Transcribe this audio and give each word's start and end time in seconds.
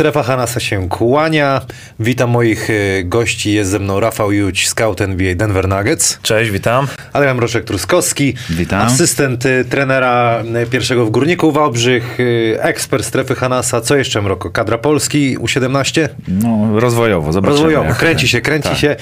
Strefa 0.00 0.22
Hanasa 0.22 0.60
się 0.60 0.88
kłania. 0.88 1.60
Witam 1.98 2.30
moich 2.30 2.70
y, 2.70 3.02
gości. 3.04 3.52
Jest 3.52 3.70
ze 3.70 3.78
mną 3.78 4.00
Rafał 4.00 4.32
Juć, 4.32 4.68
scout 4.68 5.00
NBA 5.00 5.34
Denver 5.34 5.68
Nuggets. 5.68 6.18
Cześć, 6.22 6.50
witam. 6.50 6.86
Adrian 7.12 7.38
Mroczek-Truskowski. 7.38 8.34
Witam. 8.50 8.86
Asystent 8.86 9.46
y, 9.46 9.64
trenera 9.64 10.42
y, 10.62 10.66
pierwszego 10.66 11.06
w 11.06 11.10
Górniku 11.10 11.52
Wałbrzych. 11.52 12.18
Ekspert 12.58 13.04
Strefy 13.04 13.34
Hanasa. 13.34 13.80
Co 13.80 13.96
jeszcze 13.96 14.22
Mroko? 14.22 14.50
Kadra 14.50 14.78
Polski 14.78 15.38
U17? 15.38 16.08
No, 16.28 16.80
rozwojowo, 16.80 17.32
zobaczymy. 17.32 17.56
Rozwojowo. 17.56 17.94
Kręci 17.94 18.28
się, 18.28 18.40
kręci 18.40 18.68
Tak. 18.68 18.78
się. 18.78 18.96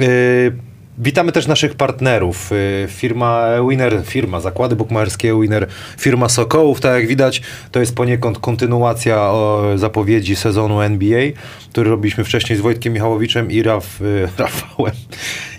Y, 0.00 0.52
Witamy 0.98 1.32
też 1.32 1.46
naszych 1.46 1.74
partnerów. 1.74 2.52
Y, 2.52 2.86
Firma 2.88 3.46
Winner, 3.68 4.02
firma, 4.04 4.40
zakłady 4.40 4.76
bukmacherskie 4.76 5.40
Winner, 5.40 5.66
firma 5.98 6.28
Sokołów, 6.28 6.80
tak 6.80 6.94
jak 6.94 7.06
widać, 7.06 7.42
to 7.70 7.80
jest 7.80 7.94
poniekąd 7.94 8.38
kontynuacja 8.38 9.32
zapowiedzi 9.76 10.36
sezonu 10.36 10.80
NBA, 10.80 11.22
który 11.70 11.90
robiliśmy 11.90 12.24
wcześniej 12.24 12.58
z 12.58 12.62
Wojtkiem 12.62 12.92
Michałowiczem 12.92 13.50
i 13.50 13.62
Raf, 13.62 14.00
y, 14.00 14.28
Rafałem 14.38 14.94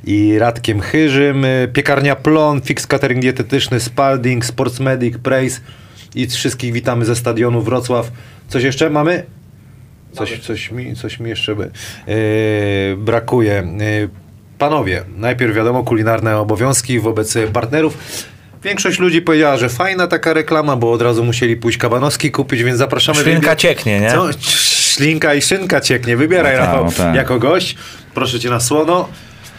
i 0.03 0.39
Radkiem 0.39 0.81
Chyżym. 0.81 1.45
Y, 1.45 1.69
Piekarnia 1.73 2.15
Plon, 2.15 2.61
Fix 2.61 2.87
Catering 2.87 3.21
Dietetyczny, 3.21 3.79
Spalding, 3.79 4.45
Sports 4.45 4.79
Medic, 4.79 5.17
Praise 5.17 5.61
i 6.15 6.27
wszystkich 6.27 6.73
witamy 6.73 7.05
ze 7.05 7.15
stadionu 7.15 7.61
Wrocław. 7.61 8.11
Coś 8.47 8.63
jeszcze 8.63 8.89
mamy? 8.89 9.23
Coś, 10.11 10.39
coś, 10.39 10.71
mi, 10.71 10.95
coś 10.95 11.19
mi 11.19 11.29
jeszcze 11.29 11.55
by, 11.55 11.71
yy, 12.07 12.97
brakuje. 12.97 13.67
Yy, 14.01 14.22
panowie, 14.63 15.03
najpierw 15.17 15.55
wiadomo, 15.55 15.83
kulinarne 15.83 16.37
obowiązki 16.37 16.99
wobec 16.99 17.33
partnerów. 17.53 17.97
Większość 18.63 18.99
ludzi 18.99 19.21
powiedziała, 19.21 19.57
że 19.57 19.69
fajna 19.69 20.07
taka 20.07 20.33
reklama, 20.33 20.75
bo 20.75 20.91
od 20.91 21.01
razu 21.01 21.23
musieli 21.23 21.55
pójść 21.57 21.77
kabanowski 21.77 22.31
kupić, 22.31 22.63
więc 22.63 22.77
zapraszamy. 22.77 23.19
Ślinka 23.19 23.51
Wybie- 23.53 23.55
cieknie, 23.55 23.99
nie? 23.99 24.11
Co? 24.11 24.27
Ślinka 24.93 25.33
i 25.33 25.41
szynka 25.41 25.81
cieknie. 25.81 26.17
Wybieraj, 26.17 26.53
No 26.53 26.59
Rafał, 26.59 26.85
no 26.85 26.91
tak. 26.91 27.15
jako 27.15 27.39
gość. 27.39 27.75
Proszę 28.13 28.39
cię 28.39 28.49
na 28.49 28.59
słono. 28.59 29.09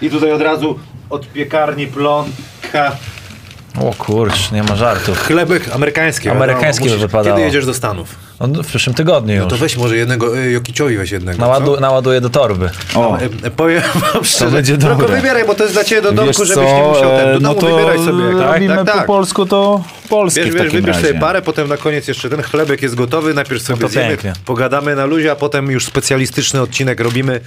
I 0.02 0.10
tutaj 0.10 0.32
od 0.32 0.40
razu 0.42 0.78
od 1.10 1.26
piekarni 1.32 1.86
plonka. 1.86 2.96
O 3.80 3.92
kurcz, 3.98 4.52
nie 4.52 4.62
ma 4.62 4.76
żartów. 4.76 5.18
Chlebek 5.18 5.68
amerykański. 5.74 6.28
Amerykański 6.28 6.84
wiadomo, 6.84 7.00
by 7.02 7.06
wypadało. 7.06 7.36
Kiedy 7.36 7.46
jedziesz 7.46 7.66
do 7.66 7.74
Stanów? 7.74 8.14
No, 8.40 8.62
w 8.62 8.66
przyszłym 8.66 8.94
tygodniu 8.94 9.34
No 9.36 9.42
już. 9.42 9.50
to 9.52 9.56
weź 9.56 9.76
może 9.76 9.96
jednego, 9.96 10.38
y, 10.38 10.50
Jokiciowi 10.52 10.96
weź 10.96 11.10
jednego. 11.10 11.38
Naładu, 11.38 11.74
co? 11.74 11.80
naładuję 11.80 12.20
do 12.20 12.30
torby. 12.30 12.70
O, 12.94 13.18
E, 13.18 13.28
e, 13.42 13.50
Powiem 13.50 13.82
wam 14.14 14.24
szczerze, 14.24 14.50
będzie 14.50 14.78
tylko 14.78 14.94
dobre. 14.94 15.16
wybieraj, 15.16 15.44
bo 15.46 15.54
to 15.54 15.62
jest 15.62 15.74
dla 15.74 15.84
ciebie 15.84 16.02
do 16.02 16.12
domku, 16.12 16.38
wiesz 16.40 16.48
żebyś 16.48 16.64
nie 16.72 16.80
co, 16.82 16.88
musiał 16.88 17.10
ten, 17.10 17.24
do 17.26 17.30
e, 17.30 17.40
no 17.40 17.54
domu 17.54 17.60
to 17.60 17.66
wybieraj 17.76 17.98
sobie. 17.98 18.24
jak- 18.24 18.52
robimy 18.52 18.76
tak, 18.76 18.86
po 18.86 18.92
tak. 18.92 19.06
polsku, 19.06 19.46
to 19.46 19.84
polskie 20.08 20.44
Wiesz, 20.44 20.54
w 20.54 20.58
wiesz, 20.58 20.72
wybierz 20.72 20.96
razie. 20.96 21.08
sobie 21.08 21.20
parę, 21.20 21.42
potem 21.42 21.68
na 21.68 21.76
koniec 21.76 22.08
jeszcze 22.08 22.30
ten 22.30 22.42
chlebek 22.42 22.82
jest 22.82 22.94
gotowy, 22.94 23.34
najpierw 23.34 23.62
sobie 23.62 23.80
to 23.80 23.88
zjemy, 23.88 24.08
pięknie. 24.08 24.32
pogadamy 24.44 24.96
na 24.96 25.04
luzie, 25.04 25.30
a 25.32 25.36
potem 25.36 25.70
już 25.70 25.86
specjalistyczny 25.86 26.60
odcinek 26.62 27.00
robimy 27.00 27.34
e, 27.34 27.40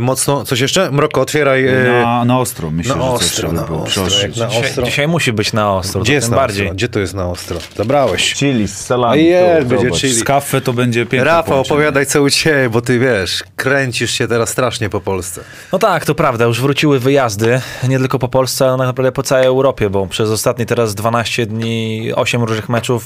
mocno. 0.00 0.44
Coś 0.44 0.60
jeszcze? 0.60 0.90
Mroko, 0.90 1.20
otwieraj. 1.20 1.66
E, 1.68 2.02
Na, 2.04 2.24
na 2.24 2.38
ostro, 2.38 2.70
myślę, 2.70 2.96
na 2.96 3.02
że 3.02 3.08
ostro, 3.08 3.28
coś 3.28 3.36
trzeba 3.36 3.52
na 3.52 3.60
by 3.60 3.66
było 3.66 3.82
ostro, 3.82 4.02
jak 4.22 4.36
na 4.36 4.46
Dzisiaj, 4.48 4.64
ostro. 4.64 4.84
dzisiaj 4.84 5.08
musi 5.08 5.32
być 5.32 5.52
na 5.52 5.74
ostro, 5.74 6.00
Gdzie 6.00 6.12
jest 6.12 6.30
na 6.30 6.36
bardziej. 6.36 6.64
ostro? 6.66 6.74
Gdzie 6.74 6.88
to 6.88 7.00
jest 7.00 7.14
na 7.14 7.26
ostro? 7.30 7.58
Zabrałeś. 7.76 8.34
Chili 8.34 8.68
z 8.68 8.76
salami. 8.78 9.30
To, 9.60 9.64
będzie 9.66 9.90
chili. 9.90 10.12
Z 10.14 10.24
kawy 10.24 10.60
to 10.60 10.72
będzie 10.72 11.06
piękne 11.06 11.24
Rafał, 11.24 11.60
opowiadaj 11.60 12.06
co 12.06 12.22
u 12.22 12.30
ciebie, 12.30 12.70
bo 12.70 12.80
ty 12.80 12.98
wiesz, 12.98 13.44
kręcisz 13.56 14.10
się 14.10 14.28
teraz 14.28 14.48
strasznie 14.48 14.88
po 14.90 15.00
Polsce. 15.00 15.40
No 15.72 15.78
tak, 15.78 16.04
to 16.04 16.14
prawda, 16.14 16.44
już 16.44 16.60
wróciły 16.60 16.98
wyjazdy, 16.98 17.60
nie 17.88 17.98
tylko 17.98 18.18
po 18.18 18.28
Polsce, 18.28 18.68
ale 18.68 18.78
tak 18.78 18.86
naprawdę 18.86 19.12
po 19.12 19.22
całej 19.22 19.46
Europie, 19.46 19.90
bo 19.90 20.06
przez 20.06 20.30
ostatnie 20.30 20.66
teraz 20.66 20.94
12 20.94 21.46
dni 21.46 22.10
8 22.16 22.42
różnych 22.42 22.68
meczów, 22.68 23.04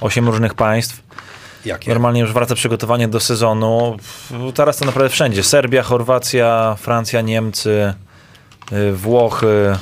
8 0.00 0.26
różnych 0.28 0.54
państw. 0.54 1.02
Jakie? 1.64 1.90
Normalnie 1.90 2.20
już 2.20 2.32
wraca 2.32 2.54
przygotowanie 2.54 3.08
do 3.08 3.20
sezonu. 3.20 3.96
Teraz 4.54 4.76
to 4.76 4.84
naprawdę 4.84 5.08
wszędzie. 5.10 5.42
Serbia, 5.42 5.82
Chorwacja, 5.82 6.76
Francja, 6.80 7.20
Niemcy, 7.20 7.94
y, 8.72 8.92
Włochy. 8.92 9.76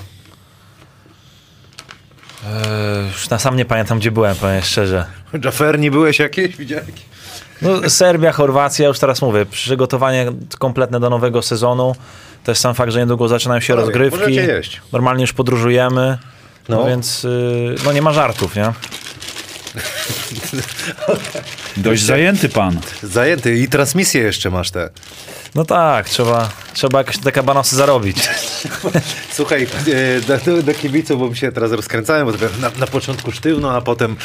Eee, 2.46 3.06
Już 3.12 3.28
na 3.30 3.38
sam 3.38 3.56
nie 3.56 3.64
pamiętam, 3.64 3.98
gdzie 3.98 4.10
byłem, 4.10 4.36
powiem 4.36 4.62
szczerze. 4.62 5.04
Jafferni 5.44 5.90
byłeś 5.90 6.18
jakieś? 6.18 6.56
Widziałeś? 6.56 6.86
No, 7.62 7.90
Serbia, 7.90 8.32
Chorwacja, 8.32 8.88
już 8.88 8.98
teraz 8.98 9.22
mówię, 9.22 9.46
przygotowanie 9.46 10.26
kompletne 10.58 11.00
do 11.00 11.10
nowego 11.10 11.42
sezonu. 11.42 11.94
Też 12.44 12.58
sam 12.58 12.74
fakt, 12.74 12.92
że 12.92 12.98
niedługo 13.00 13.28
zaczynają 13.28 13.60
się 13.60 13.74
Panowie, 13.74 13.86
rozgrywki. 13.98 14.38
Normalnie 14.92 15.20
już 15.22 15.32
podróżujemy. 15.32 16.18
No, 16.68 16.76
No. 16.76 16.86
więc 16.86 17.24
y, 17.24 17.74
no 17.84 17.92
nie 17.92 18.02
ma 18.02 18.12
żartów, 18.12 18.56
nie? 18.56 18.72
Dość 21.76 22.02
zajęty 22.02 22.48
pan. 22.48 22.80
Zajęty 23.02 23.58
i 23.58 23.68
transmisję 23.68 24.22
jeszcze 24.22 24.50
masz 24.50 24.70
te. 24.70 24.90
No 25.54 25.64
tak, 25.64 26.08
trzeba, 26.08 26.48
trzeba 26.74 26.98
jakoś 26.98 27.18
te 27.18 27.32
kabanosy 27.32 27.76
zarobić. 27.76 28.28
Słuchaj, 29.36 29.62
e, 29.62 29.66
do, 30.20 30.62
do, 30.62 30.74
kibiców, 30.74 31.20
bo 31.20 31.28
mi 31.28 31.36
się 31.36 31.52
teraz 31.52 31.72
rozkręcałem, 31.72 32.26
bo 32.26 32.32
na, 32.60 32.70
na 32.78 32.86
początku 32.86 33.32
sztywno, 33.32 33.76
a 33.76 33.80
potem, 33.80 34.16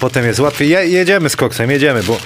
potem 0.00 0.24
jest 0.24 0.40
łatwiej. 0.40 0.68
Je, 0.68 0.88
jedziemy 0.88 1.28
z 1.28 1.36
koksem, 1.36 1.70
jedziemy, 1.70 2.02
bo 2.02 2.18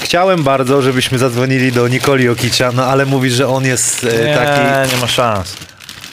chciałem 0.00 0.42
bardzo, 0.42 0.82
żebyśmy 0.82 1.18
zadzwonili 1.18 1.72
do 1.72 1.88
Nikoli 1.88 2.28
Okicza, 2.28 2.72
no 2.72 2.84
ale 2.84 3.06
mówisz, 3.06 3.32
że 3.32 3.48
on 3.48 3.64
jest 3.64 4.04
e, 4.04 4.24
Nie, 4.24 4.34
taki... 4.34 4.94
nie 4.94 5.00
ma 5.00 5.06
szans. 5.06 5.56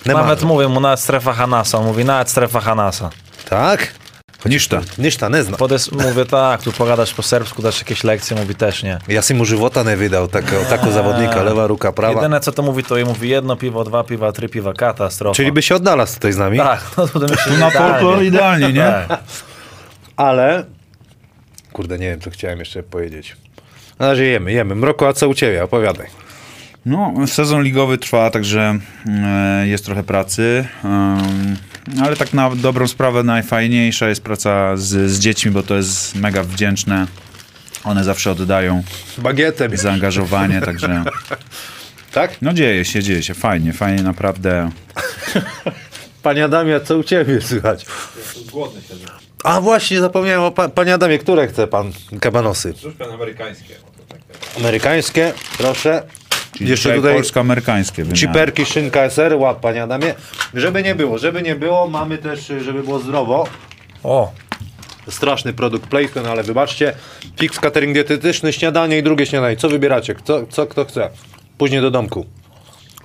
Nie 0.05 0.13
ma. 0.13 0.21
Nawet 0.21 0.43
mówię 0.43 0.67
mu 0.67 0.79
nawet 0.79 0.99
strefa 0.99 1.33
Hanasa. 1.33 1.77
On 1.77 1.85
mówi 1.85 2.05
nawet 2.05 2.29
strefa 2.29 2.61
Hanasa. 2.61 3.09
Tak? 3.49 3.87
Niż 4.45 4.67
to. 4.67 4.81
Ništa 4.97 5.29
ne 5.29 5.43
zna. 5.43 5.57
Podes, 5.57 5.91
mówię 5.91 6.25
tak, 6.25 6.61
tu 6.61 6.71
pogadasz 6.71 7.13
po 7.13 7.23
serbsku, 7.23 7.61
dasz 7.61 7.79
jakieś 7.79 8.03
lekcje, 8.03 8.37
mówi 8.37 8.55
też 8.55 8.83
nie. 8.83 8.99
Ja 9.07 9.21
si 9.21 9.33
mu 9.33 9.45
života 9.45 9.83
ne 9.83 9.97
wydał, 9.97 10.27
tako, 10.27 10.55
tako 10.69 10.91
zawodnika, 10.91 11.43
lewa 11.43 11.67
ruka, 11.67 11.91
prawa. 11.91 12.13
Jedyne 12.13 12.39
co 12.39 12.51
to 12.51 12.63
mówi, 12.63 12.83
to 12.83 12.97
je 12.97 13.05
mówi 13.05 13.29
jedno 13.29 13.55
piwo, 13.55 13.83
dwa 13.83 14.03
piwa, 14.03 14.31
trzy 14.31 14.49
piwa, 14.49 14.73
katastrofa. 14.73 15.35
Czyli 15.35 15.51
by 15.51 15.61
się 15.61 15.75
odnalazł 15.75 16.13
tutaj 16.13 16.33
z 16.33 16.37
nami. 16.37 16.57
Tak, 16.57 16.81
no 16.97 17.07
to 17.07 17.19
myślę, 17.19 17.53
Tu 17.53 17.57
na 17.57 17.69
folklor 17.69 18.23
idealnie, 18.23 18.73
nie? 18.73 18.91
Tak. 19.07 19.19
Ale... 20.15 20.65
Kurde, 21.73 21.99
nie 21.99 22.09
wiem, 22.09 22.19
co 22.19 22.29
chciałem 22.29 22.59
jeszcze 22.59 22.83
powiedzieć. 22.83 23.35
Na 23.99 24.07
razie 24.07 24.23
jemy, 24.25 24.51
jemy. 24.51 24.75
Mroko, 24.75 25.07
a 25.07 25.13
co 25.13 25.29
u 25.29 25.33
ciebie? 25.33 25.63
Opowiadaj. 25.63 26.07
No, 26.85 27.13
sezon 27.27 27.63
ligowy 27.63 27.97
trwa, 27.97 28.29
także 28.29 28.79
e, 29.07 29.67
jest 29.67 29.85
trochę 29.85 30.03
pracy. 30.03 30.67
Em, 31.87 32.03
ale 32.03 32.15
tak 32.15 32.33
na 32.33 32.55
dobrą 32.55 32.87
sprawę 32.87 33.23
najfajniejsza 33.23 34.09
jest 34.09 34.21
praca 34.23 34.77
z, 34.77 35.11
z 35.11 35.19
dziećmi, 35.19 35.51
bo 35.51 35.63
to 35.63 35.75
jest 35.75 36.15
mega 36.15 36.43
wdzięczne. 36.43 37.07
One 37.83 38.03
zawsze 38.03 38.31
oddają 38.31 38.83
Bagietem. 39.17 39.77
zaangażowanie, 39.77 40.61
także 40.65 41.03
Tak? 42.11 42.41
no 42.41 42.53
dzieje 42.53 42.85
się, 42.85 43.03
dzieje 43.03 43.23
się. 43.23 43.33
Fajnie, 43.33 43.73
fajnie 43.73 44.03
naprawdę. 44.03 44.69
Panie 46.23 46.43
Adamie, 46.45 46.79
co 46.81 46.97
u 46.97 47.03
ciebie 47.03 47.41
słychać? 47.41 47.85
Głodny 48.51 48.81
siedzę. 48.81 49.05
A 49.43 49.61
właśnie, 49.61 49.99
zapomniałem 49.99 50.41
o 50.41 50.51
pa, 50.51 50.69
panie 50.69 50.93
Adamie, 50.93 51.19
które 51.19 51.47
chce 51.47 51.67
pan 51.67 51.91
kabanosy? 52.21 52.73
Troszkę 52.73 53.13
amerykańskie. 53.13 53.75
Amerykańskie, 54.57 55.33
proszę. 55.57 56.03
Czyli 56.57 56.69
Jeszcze 56.69 56.95
tutaj 56.95 57.13
polsko-amerykańskie. 57.13 58.03
wymiany. 58.03 58.17
ciperki, 58.19 58.65
szynka 58.65 59.01
SR, 59.09 59.33
łap 59.35 59.59
panie 59.59 59.83
Adamie. 59.83 60.13
Żeby 60.53 60.83
nie 60.83 60.95
było, 60.95 61.17
żeby 61.17 61.41
nie 61.41 61.55
było, 61.55 61.87
mamy 61.87 62.17
też, 62.17 62.51
żeby 62.61 62.83
było 62.83 62.99
zdrowo. 62.99 63.47
O, 64.03 64.31
Straszny 65.09 65.53
produkt 65.53 65.87
placement, 65.87 66.27
ale 66.27 66.43
wybaczcie. 66.43 66.93
Fix 67.39 67.59
catering 67.59 67.93
dietetyczny, 67.93 68.53
śniadanie 68.53 68.97
i 68.97 69.03
drugie 69.03 69.25
śniadanie. 69.25 69.57
Co 69.57 69.69
wybieracie? 69.69 70.15
Co, 70.23 70.45
co 70.49 70.65
kto 70.67 70.85
chce? 70.85 71.09
Później 71.57 71.81
do 71.81 71.91
domku. 71.91 72.25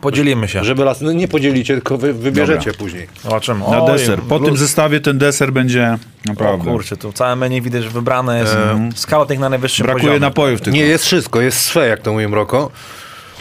podzielimy 0.01 0.49
się. 0.49 0.65
Żeby 0.65 0.85
las, 0.85 1.01
no 1.01 1.13
nie 1.13 1.29
podzielicie, 1.29 1.75
tylko 1.75 1.99
wy, 1.99 2.13
wybierzecie 2.13 2.71
Dobra. 2.71 2.79
później. 2.79 3.07
Zobaczymy. 3.23 3.61
Na 3.61 3.83
Oj, 3.83 3.93
deser. 3.93 4.21
Po 4.21 4.39
tym 4.41 4.57
zestawie 4.57 5.01
ten 5.01 5.19
deser 5.19 5.53
będzie 5.53 5.99
O 6.27 6.29
naprawdę. 6.29 6.71
kurczę, 6.71 6.97
tu 6.97 7.13
całe 7.13 7.37
menu 7.37 7.63
widać, 7.63 7.83
że 7.85 7.91
wybrane 7.91 8.39
jest 8.39 8.57
scouting 9.01 9.41
na 9.41 9.49
najwyższym 9.49 9.85
Brakuje 9.85 10.03
poziomie. 10.05 10.21
napojów 10.21 10.61
tylko. 10.61 10.77
Nie, 10.77 10.83
jest 10.83 11.05
wszystko, 11.05 11.41
jest 11.41 11.61
swe, 11.61 11.89
jak 11.89 12.01
to 12.01 12.13
mówię 12.13 12.29
Mroko. 12.29 12.71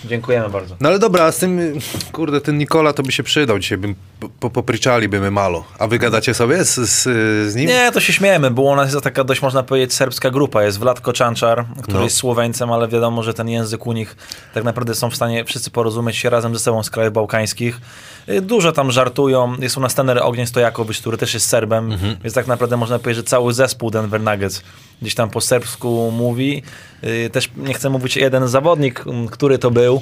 Dziękujemy 0.06 0.50
bardzo. 0.50 0.75
No 0.80 0.90
ale 0.90 1.00
dobra, 1.00 1.31
z 1.31 1.38
tym, 1.38 1.80
kurde, 2.12 2.42
ten 2.42 2.57
Nikola 2.57 2.94
to 2.94 3.04
by 3.04 3.12
się 3.12 3.24
przydał 3.24 3.60
dzisiaj, 3.60 3.78
bym, 3.78 3.96
po, 4.40 4.50
popryczaliby 4.50 5.31
malo. 5.31 5.63
A 5.80 5.88
wy 5.88 6.00
gadacie 6.00 6.34
sobie 6.34 6.66
z, 6.66 6.75
z, 6.75 7.04
z 7.51 7.56
nim? 7.56 7.68
Nie, 7.68 7.92
to 7.92 8.00
się 8.00 8.13
śmiejemy, 8.13 8.51
bo 8.51 8.62
u 8.62 8.75
nas 8.75 8.92
jest 8.94 9.04
taka 9.04 9.24
dość, 9.24 9.42
można 9.42 9.63
powiedzieć, 9.63 9.94
serbska 9.94 10.30
grupa. 10.30 10.63
Jest 10.63 10.80
Wladko 10.80 11.13
Czanczar, 11.13 11.66
który 11.84 11.98
No. 11.98 12.04
jest 12.04 12.16
Słoweńcem, 12.16 12.72
ale 12.72 12.88
wiadomo, 12.88 13.24
że 13.24 13.34
ten 13.34 13.50
język 13.50 13.88
u 13.88 13.94
nich 13.94 14.16
tak 14.54 14.63
naprawdę 14.63 14.96
są 14.96 15.10
w 15.10 15.16
stanie 15.16 15.46
wszyscy 15.46 15.72
porozumieć 15.72 16.18
się 16.18 16.30
razem 16.30 16.54
ze 16.54 16.60
sobą 16.60 16.84
z 16.84 16.90
krajów 16.90 17.13
bałkańskich. 17.13 17.81
Y, 18.30 18.42
Dużo 18.42 18.72
tam 18.72 18.92
żartują. 18.92 19.56
Jest 19.60 19.78
u 19.78 19.80
nas 19.80 19.96
tener 19.96 20.20
Ogień 20.24 20.48
Stojakowicz, 20.48 21.00
który 21.02 21.18
też 21.18 21.34
jest 21.34 21.48
Serbem, 21.48 21.92
Mhm. 21.92 22.16
więc 22.24 22.34
tak 22.34 22.48
naprawdę 22.48 22.78
można 22.78 23.00
powiedzieć, 23.00 23.26
że 23.26 23.30
cały 23.30 23.54
zespół 23.54 23.92
Denver 23.92 24.22
Nuggets 24.22 24.64
gdzieś 25.02 25.16
tam 25.16 25.30
po 25.30 25.42
serbsku 25.42 26.12
mówi. 26.18 26.64
Y, 27.04 27.30
Też 27.30 27.50
nie 27.58 27.74
chcę 27.74 27.90
mówić 27.90 28.18
jeden 28.18 28.48
zawodnik, 28.48 29.04
który 29.31 29.58
to 29.58 29.72
był, 29.72 30.02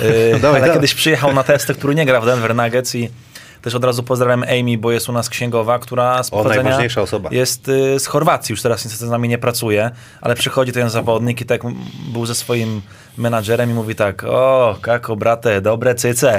y, 0.00 0.30
Dawaj, 0.32 0.38
ale 0.40 0.60
dawaj. 0.60 0.72
kiedyś 0.72 0.94
przyjechał 0.94 1.34
na 1.34 1.42
testy, 1.44 1.74
który 1.74 1.94
nie 1.94 2.06
gra 2.06 2.20
w 2.20 2.26
Denver 2.26 2.54
Nuggets 2.54 2.94
i 2.94 3.08
Też 3.62 3.74
od 3.74 3.84
razu 3.84 4.02
pozdrawiam 4.02 4.42
Amy, 4.42 4.78
bo 4.78 4.92
jest 4.92 5.08
u 5.08 5.12
nas 5.12 5.28
księgowa, 5.28 5.78
która 5.78 6.22
z 6.22 6.32
O, 6.32 6.44
najważniejsza 6.44 7.02
osoba. 7.02 7.28
jest 7.32 7.66
z 7.98 8.06
Chorwacji, 8.06 8.52
już 8.52 8.62
teraz 8.62 8.84
niestety 8.84 9.06
z 9.06 9.10
nami 9.10 9.28
nie 9.28 9.38
pracuje, 9.38 9.90
ale 10.20 10.34
przychodzi 10.34 10.72
ten 10.72 10.90
zawodnik 10.90 11.40
i 11.40 11.44
tak 11.44 11.60
był 12.12 12.26
ze 12.26 12.34
swoim 12.34 12.82
menadżerem 13.18 13.70
i 13.70 13.74
mówi 13.74 13.94
tak, 13.94 14.24
o, 14.24 14.76
kako 14.82 15.16
brate, 15.16 15.60
dobre 15.60 15.94
cyce. 15.94 16.38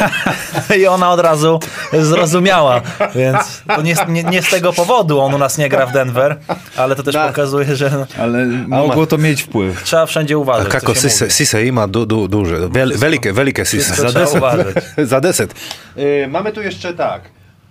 I 0.78 0.86
ona 0.86 1.10
od 1.10 1.20
razu 1.20 1.60
zrozumiała, 1.92 2.80
więc 3.14 3.62
to 3.76 3.82
nie, 3.82 3.94
nie, 4.08 4.22
nie 4.24 4.42
z 4.42 4.50
tego 4.50 4.72
powodu 4.72 5.20
on 5.20 5.34
u 5.34 5.38
nas 5.38 5.58
nie 5.58 5.68
gra 5.68 5.86
w 5.86 5.92
Denver, 5.92 6.36
ale 6.76 6.96
to 6.96 7.02
też 7.02 7.14
Da. 7.14 7.26
pokazuje, 7.28 7.76
że 7.76 8.06
Ale 8.18 8.46
mogło 8.66 9.06
to 9.06 9.18
mieć 9.18 9.42
wpływ. 9.42 9.82
trzeba 9.82 10.06
wszędzie 10.06 10.38
uważać. 10.38 10.66
co 10.66 10.72
Kako 10.72 10.94
sise, 10.94 11.30
sise 11.30 11.64
ima 11.64 11.86
du, 11.88 12.06
du, 12.06 12.28
duże, 12.28 12.56
Wiel, 12.70 12.98
wielkie, 12.98 13.32
wielkie 13.32 13.66
sise. 13.66 13.94
Za 13.94 14.08
trzeba 14.08 14.20
deset. 14.20 14.36
uważać. 14.38 14.74
Za 15.10 15.20
deset. 15.20 15.54
Y, 15.98 16.28
mamy 16.30 16.52
tu 16.52 16.62
jeszcze 16.62 16.94
tak, 16.94 17.22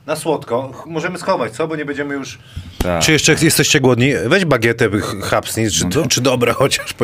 na 0.10 0.16
słodko, 0.16 0.84
możemy 0.86 1.18
schować, 1.18 1.52
co? 1.54 1.68
Bo 1.68 1.76
nie 1.76 1.86
będziemy 1.86 2.14
już... 2.16 2.40
Tak. 2.84 3.02
Czy 3.04 3.12
jeszcze 3.12 3.36
jesteście 3.42 3.80
głodni? 3.80 4.12
Weź 4.26 4.46
bagietę, 4.46 4.90
ch- 4.90 5.24
chapsnij, 5.24 5.72
czy, 5.72 5.86
No 5.96 6.08
czy 6.08 6.22
dobre 6.22 6.54
chociaż. 6.54 6.96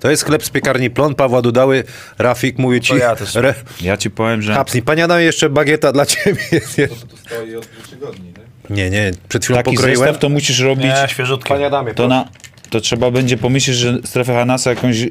To 0.00 0.10
jest 0.10 0.24
chleb 0.24 0.44
z 0.44 0.50
piekarni 0.50 0.90
Plon, 0.90 1.14
Pawła 1.14 1.42
Dudały, 1.42 1.84
Rafik, 2.18 2.58
mówię 2.58 2.80
ci. 2.80 2.88
To 2.92 2.96
ja 2.98 3.16
też. 3.16 3.36
Re, 3.36 3.54
Ja 3.80 3.96
ci 3.96 4.10
powiem, 4.10 4.42
że 4.42 4.54
chapsnij. 4.54 4.82
Pani 4.82 5.02
Adam, 5.02 5.20
jeszcze 5.20 5.50
bagieta 5.50 5.92
dla 5.92 6.06
ciebie. 6.06 6.42
jest. 6.52 6.76
To 7.00 7.06
tu 7.06 7.16
stoi 7.16 7.56
od 7.56 7.66
dwóch 7.66 7.88
tygodni, 7.88 8.24
nie? 8.70 8.76
Nie, 8.76 8.90
nie, 8.90 9.10
przed 9.28 9.44
chwilą 9.44 9.58
taki 9.62 9.76
pokroiłem. 9.76 9.98
zestaw 9.98 10.18
to 10.18 10.28
musisz 10.28 10.60
robić. 10.60 10.84
Nie, 10.84 11.04
świeżutkie. 11.08 11.48
Panie 11.48 11.66
Adamie, 11.66 11.94
To, 11.94 12.08
na, 12.08 12.28
to 12.70 12.80
trzeba 12.80 13.10
będzie 13.10 13.36
pomyśleć, 13.36 13.76
że 13.76 13.98
strefę 14.04 14.34
Hanasa 14.34 14.70
jakąś 14.70 15.02
e, 15.02 15.08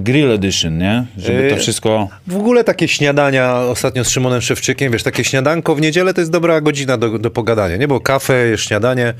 grill 0.00 0.30
edition, 0.30 0.78
nie? 0.78 1.04
Żeby 1.18 1.48
to 1.50 1.56
E, 1.56 1.58
wszystko... 1.58 2.08
W 2.26 2.36
ogóle 2.36 2.64
takie 2.64 2.88
śniadania 2.88 3.56
ostatnio 3.56 4.04
z 4.04 4.10
Szymonem 4.10 4.40
Szewczykiem, 4.40 4.92
wiesz, 4.92 5.02
takie 5.02 5.24
śniadanko 5.24 5.74
w 5.74 5.80
niedzielę 5.80 6.14
to 6.14 6.20
jest 6.20 6.30
dobra 6.30 6.60
godzina 6.60 6.96
do, 6.96 7.18
do 7.18 7.30
pogadania, 7.30 7.76
nie? 7.76 7.88
Bo 7.88 8.00
kawę, 8.00 8.34
śniadanie. 8.56 9.14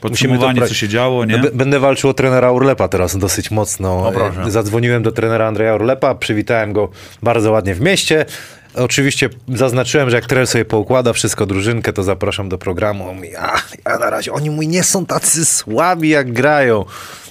Podsumowanie, 0.00 0.60
to 0.60 0.68
co 0.68 0.74
się 0.74 0.88
działo, 0.88 1.24
nie? 1.24 1.38
B- 1.38 1.50
Będę 1.54 1.80
walczył 1.80 2.10
o 2.10 2.14
trenera 2.14 2.52
Urlepa 2.52 2.88
teraz 2.88 3.16
dosyć 3.18 3.50
mocno. 3.50 3.88
O. 3.98 4.46
E, 4.46 4.50
Zadzwoniłem 4.50 5.02
do 5.02 5.12
trenera 5.12 5.46
Andrzeja 5.46 5.74
Urlepa, 5.74 6.14
przywitałem 6.14 6.72
go 6.72 6.88
bardzo 7.22 7.52
ładnie 7.52 7.74
w 7.74 7.80
mieście. 7.80 8.24
Oczywiście 8.76 9.28
zaznaczyłem, 9.48 10.10
że 10.10 10.16
jak 10.16 10.26
trener 10.26 10.46
sobie 10.46 10.64
poukłada 10.64 11.12
wszystko, 11.12 11.46
drużynkę, 11.46 11.92
to 11.92 12.02
zapraszam 12.02 12.48
do 12.48 12.58
programu. 12.58 13.08
On 13.08 13.16
mówi, 13.16 13.36
a, 13.36 13.52
ja 13.86 13.98
na 13.98 14.10
razie, 14.10 14.32
oni 14.32 14.50
mój 14.50 14.68
nie 14.68 14.82
są 14.82 15.06
tacy 15.06 15.44
słabi, 15.44 16.08
jak 16.08 16.32
grają. 16.32 16.84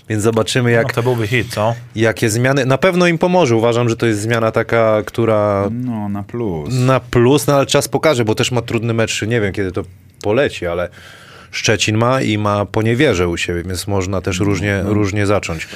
Więc 0.09 0.24
zobaczymy, 0.24 0.71
jak, 0.71 0.88
No, 0.88 0.94
to 0.94 1.03
byłby 1.03 1.27
hit, 1.27 1.53
co? 1.53 1.75
jakie 1.95 2.30
zmiany. 2.30 2.65
Na 2.65 2.77
pewno 2.77 3.07
im 3.07 3.18
pomoże. 3.18 3.56
Uważam, 3.56 3.89
że 3.89 3.95
to 3.95 4.06
jest 4.06 4.21
zmiana 4.21 4.51
taka, 4.51 5.03
która 5.06 5.68
No, 5.71 6.09
na 6.09 6.24
plus. 6.24 6.74
na 6.74 7.00
plus, 7.00 7.47
no 7.47 7.53
ale 7.56 7.65
czas 7.65 7.88
pokaże, 7.88 8.25
bo 8.25 8.36
też 8.36 8.51
ma 8.51 8.62
trudny 8.62 8.94
mecz. 8.94 9.21
Nie 9.21 9.42
wiem, 9.42 9.53
kiedy 9.53 9.71
to 9.71 9.83
poleci, 10.21 10.68
ale 10.68 10.89
Szczecin 11.51 11.97
ma 11.97 12.21
i 12.21 12.38
ma 12.38 12.65
poniewierze 12.65 13.27
u 13.27 13.38
siebie, 13.38 13.63
więc 13.63 13.88
można 13.88 14.21
też 14.21 14.39
różnie, 14.39 14.81
różnie 14.86 15.25
zacząć. 15.25 15.68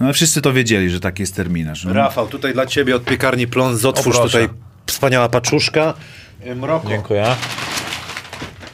No, 0.00 0.12
wszyscy 0.12 0.42
to 0.42 0.52
wiedzieli, 0.52 0.90
że 0.90 1.00
taki 1.00 1.22
jest 1.22 1.36
terminarz. 1.36 1.84
No. 1.84 1.92
Rafał, 1.92 2.26
tutaj 2.28 2.52
dla 2.52 2.66
ciebie 2.66 2.96
od 2.96 3.04
piekarni 3.04 3.46
Plon, 3.46 3.78
otwórz 3.84 4.18
tutaj 4.18 4.48
wspaniała 4.86 5.28
paczuszka. 5.28 5.94
Y, 6.46 6.54
Mroko, 6.54 6.88
Dziękuję. 6.88 7.36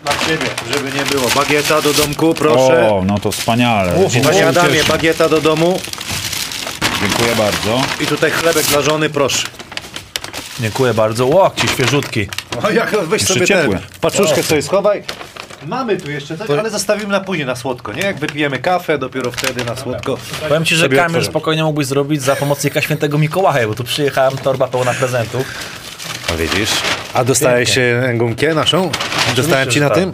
dla 0.04 0.12
ciebie, 0.26 0.46
żeby 0.74 0.92
nie 0.98 1.04
było. 1.04 1.28
Bagieta 1.34 1.82
do 1.82 1.92
domku, 1.94 2.34
proszę. 2.34 2.90
O, 2.90 3.02
no 3.06 3.18
to 3.18 3.32
wspaniale. 3.32 3.94
Uhu. 3.94 4.10
Się 4.10 4.20
Panie 4.20 4.46
Adamie, 4.48 4.72
cieszę. 4.78 4.92
bagieta 4.92 5.28
do 5.28 5.40
domu 5.40 5.80
Dziękuję 7.00 7.34
bardzo. 7.36 7.82
i 8.00 8.06
tutaj 8.06 8.30
chlebek 8.30 8.66
dla 8.66 8.82
żony, 8.82 9.10
proszę. 9.10 9.46
Dziękuję 10.60 10.94
bardzo. 10.94 11.26
Łokci, 11.26 11.68
świeżutki. 11.68 12.28
O, 12.62 12.70
jak 12.70 12.96
weź 13.06 13.20
Jeszcze 13.20 13.34
sobie 13.34 13.46
ciepłe. 13.46 13.78
tę 13.78 13.84
paczuszkę 14.00 14.42
sobie 14.42 14.62
schowaj. 14.62 15.02
Mamy 15.66 15.96
tu 15.96 16.10
jeszcze 16.10 16.38
coś, 16.38 16.50
ale 16.50 16.70
zostawimy 16.70 17.12
na 17.12 17.20
później 17.20 17.46
na 17.46 17.56
słodko, 17.56 17.92
nie? 17.92 18.02
Jak 18.02 18.18
wypijemy 18.18 18.58
kawę, 18.58 18.98
dopiero 18.98 19.32
wtedy 19.32 19.64
na 19.64 19.76
słodko. 19.76 20.18
Powiem 20.48 20.64
ci, 20.64 20.76
że 20.76 20.86
otworzę. 20.86 21.24
spokojnie 21.24 21.64
mógłbyś 21.64 21.86
zrobić 21.86 22.22
za 22.22 22.36
pomocnika 22.36 22.80
świętego 22.80 23.18
Mikołaja, 23.18 23.68
bo 23.68 23.74
tu 23.74 23.84
przyjechałem, 23.84 24.38
torba 24.38 24.66
pełna 24.68 24.94
prezentów. 24.94 25.46
A 26.32 26.36
widzisz? 26.36 26.70
A 27.14 27.24
dostałeś 27.24 27.74
się 27.74 28.02
gumkę 28.14 28.54
naszą? 28.54 28.90
Dostałem 29.36 29.70
ci 29.70 29.80
na 29.80 29.88
tak. 29.88 29.98
tym? 29.98 30.12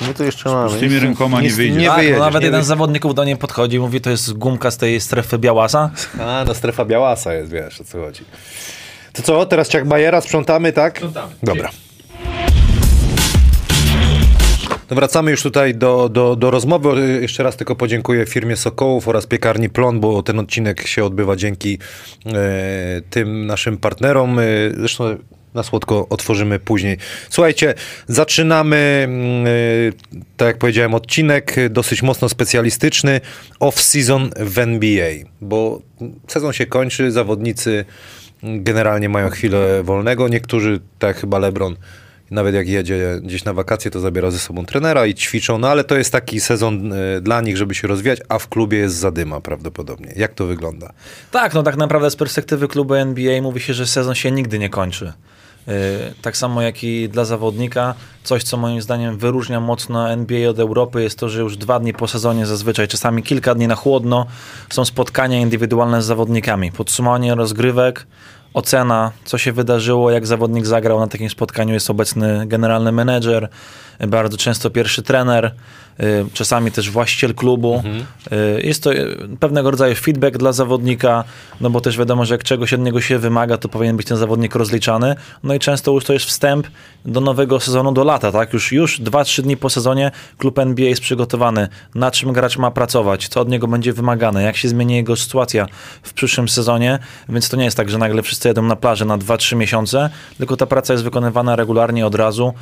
My 0.00 0.14
tu 0.14 0.24
jeszcze 0.24 0.50
mamy? 0.50 0.70
Z 0.70 0.80
tymi 0.80 0.98
rękoma 0.98 1.40
nie 1.40 1.50
wyjdzie. 1.50 1.78
Nie 1.80 1.86
tak, 1.86 1.96
wyjedziesz, 1.96 2.18
no 2.18 2.24
nawet 2.24 2.40
nie 2.40 2.46
jeden 2.46 2.60
wy- 2.60 2.64
z 2.64 2.68
zawodników 2.68 3.14
do 3.14 3.24
niej 3.24 3.36
podchodzi 3.36 3.76
i 3.76 3.80
mówi, 3.80 4.00
to 4.00 4.10
jest 4.10 4.32
gumka 4.32 4.70
z 4.70 4.76
tej 4.76 5.00
strefy 5.00 5.38
Białasa. 5.38 5.90
A, 6.26 6.44
no 6.46 6.54
strefa 6.54 6.84
białasa 6.84 7.34
jest, 7.34 7.52
wiesz 7.52 7.80
o 7.80 7.84
co 7.84 7.98
chodzi. 7.98 8.24
To 9.12 9.22
co, 9.22 9.46
teraz 9.46 9.68
ciak 9.68 9.88
Bajera 9.88 10.20
sprzątamy, 10.20 10.72
tak? 10.72 10.96
Sprzątamy. 10.96 11.32
Dobra. 11.42 11.70
No 14.90 14.96
wracamy 14.96 15.30
już 15.30 15.42
tutaj 15.42 15.74
do, 15.74 16.08
do, 16.08 16.36
do 16.36 16.50
rozmowy. 16.50 17.18
Jeszcze 17.22 17.42
raz 17.42 17.56
tylko 17.56 17.76
podziękuję 17.76 18.26
firmie 18.26 18.56
Sokołów 18.56 19.08
oraz 19.08 19.26
piekarni 19.26 19.68
Plon, 19.68 20.00
bo 20.00 20.22
ten 20.22 20.38
odcinek 20.38 20.86
się 20.86 21.04
odbywa 21.04 21.36
dzięki 21.36 21.78
e, 22.26 22.30
tym 23.10 23.46
naszym 23.46 23.76
partnerom. 23.76 24.38
E, 24.38 24.42
zresztą 24.76 25.16
na 25.54 25.62
słodko 25.62 26.06
otworzymy 26.08 26.58
później. 26.58 26.96
Słuchajcie, 27.30 27.74
zaczynamy, 28.06 29.08
e, 29.46 30.22
tak 30.36 30.46
jak 30.46 30.58
powiedziałem, 30.58 30.94
odcinek 30.94 31.54
dosyć 31.70 32.02
mocno 32.02 32.28
specjalistyczny 32.28 33.20
off-season 33.60 34.30
w 34.36 34.58
NBA, 34.58 35.10
bo 35.40 35.80
sezon 36.28 36.52
się 36.52 36.66
kończy, 36.66 37.10
zawodnicy 37.10 37.84
generalnie 38.42 39.08
mają 39.08 39.30
chwilę 39.30 39.82
wolnego. 39.82 40.28
Niektórzy, 40.28 40.80
tak 40.98 41.16
chyba 41.16 41.38
LeBron, 41.38 41.76
nawet 42.30 42.54
jak 42.54 42.68
jedzie 42.68 43.20
gdzieś 43.22 43.44
na 43.44 43.52
wakacje, 43.52 43.90
to 43.90 44.00
zabiera 44.00 44.30
ze 44.30 44.38
sobą 44.38 44.66
trenera 44.66 45.06
i 45.06 45.14
ćwiczą, 45.14 45.58
no 45.58 45.68
ale 45.68 45.84
to 45.84 45.96
jest 45.96 46.12
taki 46.12 46.40
sezon 46.40 46.92
e, 46.92 47.20
dla 47.20 47.40
nich, 47.40 47.56
żeby 47.56 47.74
się 47.74 47.88
rozwijać, 47.88 48.18
a 48.28 48.38
w 48.38 48.48
klubie 48.48 48.78
jest 48.78 48.96
zadyma 48.96 49.40
prawdopodobnie. 49.40 50.12
Jak 50.16 50.34
to 50.34 50.46
wygląda? 50.46 50.92
Tak, 51.30 51.54
no 51.54 51.62
tak 51.62 51.76
naprawdę 51.76 52.10
z 52.10 52.16
perspektywy 52.16 52.68
klubu 52.68 52.94
NBA 52.94 53.42
mówi 53.42 53.60
się, 53.60 53.74
że 53.74 53.86
sezon 53.86 54.14
się 54.14 54.30
nigdy 54.30 54.58
nie 54.58 54.68
kończy. 54.70 55.12
Yy, 55.66 55.74
Tak 56.22 56.36
samo 56.36 56.62
jak 56.62 56.84
i 56.84 57.08
dla 57.08 57.24
zawodnika, 57.24 57.94
coś 58.24 58.42
co 58.42 58.56
moim 58.56 58.82
zdaniem 58.82 59.18
wyróżnia 59.18 59.60
mocno 59.60 60.10
NBA 60.10 60.50
od 60.50 60.58
Europy 60.58 61.02
jest 61.02 61.18
to, 61.18 61.28
że 61.28 61.40
już 61.40 61.56
dwa 61.56 61.80
dni 61.80 61.92
po 61.92 62.08
sezonie 62.08 62.46
zazwyczaj, 62.46 62.88
czasami 62.88 63.22
kilka 63.22 63.54
dni 63.54 63.68
na 63.68 63.74
chłodno 63.74 64.26
są 64.70 64.84
spotkania 64.84 65.40
indywidualne 65.40 66.02
z 66.02 66.06
zawodnikami. 66.06 66.72
Podsumowanie 66.72 67.34
rozgrywek, 67.34 68.06
ocena, 68.54 69.12
co 69.24 69.38
się 69.38 69.52
wydarzyło, 69.52 70.10
jak 70.10 70.26
zawodnik 70.26 70.66
zagrał 70.66 71.00
na 71.00 71.06
takim 71.06 71.30
spotkaniu. 71.30 71.74
Jest 71.74 71.90
obecny 71.90 72.46
generalny 72.46 72.92
menedżer, 72.92 73.48
bardzo 74.06 74.36
często 74.36 74.70
pierwszy 74.70 75.02
trener, 75.02 75.54
y, 76.00 76.26
czasami 76.32 76.72
też 76.72 76.90
właściciel 76.90 77.34
klubu. 77.34 77.82
Y, 78.32 78.62
Jest 78.62 78.82
to 78.82 78.92
y, 78.92 79.16
pewnego 79.40 79.70
rodzaju 79.70 79.94
feedback 79.94 80.36
dla 80.36 80.52
zawodnika, 80.52 81.24
no 81.60 81.70
bo 81.70 81.80
też 81.80 81.98
wiadomo, 81.98 82.24
że 82.24 82.34
jak 82.34 82.44
czegoś 82.44 82.72
od 82.72 82.80
niego 82.80 83.00
się 83.00 83.18
wymaga, 83.18 83.56
to 83.58 83.68
powinien 83.68 83.96
być 83.96 84.06
ten 84.06 84.16
zawodnik 84.16 84.54
rozliczany. 84.54 85.14
No 85.42 85.54
i 85.54 85.58
często 85.58 85.92
już 85.92 86.04
to 86.04 86.12
jest 86.12 86.26
wstęp 86.26 86.66
do 87.04 87.20
nowego 87.20 87.60
sezonu, 87.60 87.92
do 87.92 88.04
lata, 88.04 88.32
tak? 88.32 88.52
Już, 88.52 88.72
już 88.72 89.00
2-3 89.00 89.42
dni 89.42 89.56
po 89.56 89.70
sezonie 89.70 90.10
klub 90.38 90.58
NBA 90.58 90.88
jest 90.88 91.00
przygotowany, 91.02 91.68
na 91.94 92.10
czym 92.10 92.32
gracz 92.32 92.58
ma 92.58 92.70
pracować, 92.70 93.28
co 93.28 93.40
od 93.40 93.48
niego 93.48 93.68
będzie 93.68 93.92
wymagane, 93.92 94.42
jak 94.42 94.56
się 94.56 94.68
zmieni 94.68 94.94
jego 94.94 95.16
sytuacja 95.16 95.66
w 96.02 96.12
przyszłym 96.12 96.48
sezonie, 96.48 96.98
więc 97.28 97.48
to 97.48 97.56
nie 97.56 97.64
jest 97.64 97.76
tak, 97.76 97.90
że 97.90 97.98
nagle 97.98 98.22
wszyscy 98.22 98.48
jedą 98.48 98.62
na 98.62 98.76
plażę 98.76 99.04
na 99.04 99.18
2-3 99.18 99.56
miesiące, 99.56 100.10
tylko 100.38 100.56
ta 100.56 100.66
praca 100.66 100.92
jest 100.92 101.04
wykonywana 101.04 101.56
regularnie 101.56 102.06
od 102.06 102.14
razu. 102.14 102.54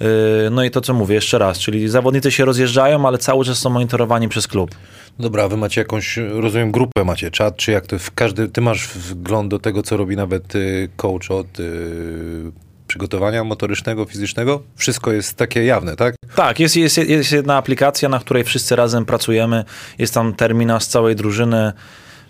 Yy, 0.00 0.06
No 0.50 0.64
i 0.64 0.70
to, 0.70 0.80
co 0.80 0.94
mówię 0.94 1.14
jeszcze 1.14 1.38
raz, 1.38 1.58
czyli 1.58 1.88
zawodnicy 1.88 2.30
się 2.30 2.44
rozjeżdżają, 2.44 3.06
ale 3.06 3.18
cały 3.18 3.44
czas 3.44 3.58
są 3.58 3.70
monitorowani 3.70 4.28
przez 4.28 4.46
klub. 4.46 4.70
Dobra, 5.18 5.48
wy 5.48 5.56
macie 5.56 5.80
jakąś, 5.80 6.16
rozumiem, 6.16 6.72
grupę 6.72 7.04
macie, 7.04 7.30
czat, 7.30 7.56
czy 7.56 7.72
jak 7.72 7.86
to 7.86 7.98
w 7.98 8.10
każdy, 8.14 8.48
ty 8.48 8.60
masz 8.60 8.88
wgląd 8.88 9.50
do 9.50 9.58
tego, 9.58 9.82
co 9.82 9.96
robi 9.96 10.16
nawet 10.16 10.54
y, 10.54 10.88
coach 10.96 11.30
od 11.30 11.60
y, 11.60 12.52
przygotowania 12.86 13.44
motorycznego, 13.44 14.04
fizycznego? 14.04 14.62
Wszystko 14.76 15.12
jest 15.12 15.36
takie 15.36 15.64
jawne, 15.64 15.96
tak? 15.96 16.14
Tak, 16.34 16.60
jest, 16.60 16.76
jest, 16.76 16.98
jest 16.98 17.32
jedna 17.32 17.56
aplikacja, 17.56 18.08
na 18.08 18.18
której 18.18 18.44
wszyscy 18.44 18.76
razem 18.76 19.04
pracujemy. 19.04 19.64
Jest 19.98 20.14
tam 20.14 20.34
terminarz 20.34 20.84
całej 20.86 21.16
drużyny. 21.16 21.72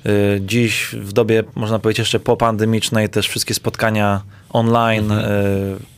Yy, 0.04 0.12
Dziś 0.40 0.88
w 0.92 1.12
dobie, 1.12 1.45
można 1.54 1.78
powiedzieć, 1.78 1.99
jeszcze 1.99 2.21
popandemicznej 2.21 3.09
też 3.09 3.28
wszystkie 3.28 3.54
spotkania 3.54 4.23
online, 4.50 5.11
yy, 5.11 5.91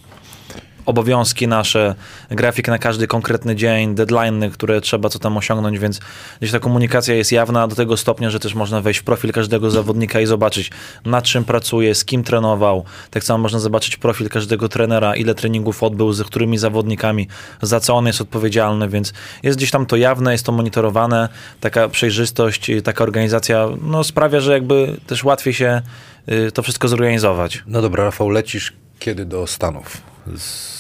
obowiązki 0.87 1.49
nasze, 1.49 1.95
grafik 2.31 2.69
na 2.69 2.79
każdy 2.79 3.07
konkretny 3.07 3.57
dzień, 3.57 3.95
deadline, 3.95 4.51
które 4.51 4.81
trzeba 4.81 5.09
co 5.09 5.19
tam 5.19 5.37
osiągnąć, 5.37 5.79
więc 5.79 6.01
gdzieś 6.41 6.53
ta 6.53 6.59
komunikacja 6.59 7.15
jest 7.15 7.33
jawna 7.33 7.69
do 7.69 7.77
tego 7.77 7.97
stopnia, 7.97 8.31
że 8.31 8.41
też 8.41 8.55
można 8.55 8.81
wejść 8.81 9.01
w 9.01 9.05
profil 9.05 9.33
każdego 9.33 9.71
zawodnika 9.71 10.21
i 10.21 10.27
zobaczyć 10.27 10.71
nad 11.05 11.25
czym 11.25 11.45
pracuje, 11.45 11.95
z 11.95 12.05
kim 12.05 12.25
trenował. 12.25 12.85
Tak 13.11 13.25
samo 13.25 13.39
można 13.39 13.59
zobaczyć 13.59 13.97
profil 13.97 14.29
każdego 14.29 14.69
trenera, 14.69 15.17
ile 15.17 15.35
treningów 15.35 15.83
odbył, 15.83 16.13
z 16.13 16.23
którymi 16.23 16.59
zawodnikami, 16.59 17.29
za 17.63 17.81
co 17.81 17.95
on 17.95 18.07
jest 18.07 18.21
odpowiedzialny, 18.21 18.89
więc 18.89 19.13
jest 19.43 19.59
gdzieś 19.59 19.71
tam 19.71 19.87
to 19.87 19.97
jawne, 19.97 20.33
jest 20.33 20.47
to 20.47 20.53
monitorowane, 20.53 21.29
taka 21.61 21.89
przejrzystość, 21.89 22.69
i 22.69 22.83
taka 22.83 23.05
organizacja 23.05 23.69
no, 23.83 24.05
sprawia, 24.05 24.41
że 24.41 24.53
jakby 24.53 24.97
też 25.07 25.25
łatwiej 25.25 25.55
się 25.55 25.83
y, 26.29 26.53
to 26.53 26.63
wszystko 26.63 26.89
zorganizować. 26.89 27.63
No 27.67 27.83
dobra, 27.83 28.05
Rafał, 28.05 28.31
lecisz 28.31 28.73
Kiedy 28.99 29.25
do 29.25 29.47
Stanów? 29.47 29.97
Z... 30.37 30.74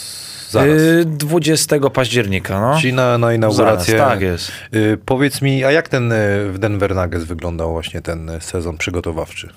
Zaraz. 0.55 0.81
Y, 0.81 1.05
20 1.07 1.91
października, 1.91 2.61
no. 2.61 2.81
Czyli 2.81 2.93
na, 2.93 3.19
na 3.19 3.35
inaugurację. 3.35 3.99
Zaraz, 3.99 4.13
tak 4.13 4.21
jest. 4.21 4.53
Y, 4.75 4.99
powiedz 5.07 5.43
mi, 5.43 5.65
a 5.65 5.73
jak 5.73 5.89
ten 5.89 6.13
y, 6.13 6.53
w 6.53 6.59
Denver 6.59 6.95
Nuggets 6.95 7.25
wyglądał 7.25 7.73
właśnie 7.73 8.01
ten 8.01 8.29
y, 8.29 8.41
sezon 8.41 8.77
przygotowawczy? 8.77 9.49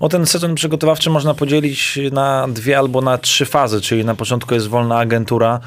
O 0.00 0.08
ten 0.08 0.26
sezon 0.26 0.54
przygotowawczy 0.54 1.10
można 1.10 1.34
podzielić 1.34 1.98
na 2.12 2.48
dwie 2.48 2.78
albo 2.78 3.00
na 3.00 3.18
trzy 3.18 3.44
fazy, 3.44 3.80
czyli 3.80 4.04
na 4.04 4.14
początku 4.14 4.54
jest 4.54 4.68
wolna 4.68 4.98
agentura 4.98 5.60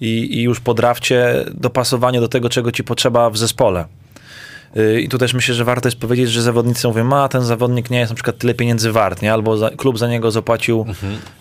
i, 0.00 0.38
i 0.38 0.42
już 0.42 0.60
po 0.60 0.74
drafcie 0.74 1.44
dopasowanie 1.54 2.20
do 2.20 2.28
tego, 2.28 2.48
czego 2.48 2.72
ci 2.72 2.84
potrzeba 2.84 3.30
w 3.30 3.38
zespole. 3.38 3.84
Y, 4.76 5.00
I 5.00 5.08
tu 5.08 5.18
też 5.18 5.34
myślę, 5.34 5.54
że 5.54 5.64
warto 5.64 5.88
jest 5.88 5.98
powiedzieć, 5.98 6.30
że 6.30 6.42
zawodnicy 6.42 6.88
mówią, 6.88 7.12
a 7.12 7.28
ten 7.28 7.42
zawodnik 7.42 7.90
nie 7.90 7.98
jest 7.98 8.10
na 8.10 8.14
przykład 8.14 8.38
tyle 8.38 8.54
pieniędzy 8.54 8.92
wart, 8.92 9.22
nie? 9.22 9.32
albo 9.32 9.56
za, 9.56 9.70
klub 9.70 9.98
za 9.98 10.08
niego 10.08 10.30
zapłacił 10.30 10.86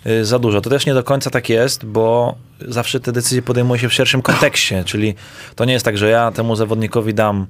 y, 0.06 0.26
za 0.26 0.40
dużo. 0.40 0.62
To 0.62 0.70
też 0.70 0.86
nie 0.86 0.94
do 0.94 1.04
końca 1.04 1.30
tak 1.30 1.50
jest, 1.50 1.86
bo 1.86 2.36
zawsze 2.68 3.00
te 3.00 3.12
decyzje 3.12 3.42
podejmuje 3.42 3.80
się 3.80 3.90
w 3.90 3.94
szerszym 3.94 4.22
kontekście, 4.22 4.84
czyli 4.84 5.16
to 5.56 5.66
nie 5.66 5.74
jest 5.74 5.86
tak, 5.86 5.98
że 5.98 6.10
ja 6.10 6.32
temu 6.32 6.56
zawodnikowi 6.56 7.14
dam 7.14 7.48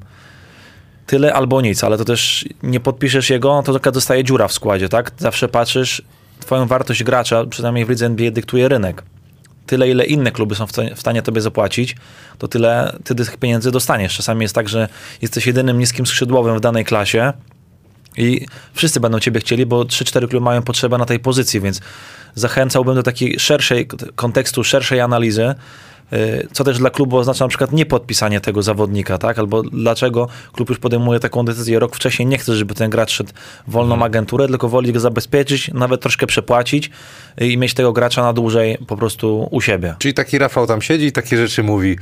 tyle 1.05 1.33
albo 1.33 1.61
nic, 1.61 1.83
ale 1.83 1.97
to 1.97 2.05
też 2.05 2.45
nie 2.63 2.79
podpiszesz 2.79 3.29
jego, 3.29 3.63
to 3.65 3.73
taka 3.73 3.91
zostaje 3.91 4.23
dziura 4.23 4.47
w 4.47 4.53
składzie, 4.53 4.89
tak? 4.89 5.11
Zawsze 5.17 5.47
patrzysz, 5.47 6.01
twoją 6.39 6.67
wartość 6.67 7.03
gracza, 7.03 7.45
przynajmniej 7.45 7.85
w 7.85 7.89
lidze 7.89 8.05
NBA 8.05 8.31
dyktuje 8.31 8.69
rynek. 8.69 9.03
Tyle, 9.65 9.89
ile 9.89 10.05
inne 10.05 10.31
kluby 10.31 10.55
są 10.55 10.67
w 10.67 10.71
stanie- 10.95 11.21
tobie 11.21 11.41
zapłacić, 11.41 11.95
to 12.37 12.47
tyle 12.47 12.97
ty 13.03 13.15
tych 13.15 13.37
pieniędzy 13.37 13.71
dostaniesz. 13.71 14.15
Czasami 14.17 14.41
jest 14.41 14.55
tak, 14.55 14.69
że 14.69 14.87
jesteś 15.21 15.47
jedynym 15.47 15.79
niskim 15.79 16.05
skrzydłowym 16.05 16.57
w 16.57 16.59
danej 16.61 16.85
klasie 16.85 17.33
i 18.17 18.45
wszyscy 18.73 18.99
będą 18.99 19.19
ciebie 19.19 19.39
chcieli, 19.39 19.65
bo 19.65 19.85
3-4 19.85 20.27
kluby 20.27 20.45
mają 20.45 20.61
potrzebę 20.61 20.97
na 20.97 21.05
tej 21.05 21.19
pozycji, 21.19 21.61
więc 21.61 21.81
zachęcałbym 22.35 22.95
do 22.95 23.03
takiej 23.03 23.39
szerszej 23.39 23.87
kontekstu, 24.15 24.63
szerszej 24.63 24.99
analizy, 24.99 25.55
co 26.51 26.63
też 26.63 26.77
dla 26.77 26.89
klubu 26.89 27.17
oznacza 27.17 27.45
na 27.45 27.49
przykład 27.49 27.71
nie 27.71 27.85
podpisanie 27.85 28.41
tego 28.41 28.63
zawodnika, 28.63 29.17
tak? 29.17 29.39
Albo 29.39 29.61
dlaczego 29.61 30.27
klub 30.51 30.69
już 30.69 30.79
podejmuje 30.79 31.19
taką 31.19 31.45
decyzję 31.45 31.79
rok 31.79 31.95
wcześniej, 31.95 32.25
nie 32.25 32.37
chce, 32.37 32.55
żeby 32.55 32.73
ten 32.73 32.89
gracz 32.89 33.11
szedł 33.11 33.31
w 33.67 33.71
wolną 33.71 34.03
agenturę, 34.03 34.47
tylko 34.47 34.69
woli 34.69 34.93
go 34.93 34.99
zabezpieczyć, 34.99 35.71
nawet 35.73 36.01
troszkę 36.01 36.27
przepłacić 36.27 36.89
y, 37.41 37.47
i 37.47 37.57
mieć 37.57 37.73
tego 37.73 37.93
gracza 37.93 38.23
na 38.23 38.33
dłużej 38.33 38.77
po 38.87 38.97
prostu 38.97 39.47
u 39.51 39.61
siebie. 39.61 39.95
Czyli 39.99 40.13
taki 40.13 40.37
Rafał 40.37 40.67
tam 40.67 40.81
siedzi 40.81 41.05
i 41.05 41.11
takie 41.11 41.37
rzeczy 41.37 41.63
mówi 41.63 41.97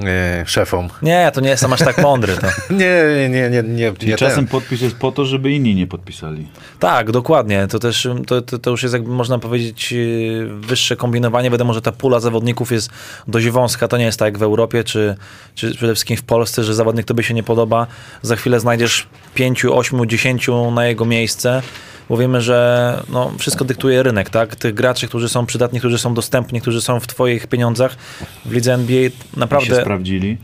e, 0.00 0.44
szefom. 0.46 0.88
Nie, 1.02 1.30
to 1.34 1.40
nie 1.40 1.48
jestem 1.48 1.72
aż 1.72 1.80
tak 1.80 1.98
mądry. 1.98 2.36
To. 2.36 2.46
Nie, 2.74 3.04
nie, 3.30 3.50
nie, 3.50 3.62
nie, 3.62 3.92
nie, 4.06 4.16
czasem 4.16 4.36
ten. 4.36 4.46
podpis 4.46 4.80
jest 4.80 4.96
po 4.96 5.12
to, 5.12 5.24
żeby 5.24 5.52
inni 5.52 5.74
nie 5.74 5.86
podpisali. 5.86 6.46
Tak, 6.78 7.10
dokładnie. 7.10 7.66
To 7.66 7.78
też 7.78 8.08
to, 8.26 8.42
to, 8.42 8.58
to 8.58 8.70
już 8.70 8.82
jest, 8.82 8.92
jakby 8.92 9.10
można 9.10 9.38
powiedzieć, 9.38 9.92
yy, 9.92 10.48
wyższe 10.60 10.96
kombinowanie. 10.96 11.50
Wiadomo, 11.50 11.74
że 11.74 11.82
ta 11.82 11.92
pula 11.92 12.20
zawodników 12.20 12.72
jest 12.72 12.90
dość 13.28 13.46
wąska. 13.54 13.88
To 13.88 13.96
nie 13.96 14.04
jest 14.04 14.18
tak 14.18 14.26
jak 14.26 14.38
w 14.38 14.42
Europie, 14.42 14.84
czy, 14.84 15.16
czy 15.54 15.74
przede 15.74 15.94
wszystkim 15.94 16.16
w 16.16 16.22
Polsce, 16.22 16.64
że 16.64 16.74
zawodnik 16.74 17.06
tobie 17.06 17.22
się 17.24 17.34
nie 17.34 17.42
podoba. 17.42 17.86
Za 18.22 18.36
chwilę 18.36 18.60
znajdziesz 18.60 19.06
pięciu, 19.34 19.76
ośmiu, 19.76 20.06
dziesięciu 20.06 20.70
na 20.70 20.86
jego 20.86 21.04
miejsce. 21.04 21.62
Bo 22.08 22.16
wiemy, 22.16 22.40
że 22.40 23.02
no, 23.08 23.32
wszystko 23.38 23.64
dyktuje 23.64 24.02
rynek, 24.02 24.30
tak? 24.30 24.56
Tych 24.56 24.74
graczy, 24.74 25.08
którzy 25.08 25.28
są 25.28 25.46
przydatni, 25.46 25.78
którzy 25.78 25.98
są 25.98 26.14
dostępni, 26.14 26.60
którzy 26.60 26.80
są 26.80 27.00
w 27.00 27.06
twoich 27.06 27.46
pieniądzach 27.46 27.96
w 28.44 28.52
lidze 28.52 28.74
NBA 28.74 29.10
naprawdę 29.36 29.84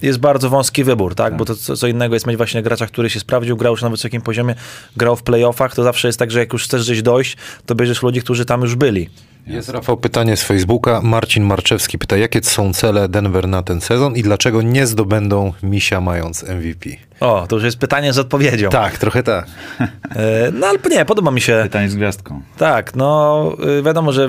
jest 0.02 0.18
bardzo 0.18 0.50
wąski 0.50 0.84
wybór, 0.84 1.14
tak? 1.14 1.36
Bo 1.36 1.44
to 1.44 1.56
co, 1.56 1.76
co 1.76 1.86
innego 1.86 2.14
jest 2.14 2.26
mieć 2.26 2.36
właśnie 2.36 2.62
gracza, 2.62 2.86
który 2.86 3.10
się 3.10 3.20
sprawdził, 3.20 3.56
grał 3.56 3.72
już 3.72 3.82
na 3.82 3.90
wysokim 3.90 4.22
poziomie, 4.22 4.54
grał 4.96 5.16
w 5.16 5.22
playoffach, 5.22 5.74
to 5.74 5.82
zawsze 5.82 6.08
jest 6.08 6.18
tak, 6.18 6.30
że 6.30 6.38
jak 6.38 6.52
już 6.52 6.64
chcesz 6.64 6.84
gdzieś 6.84 7.02
dojść, 7.02 7.36
to 7.66 7.74
bierzesz 7.74 8.02
ludzi, 8.02 8.20
którzy 8.20 8.44
tam 8.44 8.62
już 8.62 8.74
byli. 8.74 9.08
Jest 9.46 9.68
Rafał 9.68 9.96
pytanie 9.96 10.36
z 10.36 10.42
Facebooka. 10.42 11.00
Marcin 11.02 11.44
Marczewski 11.44 11.98
pyta, 11.98 12.16
jakie 12.16 12.42
są 12.42 12.72
cele 12.72 13.08
Denver 13.08 13.48
na 13.48 13.62
ten 13.62 13.80
sezon 13.80 14.16
i 14.16 14.22
dlaczego 14.22 14.62
nie 14.62 14.86
zdobędą 14.86 15.52
misia 15.62 16.00
mając 16.00 16.42
MVP? 16.42 17.09
O, 17.20 17.46
to 17.48 17.56
już 17.56 17.64
jest 17.64 17.78
pytanie 17.78 18.12
z 18.12 18.18
odpowiedzią. 18.18 18.68
Tak, 18.70 18.98
trochę 18.98 19.22
tak. 19.22 19.46
E, 19.80 20.50
No 20.52 20.66
ale 20.66 20.78
nie, 20.90 21.04
podoba 21.04 21.30
mi 21.30 21.40
się. 21.40 21.60
Pytanie 21.62 21.88
z 21.88 21.94
gwiazdką. 21.96 22.42
Tak, 22.56 22.94
no 22.94 23.52
y, 23.78 23.82
wiadomo, 23.82 24.12
że 24.12 24.28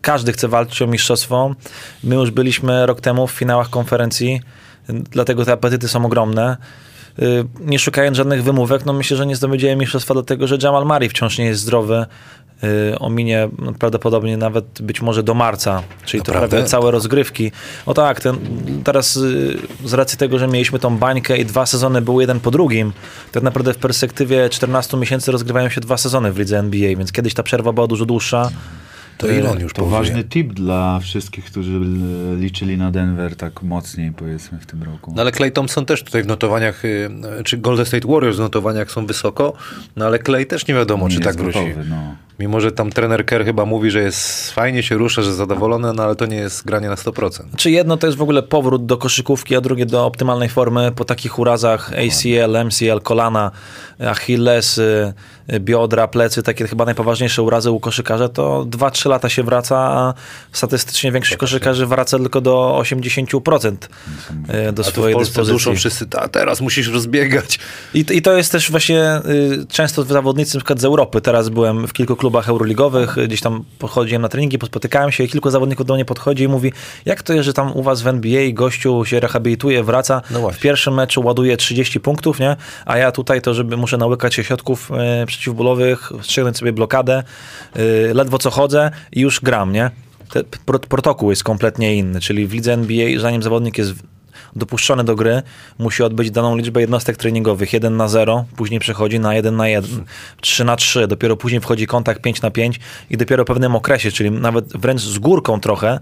każdy 0.00 0.32
chce 0.32 0.48
walczyć 0.48 0.82
o 0.82 0.86
mistrzostwo. 0.86 1.54
My 2.04 2.14
już 2.14 2.30
byliśmy 2.30 2.86
rok 2.86 3.00
temu 3.00 3.26
w 3.26 3.30
finałach 3.30 3.70
konferencji, 3.70 4.40
dlatego 4.88 5.44
te 5.44 5.52
apetyty 5.52 5.88
są 5.88 6.04
ogromne. 6.06 6.56
Y, 7.18 7.44
Nie 7.60 7.78
szukając 7.78 8.16
żadnych 8.16 8.42
wymówek, 8.44 8.86
no 8.86 8.92
myślę, 8.92 9.16
że 9.16 9.26
nie 9.26 9.36
zdobędziemy 9.36 9.76
mistrzostwa 9.76 10.14
dlatego, 10.14 10.46
że 10.46 10.58
Jamal 10.62 10.84
Murray 10.86 11.08
wciąż 11.08 11.38
nie 11.38 11.44
jest 11.44 11.60
zdrowy. 11.60 12.06
Y, 12.64 12.98
Ominie 12.98 13.48
prawdopodobnie 13.78 14.36
nawet 14.36 14.82
być 14.82 15.02
może 15.02 15.22
do 15.22 15.34
marca, 15.34 15.82
czyli 16.04 16.22
to 16.22 16.32
prawie 16.32 16.64
całe 16.64 16.90
rozgrywki. 16.90 17.52
O 17.86 17.94
tak, 17.94 18.20
ten, 18.20 18.38
teraz 18.84 19.16
y, 19.16 19.58
z 19.84 19.92
racji 19.92 20.18
tego, 20.18 20.38
że 20.38 20.48
mieliśmy 20.48 20.78
tą 20.78 20.98
bańkę 20.98 21.38
i 21.38 21.44
dwa 21.44 21.66
sezony 21.66 22.02
były 22.02 22.22
jeden 22.22 22.40
po 22.40 22.50
drugim, 22.50 22.92
tak 23.32 23.42
naprawdę 23.42 23.74
w 23.74 23.76
perspektywie 23.76 24.48
14 24.48 24.96
miesięcy 24.96 25.32
rozgrywają 25.32 25.68
się 25.68 25.80
dwa 25.80 25.96
sezony 25.96 26.32
w 26.32 26.38
lidze 26.38 26.58
NBA, 26.58 26.96
więc 26.96 27.12
kiedyś 27.12 27.34
ta 27.34 27.42
przerwa 27.42 27.72
była 27.72 27.86
dużo 27.86 28.06
dłuższa. 28.06 28.50
To 29.18 29.28
ile 29.28 29.50
on 29.50 29.60
już 29.60 29.72
To 29.72 29.82
powie? 29.82 29.92
ważny 29.92 30.24
tip 30.24 30.52
dla 30.52 30.98
wszystkich, 31.00 31.44
którzy 31.44 31.72
e, 31.72 32.36
liczyli 32.36 32.76
na 32.76 32.90
Denver 32.90 33.36
tak 33.36 33.62
mocniej, 33.62 34.12
powiedzmy, 34.12 34.58
w 34.60 34.66
tym 34.66 34.82
roku. 34.82 35.12
No 35.16 35.22
ale 35.22 35.32
Clay 35.32 35.50
Thompson 35.50 35.86
też 35.86 36.02
tutaj 36.02 36.22
w 36.22 36.26
notowaniach, 36.26 36.84
y, 36.84 37.10
czy 37.44 37.56
Golden 37.58 37.86
State 37.86 38.08
Warriors 38.08 38.36
w 38.36 38.40
notowaniach 38.40 38.90
są 38.90 39.06
wysoko, 39.06 39.52
no 39.96 40.06
ale 40.06 40.18
Clay 40.18 40.46
też 40.46 40.66
nie 40.66 40.74
wiadomo, 40.74 41.08
Nie 41.08 41.14
czy 41.14 41.20
tak 41.20 41.26
jest 41.26 41.38
wróci. 41.38 41.58
gotowy, 41.58 41.84
no. 41.90 42.14
Mimo, 42.38 42.60
że 42.60 42.72
tam 42.72 42.90
trener 42.90 43.26
Kerr 43.26 43.44
chyba 43.44 43.64
mówi, 43.64 43.90
że 43.90 44.00
jest 44.02 44.50
fajnie 44.52 44.82
się 44.82 44.94
rusza, 44.94 45.22
że 45.22 45.34
zadowolony, 45.34 45.92
no 45.92 46.02
ale 46.02 46.16
to 46.16 46.26
nie 46.26 46.36
jest 46.36 46.66
granie 46.66 46.88
na 46.88 46.94
100%. 46.94 47.30
Czy 47.56 47.70
jedno 47.70 47.96
to 47.96 48.06
jest 48.06 48.18
w 48.18 48.22
ogóle 48.22 48.42
powrót 48.42 48.86
do 48.86 48.96
koszykówki, 48.96 49.56
a 49.56 49.60
drugie 49.60 49.86
do 49.86 50.06
optymalnej 50.06 50.48
formy 50.48 50.92
po 50.96 51.04
takich 51.04 51.38
urazach 51.38 51.90
ACL, 51.92 52.64
MCL, 52.64 53.00
kolana, 53.02 53.50
Achilles, 54.06 54.78
y, 54.78 54.82
y, 54.82 55.12
biodra, 55.60 56.08
plecy, 56.08 56.42
takie 56.42 56.66
chyba 56.66 56.84
najpoważniejsze 56.84 57.42
urazy 57.42 57.70
u 57.70 57.80
koszykarza, 57.80 58.28
to 58.28 58.66
2-3 58.70 59.08
lata 59.08 59.28
się 59.28 59.42
wraca, 59.42 59.76
a 59.78 60.14
statystycznie 60.52 61.12
większość 61.12 61.36
koszykarzy 61.36 61.86
wraca 61.86 62.18
tylko 62.18 62.40
do 62.40 62.78
80% 62.80 63.76
y, 64.68 64.72
do 64.72 64.82
A 64.82 64.84
tu 64.84 64.90
w 64.90 64.94
swojej 64.94 65.18
dyspozycji. 65.18 65.52
duszą 65.52 65.76
wszyscy, 65.76 66.06
a 66.16 66.28
teraz 66.28 66.60
musisz 66.60 66.88
rozbiegać. 66.88 67.58
I, 67.94 68.04
I 68.10 68.22
to 68.22 68.36
jest 68.36 68.52
też 68.52 68.70
właśnie 68.70 69.20
y, 69.26 69.66
często 69.68 70.04
zawodnicy 70.04 70.56
na 70.56 70.60
przykład 70.60 70.80
z 70.80 70.84
Europy. 70.84 71.20
Teraz 71.20 71.48
byłem 71.48 71.88
w 71.88 71.92
kilku 71.92 72.16
klubach 72.16 72.48
euroligowych, 72.48 73.18
y, 73.18 73.26
gdzieś 73.28 73.40
tam 73.40 73.64
pochodziłem 73.78 74.22
na 74.22 74.28
treningi, 74.28 74.58
pospotykałem 74.58 75.12
się 75.12 75.24
i 75.24 75.28
kilku 75.28 75.50
zawodników 75.50 75.86
do 75.86 75.94
mnie 75.94 76.04
podchodzi 76.04 76.44
i 76.44 76.48
mówi, 76.48 76.72
jak 77.04 77.22
to 77.22 77.32
jest, 77.32 77.44
że 77.44 77.52
tam 77.52 77.72
u 77.76 77.82
was 77.82 78.02
w 78.02 78.06
NBA 78.06 78.52
gościu 78.52 79.04
się 79.04 79.20
rehabilituje, 79.20 79.82
wraca, 79.82 80.22
No 80.30 80.50
w 80.50 80.58
pierwszym 80.58 80.94
meczu 80.94 81.22
ładuje 81.26 81.56
30 81.56 82.00
punktów, 82.00 82.40
nie? 82.40 82.56
A 82.84 82.98
ja 82.98 83.12
tutaj 83.12 83.42
to, 83.42 83.54
żeby 83.54 83.76
muszę 83.76 83.96
nałykać 83.96 84.34
się 84.34 84.44
środków 84.44 84.90
y, 85.22 85.26
przeciwbólowych, 85.36 86.12
ściągnąć 86.22 86.56
sobie 86.58 86.72
blokadę, 86.72 87.22
y, 87.76 88.14
ledwo 88.14 88.38
co 88.38 88.50
chodzę 88.50 88.90
i 89.12 89.20
już 89.20 89.40
gram, 89.40 89.72
nie? 89.72 89.90
Te, 90.32 90.44
pro, 90.44 90.78
protokół 90.78 91.30
jest 91.30 91.44
kompletnie 91.44 91.96
inny, 91.96 92.20
czyli 92.20 92.46
w 92.46 92.52
lidze 92.52 92.72
NBA, 92.72 93.20
zanim 93.20 93.42
zawodnik 93.42 93.78
jest 93.78 93.94
dopuszczony 94.56 95.04
do 95.04 95.16
gry, 95.16 95.42
musi 95.78 96.02
odbyć 96.02 96.30
daną 96.30 96.56
liczbę 96.56 96.80
jednostek 96.80 97.16
treningowych 97.16 97.72
1 97.72 97.96
na 97.96 98.08
0, 98.08 98.44
później 98.56 98.80
przechodzi 98.80 99.20
na 99.20 99.34
1 99.34 99.56
na 99.56 99.68
1, 99.68 100.04
3 100.40 100.64
na 100.64 100.76
3, 100.76 101.06
dopiero 101.06 101.36
później 101.36 101.60
wchodzi 101.60 101.86
kontakt 101.86 102.22
5 102.22 102.42
na 102.42 102.50
5 102.50 102.80
i 103.10 103.16
dopiero 103.16 103.44
w 103.44 103.46
pewnym 103.46 103.76
okresie, 103.76 104.12
czyli 104.12 104.30
nawet 104.30 104.76
wręcz 104.76 105.00
z 105.00 105.18
górką 105.18 105.60
trochę 105.60 105.98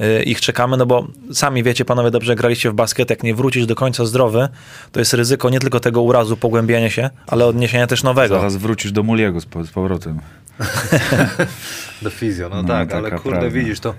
y, 0.00 0.22
ich 0.22 0.40
czekamy, 0.40 0.76
no 0.76 0.86
bo 0.86 1.06
sami 1.32 1.62
wiecie, 1.62 1.84
panowie 1.84 2.10
dobrze 2.10 2.36
graliście 2.36 2.70
w 2.70 2.74
basket, 2.74 3.10
jak 3.10 3.22
nie 3.22 3.34
wrócisz 3.34 3.66
do 3.66 3.74
końca 3.74 4.04
zdrowy, 4.04 4.48
to 4.92 5.00
jest 5.00 5.14
ryzyko 5.14 5.50
nie 5.50 5.60
tylko 5.60 5.80
tego 5.80 6.02
urazu, 6.02 6.36
pogłębiania 6.36 6.90
się, 6.90 7.10
ale 7.26 7.46
odniesienia 7.46 7.86
też 7.86 8.02
nowego. 8.02 8.34
Zaraz 8.34 8.56
wrócisz 8.56 8.92
do 8.92 9.02
Muliego 9.02 9.40
z, 9.40 9.46
po- 9.46 9.64
z 9.64 9.70
powrotem. 9.70 10.20
Do 12.02 12.10
fizjo, 12.10 12.48
no, 12.48 12.62
No, 12.62 12.68
tak, 12.68 12.94
ale 12.94 13.10
kurde, 13.10 13.30
prawda. 13.30 13.50
widzisz 13.50 13.80
to. 13.80 13.94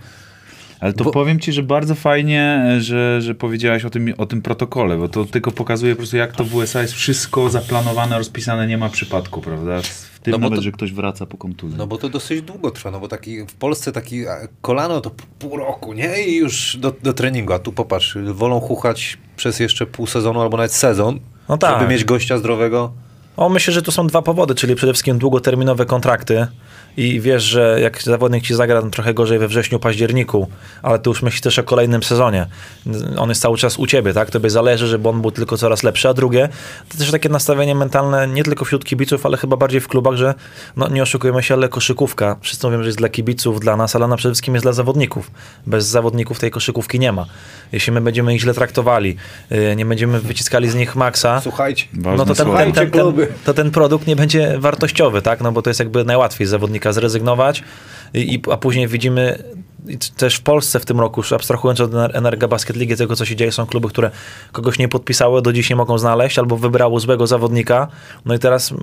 Ale 0.80 0.94
to 0.94 1.04
Bo- 1.04 1.12
powiem 1.12 1.40
ci, 1.40 1.54
że 1.54 1.64
bardzo 1.64 1.96
fajnie, 1.96 2.66
że, 2.80 3.22
że 3.22 3.36
powiedziałeś 3.36 3.86
o 3.86 3.90
tym, 3.90 4.14
o 4.18 4.26
tym 4.26 4.42
protokole, 4.42 4.98
bo 4.98 5.08
to 5.10 5.26
tylko 5.26 5.52
pokazuje 5.52 5.94
po 5.94 5.98
prostu, 5.98 6.18
jak 6.18 6.32
to 6.36 6.44
w 6.44 6.56
USA 6.56 6.82
jest 6.82 6.94
wszystko 6.94 7.50
zaplanowane, 7.50 8.18
rozpisane, 8.18 8.68
nie 8.68 8.78
ma 8.78 8.90
przypadku, 8.90 9.42
prawda? 9.42 9.82
W 10.14 10.20
tym 10.20 10.32
No 10.32 10.38
nawet, 10.38 10.56
to- 10.60 10.64
że 10.64 10.72
ktoś 10.72 10.94
wraca 10.94 11.26
po 11.26 11.38
kontuzji. 11.38 11.78
No 11.78 11.88
bo 11.88 11.98
to 11.98 12.10
dosyć 12.10 12.42
długo 12.42 12.72
trwa, 12.72 12.92
no 12.92 13.00
bo 13.00 13.08
taki 13.08 13.42
w 13.48 13.54
Polsce 13.54 13.92
taki 13.92 14.22
e, 14.22 14.28
kolano 14.62 15.02
to 15.02 15.12
pół 15.40 15.58
roku, 15.58 15.94
nie? 15.94 16.24
I 16.24 16.36
już 16.38 16.78
do, 16.78 16.94
do 17.04 17.14
treningu, 17.14 17.54
a 17.54 17.60
tu 17.60 17.72
popatrz, 17.72 18.18
wolą 18.34 18.60
chuchać 18.60 19.18
przez 19.36 19.60
jeszcze 19.60 19.86
pół 19.86 20.08
sezonu 20.08 20.42
albo 20.42 20.58
nawet 20.58 20.74
sezon, 20.74 21.20
No 21.50 21.58
tak. 21.58 21.80
żeby 21.80 21.92
mieć 21.94 22.04
gościa 22.06 22.38
zdrowego. 22.38 22.94
O, 23.38 23.50
myślę, 23.50 23.74
że 23.74 23.82
to 23.82 23.92
są 23.92 24.08
dwa 24.08 24.22
powody, 24.22 24.56
czyli 24.56 24.76
przede 24.76 24.94
wszystkim 24.94 25.18
długoterminowe 25.20 25.86
kontrakty 25.86 26.48
i 26.98 27.20
wiesz, 27.20 27.44
że 27.44 27.78
jak 27.82 28.02
zawodnik 28.02 28.44
ci 28.44 28.56
zagra 28.56 28.82
no, 28.82 28.90
trochę 28.90 29.14
gorzej 29.14 29.40
we 29.40 29.48
wrześniu, 29.48 29.80
październiku, 29.80 30.48
ale 30.82 31.00
ty 31.00 31.10
już 31.10 31.22
myślisz 31.22 31.42
też 31.42 31.60
o 31.60 31.64
kolejnym 31.64 32.04
sezonie. 32.04 32.48
On 33.18 33.30
jest 33.30 33.42
cały 33.42 33.58
czas 33.58 33.80
u 33.80 33.88
ciebie, 33.88 34.14
tak? 34.14 34.32
Tobie 34.32 34.50
zależy, 34.50 34.88
żeby 34.88 35.10
on 35.10 35.22
był 35.22 35.32
tylko 35.32 35.58
coraz 35.58 35.84
lepszy, 35.84 36.10
a 36.10 36.14
drugie, 36.14 36.50
to 36.92 36.98
też 36.98 37.12
takie 37.12 37.30
nastawienie 37.30 37.76
mentalne 37.76 38.28
nie 38.28 38.44
tylko 38.44 38.66
wśród 38.66 38.86
kibiców, 38.86 39.26
ale 39.26 39.38
chyba 39.38 39.58
bardziej 39.58 39.82
w 39.82 39.88
klubach, 39.88 40.16
że 40.16 40.34
no 40.78 40.88
nie 40.88 41.04
oszukujemy 41.04 41.44
się, 41.44 41.54
ale 41.54 41.70
koszykówka, 41.70 42.36
wszyscy 42.42 42.68
mówią, 42.68 42.80
że 42.82 42.88
jest 42.90 42.98
dla 42.98 43.10
kibiców, 43.10 43.60
dla 43.60 43.78
nas, 43.78 43.96
ale 43.96 44.06
ona 44.06 44.18
przede 44.18 44.34
wszystkim 44.34 44.54
jest 44.54 44.66
dla 44.66 44.74
zawodników. 44.74 45.32
Bez 45.68 45.86
zawodników 45.86 46.40
tej 46.40 46.52
koszykówki 46.52 47.00
nie 47.00 47.12
ma. 47.12 47.26
Jeśli 47.72 47.94
my 47.94 48.02
będziemy 48.02 48.36
ich 48.36 48.42
źle 48.42 48.54
traktowali, 48.54 49.16
yy, 49.50 49.76
nie 49.76 49.86
będziemy 49.86 50.20
wyciskali 50.20 50.70
z 50.70 50.76
nich 50.76 50.96
maksa, 50.96 51.42
Słuchajcie. 51.42 51.86
No 51.94 52.26
to 52.26 52.36
ten, 52.36 52.74
ten, 52.74 52.92
ten, 52.92 52.92
to 53.46 53.54
ten 53.54 53.72
produkt 53.72 54.08
nie 54.08 54.16
będzie 54.16 54.56
wartościowy, 54.60 55.22
tak? 55.22 55.42
No 55.42 55.52
bo 55.52 55.62
to 55.62 55.70
jest 55.70 55.80
jakby 55.80 56.04
najłatwiej 56.04 56.48
z 56.48 56.50
zrezygnować, 56.94 57.64
i, 58.14 58.42
a 58.52 58.58
później 58.58 58.88
widzimy 58.88 59.44
też 60.18 60.36
w 60.36 60.42
Polsce 60.42 60.80
w 60.80 60.86
tym 60.86 61.00
roku, 61.00 61.20
już 61.20 61.34
abstrahując 61.34 61.82
od 61.82 61.92
Ener- 61.92 62.18
Energa 62.18 62.48
Basket 62.48 62.76
League, 62.76 62.96
tego 62.96 63.16
co 63.16 63.26
się 63.26 63.36
dzieje, 63.36 63.52
są 63.52 63.66
kluby, 63.66 63.88
które 63.90 64.12
kogoś 64.52 64.80
nie 64.80 64.88
podpisały, 64.88 65.42
do 65.42 65.54
dziś 65.54 65.70
nie 65.70 65.76
mogą 65.76 65.98
znaleźć, 65.98 66.40
albo 66.40 66.58
wybrało 66.58 67.00
złego 67.00 67.28
zawodnika, 67.28 67.88
no 68.26 68.36
i 68.36 68.40
teraz 68.40 68.74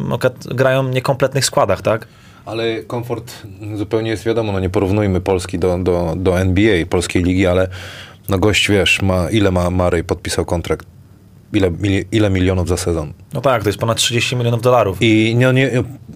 grają 0.45 0.91
w 0.91 0.95
niekompletnych 0.95 1.45
składach, 1.45 1.83
tak? 1.83 2.09
Ale 2.47 2.83
komfort 2.83 3.33
zupełnie 3.75 4.11
jest 4.11 4.25
wiadomo, 4.25 4.53
no 4.53 4.61
nie 4.61 4.71
porównujmy 4.71 5.21
Polski 5.21 5.59
do, 5.59 5.79
do, 5.79 6.15
do 6.17 6.41
NBA, 6.41 6.87
polskiej 6.87 7.23
ligi, 7.23 7.47
ale 7.47 7.69
no 8.29 8.39
gość, 8.39 8.71
wiesz, 8.71 9.03
ma, 9.03 9.31
ile 9.31 9.51
ma 9.51 9.71
Marej 9.71 10.05
podpisał 10.05 10.45
kontrakt? 10.45 10.87
Ile, 11.57 11.71
ile 12.13 12.31
milionów 12.31 12.69
za 12.69 12.77
sezon? 12.77 13.13
No 13.35 13.41
tak, 13.41 13.63
to 13.63 13.69
jest 13.69 13.79
ponad 13.79 13.97
30 13.97 14.37
milionów 14.37 14.63
dolarów. 14.63 14.99
I 15.01 15.35
nie, 15.37 15.53
nie, 15.53 15.71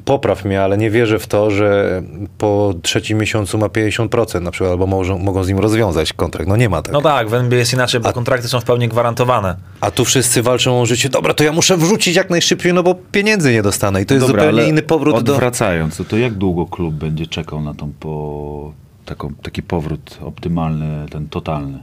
popraw 0.05 0.45
mnie, 0.45 0.63
ale 0.63 0.79
nie 0.79 0.91
wierzę 0.91 1.19
w 1.19 1.27
to, 1.27 1.51
że 1.51 2.03
po 2.39 2.75
trzecim 2.83 3.19
miesiącu 3.19 3.59
ma 3.59 3.67
50% 3.67 4.43
na 4.43 4.51
przykład, 4.51 4.71
albo 4.71 4.87
mogą, 4.87 5.19
mogą 5.19 5.45
z 5.45 5.49
nim 5.49 5.59
rozwiązać 5.59 6.13
kontrakt. 6.13 6.49
No 6.49 6.57
nie 6.57 6.69
ma 6.69 6.83
tak. 6.83 6.93
No 6.93 7.03
tak, 7.03 7.29
w 7.29 7.35
NBA 7.35 7.59
jest 7.59 7.73
inaczej, 7.73 8.01
bo 8.01 8.13
kontrakty 8.13 8.49
są 8.49 8.61
w 8.61 8.65
pełni 8.65 8.89
gwarantowane. 8.89 9.57
A 9.81 9.91
tu 9.91 10.05
wszyscy 10.05 10.43
walczą 10.43 10.81
o 10.81 10.87
życie. 10.87 11.09
Dobra, 11.09 11.35
to 11.35 11.45
ja 11.45 11.53
muszę 11.53 11.77
wrzucić 11.77 12.17
jak 12.17 12.31
najszybciej, 12.31 12.75
no 12.75 12.83
bo 12.83 12.95
pieniędzy 12.95 13.53
nie 13.53 13.63
dostanę. 13.63 14.03
I 14.03 14.07
to 14.07 14.15
jest 14.15 14.27
Dobra, 14.27 14.43
zupełnie 14.43 14.69
inny 14.69 14.83
powrót 14.83 15.23
do... 15.23 15.33
Odwracając, 15.33 15.97
to, 15.97 16.05
to 16.05 16.17
jak 16.17 16.35
długo 16.35 16.67
klub 16.67 16.95
będzie 16.95 17.27
czekał 17.27 17.61
na 17.61 17.75
tą 17.75 17.93
po, 18.01 18.73
taką, 19.05 19.35
taki 19.43 19.63
powrót 19.63 20.19
optymalny, 20.25 21.07
ten 21.11 21.29
totalny? 21.29 21.79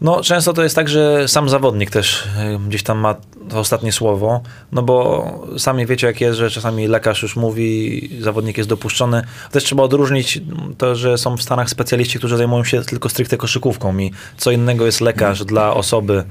No, 0.00 0.22
często 0.22 0.52
to 0.52 0.62
jest 0.62 0.76
tak, 0.76 0.88
że 0.88 1.28
sam 1.28 1.48
zawodnik 1.48 1.90
też 1.90 2.26
y, 2.26 2.58
gdzieś 2.68 2.82
tam 2.82 2.98
ma 2.98 3.14
to 3.48 3.58
ostatnie 3.58 3.92
słowo, 3.92 4.40
no 4.72 4.82
bo 4.82 5.24
sami 5.58 5.86
wiecie 5.86 6.06
jak 6.06 6.20
jest, 6.20 6.38
że 6.38 6.50
czasami 6.50 6.86
lekarz 6.86 7.22
już 7.22 7.36
mówi, 7.36 8.10
zawodnik 8.20 8.58
jest 8.58 8.70
dopuszczony. 8.70 9.22
Też 9.50 9.64
trzeba 9.64 9.82
odróżnić 9.82 10.40
to, 10.78 10.94
że 10.94 11.18
są 11.18 11.36
w 11.36 11.42
Stanach 11.42 11.70
specjaliści, 11.70 12.18
którzy 12.18 12.36
zajmują 12.36 12.64
się 12.64 12.82
tylko 12.82 13.08
stricte 13.08 13.36
koszykówką 13.36 13.98
i 13.98 14.10
co 14.36 14.50
innego 14.50 14.86
jest 14.86 15.00
lekarz 15.00 15.44
dla 15.44 15.74
osoby 15.74 16.24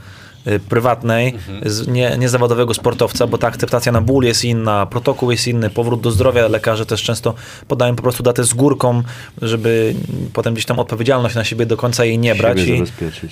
prywatnej, 0.70 1.34
z 1.66 1.88
nie, 1.88 2.18
niezawodowego 2.18 2.74
sportowca, 2.74 3.28
bo 3.28 3.38
ta 3.38 3.48
akceptacja 3.48 3.92
na 3.92 4.02
ból 4.02 4.24
jest 4.24 4.46
inna, 4.46 4.86
protokół 4.86 5.32
jest 5.32 5.48
inny, 5.48 5.70
powrót 5.70 6.02
do 6.02 6.12
zdrowia 6.12 6.48
lekarze 6.48 6.86
też 6.86 7.04
często 7.04 7.34
podają 7.68 7.96
po 7.96 8.04
prostu 8.04 8.24
datę 8.24 8.44
z 8.44 8.54
górką, 8.54 9.04
żeby 9.42 9.94
potem 10.34 10.54
gdzieś 10.54 10.66
tam 10.66 10.80
odpowiedzialność 10.80 11.36
na 11.36 11.44
siebie 11.44 11.66
do 11.66 11.78
końca 11.78 12.06
jej 12.06 12.20
nie 12.20 12.36
brać. 12.36 12.58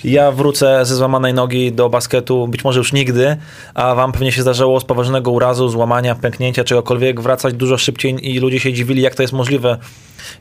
I, 0.04 0.12
ja 0.12 0.32
wrócę 0.32 0.86
ze 0.86 0.96
złamanej 0.96 1.34
nogi 1.34 1.72
do 1.72 1.88
basketu, 1.88 2.48
być 2.48 2.64
może 2.64 2.78
już 2.78 2.92
nigdy, 2.92 3.36
a 3.74 3.94
wam 3.94 4.12
pewnie 4.12 4.32
się 4.32 4.42
zdarzało 4.42 4.80
z 4.80 4.84
poważnego 4.84 5.30
urazu, 5.30 5.68
złamania, 5.68 6.14
pęknięcia, 6.14 6.64
czegokolwiek, 6.64 7.20
wracać 7.20 7.54
dużo 7.54 7.78
szybciej 7.78 8.30
i 8.30 8.40
ludzie 8.40 8.60
się 8.60 8.72
dziwili, 8.72 9.02
jak 9.02 9.14
to 9.14 9.22
jest 9.22 9.32
możliwe. 9.32 9.78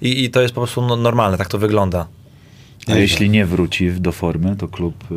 I, 0.01 0.23
i 0.23 0.29
to 0.29 0.41
jest 0.41 0.53
po 0.53 0.61
prostu 0.61 0.81
no, 0.81 0.95
normalne, 0.95 1.37
tak 1.37 1.47
to 1.47 1.57
wygląda. 1.57 2.05
A 2.91 2.95
jeśli 2.95 3.29
nie 3.29 3.45
wróci 3.45 3.91
do 3.91 4.11
formy, 4.11 4.55
to 4.55 4.67
klub 4.67 5.03
y, 5.11 5.15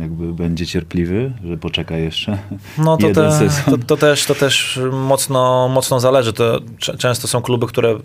jakby 0.00 0.32
będzie 0.32 0.66
cierpliwy, 0.66 1.32
że 1.44 1.56
poczeka 1.56 1.96
jeszcze 1.96 2.38
No 2.78 2.96
to, 2.96 3.10
te, 3.14 3.48
to, 3.66 3.78
to, 3.78 3.96
też, 3.96 4.26
to 4.26 4.34
też 4.34 4.80
mocno, 4.92 5.68
mocno 5.68 6.00
zależy. 6.00 6.32
To 6.32 6.60
często 6.78 7.28
są 7.28 7.42
kluby, 7.42 7.66
które 7.66 7.98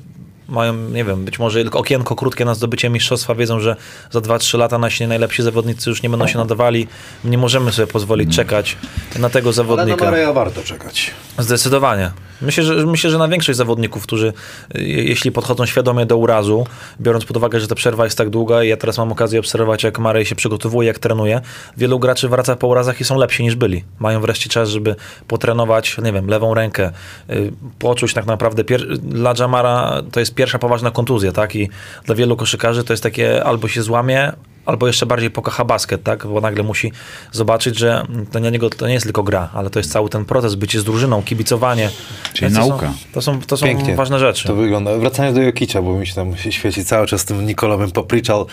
mają, 0.49 0.73
nie 0.73 1.03
wiem, 1.03 1.25
być 1.25 1.39
może 1.39 1.61
tylko 1.61 1.79
okienko 1.79 2.15
krótkie 2.15 2.45
na 2.45 2.55
zdobycie 2.55 2.89
mistrzostwa, 2.89 3.35
wiedzą, 3.35 3.59
że 3.59 3.75
za 4.11 4.19
2-3 4.19 4.57
lata 4.57 4.77
nasi 4.77 5.07
najlepsi 5.07 5.43
zawodnicy 5.43 5.89
już 5.89 6.03
nie 6.03 6.09
będą 6.09 6.27
się 6.27 6.37
nadawali. 6.37 6.87
Nie 7.23 7.37
możemy 7.37 7.71
sobie 7.71 7.87
pozwolić 7.87 8.35
czekać 8.35 8.77
na 9.19 9.29
tego 9.29 9.47
Ale 9.49 9.51
na 9.51 9.53
zawodnika. 9.53 10.05
Mareja 10.05 10.33
warto 10.33 10.63
czekać. 10.63 11.11
Zdecydowanie. 11.37 12.11
Myślę 12.41 12.63
że, 12.63 12.85
myślę, 12.85 13.09
że 13.09 13.17
na 13.17 13.27
większość 13.27 13.57
zawodników, 13.57 14.03
którzy 14.03 14.33
jeśli 14.75 15.31
podchodzą 15.31 15.65
świadomie 15.65 16.05
do 16.05 16.17
urazu, 16.17 16.67
biorąc 17.01 17.25
pod 17.25 17.37
uwagę, 17.37 17.59
że 17.59 17.67
ta 17.67 17.75
przerwa 17.75 18.03
jest 18.03 18.17
tak 18.17 18.29
długa 18.29 18.63
i 18.63 18.67
ja 18.67 18.77
teraz 18.77 18.97
mam 18.97 19.11
okazję 19.11 19.39
obserwować, 19.39 19.83
jak 19.83 19.99
Marej 19.99 20.25
się 20.25 20.35
przygotowuje, 20.35 20.87
jak 20.87 20.99
trenuje, 20.99 21.41
wielu 21.77 21.99
graczy 21.99 22.29
wraca 22.29 22.55
po 22.55 22.67
urazach 22.67 23.01
i 23.01 23.03
są 23.03 23.17
lepsi 23.17 23.43
niż 23.43 23.55
byli. 23.55 23.83
Mają 23.99 24.21
wreszcie 24.21 24.49
czas, 24.49 24.69
żeby 24.69 24.95
potrenować, 25.27 25.97
nie 26.03 26.13
wiem, 26.13 26.27
lewą 26.27 26.53
rękę, 26.53 26.91
y, 27.29 27.51
poczuć 27.79 28.13
tak 28.13 28.25
naprawdę, 28.25 28.63
pier- 28.63 28.97
dla 28.97 29.33
Jamara 29.39 30.01
to 30.11 30.19
jest 30.19 30.35
pierwsza 30.37 30.59
poważna 30.59 30.91
kontuzja, 30.91 31.31
tak? 31.31 31.55
I 31.55 31.69
dla 32.05 32.15
wielu 32.15 32.35
koszykarzy 32.35 32.83
to 32.83 32.93
jest 32.93 33.03
takie 33.03 33.43
albo 33.43 33.67
się 33.67 33.81
złamie, 33.81 34.33
albo 34.65 34.87
jeszcze 34.87 35.05
bardziej 35.05 35.31
pokocha 35.31 35.65
basket, 35.65 36.03
tak? 36.03 36.27
Bo 36.27 36.41
nagle 36.41 36.63
musi 36.63 36.91
zobaczyć, 37.31 37.77
że 37.77 38.05
to 38.31 38.39
dla 38.39 38.49
niego 38.49 38.69
to 38.69 38.87
nie 38.87 38.93
jest 38.93 39.05
tylko 39.05 39.23
gra, 39.23 39.49
ale 39.53 39.69
to 39.69 39.79
jest 39.79 39.91
cały 39.91 40.09
ten 40.09 40.25
proces, 40.25 40.55
bycie 40.55 40.79
z 40.79 40.83
drużyną, 40.83 41.23
kibicowanie. 41.23 41.89
Czyli 42.33 42.53
to 42.53 42.59
nauka. 42.59 42.87
Są, 42.87 42.93
to 43.13 43.21
są, 43.21 43.41
to 43.41 43.57
są 43.57 43.65
Pięknie. 43.65 43.95
ważne 43.95 44.19
rzeczy. 44.19 44.47
To 44.47 44.55
wygląda. 44.55 44.97
Wracając 44.97 45.37
do 45.37 45.43
Jokicza, 45.43 45.81
bo 45.81 45.93
mi 45.93 46.07
się 46.07 46.15
tam 46.15 46.37
się 46.37 46.51
świeci 46.51 46.85
cały 46.85 47.07
czas 47.07 47.25
tym 47.25 47.45
Nikola 47.45 47.77
bym 47.77 47.91
popriczał. 47.91 48.47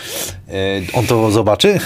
E, 0.49 0.53
on 0.93 1.07
to 1.07 1.31
zobaczy? 1.31 1.81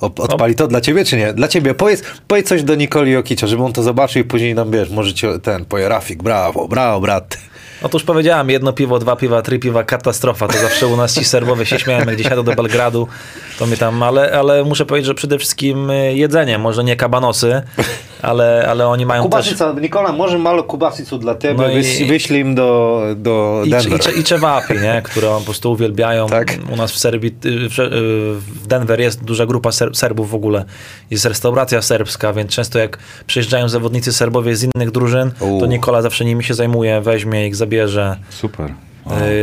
Odpali 0.00 0.54
to 0.54 0.66
dla 0.66 0.80
ciebie, 0.80 1.04
czy 1.04 1.16
nie? 1.16 1.32
Dla 1.32 1.48
ciebie. 1.48 1.74
Powiedz, 1.74 2.02
powiedz 2.28 2.48
coś 2.48 2.62
do 2.62 2.74
Nikoli 2.74 3.12
Jokicza, 3.12 3.46
żeby 3.46 3.64
on 3.64 3.72
to 3.72 3.82
zobaczył 3.82 4.22
i 4.22 4.24
później 4.24 4.54
nam, 4.54 4.70
wiesz, 4.70 4.90
może 4.90 5.14
cię 5.14 5.38
ten, 5.38 5.64
powie 5.64 5.88
Rafik, 5.88 6.22
brawo, 6.22 6.68
brawo, 6.68 7.00
brat. 7.00 7.38
Otóż 7.82 8.02
powiedziałem, 8.04 8.50
jedno 8.50 8.72
piwo, 8.72 8.98
dwa 8.98 9.16
piwa, 9.16 9.42
trzy 9.42 9.58
piwa, 9.58 9.84
katastrofa. 9.84 10.48
To 10.48 10.58
zawsze 10.58 10.86
u 10.86 10.96
nas 10.96 11.14
ci 11.14 11.24
serbowie 11.24 11.66
się 11.66 11.78
śmieją, 11.78 11.98
jak 11.98 12.14
gdzieś 12.14 12.26
jadą 12.30 12.42
do 12.42 12.52
Belgradu, 12.54 13.08
to 13.58 13.66
mnie 13.66 13.76
tam, 13.76 14.02
ale, 14.02 14.38
ale 14.38 14.64
muszę 14.64 14.86
powiedzieć, 14.86 15.06
że 15.06 15.14
przede 15.14 15.38
wszystkim 15.38 15.90
y, 15.90 16.14
jedzenie, 16.14 16.58
może 16.58 16.84
nie 16.84 16.96
kabanosy, 16.96 17.62
ale, 18.22 18.66
ale 18.70 18.88
oni 18.88 19.06
mają 19.06 19.22
też... 19.22 19.30
Kubasica, 19.30 19.72
Nikola, 19.80 20.12
może 20.12 20.38
malo 20.38 20.62
kubasicu 20.62 21.18
dla 21.18 21.36
ciebie, 21.36 21.54
No 21.54 21.68
i- 21.70 21.74
wyś, 21.74 22.02
wyślij 22.08 22.40
im 22.40 22.54
do, 22.54 23.02
do 23.16 23.62
I, 23.66 23.70
Denver. 23.70 23.92
i, 23.96 24.02
cze- 24.02 24.12
I 24.12 24.24
czewapi, 24.24 24.74
nie? 24.74 25.02
które 25.04 25.28
po 25.28 25.40
prostu 25.40 25.72
uwielbiają. 25.72 26.26
Tak. 26.26 26.58
U 26.72 26.76
nas 26.76 26.92
w 26.92 26.98
Serbii, 26.98 27.28
y, 27.44 27.68
w, 27.68 27.78
y, 27.78 27.90
w 28.62 28.66
Denver 28.66 29.00
jest 29.00 29.24
duża 29.24 29.46
grupa 29.46 29.72
ser, 29.72 29.96
Serbów 29.96 30.30
w 30.30 30.34
ogóle. 30.34 30.64
Jest 31.10 31.24
restauracja 31.24 31.82
serbska, 31.82 32.32
więc 32.32 32.50
często 32.50 32.78
jak 32.78 32.98
przyjeżdżają 33.26 33.68
zawodnicy 33.68 34.12
Serbowie 34.12 34.56
z 34.56 34.62
innych 34.74 34.90
drużyn, 34.90 35.30
to 35.38 35.44
U. 35.44 35.66
Nikola 35.66 36.02
zawsze 36.02 36.24
nimi 36.24 36.44
się 36.44 36.54
zajmuje, 36.54 37.00
weźmie 37.00 37.46
ich, 37.46 37.56
zabierze. 37.56 37.67
Super. 38.30 38.87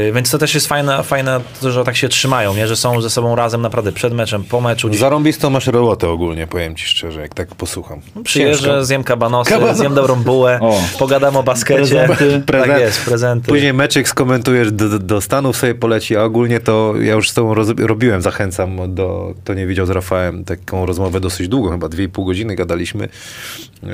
Y, 0.09 0.11
więc 0.13 0.31
to 0.31 0.37
też 0.37 0.53
jest 0.55 0.67
fajne, 0.67 1.03
fajne 1.03 1.39
to, 1.61 1.71
że 1.71 1.83
tak 1.83 1.95
się 1.95 2.09
trzymają, 2.09 2.53
nie? 2.55 2.67
że 2.67 2.75
są 2.75 3.01
ze 3.01 3.09
sobą 3.09 3.35
razem 3.35 3.61
naprawdę 3.61 3.91
przed 3.91 4.13
meczem, 4.13 4.43
po 4.43 4.61
meczu. 4.61 4.87
Gdzieś 4.89 4.99
Zarąbistą 4.99 5.49
masz 5.49 5.67
robotę 5.67 6.09
ogólnie, 6.09 6.47
powiem 6.47 6.75
ci 6.75 6.85
szczerze, 6.85 7.21
jak 7.21 7.33
tak 7.33 7.55
posłucham. 7.55 7.99
przyjeżdżę, 8.23 8.67
Ciężko. 8.67 8.85
zjem 8.85 9.03
kabanosy, 9.03 9.51
Kabanosy. 9.51 9.79
zjem 9.79 9.93
dobrą 9.93 10.15
bułę, 10.15 10.59
O. 10.61 10.81
pogadam 10.99 11.35
o 11.37 11.43
baskecie. 11.43 11.75
Prezenty. 11.77 12.43
Tak 12.45 12.79
jest, 12.79 13.05
prezenty. 13.05 13.47
Później 13.47 13.73
meczyk 13.73 14.07
skomentujesz, 14.07 14.71
do, 14.71 14.99
do- 14.99 15.21
Stanów 15.21 15.57
sobie 15.57 15.75
poleci, 15.75 16.17
a 16.17 16.23
ogólnie 16.23 16.59
to 16.59 16.93
ja 17.01 17.13
już 17.13 17.29
z 17.29 17.33
tobą 17.33 17.53
roz, 17.53 17.67
robiłem, 17.79 18.21
zachęcam 18.21 18.95
do, 18.95 19.33
kto 19.43 19.53
nie 19.53 19.67
widział 19.67 19.85
z 19.85 19.89
Rafałem, 19.89 20.43
taką 20.45 20.85
rozmowę 20.85 21.19
dosyć 21.19 21.47
długą, 21.47 21.71
chyba 21.71 21.87
2,5 21.87 22.25
godziny 22.25 22.55
gadaliśmy. 22.55 23.09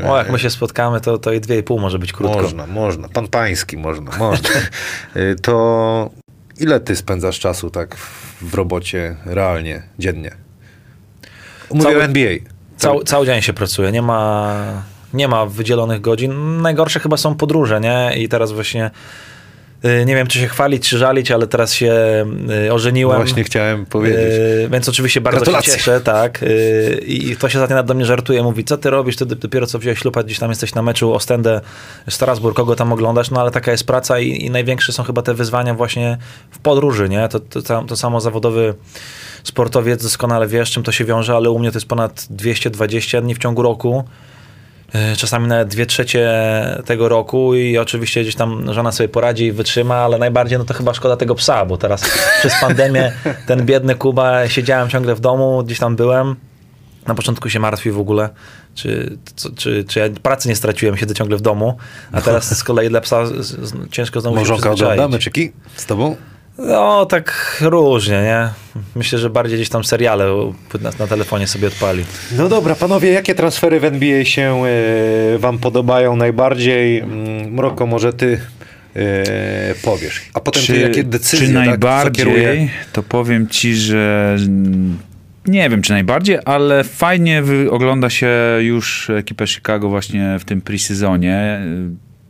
O, 0.10 0.18
jak 0.18 0.32
my 0.32 0.40
się 0.40 0.50
spotkamy, 0.50 1.02
to, 1.02 1.18
to 1.18 1.34
i 1.34 1.40
dwie 1.40 1.58
i 1.60 1.64
pół 1.64 1.80
może 1.80 2.00
być 2.00 2.14
krótko. 2.14 2.42
Można, 2.42 2.68
można, 2.68 3.10
pan 3.10 3.28
pański, 3.28 3.78
można, 3.78 4.18
można. 4.18 4.50
Y, 5.16 5.36
to 5.62 6.10
ile 6.60 6.80
ty 6.80 6.96
spędzasz 6.96 7.40
czasu 7.40 7.70
tak 7.70 7.96
w, 7.96 8.54
robocie 8.54 9.16
realnie, 9.26 9.84
dziennie? 10.00 10.32
Mówię 11.72 11.84
Cały- 11.84 11.98
o 11.98 12.04
NBA. 12.04 12.32
Cał, 12.78 13.04
cały 13.04 13.26
dzień 13.26 13.42
się 13.42 13.54
pracuje, 13.54 13.92
nie 13.92 14.02
ma, 14.02 14.54
nie 15.14 15.28
ma 15.28 15.46
wydzielonych 15.46 16.02
godzin. 16.02 16.62
Najgorsze 16.62 17.00
chyba 17.00 17.18
są 17.18 17.36
podróże, 17.36 17.80
nie? 17.82 18.12
I 18.18 18.30
teraz 18.30 18.52
właśnie 18.52 18.92
nie 19.84 20.16
wiem, 20.16 20.28
czy 20.28 20.40
się 20.40 20.48
chwalić, 20.48 20.90
czy 20.90 20.98
żalić, 20.98 21.32
ale 21.32 21.48
teraz 21.48 21.74
się 21.74 21.94
y, 22.66 22.74
ożeniłem. 22.74 23.18
Właśnie 23.18 23.44
chciałem 23.44 23.86
powiedzieć. 23.86 24.20
Y, 24.20 24.70
więc 24.72 24.90
oczywiście 24.90 25.22
bardzo 25.22 25.40
się 25.40 25.44
Gratulacje. 25.44 25.74
cieszę, 25.74 26.02
tak. 26.02 26.44
Y, 26.44 27.04
I 27.08 27.36
ktoś 27.36 27.56
ostatnio 27.56 27.76
nad 27.76 27.86
do 27.86 27.94
mnie 27.94 28.06
żartuje, 28.06 28.44
mówi, 28.44 28.64
co 28.64 28.78
ty 28.78 28.90
robisz, 28.90 29.16
ty 29.16 29.26
dopiero 29.26 29.68
co 29.68 29.80
wziąłeś 29.80 30.00
ślub, 30.00 30.18
a 30.18 30.24
gdzieś 30.24 30.40
tam 30.40 30.50
jesteś 30.50 30.76
na 30.76 30.82
meczu 30.82 31.14
Ostende, 31.14 31.62
Strasburg, 32.10 32.56
kogo 32.56 32.76
tam 32.76 32.94
oglądasz, 32.94 33.32
no 33.32 33.42
ale 33.42 33.52
taka 33.52 33.72
jest 33.72 33.88
praca 33.88 34.20
i, 34.20 34.46
i 34.46 34.50
największe 34.50 34.94
są 34.94 35.04
chyba 35.04 35.22
te 35.22 35.34
wyzwania 35.34 35.74
właśnie 35.74 36.18
w 36.52 36.60
podróży, 36.60 37.10
nie? 37.10 37.28
To, 37.28 37.40
to, 37.40 37.62
to, 37.62 37.84
to 37.84 37.96
samo 37.96 38.22
zawodowy 38.22 38.74
sportowiec 39.44 40.04
doskonale 40.04 40.48
wie, 40.48 40.66
z 40.66 40.70
czym 40.70 40.84
to 40.84 40.92
się 40.92 41.06
wiąże, 41.06 41.36
ale 41.36 41.50
u 41.50 41.60
mnie 41.60 41.72
to 41.72 41.78
jest 41.78 41.88
ponad 41.88 42.28
220 42.30 43.22
dni 43.22 43.36
w 43.36 43.38
ciągu 43.38 43.62
roku. 43.62 44.04
Y, 44.96 45.18
czasami 45.18 45.48
nawet 45.48 45.68
dwie 45.68 45.86
trzecie 45.86 46.30
tego 46.86 47.10
roku 47.10 47.56
i 47.56 47.78
oczywiście 47.78 48.22
gdzieś 48.22 48.36
tam 48.36 48.74
żona 48.74 48.92
sobie 48.92 49.10
poradzi 49.10 49.46
i 49.46 49.52
wytrzyma, 49.52 49.96
ale 49.96 50.18
najbardziej 50.18 50.58
no 50.58 50.66
to 50.66 50.74
chyba 50.74 50.94
szkoda 50.94 51.18
tego 51.18 51.36
psa, 51.36 51.66
bo 51.66 51.78
teraz 51.78 52.02
przez 52.40 52.54
pandemię 52.62 53.14
ten 53.48 53.66
biedny 53.66 53.96
Kuba, 53.96 54.48
siedziałem 54.48 54.90
ciągle 54.90 55.16
w 55.16 55.20
domu, 55.20 55.64
gdzieś 55.64 55.80
tam 55.80 55.96
byłem, 55.96 56.36
na 57.08 57.16
początku 57.16 57.50
się 57.50 57.60
martwi 57.60 57.92
w 57.92 58.00
ogóle, 58.00 58.30
czy, 58.76 59.18
czy, 59.58 59.84
czy 59.84 60.00
ja 60.00 60.06
pracy 60.22 60.50
nie 60.50 60.56
straciłem, 60.56 60.98
siedzę 60.98 61.14
ciągle 61.14 61.38
w 61.38 61.42
domu, 61.42 61.78
a 62.12 62.22
teraz 62.28 62.58
z 62.58 62.64
kolei 62.64 62.90
dla 62.90 63.02
psa 63.02 63.26
z, 63.26 63.32
z, 63.32 63.90
ciężko 63.92 64.22
znowu 64.22 64.36
się 64.36 64.40
Małżonka 64.40 64.70
przyzwyczaić. 64.70 64.94
ogląda 65.00 65.18
meczyki 65.18 65.52
z 65.76 65.86
tobą? 65.86 66.16
No, 66.58 67.06
tak 67.06 67.58
różnie, 67.62 68.22
nie? 68.22 68.50
Myślę, 68.96 69.20
że 69.20 69.30
bardziej 69.30 69.58
gdzieś 69.58 69.70
tam 69.70 69.84
seriale 69.84 70.26
na, 70.82 70.90
na 71.00 71.08
telefonie 71.08 71.48
sobie 71.48 71.68
odpali. 71.68 72.06
No 72.38 72.50
dobra, 72.50 72.76
panowie, 72.76 73.12
jakie 73.12 73.36
transfery 73.36 73.80
w 73.80 73.86
NBA 73.86 74.26
się 74.26 74.64
e, 74.66 75.38
wam 75.38 75.58
podobają 75.60 76.16
najbardziej? 76.16 77.00
Mm, 77.00 77.54
Mroko, 77.54 77.86
może 77.88 78.14
ty 78.14 78.40
e, 78.96 79.24
powiesz. 79.84 80.22
A 80.34 80.40
potem 80.40 80.64
ty 80.64 80.80
jakie 80.80 81.04
decyzje 81.04 81.48
czy 81.48 81.54
tak, 81.54 81.66
najbardziej, 81.66 82.26
zakieruje? 82.26 82.70
to 82.94 83.04
powiem 83.04 83.48
ci, 83.48 83.76
że 83.76 84.38
nie 85.46 85.70
wiem 85.70 85.82
czy 85.82 85.92
najbardziej, 85.92 86.38
ale 86.46 86.84
fajnie 86.84 87.42
wy- 87.42 87.72
ogląda 87.72 88.10
się 88.10 88.30
już 88.60 89.10
ekipę 89.10 89.48
Chicago 89.48 89.90
właśnie 89.90 90.38
w 90.40 90.46
tym 90.46 90.62
presezonie. 90.62 91.62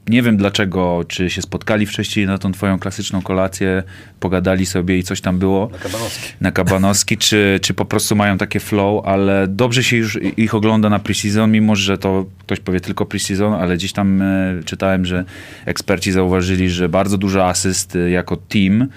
Nie 0.10 0.22
wiem 0.22 0.38
dlaczego, 0.38 1.04
czy 1.08 1.30
się 1.30 1.42
spotkali 1.42 1.86
wcześniej 1.86 2.26
na 2.26 2.38
tą 2.38 2.52
twoją 2.52 2.80
klasyczną 2.80 3.22
kolację, 3.22 3.84
pogadali 4.20 4.66
sobie 4.66 4.98
i 4.98 5.04
coś 5.04 5.22
tam 5.22 5.40
było 5.40 5.70
Na 5.72 5.78
Kabanowski. 5.78 6.34
na 6.42 6.52
Kabanowski, 6.52 7.18
czy, 7.18 7.60
czy 7.62 7.74
po 7.74 7.86
prostu 7.86 8.16
mają 8.16 8.38
takie 8.38 8.60
flow, 8.60 9.06
ale 9.06 9.48
dobrze 9.48 9.84
się 9.84 9.98
już 9.98 10.20
ich 10.38 10.56
ogląda 10.56 10.90
na 10.90 11.00
preseason, 11.00 11.52
mimo 11.52 11.76
że 11.76 11.98
to 11.98 12.26
ktoś 12.40 12.60
powie 12.60 12.80
tylko 12.80 13.06
preseason, 13.06 13.54
ale 13.54 13.76
gdzieś 13.78 13.94
tam 13.94 14.22
e, 14.22 14.54
czytałem, 14.66 15.06
że 15.06 15.26
eksperci 15.66 16.12
zauważyli, 16.12 16.70
że 16.70 16.90
bardzo 16.90 17.18
dużo 17.18 17.48
asyst 17.48 17.96
e, 17.96 18.10
jako 18.10 18.36
team 18.38 18.88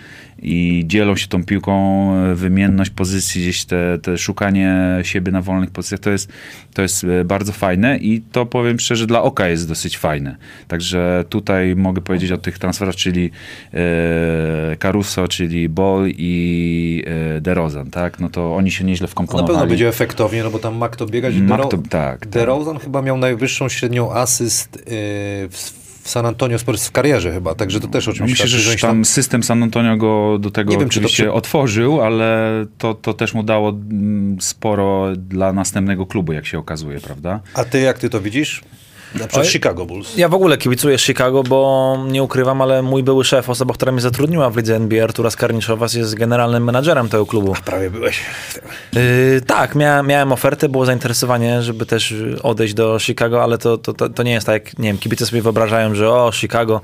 i 0.43 0.83
dzielą 0.87 1.17
się 1.17 1.27
tą 1.29 1.45
piłką, 1.45 1.73
e, 2.17 2.35
wymienność 2.35 2.91
pozycji, 2.91 3.43
gdzieś 3.43 3.65
te, 3.65 3.99
te 4.03 4.19
szukanie 4.19 4.75
siebie 5.03 5.33
na 5.33 5.43
wolnych 5.43 5.71
pozycjach, 5.71 6.01
to 6.01 6.11
jest, 6.11 6.33
to 6.75 6.83
jest 6.83 7.05
e, 7.05 7.25
bardzo 7.25 7.53
fajne 7.53 7.97
i 7.97 8.21
to 8.33 8.47
powiem 8.47 8.81
szczerze, 8.81 9.07
dla 9.07 9.23
oka 9.23 9.49
jest 9.49 9.69
dosyć 9.69 9.99
fajne. 9.99 10.37
Także 10.69 11.25
tutaj 11.29 11.77
mogę 11.77 12.01
powiedzieć 12.03 12.33
o 12.33 12.39
tych 12.39 12.59
transferach, 12.59 12.95
czyli 12.97 13.31
e, 13.75 14.77
Caruso, 14.79 15.29
czyli 15.29 15.69
Ball 15.69 16.09
i 16.09 17.05
e, 17.37 17.41
DeRozan, 17.41 17.91
tak? 17.91 18.21
No 18.21 18.29
to 18.29 18.57
oni 18.57 18.71
się 18.71 18.85
nieźle 18.85 19.05
Na 19.05 19.11
wkomponowali. 19.11 19.53
pewno 19.55 19.67
będzie 19.69 19.89
efektownie, 19.89 20.43
no 20.43 20.51
bo 20.51 20.59
tam 20.59 20.77
ma 20.77 20.89
kto 20.89 21.07
biegać. 21.07 21.35
Ma 21.35 21.57
Dero- 21.57 21.69
kto- 21.69 21.79
tak, 21.79 21.89
tak. 21.91 22.29
DeRozan 22.29 22.79
chyba 22.79 23.03
miał 23.03 23.17
najwyższą 23.19 23.69
średnią 23.69 24.13
asyst 24.13 24.77
e, 24.77 24.81
w, 25.49 25.84
w 26.05 26.11
San 26.11 26.27
Antonio 26.27 26.59
Spurs 26.59 26.89
w 26.89 26.93
karierze 26.93 27.33
chyba, 27.33 27.55
także 27.55 27.81
to 27.81 27.89
też 27.89 28.09
oczywiście 28.09 28.45
myślę, 28.45 28.61
że 28.61 28.77
tam 28.77 29.05
system 29.05 29.43
San 29.43 29.63
Antonio 29.63 29.97
go 29.97 30.39
do 30.39 30.51
tego 30.51 30.71
Nie 30.71 30.79
wiem, 30.79 30.89
czy 30.89 31.01
to 31.01 31.07
oczywiście 31.07 31.33
otworzył, 31.33 32.03
ale 32.03 32.51
to, 32.79 32.95
to 32.95 33.15
też 33.15 33.35
mu 33.35 33.43
dało 33.43 33.71
mm, 33.71 34.41
sporo 34.41 35.17
dla 35.17 35.53
następnego 35.53 36.07
klubu, 36.07 36.33
jak 36.33 36.47
się 36.47 36.59
okazuje, 36.59 37.01
prawda? 37.01 37.41
A 37.55 37.65
ty 37.65 37.81
jak 37.81 37.99
ty 37.99 38.11
to 38.11 38.21
widzisz? 38.21 38.63
Na 39.15 39.27
przykład. 39.27 39.47
Chicago 39.47 39.87
Bulls. 39.87 40.17
Ja 40.17 40.29
w 40.29 40.35
ogóle 40.35 40.59
kibicuję 40.59 40.99
Chicago, 40.99 41.43
bo 41.43 41.99
nie 42.09 42.23
ukrywam, 42.23 42.63
ale 42.63 42.83
mój 42.83 43.03
były 43.03 43.25
szef, 43.25 43.51
osoba, 43.51 43.75
która 43.75 43.93
mnie 43.93 44.01
zatrudniła 44.01 44.51
w 44.51 44.57
lidze 44.57 44.77
NBA, 44.77 45.05
Artura 45.05 45.31
Skarniszowas, 45.31 45.95
jest 45.95 46.15
generalnym 46.15 46.65
menadżerem 46.65 47.09
tego 47.09 47.27
klubu. 47.27 47.55
Prawie 47.65 47.91
byłeś. 47.91 48.21
Yy, 48.93 49.01
tak, 49.47 49.75
miałem, 49.75 50.07
miałem 50.07 50.33
ofertę, 50.33 50.69
było 50.69 50.87
zainteresowanie, 50.87 51.63
żeby 51.63 51.87
też 51.87 52.15
odejść 52.43 52.75
do 52.75 52.99
Chicago, 52.99 53.43
ale 53.43 53.59
to, 53.59 53.79
to, 53.79 53.95
to, 53.95 54.09
to 54.09 54.23
nie 54.23 54.33
jest 54.33 54.47
tak, 54.47 54.65
jak, 54.65 54.79
nie 54.79 54.89
wiem, 54.89 54.99
kibice 54.99 55.27
sobie 55.27 55.43
wyobrażają, 55.43 55.95
że 55.95 56.11
o, 56.11 56.33
Chicago, 56.33 56.81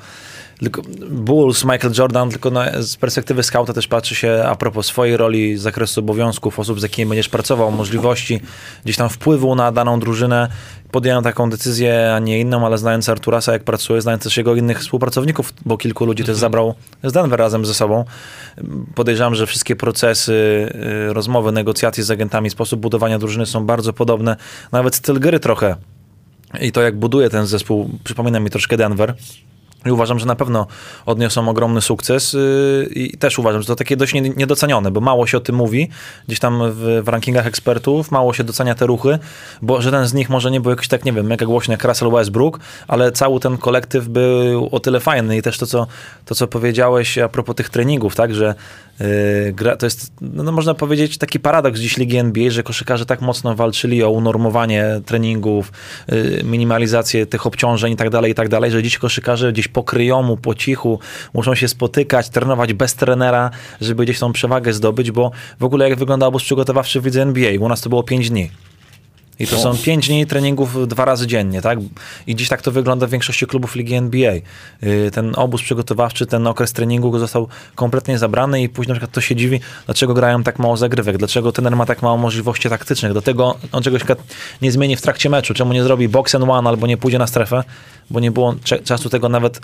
tylko 0.61 0.83
Bulls, 1.11 1.65
Michael 1.65 1.93
Jordan, 1.99 2.31
tylko 2.31 2.51
no, 2.51 2.61
z 2.79 2.97
perspektywy 2.97 3.43
skauta 3.43 3.73
też 3.73 3.89
patrzy 3.89 4.15
się 4.15 4.45
a 4.47 4.55
propos 4.55 4.87
swojej 4.87 5.17
roli, 5.17 5.57
zakresu 5.57 6.01
obowiązków, 6.01 6.59
osób, 6.59 6.81
z 6.81 6.83
jakimi 6.83 7.09
będziesz 7.09 7.29
pracował, 7.29 7.73
możliwości, 7.73 8.41
gdzieś 8.85 8.97
tam 8.97 9.09
wpływu 9.09 9.55
na 9.55 9.73
daną 9.73 10.01
drużynę. 10.01 10.49
Podjąłem 10.91 11.25
taką 11.25 11.51
decyzję, 11.51 12.15
a 12.15 12.19
nie 12.19 12.41
inną, 12.41 12.67
ale 12.67 12.79
znając 12.79 13.09
Arturasa, 13.09 13.53
jak 13.53 13.65
pracuje, 13.65 14.01
znając 14.01 14.23
też 14.23 14.37
jego 14.37 14.55
innych 14.55 14.81
współpracowników, 14.81 15.53
bo 15.67 15.79
kilku 15.79 16.05
ludzi 16.05 16.25
też 16.25 16.37
zabrał 16.37 16.75
z 17.05 17.13
Denver 17.13 17.39
razem 17.39 17.67
ze 17.67 17.75
sobą. 17.75 18.05
Podejrzewam, 18.95 19.35
że 19.35 19.47
wszystkie 19.47 19.77
procesy, 19.77 20.33
y, 21.11 21.13
rozmowy, 21.13 21.53
negocjacje 21.53 22.05
z 22.05 22.11
agentami, 22.11 22.51
sposób 22.51 22.81
budowania 22.81 23.19
drużyny 23.19 23.47
są 23.47 23.67
bardzo 23.67 23.93
podobne. 23.93 24.37
Nawet 24.73 24.95
styl 24.95 25.21
gry 25.21 25.41
trochę. 25.41 25.77
I 26.61 26.73
to, 26.73 26.83
jak 26.83 26.97
buduje 26.97 27.31
ten 27.31 27.47
zespół, 27.47 27.91
przypomina 28.05 28.41
mi 28.41 28.51
troszkę 28.51 28.77
Denver. 28.77 29.15
I 29.87 29.91
uważam, 29.91 30.19
że 30.19 30.27
na 30.27 30.35
pewno 30.37 30.67
odniosą 31.07 31.49
ogromny 31.49 31.81
sukces 31.81 32.33
yy, 32.33 32.89
i 32.95 33.19
też 33.19 33.39
uważam, 33.39 33.63
że 33.63 33.67
to 33.67 33.77
takie 33.77 33.97
dość 33.97 34.15
nie- 34.15 34.21
niedocenione, 34.21 34.91
bo 34.91 35.01
mało 35.01 35.27
się 35.27 35.37
o 35.37 35.41
tym 35.41 35.57
mówi, 35.57 35.89
gdzieś 36.27 36.39
tam 36.39 36.63
w, 36.73 37.03
w 37.05 37.09
rankingach 37.09 37.47
ekspertów, 37.47 38.11
mało 38.11 38.33
się 38.33 38.45
docenia 38.45 38.75
te 38.75 38.87
ruchy, 38.87 39.19
bo 39.63 39.83
żaden 39.83 40.07
z 40.07 40.15
nich 40.15 40.31
może 40.31 40.51
nie 40.51 40.61
był 40.61 40.71
jakiś 40.71 40.89
tak, 40.89 41.05
nie 41.05 41.13
wiem, 41.13 41.27
mega 41.27 41.47
głośny 41.47 41.73
jak 41.75 41.85
Russell 41.85 42.11
Westbrook, 42.11 42.61
ale 42.89 43.13
cały 43.13 43.41
ten 43.41 43.59
kolektyw 43.59 44.09
był 44.09 44.69
o 44.73 44.81
tyle 44.81 45.01
fajny 45.01 45.37
i 45.37 45.43
też 45.43 45.59
to, 45.59 45.67
co, 45.67 45.87
to, 46.25 46.35
co 46.35 46.47
powiedziałeś 46.47 47.19
a 47.19 47.29
propos 47.29 47.57
tych 47.57 47.71
treningów, 47.71 48.17
tak, 48.17 48.35
że 48.35 48.55
gra, 49.53 49.77
to 49.77 49.87
jest, 49.87 50.13
no, 50.21 50.43
no, 50.43 50.53
można 50.53 50.75
powiedzieć, 50.75 51.19
taki 51.19 51.41
paradoks 51.41 51.81
dziś 51.81 51.97
Ligi 51.97 52.17
NBA, 52.17 52.51
że 52.51 52.63
koszykarze 52.63 53.07
tak 53.07 53.21
mocno 53.21 53.55
walczyli 53.55 54.03
o 54.03 54.11
unormowanie 54.11 55.01
treningów, 55.07 55.73
yy, 56.09 56.41
minimalizację 56.45 57.27
tych 57.27 57.47
obciążeń 57.47 57.93
i 57.93 57.97
tak 57.97 58.11
dalej, 58.11 58.33
i 58.33 58.35
tak 58.35 58.49
dalej, 58.49 58.71
że 58.71 58.83
dziś 58.83 58.99
koszykarze 58.99 59.53
gdzieś 59.53 59.69
po 59.69 59.83
kryjomu, 59.83 60.37
po 60.37 60.55
cichu 60.55 60.99
muszą 61.35 61.55
się 61.55 61.69
spotykać, 61.69 62.29
trenować 62.29 62.73
bez 62.73 62.95
trenera, 62.95 63.51
żeby 63.81 64.05
gdzieś 64.05 64.19
tą 64.19 64.33
przewagę 64.33 64.73
zdobyć, 64.73 65.11
bo 65.11 65.31
w 65.61 65.65
ogóle 65.65 65.89
jak 65.89 65.99
wygląda 65.99 66.27
obóz 66.27 66.43
przygotowawczy 66.43 67.01
w 67.01 67.17
NBA? 67.17 67.61
U 67.61 67.69
nas 67.69 67.81
to 67.81 67.89
było 67.89 68.03
5 68.03 68.31
dni. 68.31 68.51
I 69.41 69.47
to 69.47 69.59
są 69.59 69.77
5 69.77 70.09
dni 70.09 70.27
treningów 70.27 70.89
dwa 70.89 71.05
razy 71.05 71.27
dziennie, 71.27 71.63
tak? 71.63 71.79
I 72.27 72.37
dziś 72.37 72.49
tak 72.49 72.63
to 72.63 72.73
wygląda 72.73 73.07
w 73.07 73.11
większości 73.11 73.47
klubów 73.47 73.75
Ligi 73.75 73.95
NBA. 73.95 74.33
Yy, 74.83 75.11
Ten 75.11 75.33
obóz 75.37 75.63
przygotowawczy, 75.63 76.27
ten 76.27 76.47
okres 76.47 76.73
treningu 76.73 77.19
został 77.19 77.49
kompletnie 77.75 78.19
zabrany 78.19 78.63
i 78.63 78.69
później 78.69 78.89
na 78.89 78.95
przykład 78.95 79.13
to 79.13 79.21
się 79.21 79.37
dziwi, 79.37 79.61
dlaczego 79.87 80.15
grają 80.15 80.43
tak 80.43 80.59
mało 80.59 80.77
zagrywek, 80.77 81.17
dlaczego 81.19 81.53
trener 81.53 81.77
ma 81.77 81.87
tak 81.87 82.03
mało 82.03 82.17
możliwości 82.17 82.69
taktycznych, 82.69 83.13
do 83.13 83.23
tego 83.23 83.59
on 83.73 83.83
czegoś 83.83 84.03
nie 84.63 84.73
zmieni 84.73 84.97
w 84.97 85.03
trakcie 85.03 85.31
meczu, 85.31 85.55
czemu 85.55 85.73
nie 85.73 85.83
zrobi 85.83 86.09
box 86.09 86.35
and 86.35 86.45
one 86.49 86.69
albo 86.69 86.87
nie 86.87 86.97
pójdzie 86.97 87.19
na 87.19 87.27
strefę, 87.27 87.65
bo 88.11 88.21
nie 88.21 88.31
było 88.31 88.55
czasu 88.85 89.09
tego 89.09 89.29
nawet 89.29 89.61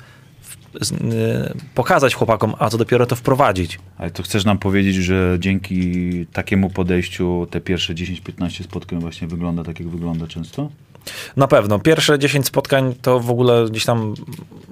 pokazać 1.74 2.14
chłopakom, 2.14 2.54
a 2.58 2.70
co 2.70 2.78
dopiero 2.78 3.06
to 3.06 3.16
wprowadzić. 3.16 3.78
Ale 3.98 4.10
to 4.10 4.22
chcesz 4.22 4.44
nam 4.44 4.58
powiedzieć, 4.58 4.94
że 4.94 5.36
dzięki 5.40 6.26
takiemu 6.32 6.70
podejściu 6.70 7.46
te 7.50 7.60
pierwsze 7.60 7.94
10-15 7.94 8.62
spotkań 8.62 9.00
właśnie 9.00 9.28
wygląda 9.28 9.64
tak, 9.64 9.80
jak 9.80 9.88
wygląda 9.88 10.26
często? 10.26 10.70
Na 11.36 11.48
pewno. 11.48 11.78
Pierwsze 11.78 12.18
10 12.18 12.46
spotkań 12.46 12.94
to 13.02 13.20
w 13.20 13.30
ogóle 13.30 13.64
gdzieś 13.70 13.84
tam 13.84 14.14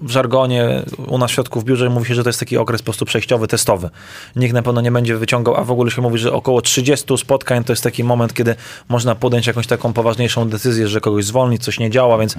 w 0.02 0.10
żargonie 0.10 0.82
u 1.06 1.18
nas 1.18 1.30
w 1.30 1.34
środku 1.34 1.60
w 1.60 1.64
biurze 1.64 1.90
mówi 1.90 2.06
się, 2.08 2.14
że 2.14 2.22
to 2.22 2.28
jest 2.28 2.40
taki 2.40 2.56
okres 2.56 2.82
po 2.82 2.84
prostu 2.84 3.04
przejściowy, 3.04 3.48
testowy. 3.48 3.90
Nikt 4.36 4.54
na 4.54 4.62
pewno 4.62 4.80
nie 4.80 4.92
będzie 4.92 5.16
wyciągał, 5.16 5.56
a 5.56 5.64
w 5.64 5.70
ogóle 5.70 5.90
się 5.90 6.02
mówi, 6.02 6.18
że 6.18 6.32
około 6.32 6.62
30 6.62 7.18
spotkań 7.18 7.64
to 7.64 7.72
jest 7.72 7.82
taki 7.82 8.04
moment, 8.04 8.34
kiedy 8.34 8.54
można 8.88 9.14
podjąć 9.14 9.46
jakąś 9.46 9.66
taką 9.66 9.92
poważniejszą 9.92 10.48
decyzję, 10.48 10.88
że 10.88 11.00
kogoś 11.00 11.24
zwolnić, 11.24 11.64
coś 11.64 11.78
nie 11.78 11.90
działa, 11.90 12.18
więc 12.18 12.34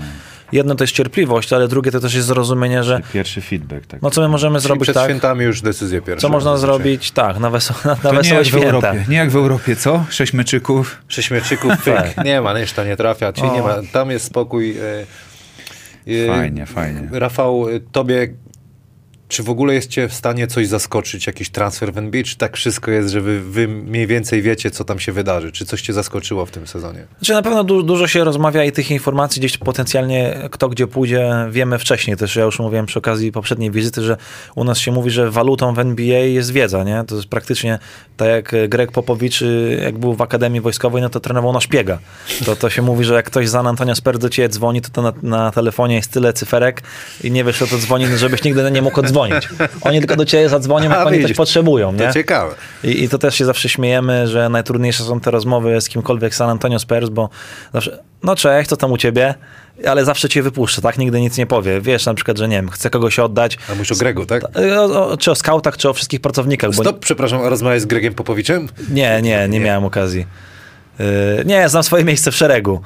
jedno 0.52 0.76
to 0.76 0.84
jest 0.84 0.94
cierpliwość, 0.94 1.54
ale 1.54 1.68
drugie 1.68 1.92
to 1.92 2.00
też 2.00 2.14
jest 2.14 2.28
zrozumienie, 2.28 2.84
że 2.84 3.02
Pierwszy 3.14 3.42
feedback. 3.42 3.88
Tak. 3.88 4.02
no 4.02 4.12
co 4.12 4.22
my 4.22 4.28
możemy 4.28 4.56
Czyli 4.56 4.68
zrobić 4.68 4.84
przed 4.84 4.96
tak, 4.96 5.06
świętami 5.06 5.44
już 5.46 5.62
decyzję 5.62 6.02
pierwszą. 6.02 6.28
co 6.28 6.32
można 6.34 6.58
zrobić 6.58 7.12
tak, 7.12 7.40
na, 7.40 7.52
weso- 7.52 7.86
na, 7.86 7.92
na 7.96 7.96
to 7.96 8.12
nie 8.12 8.18
wesołe 8.18 8.36
jak 8.38 8.46
w 8.46 8.48
święta. 8.48 8.68
Europie. 8.68 9.06
Nie 9.10 9.18
jak 9.18 9.30
w 9.32 9.36
Europie, 9.36 9.76
co? 9.76 10.06
Sześć 10.10 10.34
meczyków. 10.34 10.98
Sześć 11.08 11.32
mieczyków, 11.32 11.84
pyk. 11.84 12.26
Nie 12.26 12.42
ma, 12.42 12.54
reszta 12.54 12.84
nie 12.86 12.98
trafia, 12.98 13.34
czyli 13.34 13.52
nie 13.52 13.62
ma. 13.62 13.76
Tam 13.92 14.12
jest 14.12 14.26
spokój. 14.26 14.76
e, 14.78 15.06
e, 16.08 16.28
Fajnie, 16.28 16.66
fajnie. 16.66 17.10
Rafał, 17.12 17.70
e, 17.70 17.80
tobie 17.80 18.28
czy 19.28 19.44
w 19.44 19.50
ogóle 19.50 19.74
jesteście 19.74 20.10
w 20.10 20.14
stanie 20.14 20.48
coś 20.48 20.68
zaskoczyć, 20.68 21.28
jakiś 21.28 21.50
transfer 21.50 21.94
w 21.94 21.98
NBA, 21.98 22.24
czy 22.24 22.38
tak 22.38 22.58
wszystko 22.58 22.92
jest, 22.92 23.10
że 23.10 23.22
wy, 23.22 23.42
wy 23.42 23.68
mniej 23.68 24.08
więcej 24.08 24.42
wiecie, 24.42 24.72
co 24.72 24.84
tam 24.84 25.00
się 25.00 25.12
wydarzy? 25.12 25.52
Czy 25.52 25.66
coś 25.66 25.82
cię 25.82 25.94
zaskoczyło 25.94 26.46
w 26.46 26.52
tym 26.52 26.68
sezonie? 26.68 27.06
Znaczy 27.18 27.34
na 27.34 27.42
pewno 27.42 27.64
du- 27.64 27.84
dużo 27.84 28.08
się 28.08 28.24
rozmawia 28.24 28.64
i 28.64 28.72
tych 28.72 28.92
informacji 28.92 29.40
gdzieś 29.40 29.58
potencjalnie 29.58 30.38
kto 30.52 30.70
gdzie 30.70 30.88
pójdzie 30.88 31.32
wiemy 31.50 31.80
wcześniej. 31.80 32.18
Też 32.18 32.36
ja 32.36 32.44
już 32.44 32.60
mówiłem 32.60 32.86
przy 32.86 33.00
okazji 33.00 33.32
poprzedniej 33.32 33.72
wizyty, 33.72 34.02
że 34.02 34.18
u 34.56 34.64
nas 34.64 34.78
się 34.78 34.92
mówi, 34.92 35.12
że 35.12 35.32
walutą 35.32 35.74
w 35.74 35.80
NBA 35.80 36.20
jest 36.20 36.52
wiedza, 36.52 36.84
nie? 36.84 37.04
To 37.08 37.16
jest 37.16 37.28
praktycznie 37.28 37.80
tak 38.18 38.28
jak 38.28 38.70
Greg 38.70 38.92
Popowicz, 38.92 39.42
y, 39.42 39.80
jak 39.84 39.98
był 39.98 40.14
w 40.14 40.22
Akademii 40.22 40.62
Wojskowej, 40.62 41.02
no 41.02 41.10
to 41.10 41.20
trenował 41.20 41.54
na 41.54 41.62
szpiega. 41.62 42.00
To, 42.46 42.56
to 42.56 42.70
się 42.70 42.82
mówi, 42.82 43.06
że 43.06 43.14
jak 43.14 43.26
ktoś 43.26 43.50
z 43.50 43.52
San 43.52 43.68
Antonio 43.68 43.96
Spurs 43.96 44.20
do 44.20 44.30
ciebie 44.30 44.50
dzwoni, 44.50 44.82
to, 44.82 44.90
to 44.90 45.02
na, 45.02 45.14
na 45.24 45.52
telefonie 45.52 45.96
jest 45.96 46.12
tyle 46.12 46.34
cyferek 46.34 46.84
i 47.24 47.32
nie 47.32 47.44
wiesz, 47.44 47.62
o 47.62 47.68
to 47.68 47.78
dzwoni, 47.78 48.06
no 48.12 48.18
żebyś 48.18 48.44
nigdy 48.44 48.72
nie 48.72 48.82
mógł 48.82 49.00
odzwonić. 49.00 49.25
Oni 49.82 50.00
tylko 50.00 50.16
do 50.16 50.26
ciebie 50.26 50.50
zadzwonią, 50.50 50.90
jak 50.90 51.00
A, 51.00 51.04
oni 51.06 51.22
coś 51.22 51.34
potrzebują, 51.34 51.92
nie? 51.92 52.08
To 52.08 52.14
ciekawe. 52.14 52.56
I, 52.84 53.04
I 53.04 53.10
to 53.10 53.18
też 53.18 53.36
się 53.36 53.46
zawsze 53.46 53.70
śmiejemy, 53.70 54.28
że 54.28 54.50
najtrudniejsze 54.50 55.04
są 55.04 55.20
te 55.20 55.32
rozmowy 55.32 55.82
z 55.82 55.90
kimkolwiek 55.90 56.36
San 56.36 56.50
Antonio 56.50 56.80
Spurs, 56.80 57.10
bo 57.10 57.30
zawsze, 57.74 58.00
no 58.24 58.36
cześć, 58.36 58.70
co 58.70 58.78
tam 58.78 58.92
u 58.92 58.98
ciebie? 58.98 59.36
Ale 59.88 60.06
zawsze 60.06 60.30
cię 60.30 60.44
wypuszcza, 60.44 60.82
tak? 60.82 60.98
Nigdy 60.98 61.22
nic 61.22 61.38
nie 61.38 61.46
powie. 61.46 61.82
Wiesz 61.82 62.06
na 62.06 62.14
przykład, 62.14 62.38
że 62.38 62.48
nie 62.48 62.56
wiem, 62.56 62.70
chce 62.70 62.90
kogoś 62.90 63.20
oddać. 63.20 63.58
A 63.70 63.74
mówisz 63.74 63.92
o 63.92 63.96
Gregu, 63.96 64.26
tak? 64.26 64.44
O, 64.78 65.10
o, 65.10 65.18
czy 65.18 65.32
o 65.32 65.36
skautach, 65.36 65.78
czy 65.78 65.90
o 65.90 65.94
wszystkich 65.94 66.22
pracownikach. 66.22 66.76
Stop, 66.76 67.00
przepraszam, 67.00 67.42
a 67.42 67.50
rozmawiałeś 67.50 67.82
z 67.82 67.86
Gregiem 67.86 68.14
Popowiczem? 68.14 68.70
nie, 68.90 69.22
nie, 69.22 69.48
nie 69.50 69.60
miałem 69.60 69.86
okazji. 69.86 70.26
Yy, 71.00 71.06
nie, 71.46 71.70
znam 71.70 71.84
swoje 71.84 72.04
miejsce 72.04 72.32
w 72.32 72.36
szeregu. 72.36 72.82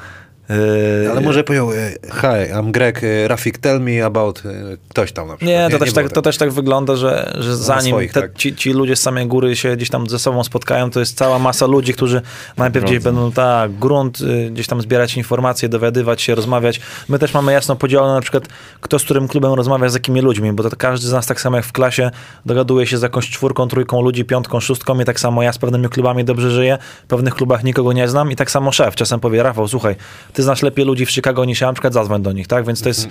Yy, 0.50 1.12
Ale 1.12 1.22
może 1.22 1.44
powiedział, 1.44 1.72
e, 1.74 1.92
hi, 1.92 2.54
I'm 2.54 2.72
Greg, 2.72 3.04
e, 3.04 3.28
Rafik, 3.28 3.58
tell 3.58 3.82
me 3.82 4.06
about 4.06 4.44
e, 4.46 4.78
ktoś 4.90 5.12
tam 5.12 5.28
na 5.28 5.38
przykład. 5.38 5.58
Nie, 5.58 5.70
to, 5.72 5.80
też, 5.80 5.94
było 5.94 6.04
tak, 6.04 6.14
to 6.14 6.22
też 6.22 6.38
tak 6.38 6.52
wygląda, 6.52 6.96
że, 6.96 7.34
że 7.40 7.58
zanim 7.58 7.92
swoich, 7.92 8.14
te, 8.14 8.22
tak. 8.22 8.36
ci, 8.36 8.56
ci 8.56 8.74
ludzie 8.74 8.96
z 8.96 9.02
samej 9.02 9.28
góry 9.28 9.56
się 9.56 9.76
gdzieś 9.76 9.90
tam 9.90 10.10
ze 10.10 10.20
sobą 10.20 10.44
spotkają, 10.44 10.92
to 10.92 11.00
jest 11.00 11.18
cała 11.18 11.40
masa 11.40 11.66
ludzi, 11.66 11.94
którzy 11.94 12.22
najpierw 12.58 12.86
gdzieś 12.86 13.00
drodze. 13.00 13.18
będą 13.18 13.32
tak, 13.32 13.74
grunt, 13.74 14.22
y, 14.22 14.50
gdzieś 14.52 14.68
tam 14.68 14.82
zbierać 14.82 15.18
informacje, 15.18 15.70
dowiadywać 15.70 16.22
się, 16.22 16.36
rozmawiać. 16.36 16.82
My 17.10 17.20
też 17.20 17.34
mamy 17.34 17.52
jasno 17.52 17.76
podzielone 17.76 18.14
na 18.14 18.22
przykład, 18.22 18.48
kto 18.82 19.00
z 19.00 19.04
którym 19.04 19.28
klubem 19.28 19.54
rozmawia, 19.54 19.90
z 19.90 19.94
jakimi 19.94 20.22
ludźmi, 20.22 20.54
bo 20.54 20.70
to 20.70 20.76
każdy 20.76 21.08
z 21.08 21.12
nas 21.12 21.28
tak 21.28 21.42
samo 21.42 21.58
jak 21.58 21.66
w 21.66 21.72
klasie 21.72 22.12
dogaduje 22.46 22.88
się 22.88 22.98
z 22.98 23.02
jakąś 23.02 23.30
czwórką, 23.30 23.68
trójką 23.68 24.02
ludzi, 24.02 24.26
piątką, 24.26 24.60
szóstką 24.60 25.00
i 25.00 25.06
tak 25.06 25.20
samo 25.20 25.44
ja 25.44 25.54
z 25.54 25.58
pewnymi 25.58 25.90
klubami 25.90 26.24
dobrze 26.24 26.52
żyję, 26.52 26.78
w 27.04 27.08
pewnych 27.08 27.36
klubach 27.36 27.64
nikogo 27.64 27.94
nie 27.94 28.08
znam 28.08 28.32
i 28.32 28.36
tak 28.36 28.52
samo 28.52 28.72
szef 28.72 28.96
czasem 28.96 29.20
powie, 29.20 29.44
Rafał, 29.44 29.68
słuchaj, 29.68 29.96
ty 30.40 30.44
znasz 30.44 30.62
lepiej 30.62 30.86
ludzi 30.86 31.06
w 31.06 31.12
Chicago 31.12 31.46
niż 31.46 31.62
ja, 31.62 31.68
na 31.68 31.74
przykład 31.74 31.94
zadzwoń 31.94 32.22
do 32.22 32.32
nich, 32.32 32.48
tak? 32.48 32.66
Więc 32.66 32.82
to 32.82 32.90
jest, 32.90 33.08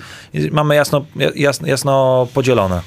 mamy 0.51 0.75
jasno, 0.75 1.05
jasno, 1.35 1.67
jasno 1.67 2.27
podzielone. 2.33 2.81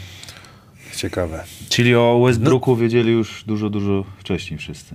Ciekawe. 0.96 1.44
Czyli 1.68 1.94
o 1.94 2.22
Westbrooku 2.26 2.76
wiedzieli 2.76 3.12
już 3.12 3.44
dużo, 3.46 3.70
dużo 3.70 4.04
wcześniej 4.18 4.58
wszyscy. 4.58 4.94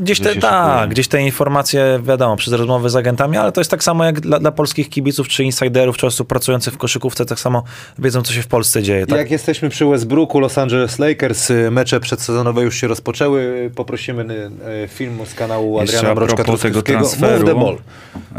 Gdzieś 0.00 0.20
te, 0.20 0.36
tak, 0.36 0.90
gdzieś 0.90 1.08
te 1.08 1.22
informacje, 1.22 2.00
wiadomo, 2.02 2.36
przez 2.36 2.52
rozmowy 2.52 2.90
z 2.90 2.96
agentami, 2.96 3.36
ale 3.36 3.52
to 3.52 3.60
jest 3.60 3.70
tak 3.70 3.84
samo 3.84 4.04
jak 4.04 4.20
dla, 4.20 4.38
dla 4.38 4.52
polskich 4.52 4.88
kibiców, 4.88 5.28
czy 5.28 5.44
insiderów, 5.44 5.96
czy 5.96 6.06
osób 6.06 6.28
pracujących 6.28 6.74
w 6.74 6.78
koszykówce, 6.78 7.26
tak 7.26 7.40
samo 7.40 7.64
wiedzą, 7.98 8.22
co 8.22 8.32
się 8.32 8.42
w 8.42 8.46
Polsce 8.46 8.82
dzieje. 8.82 9.06
Tak? 9.06 9.18
Jak 9.18 9.30
jesteśmy 9.30 9.68
przy 9.68 9.86
Westbrooku, 9.86 10.40
Los 10.40 10.58
Angeles 10.58 10.98
Lakers, 10.98 11.50
y, 11.50 11.70
mecze 11.70 12.00
przedsezonowe 12.00 12.62
już 12.62 12.76
się 12.76 12.86
rozpoczęły. 12.86 13.70
Poprosimy 13.74 14.50
y, 14.84 14.88
film 14.88 15.18
z 15.24 15.34
kanału 15.34 15.80
Jeszcze 15.80 15.96
Adriana 15.96 16.12
a 16.12 16.14
Mroczka 16.14 16.44
propos 16.44 16.60
tego 16.60 16.82
Truskowskiego. 16.82 16.98
Move 16.98 17.12
the 17.12 17.18
transferu, 17.18 17.60
ball. 17.60 17.78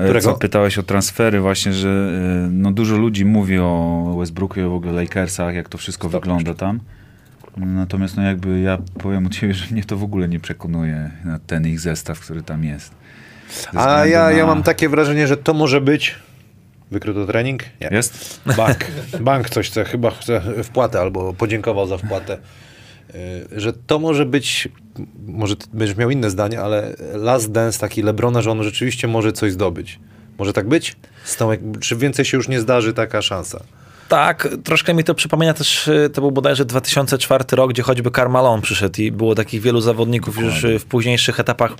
Którego? 0.03 0.31
co 0.31 0.39
pytałeś 0.39 0.77
o 0.77 0.83
transfery 0.83 1.39
właśnie, 1.39 1.73
że 1.73 2.11
no, 2.51 2.71
dużo 2.71 2.97
ludzi 2.97 3.25
mówi 3.25 3.59
o 3.59 4.15
Westbrooku 4.19 4.59
i 4.59 4.63
w 4.63 4.73
ogóle 4.73 4.91
Lakersach, 4.91 5.55
jak 5.55 5.69
to 5.69 5.77
wszystko 5.77 6.09
wygląda 6.09 6.53
tam. 6.53 6.79
Natomiast 7.57 8.17
no 8.17 8.23
jakby 8.23 8.59
ja 8.59 8.77
powiem 8.99 9.25
od 9.27 9.35
siebie, 9.35 9.53
że 9.53 9.65
mnie 9.71 9.83
to 9.83 9.97
w 9.97 10.03
ogóle 10.03 10.27
nie 10.29 10.39
przekonuje 10.39 11.11
na 11.25 11.39
ten 11.39 11.67
ich 11.67 11.79
zestaw, 11.79 12.19
który 12.19 12.43
tam 12.43 12.63
jest. 12.63 12.91
A 13.75 14.05
ja, 14.05 14.31
ja 14.31 14.37
na- 14.37 14.45
mam 14.45 14.63
takie 14.63 14.89
wrażenie, 14.89 15.27
że 15.27 15.37
to 15.37 15.53
może 15.53 15.81
być 15.81 16.15
wykryto 16.91 17.25
trening? 17.25 17.63
Nie. 17.81 17.89
Jest? 17.91 18.41
Bank. 18.57 18.77
Bank 19.21 19.49
coś 19.49 19.69
chce, 19.69 19.85
chyba 19.85 20.11
chce 20.11 20.41
wpłatę 20.63 20.99
albo 21.01 21.33
podziękował 21.33 21.87
za 21.87 21.97
wpłatę. 21.97 22.37
Y, 23.15 23.61
Że 23.61 23.73
to 23.73 23.99
może 23.99 24.25
być, 24.25 24.69
może 25.25 25.55
ty 25.55 25.67
będziesz 25.73 25.97
miał 25.97 26.09
inne 26.09 26.29
zdanie, 26.29 26.61
ale 26.61 26.95
last 27.13 27.51
dance 27.51 27.79
taki 27.79 28.01
Lebrona, 28.01 28.41
że 28.41 28.51
on 28.51 28.63
rzeczywiście 28.63 29.07
może 29.07 29.33
coś 29.33 29.51
zdobyć. 29.51 29.99
Może 30.37 30.53
tak 30.53 30.67
być? 30.67 30.95
Tą, 31.37 31.49
czy 31.79 31.95
więcej 31.95 32.25
się 32.25 32.37
już 32.37 32.47
nie 32.47 32.59
zdarzy 32.61 32.93
taka 32.93 33.21
szansa? 33.21 33.59
Tak, 34.07 34.47
troszkę 34.63 34.93
mi 34.93 35.03
to 35.03 35.15
przypomina 35.15 35.53
też, 35.53 35.87
y, 35.87 36.09
to 36.13 36.21
był 36.21 36.31
bodajże 36.31 36.65
2004 36.65 37.43
rok, 37.51 37.69
gdzie 37.69 37.83
choćby 37.83 38.11
Carmalon 38.11 38.61
przyszedł 38.61 39.01
i 39.01 39.11
było 39.11 39.35
takich 39.35 39.61
wielu 39.61 39.81
zawodników 39.81 40.37
już 40.37 40.63
y, 40.63 40.79
w 40.79 40.85
późniejszych 40.85 41.39
etapach 41.39 41.71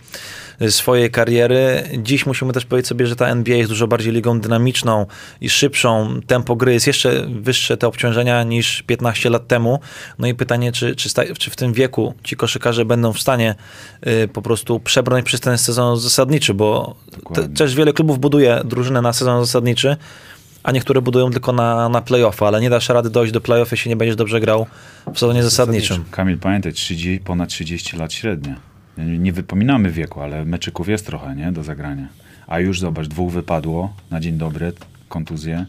y, 0.62 0.72
swojej 0.72 1.12
kariery. 1.12 1.84
Dziś 1.98 2.26
musimy 2.26 2.54
też 2.54 2.66
powiedzieć 2.66 2.88
sobie, 2.88 3.08
że 3.08 3.16
ta 3.16 3.28
NBA 3.28 3.58
jest 3.58 3.72
dużo 3.72 3.88
bardziej 3.88 4.14
ligą 4.14 4.40
dynamiczną 4.40 5.06
i 5.42 5.50
szybszą. 5.50 6.20
Tempo 6.28 6.56
gry 6.56 6.74
jest 6.74 6.88
jeszcze 6.88 7.26
wyższe 7.42 7.78
te 7.78 7.88
obciążenia 7.88 8.44
niż 8.44 8.82
15 8.82 9.30
lat 9.30 9.48
temu. 9.48 9.80
No 10.20 10.28
i 10.28 10.36
pytanie, 10.36 10.72
czy, 10.72 10.96
czy, 10.96 11.10
czy 11.40 11.52
w 11.52 11.56
tym 11.56 11.74
wieku 11.74 12.14
ci 12.24 12.36
koszykarze 12.36 12.86
będą 12.86 13.14
w 13.14 13.20
stanie 13.20 13.56
y, 14.08 14.28
po 14.28 14.42
prostu 14.42 14.80
przebrnąć 14.80 15.26
przez 15.26 15.40
ten 15.40 15.58
sezon 15.58 15.98
zasadniczy, 15.98 16.54
bo 16.54 16.96
te, 17.34 17.50
też 17.50 17.76
wiele 17.76 17.94
klubów 17.94 18.20
buduje 18.20 18.62
drużynę 18.66 19.02
na 19.02 19.14
sezon 19.14 19.46
zasadniczy, 19.46 19.98
a 20.64 20.72
niektóre 20.72 21.02
budują 21.02 21.32
tylko 21.32 21.54
na, 21.54 21.90
na 21.90 22.02
play-offy, 22.02 22.46
ale 22.46 22.62
nie 22.62 22.70
dasz 22.70 22.90
rady 22.90 23.10
dojść 23.10 23.34
do 23.34 23.42
play-off, 23.42 23.72
jeśli 23.72 23.90
nie 23.90 23.96
będziesz 23.96 24.16
dobrze 24.16 24.40
grał 24.40 24.66
w 25.14 25.20
sezonie 25.20 25.44
zasadniczym. 25.44 26.06
Kamil, 26.12 26.38
pamiętaj, 26.38 26.74
30, 26.74 27.20
ponad 27.20 27.50
30 27.50 27.98
lat 27.98 28.14
średnia. 28.14 28.56
Nie, 28.98 29.20
nie 29.20 29.34
wypominamy 29.34 29.92
wieku, 29.92 30.22
ale 30.22 30.46
meczyków 30.46 30.90
jest 30.90 31.06
trochę, 31.06 31.36
nie? 31.36 31.52
Do 31.52 31.64
zagrania. 31.64 32.08
A 32.48 32.60
już 32.60 32.80
zobacz, 32.80 33.08
dwóch 33.08 33.32
wypadło 33.32 33.94
na 34.12 34.20
dzień 34.20 34.38
dobry, 34.38 34.74
kontuzje. 35.10 35.66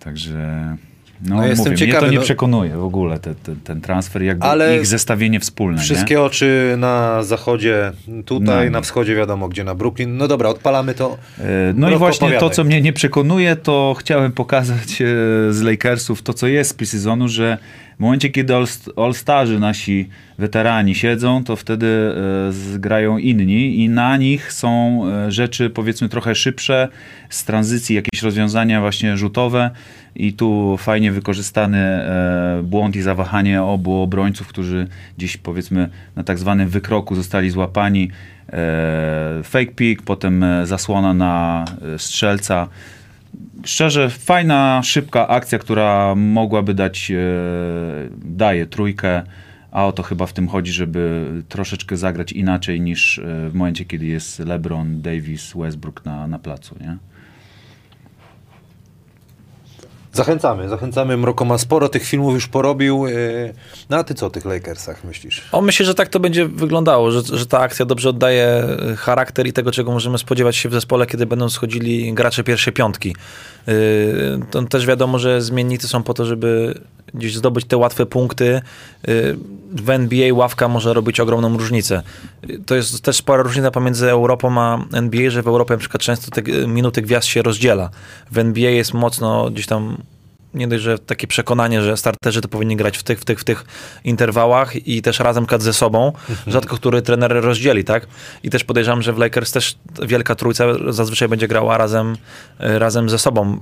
Także... 0.00 0.76
No, 1.24 1.36
No, 1.36 1.46
jestem 1.46 1.72
mówię, 1.72 1.76
ciekawy, 1.86 1.98
mnie 2.00 2.06
to 2.06 2.12
nie 2.12 2.18
no- 2.18 2.24
przekonuje 2.24 2.76
w 2.76 2.84
ogóle, 2.84 3.18
te, 3.18 3.34
te, 3.34 3.56
ten 3.64 3.80
transfer, 3.80 4.22
jakby 4.22 4.44
Ale 4.46 4.76
ich 4.76 4.86
zestawienie 4.86 5.40
wspólne, 5.40 5.78
Wszystkie 5.82 6.14
nie? 6.14 6.20
oczy 6.20 6.74
na 6.78 7.22
zachodzie, 7.22 7.92
tutaj, 8.24 8.64
Na 8.70 8.78
na 8.78 8.80
wschodzie 8.80 9.14
wiadomo 9.14 9.48
gdzie, 9.48 9.64
na 9.64 9.74
Brooklyn. 9.74 10.16
No 10.16 10.28
dobra, 10.28 10.48
odpalamy 10.48 10.94
to. 10.94 11.18
E, 11.38 11.42
No 11.76 11.90
i 11.90 11.96
właśnie 11.96 12.18
to, 12.28 12.36
opowiadaj. 12.36 12.56
co 12.56 12.64
mnie 12.64 12.82
nie 12.82 12.92
przekonuje, 12.92 13.56
to 13.56 13.94
chciałem 13.98 14.32
pokazać 14.32 15.02
e, 15.02 15.06
z 15.52 15.62
Lakersów 15.62 16.22
to, 16.22 16.34
co 16.34 16.46
jest 16.46 16.70
z 16.70 16.74
pre-sezonu, 16.74 17.28
że 17.28 17.58
w 17.96 18.00
momencie, 18.00 18.28
kiedy 18.30 18.54
All- 18.54 18.66
All-Starzy, 18.96 19.60
nasi 19.60 20.08
weterani 20.38 20.94
siedzą, 20.94 21.44
to 21.44 21.56
wtedy 21.56 21.86
e, 22.48 22.52
zgrają 22.52 23.18
inni 23.18 23.78
i 23.84 23.88
na 23.88 24.16
nich 24.16 24.52
są 24.52 25.02
rzeczy 25.28 25.70
powiedzmy 25.70 26.08
trochę 26.08 26.34
szybsze, 26.34 26.88
z 27.30 27.44
tranzycji 27.44 27.96
jakieś 27.96 28.22
rozwiązania 28.22 28.80
właśnie 28.80 29.16
rzutowe 29.16 29.70
i 30.16 30.32
tu 30.32 30.76
fajnie 30.78 31.12
wykorzystany 31.12 31.78
e, 31.78 32.62
błąd 32.64 32.96
i 32.96 33.02
zawahanie 33.02 33.62
obu 33.62 34.02
obrońców, 34.02 34.46
którzy 34.46 34.88
gdzieś 35.18 35.36
powiedzmy 35.36 35.88
na 36.16 36.24
tak 36.24 36.38
zwanym 36.38 36.68
wykroku 36.68 37.14
zostali 37.14 37.50
złapani. 37.50 38.10
E, 38.52 39.40
fake 39.44 39.72
pick, 39.76 40.02
potem 40.02 40.42
e, 40.42 40.66
zasłona 40.66 41.14
na 41.14 41.64
strzelca. 41.98 42.68
Szczerze, 43.64 44.10
fajna, 44.10 44.80
szybka 44.84 45.28
akcja, 45.28 45.58
która 45.58 46.14
mogłaby 46.14 46.74
dać, 46.74 47.12
daje 48.24 48.66
trójkę, 48.66 49.22
a 49.70 49.86
o 49.86 49.92
to 49.92 50.02
chyba 50.02 50.26
w 50.26 50.32
tym 50.32 50.48
chodzi, 50.48 50.72
żeby 50.72 51.26
troszeczkę 51.48 51.96
zagrać 51.96 52.32
inaczej 52.32 52.80
niż 52.80 53.20
w 53.50 53.54
momencie, 53.54 53.84
kiedy 53.84 54.06
jest 54.06 54.38
LeBron, 54.38 55.02
Davis, 55.02 55.52
Westbrook 55.56 56.04
na, 56.04 56.26
na 56.26 56.38
placu, 56.38 56.76
nie? 56.80 56.96
Zachęcamy, 60.12 60.68
zachęcamy. 60.68 61.16
Mroko 61.16 61.44
ma 61.44 61.58
sporo 61.58 61.88
tych 61.88 62.04
filmów 62.04 62.34
już 62.34 62.48
porobił. 62.48 63.06
yy, 63.06 63.54
No 63.90 63.96
a 63.96 64.04
ty 64.04 64.14
co 64.14 64.26
o 64.26 64.30
tych 64.30 64.44
Lakersach 64.44 65.04
myślisz? 65.04 65.42
O, 65.52 65.60
myślę, 65.60 65.86
że 65.86 65.94
tak 65.94 66.08
to 66.08 66.20
będzie 66.20 66.48
wyglądało, 66.48 67.10
że, 67.10 67.22
że 67.38 67.46
ta 67.46 67.58
akcja 67.58 67.86
dobrze 67.86 68.08
oddaje 68.08 68.64
y, 68.92 68.96
charakter 68.96 69.46
i 69.46 69.52
tego, 69.52 69.72
czego 69.72 69.92
możemy 69.92 70.18
spodziewać 70.18 70.56
się 70.56 70.68
w 70.68 70.72
zespole, 70.72 71.06
kiedy 71.06 71.26
będą 71.26 71.48
schodzili 71.48 72.14
gracze 72.14 72.44
pierwszej 72.44 72.72
piątki. 72.72 73.16
Yy, 73.66 73.74
to 74.50 74.62
też 74.62 74.86
wiadomo, 74.86 75.18
że 75.18 75.42
zmiennicy 75.42 75.88
są 75.88 76.02
po 76.02 76.14
to, 76.14 76.24
żeby 76.24 76.80
gdzieś 77.14 77.36
zdobyć 77.36 77.64
te 77.64 77.76
łatwe 77.76 78.06
punkty. 78.06 78.62
Yy, 79.06 79.38
w 79.72 79.90
NBA 79.90 80.34
ławka 80.34 80.68
może 80.68 80.94
robić 80.94 81.20
ogromną 81.20 81.58
różnicę. 81.58 82.02
To 82.66 82.74
jest 82.74 83.02
też 83.02 83.16
spora 83.16 83.42
różnica 83.42 83.70
pomiędzy 83.70 84.10
Europą 84.10 84.60
a 84.60 84.84
NBA, 84.92 85.30
że 85.30 85.42
w 85.42 85.48
Europie 85.48 85.74
na 85.74 85.78
przykład 85.78 86.02
często 86.02 86.30
te 86.30 86.52
y, 86.52 86.66
minuty 86.66 87.02
gwiazd 87.02 87.26
się 87.26 87.42
rozdziela. 87.42 87.90
W 88.30 88.38
NBA 88.38 88.70
jest 88.70 88.94
mocno 88.94 89.50
gdzieś 89.50 89.66
tam 89.66 89.96
nie 90.54 90.68
dość, 90.68 90.82
że 90.82 90.98
takie 90.98 91.26
przekonanie, 91.26 91.82
że 91.82 91.96
starterzy 91.96 92.40
to 92.40 92.48
powinni 92.48 92.76
grać 92.76 92.98
w 92.98 93.02
tych, 93.02 93.20
w 93.20 93.24
tych, 93.24 93.40
w 93.40 93.44
tych 93.44 93.64
interwałach 94.04 94.86
i 94.86 95.02
też 95.02 95.20
razem 95.20 95.46
kadr 95.46 95.64
ze 95.64 95.72
sobą. 95.72 96.12
Rzadko 96.46 96.76
który 96.76 97.02
trener 97.02 97.32
rozdzieli, 97.32 97.84
tak? 97.84 98.06
I 98.42 98.50
też 98.50 98.64
podejrzewam, 98.64 99.02
że 99.02 99.12
w 99.12 99.18
Lakers 99.18 99.52
też 99.52 99.76
wielka 100.02 100.34
trójca 100.34 100.64
zazwyczaj 100.88 101.28
będzie 101.28 101.48
grała 101.48 101.78
razem, 101.78 102.16
e, 102.58 102.78
razem 102.78 103.08
ze 103.10 103.18
sobą, 103.18 103.60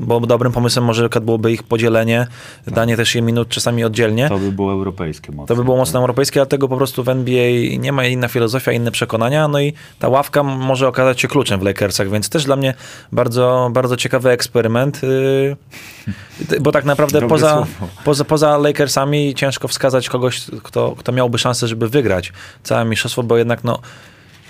bo 0.00 0.20
dobrym 0.20 0.52
pomysłem 0.52 0.84
może 0.84 1.08
byłoby 1.08 1.52
ich 1.52 1.62
podzielenie, 1.62 2.26
danie 2.66 2.96
też 2.96 3.16
im 3.16 3.26
minut 3.26 3.48
czasami 3.48 3.84
oddzielnie. 3.84 4.28
To 4.28 4.38
by 4.38 4.52
było 4.52 4.72
europejskie 4.72 5.32
mocno. 5.32 5.46
To 5.46 5.56
by 5.56 5.64
było 5.64 5.76
mocno 5.76 6.00
europejskie, 6.00 6.40
dlatego 6.40 6.68
po 6.68 6.76
prostu 6.76 7.04
w 7.04 7.08
NBA 7.08 7.78
nie 7.78 7.92
ma 7.92 8.04
inna 8.04 8.28
filozofia, 8.28 8.72
inne 8.72 8.90
przekonania, 8.90 9.48
no 9.48 9.60
i 9.60 9.72
ta 9.98 10.08
ławka 10.08 10.42
może 10.42 10.88
okazać 10.88 11.20
się 11.20 11.28
kluczem 11.28 11.60
w 11.60 11.62
Lakersach, 11.62 12.10
więc 12.10 12.28
też 12.28 12.44
dla 12.44 12.56
mnie 12.56 12.74
bardzo, 13.12 13.70
bardzo 13.72 13.96
ciekawy 13.96 14.30
eksperyment, 14.30 15.02
yy, 15.02 15.56
bo 16.60 16.72
tak 16.72 16.84
naprawdę 16.84 17.20
Dobre 17.20 17.28
poza, 17.28 17.52
słowo. 17.52 17.92
poza, 18.04 18.24
poza 18.24 18.58
Lakersami 18.58 19.34
ciężko 19.34 19.68
wskazać 19.68 20.08
kogoś, 20.08 20.42
kto, 20.62 20.94
kto 20.98 21.12
miałby 21.12 21.38
szansę, 21.38 21.68
żeby 21.68 21.88
wygrać 21.88 22.32
całe 22.62 22.84
mistrzostwo, 22.84 23.22
bo 23.22 23.36
jednak 23.36 23.64
no, 23.64 23.78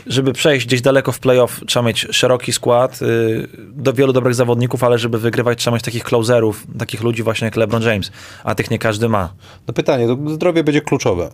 żeby 0.07 0.33
przejść 0.33 0.67
gdzieś 0.67 0.81
daleko 0.81 1.13
w 1.13 1.19
playoff, 1.19 1.61
trzeba 1.67 1.87
mieć 1.87 2.07
szeroki 2.11 2.53
skład, 2.53 3.01
yy, 3.01 3.49
do 3.59 3.93
wielu 3.93 4.13
dobrych 4.13 4.35
zawodników, 4.35 4.85
ale 4.85 4.99
żeby 4.99 5.19
wygrywać, 5.19 5.59
trzeba 5.59 5.75
mieć 5.75 5.85
takich 5.85 6.05
closerów, 6.05 6.67
takich 6.79 7.03
ludzi 7.03 7.23
właśnie 7.23 7.45
jak 7.45 7.57
LeBron 7.57 7.83
James, 7.83 8.13
a 8.45 8.55
tych 8.55 8.71
nie 8.71 8.79
każdy 8.79 9.09
ma. 9.09 9.33
No 9.69 9.75
pytanie, 9.75 10.07
to 10.07 10.19
zdrowie 10.31 10.65
będzie 10.65 10.81
kluczowe. 10.81 11.31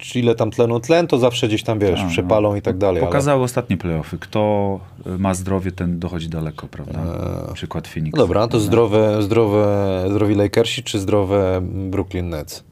Czy 0.00 0.18
ile 0.18 0.34
tam 0.34 0.50
tlenu 0.50 0.80
tlen, 0.80 1.06
to 1.06 1.18
zawsze 1.18 1.48
gdzieś 1.48 1.62
tam, 1.62 1.78
wiesz, 1.78 2.00
A, 2.00 2.04
no. 2.04 2.10
przepalą 2.10 2.54
i 2.56 2.62
tak 2.62 2.78
dalej. 2.78 2.98
ale- 3.02 3.06
Pokazały 3.06 3.42
ostatnie 3.42 3.76
playoffy. 3.76 4.18
Kto 4.18 4.80
y, 5.06 5.18
ma 5.18 5.34
zdrowie, 5.34 5.72
ten 5.72 5.98
dochodzi 5.98 6.28
daleko, 6.28 6.66
prawda? 6.68 7.00
Przykład 7.54 7.88
Phoenix. 7.88 8.12
No 8.16 8.22
dobra, 8.22 8.40
to 8.40 8.48
prawda? 8.48 8.66
zdrowe, 8.66 9.22
zdrowe, 9.22 10.04
zdrowi 10.10 10.34
Lakersi 10.34 10.82
czy 10.82 10.98
zdrowe 10.98 11.60
Brooklyn 11.62 12.28
Nets? 12.28 12.64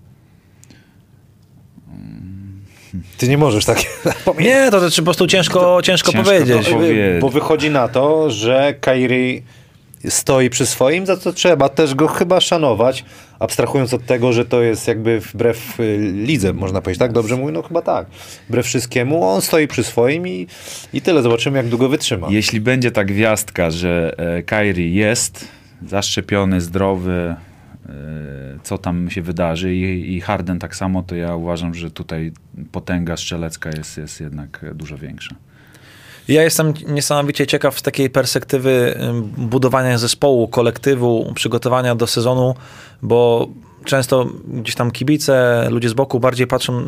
Ty 3.18 3.28
nie 3.28 3.38
możesz 3.38 3.64
tak 3.64 3.78
Nie, 4.40 4.70
to, 4.70 4.80
to 4.80 4.86
po 4.96 5.02
prostu 5.02 5.26
ciężko, 5.26 5.80
ciężko, 5.82 6.12
ciężko 6.12 6.30
powiedzieć. 6.30 6.68
powiedzieć. 6.68 7.20
Bo 7.20 7.28
wychodzi 7.28 7.70
na 7.70 7.88
to, 7.88 8.30
że 8.30 8.74
Kyrie 8.80 9.42
stoi 10.08 10.50
przy 10.50 10.66
swoim, 10.66 11.06
za 11.06 11.16
co 11.16 11.32
trzeba 11.32 11.68
też 11.68 11.94
go 11.94 12.08
chyba 12.08 12.40
szanować, 12.40 13.04
abstrahując 13.38 13.94
od 13.94 14.06
tego, 14.06 14.32
że 14.32 14.44
to 14.44 14.62
jest 14.62 14.88
jakby 14.88 15.20
wbrew 15.20 15.80
y, 15.80 15.98
lidze, 16.12 16.52
można 16.52 16.80
powiedzieć, 16.80 16.98
tak? 16.98 17.12
Dobrze 17.12 17.36
mówię? 17.36 17.52
No 17.52 17.62
chyba 17.62 17.82
tak. 17.82 18.06
Wbrew 18.48 18.66
wszystkiemu, 18.66 19.24
on 19.24 19.40
stoi 19.40 19.68
przy 19.68 19.84
swoim 19.84 20.28
i, 20.28 20.46
i 20.92 21.00
tyle. 21.00 21.22
Zobaczymy, 21.22 21.56
jak 21.56 21.68
długo 21.68 21.88
wytrzyma. 21.88 22.26
Jeśli 22.30 22.60
będzie 22.60 22.90
ta 22.90 23.04
gwiazdka, 23.04 23.70
że 23.70 24.14
e, 24.18 24.42
Kyrie 24.42 24.94
jest 24.94 25.48
zaszczepiony, 25.86 26.60
zdrowy, 26.60 27.36
e, 27.88 27.94
co 28.62 28.78
tam 28.78 29.10
się 29.10 29.22
wydarzy 29.22 29.74
i, 29.74 30.16
i 30.16 30.20
Harden 30.20 30.58
tak 30.58 30.76
samo, 30.76 31.02
to 31.02 31.14
ja 31.14 31.34
uważam, 31.34 31.74
że 31.74 31.90
tutaj 31.90 32.32
potęga 32.72 33.16
strzelecka 33.16 33.70
jest, 33.76 33.98
jest 33.98 34.20
jednak 34.20 34.64
dużo 34.74 34.98
większa. 34.98 35.34
Ja 36.28 36.42
jestem 36.42 36.74
niesamowicie 36.86 37.46
ciekaw 37.46 37.78
z 37.78 37.82
takiej 37.82 38.10
perspektywy 38.10 38.98
budowania 39.36 39.98
zespołu, 39.98 40.48
kolektywu, 40.48 41.32
przygotowania 41.34 41.94
do 41.94 42.06
sezonu, 42.06 42.54
bo 43.02 43.48
często 43.88 44.26
gdzieś 44.48 44.74
tam 44.74 44.90
kibice, 44.90 45.66
ludzie 45.70 45.88
z 45.88 45.92
boku 45.92 46.20
bardziej 46.20 46.46
patrzą 46.46 46.82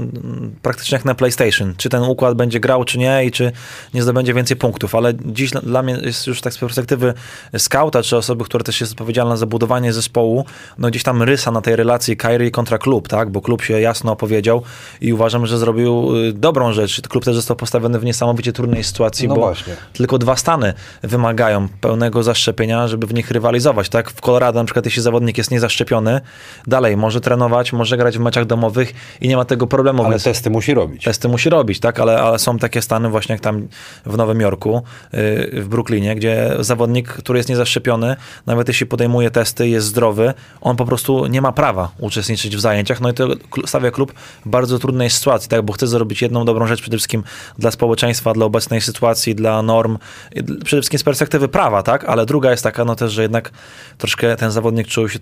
praktycznie 0.63 0.97
jak 0.97 1.05
na 1.05 1.15
PlayStation. 1.15 1.75
Czy 1.77 1.89
ten 1.89 2.03
układ 2.03 2.35
będzie 2.35 2.61
grał, 2.61 2.85
czy 2.85 2.99
nie 2.99 3.25
i 3.25 3.31
czy 3.31 3.53
nie 3.95 4.03
zdobędzie 4.03 4.35
więcej 4.35 4.57
punktów. 4.57 4.95
Ale 4.95 5.13
dziś 5.25 5.51
dla- 5.51 5.61
dla 5.61 5.83
mnie 5.83 5.99
jest 6.03 6.27
już 6.27 6.41
tak 6.41 6.53
z 6.53 6.59
perspektywy 6.59 7.15
skauta, 7.59 8.03
czy 8.03 8.17
osoby, 8.17 8.45
która 8.45 8.65
też 8.65 8.81
jest 8.81 8.93
odpowiedzialna 8.93 9.37
za 9.37 9.47
budowanie 9.47 9.93
zespołu, 9.93 10.45
no 10.79 10.89
gdzieś 10.89 11.03
tam 11.03 11.23
rysa 11.23 11.51
na 11.51 11.61
tej 11.61 11.77
relacji 11.77 12.17
Kyrie 12.17 12.51
kontra 12.51 12.79
klub, 12.79 13.09
tak? 13.09 13.31
Bo 13.31 13.41
klub 13.41 13.63
się 13.63 13.81
jasno 13.81 14.13
opowiedział 14.13 14.63
i 15.01 15.13
uważam, 15.13 15.47
że 15.47 15.59
zrobił 15.59 16.17
y, 16.17 16.33
dobrą 16.33 16.73
rzecz. 16.73 17.01
Klub 17.09 17.25
też 17.25 17.35
został 17.35 17.57
postawiony 17.57 17.99
w 17.99 18.05
niesamowicie 18.05 18.53
trudnej 18.53 18.85
sytuacji, 18.85 19.29
No 19.29 19.35
bo 19.35 19.41
właśnie. 19.41 19.75
tylko 19.93 20.19
dwa 20.19 20.37
stany 20.37 20.75
wymagają 21.03 21.69
pełnego 21.81 22.23
zaszczepienia, 22.23 22.89
żeby 22.89 23.07
w 23.07 23.15
nich 23.15 23.31
rywalizować. 23.31 23.89
Tak? 23.89 24.11
W 24.11 24.21
Colorado 24.21 24.59
na 24.59 24.65
przykład, 24.65 24.85
jeśli 24.85 25.03
zawodnik 25.03 25.39
jest 25.39 25.51
niezaszczepiony, 25.51 26.21
dalej 26.67 26.90
może 26.97 27.21
trenować, 27.21 27.73
może 27.73 27.97
grać 27.97 28.19
w 28.19 28.21
meczach 28.21 28.45
domowych 28.45 28.95
i 29.21 29.29
nie 29.29 29.37
ma 29.37 29.45
tego 29.45 29.67
problemu. 29.67 30.03
Ale 30.03 30.11
więc 30.11 30.25
testy 30.25 30.51
musi 30.51 30.75
robić. 30.75 31.05
testy 31.05 31.29
musi 31.29 31.51
robić, 31.51 31.81
tak? 31.81 32.01
Ale, 32.01 32.23
ale 32.23 32.39
są 32.39 32.59
takie 32.59 32.83
stany 32.83 33.09
właśnie 33.09 33.33
jak 33.33 33.41
tam 33.41 33.69
w 34.07 34.17
Nowym 34.17 34.41
Jorku, 34.41 34.83
yy, 35.13 35.63
w 35.63 35.69
Brooklynie, 35.69 36.15
gdzie 36.15 36.57
zawodnik, 36.61 37.09
który 37.09 37.39
jest 37.39 37.49
niezaszczepiony, 37.49 38.17
nawet 38.47 38.69
jeśli 38.69 38.87
podejmuje 38.87 39.31
testy, 39.31 39.69
jest 39.69 39.87
zdrowy, 39.87 40.35
on 40.61 40.77
po 40.77 40.85
prostu 40.85 41.27
nie 41.27 41.41
ma 41.41 41.53
prawa 41.53 41.91
uczestniczyć 41.99 42.57
w 42.57 42.61
zajęciach. 42.61 43.01
No 43.01 43.11
i 43.11 43.15
to 43.15 43.29
stawia 43.67 43.91
klub 43.91 44.13
w 44.47 44.49
bardzo 44.49 44.79
trudnej 44.79 45.11
sytuacji, 45.11 45.49
tak? 45.49 45.63
Bo 45.63 45.73
chce 45.73 45.87
zrobić 45.87 46.23
jedną 46.23 46.45
dobrą 46.45 46.67
rzecz 46.67 46.81
przede 46.81 46.97
wszystkim 46.97 47.23
dla 47.59 47.71
społeczeństwa, 47.71 48.33
dla 48.33 48.47
obecnej 48.47 48.81
sytuacji, 48.81 49.35
dla 49.35 49.63
norm, 49.63 49.99
przede 50.65 50.83
wszystkim 50.83 50.99
z 50.99 51.03
perspektywy 51.03 51.49
prawa, 51.49 51.83
tak? 51.83 52.05
Ale 52.05 52.27
druga 52.27 52.51
jest 52.51 52.63
taka, 52.63 52.85
no 52.85 52.97
też, 52.97 53.13
że 53.13 53.23
jednak 53.23 53.51
troszkę 53.99 54.37
ten 54.37 54.51
zawodnik 54.51 54.87
czuł 54.87 55.09
się 55.09 55.19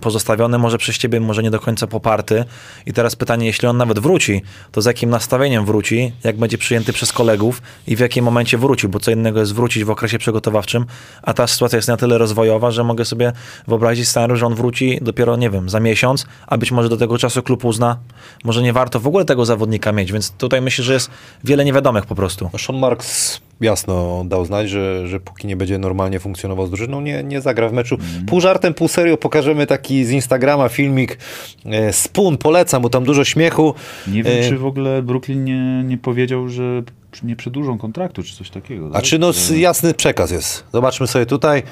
pozostawiony, 0.00 0.58
może 0.58 0.78
przez 0.78 0.98
ciebie, 0.98 1.20
może 1.20 1.42
nie 1.42 1.50
do 1.50 1.60
końca 1.60 1.86
poparty. 1.86 2.44
I 2.86 2.92
teraz 2.92 3.16
pytanie, 3.16 3.46
jeśli 3.46 3.68
on 3.68 3.76
nawet 3.76 3.98
wróci, 3.98 4.42
to 4.72 4.82
z 4.82 4.86
jakim 4.86 5.10
nastawieniem 5.10 5.64
wróci, 5.64 6.12
jak 6.24 6.36
będzie 6.36 6.58
przyjęty 6.58 6.92
przez 6.92 7.12
kolegów 7.12 7.62
i 7.86 7.96
w 7.96 8.00
jakim 8.00 8.24
momencie 8.24 8.58
wróci, 8.58 8.88
bo 8.88 9.00
co 9.00 9.10
innego 9.10 9.40
jest 9.40 9.54
wrócić 9.54 9.84
w 9.84 9.90
okresie 9.90 10.18
przygotowawczym, 10.18 10.86
a 11.22 11.34
ta 11.34 11.46
sytuacja 11.46 11.76
jest 11.76 11.88
na 11.88 11.96
tyle 11.96 12.18
rozwojowa, 12.18 12.70
że 12.70 12.84
mogę 12.84 13.04
sobie 13.04 13.32
wyobrazić 13.68 14.08
scenariusz, 14.08 14.40
że 14.40 14.46
on 14.46 14.54
wróci 14.54 14.98
dopiero, 15.02 15.36
nie 15.36 15.50
wiem, 15.50 15.68
za 15.68 15.80
miesiąc, 15.80 16.26
a 16.46 16.58
być 16.58 16.72
może 16.72 16.88
do 16.88 16.96
tego 16.96 17.18
czasu 17.18 17.42
klub 17.42 17.64
uzna, 17.64 17.96
może 18.44 18.62
nie 18.62 18.72
warto 18.72 19.00
w 19.00 19.06
ogóle 19.06 19.24
tego 19.24 19.44
zawodnika 19.44 19.92
mieć, 19.92 20.12
więc 20.12 20.30
tutaj 20.30 20.60
myślę, 20.60 20.84
że 20.84 20.92
jest 20.92 21.10
wiele 21.44 21.64
niewiadomych 21.64 22.06
po 22.06 22.14
prostu. 22.14 22.50
Sean 22.58 22.78
Marks 22.78 23.40
jasno 23.62 24.24
dał 24.26 24.44
znać, 24.44 24.70
że, 24.70 25.08
że 25.08 25.20
póki 25.20 25.46
nie 25.46 25.56
będzie 25.56 25.78
normalnie 25.78 26.20
funkcjonował 26.20 26.66
z 26.66 26.70
drużyną, 26.70 27.00
nie, 27.00 27.24
nie 27.24 27.40
zagra 27.40 27.68
w 27.68 27.72
meczu. 27.72 27.96
Pół 28.26 28.40
żartem, 28.40 28.74
pół 28.74 28.88
serio 28.88 29.16
pokażemy 29.16 29.66
taki 29.66 30.04
z 30.04 30.10
Instagrama 30.10 30.68
filmik. 30.68 31.18
E, 31.66 31.92
Spoon, 31.92 32.38
polecam, 32.38 32.82
bo 32.82 32.88
tam 32.90 33.04
dużo 33.04 33.24
śmiechu. 33.24 33.74
Nie 34.06 34.22
wiem, 34.22 34.44
E, 34.44 34.48
czy 34.48 34.58
w 34.58 34.66
ogóle 34.66 35.02
Brooklyn 35.02 35.44
nie, 35.44 35.82
nie 35.84 35.98
powiedział, 35.98 36.48
że 36.48 36.82
nie 37.22 37.36
przedłużą 37.36 37.78
kontraktu, 37.78 38.22
czy 38.22 38.36
coś 38.36 38.50
takiego. 38.50 38.88
A 38.90 38.92
tak? 38.92 39.02
czy 39.04 39.18
no 39.18 39.28
s- 39.30 39.50
jasny 39.56 39.94
przekaz 39.94 40.30
jest. 40.30 40.64
Zobaczmy 40.72 41.06
sobie 41.06 41.26
tutaj. 41.26 41.62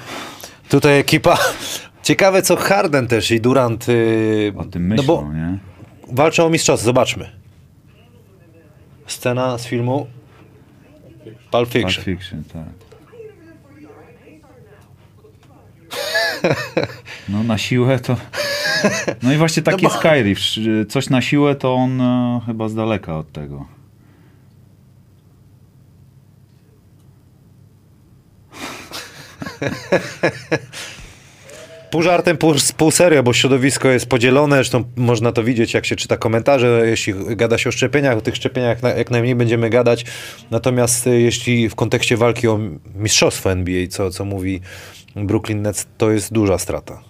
Tutaj 0.69 0.99
ekipa. 0.99 1.39
Ciekawe 2.03 2.43
co 2.43 2.57
Harden 2.57 3.07
też 3.07 3.31
i 3.31 3.41
Durant. 3.41 3.89
y, 3.89 4.53
O 4.57 4.65
tym 4.65 4.89
no 4.89 4.95
myślą, 4.97 5.07
bo 5.17 5.33
nie? 5.33 5.59
walczą 6.13 6.47
o 6.47 6.51
mistrzostwo. 6.51 6.85
Zobaczmy. 6.85 7.31
Scena 9.07 9.59
z 9.59 9.67
filmu 9.67 10.07
Pulp 11.25 11.37
Pulp 11.51 11.69
Fiction. 11.69 12.05
Fiction, 12.05 12.45
tak. 12.45 12.63
No 17.29 17.43
na 17.43 17.59
siłę 17.59 17.99
to... 17.99 18.17
No 19.23 19.33
i 19.33 19.37
właśnie 19.37 19.63
taki 19.63 19.87
Kyrie. 20.03 20.35
Wsz- 20.35 20.87
Coś 20.89 21.11
na 21.11 21.23
siłę 21.23 21.55
to 21.55 21.75
on 21.75 22.01
e, 22.01 22.41
chyba 22.47 22.69
z 22.69 22.75
daleka 22.75 23.19
od 23.19 23.33
tego. 23.33 23.67
Pół 31.91 32.03
żartem, 32.03 32.37
pół, 32.37 32.55
pół 32.77 32.91
serio, 32.91 33.23
bo 33.23 33.33
środowisko 33.33 33.89
jest 33.89 34.07
podzielone, 34.07 34.57
zresztą 34.57 34.85
można 34.97 35.33
to 35.33 35.45
widzieć, 35.45 35.75
jak 35.75 35.87
się 35.87 35.97
czyta 35.97 36.17
komentarze, 36.17 36.83
jeśli 36.85 37.15
gada 37.37 37.59
się 37.59 37.69
o 37.69 37.73
szczepieniach, 37.73 38.17
o 38.17 38.21
tych 38.21 38.37
szczepieniach 38.37 38.79
jak 38.97 39.11
najmniej 39.11 39.35
będziemy 39.35 39.71
gadać, 39.71 40.05
natomiast 40.51 41.07
y, 41.07 41.21
jeśli 41.21 41.69
w 41.69 41.75
kontekście 41.75 42.17
walki 42.17 42.49
o 42.49 42.61
mistrzostwo 42.95 43.53
NBA, 43.53 43.87
co, 43.87 44.11
co 44.11 44.25
mówi 44.25 44.61
Brooklyn 45.17 45.63
Nets, 45.63 45.87
to 45.99 46.11
jest 46.11 46.33
duża 46.33 46.59
strata. 46.59 47.01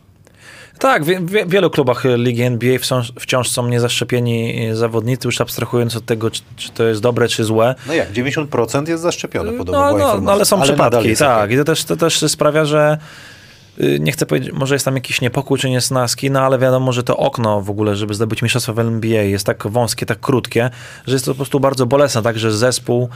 Tak, 0.78 1.04
w, 1.04 1.08
w 1.08 1.50
wielu 1.50 1.70
klubach 1.70 2.02
Ligi 2.16 2.42
NBA 2.42 2.78
wciąż, 2.78 3.12
wciąż 3.20 3.48
są 3.48 3.68
niezaszczepieni 3.68 4.68
zawodnicy, 4.72 5.28
już 5.28 5.40
abstrahując 5.40 5.96
od 5.96 6.06
tego, 6.06 6.30
czy, 6.30 6.42
czy 6.56 6.70
to 6.72 6.84
jest 6.84 7.00
dobre, 7.00 7.28
czy 7.28 7.44
złe. 7.44 7.74
No 7.86 7.94
jak, 7.94 8.12
90% 8.12 8.88
jest 8.88 9.02
zaszczepione, 9.02 9.52
podobno 9.52 9.92
No, 9.92 9.98
no, 9.98 10.20
no 10.20 10.32
ale 10.32 10.44
są 10.44 10.56
nadal 10.56 10.68
przypadki, 10.68 11.16
tak. 11.16 11.52
I 11.52 11.56
to 11.56 11.64
też, 11.64 11.84
to 11.84 11.96
też 11.96 12.18
sprawia, 12.18 12.64
że 12.64 12.98
y, 12.98 13.29
nie 14.00 14.12
chcę 14.12 14.26
powiedzieć, 14.26 14.52
może 14.52 14.74
jest 14.74 14.84
tam 14.84 14.94
jakiś 14.94 15.20
niepokój 15.20 15.58
czy 15.58 15.70
niesnaski, 15.70 16.30
no 16.30 16.40
ale 16.40 16.58
wiadomo, 16.58 16.92
że 16.92 17.02
to 17.02 17.16
okno 17.16 17.60
w 17.60 17.70
ogóle, 17.70 17.96
żeby 17.96 18.14
zdobyć 18.14 18.42
mistrzostwo 18.42 18.74
w 18.74 18.78
NBA 18.78 19.22
jest 19.22 19.46
tak 19.46 19.66
wąskie, 19.66 20.06
tak 20.06 20.20
krótkie, 20.20 20.70
że 21.06 21.12
jest 21.12 21.24
to 21.24 21.30
po 21.30 21.36
prostu 21.36 21.60
bardzo 21.60 21.86
bolesne, 21.86 22.22
tak, 22.22 22.38
że 22.38 22.52
zespół 22.52 23.08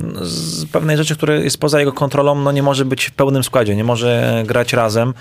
mm, 0.00 0.16
z 0.24 0.66
pewnej 0.66 0.96
rzeczy, 0.96 1.16
które 1.16 1.44
jest 1.44 1.58
poza 1.58 1.80
jego 1.80 1.92
kontrolą, 1.92 2.34
no 2.34 2.52
nie 2.52 2.62
może 2.62 2.84
być 2.84 3.04
w 3.04 3.12
pełnym 3.12 3.44
składzie, 3.44 3.76
nie 3.76 3.84
może 3.84 4.42
grać 4.46 4.72
razem. 4.72 5.14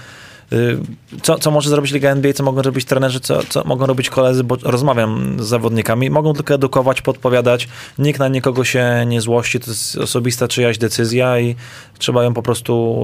Y, 0.54 0.78
Co, 1.22 1.40
co 1.40 1.52
może 1.52 1.70
zrobić 1.70 1.92
Liga 1.92 2.10
NBA, 2.10 2.34
co 2.34 2.44
mogą 2.44 2.62
robić 2.62 2.86
trenerzy, 2.86 3.20
co, 3.20 3.44
co 3.44 3.64
mogą 3.66 3.86
robić 3.86 4.10
koledzy, 4.10 4.44
bo 4.44 4.58
rozmawiam 4.64 5.38
z 5.40 5.44
zawodnikami, 5.48 6.10
mogą 6.10 6.34
tylko 6.34 6.54
edukować, 6.54 7.02
podpowiadać, 7.02 7.68
nikt 8.00 8.20
na 8.20 8.28
nikogo 8.28 8.64
się 8.64 9.06
nie 9.08 9.22
złości, 9.22 9.60
to 9.60 9.72
jest 9.72 9.98
osobista 9.98 10.48
czyjaś 10.48 10.78
decyzja 10.78 11.40
i 11.40 11.56
trzeba 11.98 12.24
ją 12.24 12.34
po 12.34 12.42
prostu 12.42 13.04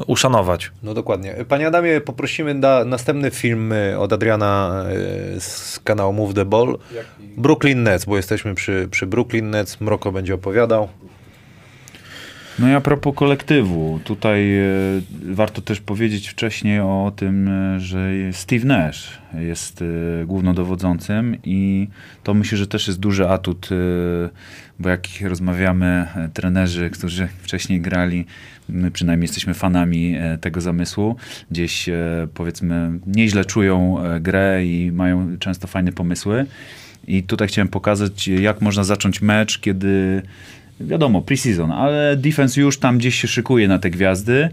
y, 0.00 0.04
uszanować. 0.04 0.70
No 0.82 0.94
dokładnie. 0.94 1.34
Panie 1.48 1.66
Adamie, 1.66 2.00
poprosimy 2.00 2.54
na 2.54 2.84
następny 2.84 3.30
film 3.30 3.72
y, 3.72 3.98
od 3.98 4.12
Adriana 4.12 4.84
z 5.38 5.80
kanału 5.84 6.12
Move 6.12 6.34
the 6.34 6.44
Ball. 6.44 6.78
Brooklyn 7.36 7.82
Nets, 7.82 8.04
bo 8.04 8.16
jesteśmy 8.16 8.54
przy, 8.54 8.88
przy 8.90 9.06
Brooklyn 9.06 9.50
Nets. 9.50 9.80
Mroko 9.80 10.12
będzie 10.12 10.34
opowiadał. 10.34 10.88
No 12.58 12.68
i 12.68 12.72
a 12.72 12.80
propos 12.80 13.14
kolektywu, 13.14 14.00
tutaj 14.04 14.58
e, 14.58 14.64
warto 15.22 15.62
też 15.62 15.80
powiedzieć 15.80 16.28
wcześniej 16.28 16.80
o 16.80 17.12
tym, 17.16 17.48
e, 17.48 17.80
że 17.80 18.10
Steve 18.32 18.64
Nash 18.64 19.18
jest 19.34 19.82
e, 19.82 20.26
głównodowodzącym 20.26 21.36
i 21.44 21.88
to 22.22 22.34
myślę, 22.34 22.58
że 22.58 22.66
też 22.66 22.86
jest 22.86 23.00
duży 23.00 23.28
atut, 23.28 23.68
bo 24.78 24.88
jak 24.88 25.02
rozmawiamy, 25.20 26.06
trenerzy, 26.34 26.90
którzy 26.90 27.28
wcześniej 27.42 27.80
grali, 27.80 28.26
my 28.68 28.90
przynajmniej 28.90 29.24
jesteśmy 29.24 29.54
fanami 29.54 30.16
tego 30.40 30.60
zamysłu, 30.60 31.16
gdzieś 31.50 31.88
powiedzmy 32.34 32.90
nieźle 33.06 33.44
czują 33.44 33.96
grę 34.20 34.66
i 34.66 34.92
mają 34.92 35.38
często 35.38 35.66
fajne 35.66 35.92
pomysły. 35.92 36.46
I 37.06 37.22
tutaj 37.22 37.48
chciałem 37.48 37.68
pokazać, 37.68 38.28
jak 38.28 38.60
można 38.60 38.84
zacząć 38.84 39.22
mecz, 39.22 39.58
kiedy 39.58 40.22
wiadomo, 40.80 41.22
preseason, 41.22 41.72
ale 41.72 42.16
defense 42.16 42.60
już 42.60 42.78
tam 42.78 42.98
gdzieś 42.98 43.20
się 43.20 43.28
szykuje 43.28 43.68
na 43.68 43.78
te 43.78 43.90
gwiazdy, 43.90 44.48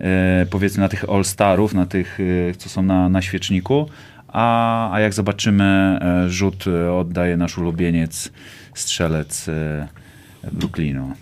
e, 0.00 0.46
powiedzmy 0.50 0.80
na 0.80 0.88
tych 0.88 1.04
all-starów, 1.10 1.74
na 1.74 1.86
tych, 1.86 2.18
e, 2.50 2.54
co 2.54 2.68
są 2.68 2.82
na, 2.82 3.08
na 3.08 3.22
świeczniku, 3.22 3.88
a, 4.28 4.92
a 4.92 5.00
jak 5.00 5.14
zobaczymy 5.14 5.64
e, 5.64 6.30
rzut 6.30 6.64
e, 6.66 6.92
oddaje 6.92 7.36
nasz 7.36 7.58
ulubieniec, 7.58 8.32
strzelec 8.74 9.48
e, 9.48 9.88
Brooklynu 10.52 11.12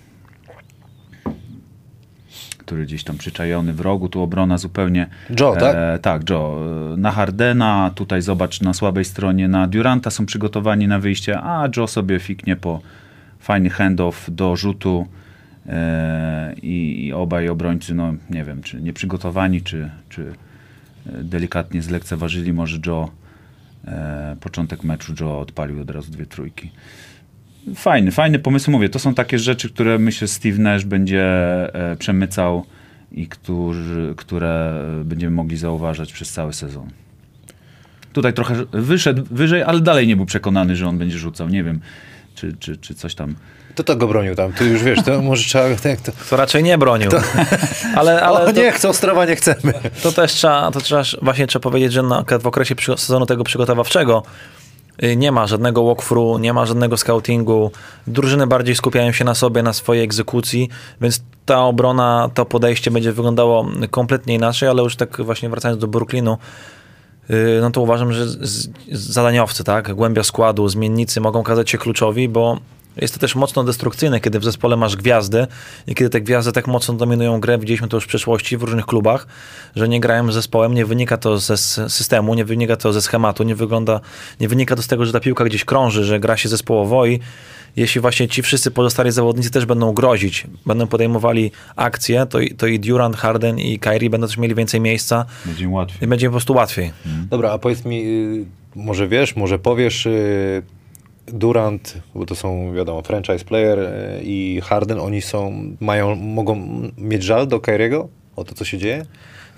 który 2.66 2.86
gdzieś 2.86 3.04
tam 3.04 3.18
przyczajony 3.18 3.72
w 3.72 3.80
rogu, 3.80 4.08
tu 4.08 4.22
obrona 4.22 4.58
zupełnie... 4.58 5.06
Joe, 5.40 5.56
tak? 5.60 5.76
E, 5.76 5.98
tak, 5.98 6.30
Joe. 6.30 6.58
E, 6.94 6.96
Na 6.96 7.12
Hardena, 7.12 7.90
tutaj 7.94 8.22
zobacz 8.22 8.60
na 8.60 8.74
słabej 8.74 9.04
stronie, 9.04 9.48
na 9.48 9.66
Duranta 9.68 10.10
są 10.10 10.26
przygotowani 10.26 10.88
na 10.88 10.98
wyjście, 10.98 11.38
a 11.40 11.68
Joe 11.76 11.86
sobie 11.86 12.18
fiknie 12.18 12.56
po 12.56 12.80
fajny 13.38 13.70
handoff 13.70 14.30
do 14.30 14.56
rzutu 14.56 15.06
e, 15.66 16.54
i, 16.62 17.06
i 17.06 17.12
obaj 17.12 17.48
obrońcy, 17.48 17.94
no 17.94 18.14
nie 18.30 18.44
wiem, 18.44 18.62
czy 18.62 18.82
nieprzygotowani, 18.82 19.62
czy, 19.62 19.90
czy 20.08 20.32
e, 21.06 21.24
delikatnie 21.24 21.82
zlekceważyli 21.82 22.52
może 22.52 22.78
Joe. 22.86 23.10
E, 23.86 24.36
początek 24.40 24.84
meczu 24.84 25.14
Joe 25.20 25.40
odpalił 25.40 25.80
od 25.80 25.90
razu 25.90 26.12
dwie 26.12 26.26
trójki. 26.26 26.70
Fajny, 27.74 28.10
fajny 28.10 28.38
pomysł. 28.38 28.70
Mówię, 28.70 28.88
to 28.88 28.98
są 28.98 29.14
takie 29.14 29.38
rzeczy, 29.38 29.70
które 29.70 29.98
myślę 29.98 30.28
Steve 30.28 30.58
Nash 30.58 30.84
będzie 30.84 31.26
przemycał 31.98 32.64
i 33.12 33.26
którzy, 33.26 34.14
które 34.16 34.84
będziemy 35.04 35.36
mogli 35.36 35.56
zauważać 35.56 36.12
przez 36.12 36.32
cały 36.32 36.52
sezon. 36.52 36.90
Tutaj 38.12 38.32
trochę 38.32 38.54
wyszedł 38.72 39.24
wyżej, 39.30 39.62
ale 39.62 39.80
dalej 39.80 40.06
nie 40.06 40.16
był 40.16 40.26
przekonany, 40.26 40.76
że 40.76 40.88
on 40.88 40.98
będzie 40.98 41.18
rzucał. 41.18 41.48
Nie 41.48 41.64
wiem, 41.64 41.80
czy, 42.36 42.56
czy, 42.60 42.76
czy 42.76 42.94
coś 42.94 43.14
tam. 43.14 43.34
To 43.74 43.84
to 43.84 43.96
go 43.96 44.08
bronił 44.08 44.34
tam. 44.34 44.52
Tu 44.52 44.64
już 44.64 44.82
wiesz, 44.82 44.98
to 45.04 45.22
może 45.22 45.44
trzeba... 45.44 45.76
Tak, 45.82 46.00
to... 46.00 46.12
To 46.30 46.36
raczej 46.36 46.62
nie 46.62 46.78
bronił. 46.78 47.10
Ale, 47.96 48.22
ale 48.26 48.40
o 48.40 48.46
to, 48.46 48.52
nie, 48.52 48.72
chcą 48.72 48.88
Ostrowa, 48.88 49.24
nie 49.24 49.36
chcemy. 49.36 49.72
to 50.02 50.12
też 50.12 50.32
trzeba, 50.32 50.70
to 50.70 50.80
trzeba, 50.80 51.02
właśnie 51.22 51.46
trzeba 51.46 51.62
powiedzieć, 51.62 51.92
że 51.92 52.02
na, 52.02 52.24
w 52.40 52.46
okresie 52.46 52.74
sezonu 52.96 53.26
tego 53.26 53.44
przygotowawczego 53.44 54.22
y, 55.02 55.16
nie 55.16 55.32
ma 55.32 55.46
żadnego 55.46 55.84
walkthrough, 55.84 56.40
nie 56.40 56.52
ma 56.52 56.66
żadnego 56.66 56.96
scoutingu. 56.96 57.70
Drużyny 58.06 58.46
bardziej 58.46 58.74
skupiają 58.74 59.12
się 59.12 59.24
na 59.24 59.34
sobie, 59.34 59.62
na 59.62 59.72
swojej 59.72 60.04
egzekucji, 60.04 60.68
więc 61.00 61.22
ta 61.46 61.64
obrona, 61.64 62.30
to 62.34 62.44
podejście 62.44 62.90
będzie 62.90 63.12
wyglądało 63.12 63.66
kompletnie 63.90 64.34
inaczej, 64.34 64.68
ale 64.68 64.82
już 64.82 64.96
tak 64.96 65.22
właśnie 65.22 65.48
wracając 65.48 65.80
do 65.80 65.86
Brooklynu, 65.86 66.38
no 67.60 67.70
to 67.70 67.80
uważam, 67.80 68.12
że 68.12 68.26
zadaniowcy, 68.92 69.64
tak, 69.64 69.94
głębia 69.94 70.22
składu, 70.22 70.68
zmiennicy 70.68 71.20
mogą 71.20 71.40
okazać 71.40 71.70
się 71.70 71.78
kluczowi, 71.78 72.28
bo 72.28 72.58
jest 72.96 73.14
to 73.14 73.20
też 73.20 73.34
mocno 73.34 73.64
destrukcyjne, 73.64 74.20
kiedy 74.20 74.38
w 74.38 74.44
zespole 74.44 74.76
masz 74.76 74.96
gwiazdy 74.96 75.46
i 75.86 75.94
kiedy 75.94 76.10
te 76.10 76.20
gwiazdy 76.20 76.52
tak 76.52 76.66
mocno 76.66 76.94
dominują 76.94 77.40
grę, 77.40 77.58
widzieliśmy 77.58 77.88
to 77.88 77.96
już 77.96 78.04
w 78.04 78.08
przeszłości 78.08 78.56
w 78.56 78.62
różnych 78.62 78.86
klubach, 78.86 79.26
że 79.76 79.88
nie 79.88 80.00
grają 80.00 80.30
z 80.30 80.34
zespołem, 80.34 80.74
nie 80.74 80.86
wynika 80.86 81.16
to 81.16 81.38
ze 81.38 81.56
systemu, 81.88 82.34
nie 82.34 82.44
wynika 82.44 82.76
to 82.76 82.92
ze 82.92 83.02
schematu, 83.02 83.44
nie, 83.44 83.54
wygląda, 83.54 84.00
nie 84.40 84.48
wynika 84.48 84.76
to 84.76 84.82
z 84.82 84.86
tego, 84.86 85.06
że 85.06 85.12
ta 85.12 85.20
piłka 85.20 85.44
gdzieś 85.44 85.64
krąży, 85.64 86.04
że 86.04 86.20
gra 86.20 86.36
się 86.36 86.48
zespołowo 86.48 87.06
i 87.06 87.20
jeśli 87.76 88.00
właśnie 88.00 88.28
ci 88.28 88.42
wszyscy 88.42 88.70
pozostali 88.70 89.10
zawodnicy 89.12 89.50
też 89.50 89.66
będą 89.66 89.92
grozić, 89.92 90.46
będą 90.66 90.86
podejmowali 90.86 91.50
akcje, 91.76 92.26
to, 92.26 92.40
i- 92.40 92.54
to 92.54 92.66
i 92.66 92.80
Durant, 92.80 93.16
Harden 93.16 93.58
i 93.58 93.78
Kyrie 93.78 94.10
będą 94.10 94.26
też 94.26 94.36
mieli 94.36 94.54
więcej 94.54 94.80
miejsca 94.80 95.24
Będzie 95.46 95.64
im 95.64 95.72
łatwiej. 95.72 96.04
i 96.04 96.06
będzie 96.06 96.26
po 96.26 96.30
prostu 96.32 96.52
łatwiej. 96.54 96.92
Dobra, 97.30 97.50
a 97.52 97.58
powiedz 97.58 97.84
mi, 97.84 98.02
y, 98.04 98.44
może 98.74 99.08
wiesz, 99.08 99.36
może 99.36 99.58
powiesz, 99.58 100.06
y, 100.06 100.62
Durant, 101.26 101.94
bo 102.14 102.26
to 102.26 102.34
są, 102.34 102.72
wiadomo, 102.74 103.02
franchise 103.02 103.44
player 103.44 103.78
y, 103.78 104.20
i 104.24 104.60
Harden, 104.64 104.98
oni 105.00 105.22
są, 105.22 105.52
mają, 105.80 106.14
mogą 106.16 106.82
mieć 106.98 107.22
żal 107.22 107.46
do 107.48 107.60
Kyriego 107.60 108.08
o 108.36 108.44
to, 108.44 108.54
co 108.54 108.64
się 108.64 108.78
dzieje? 108.78 109.06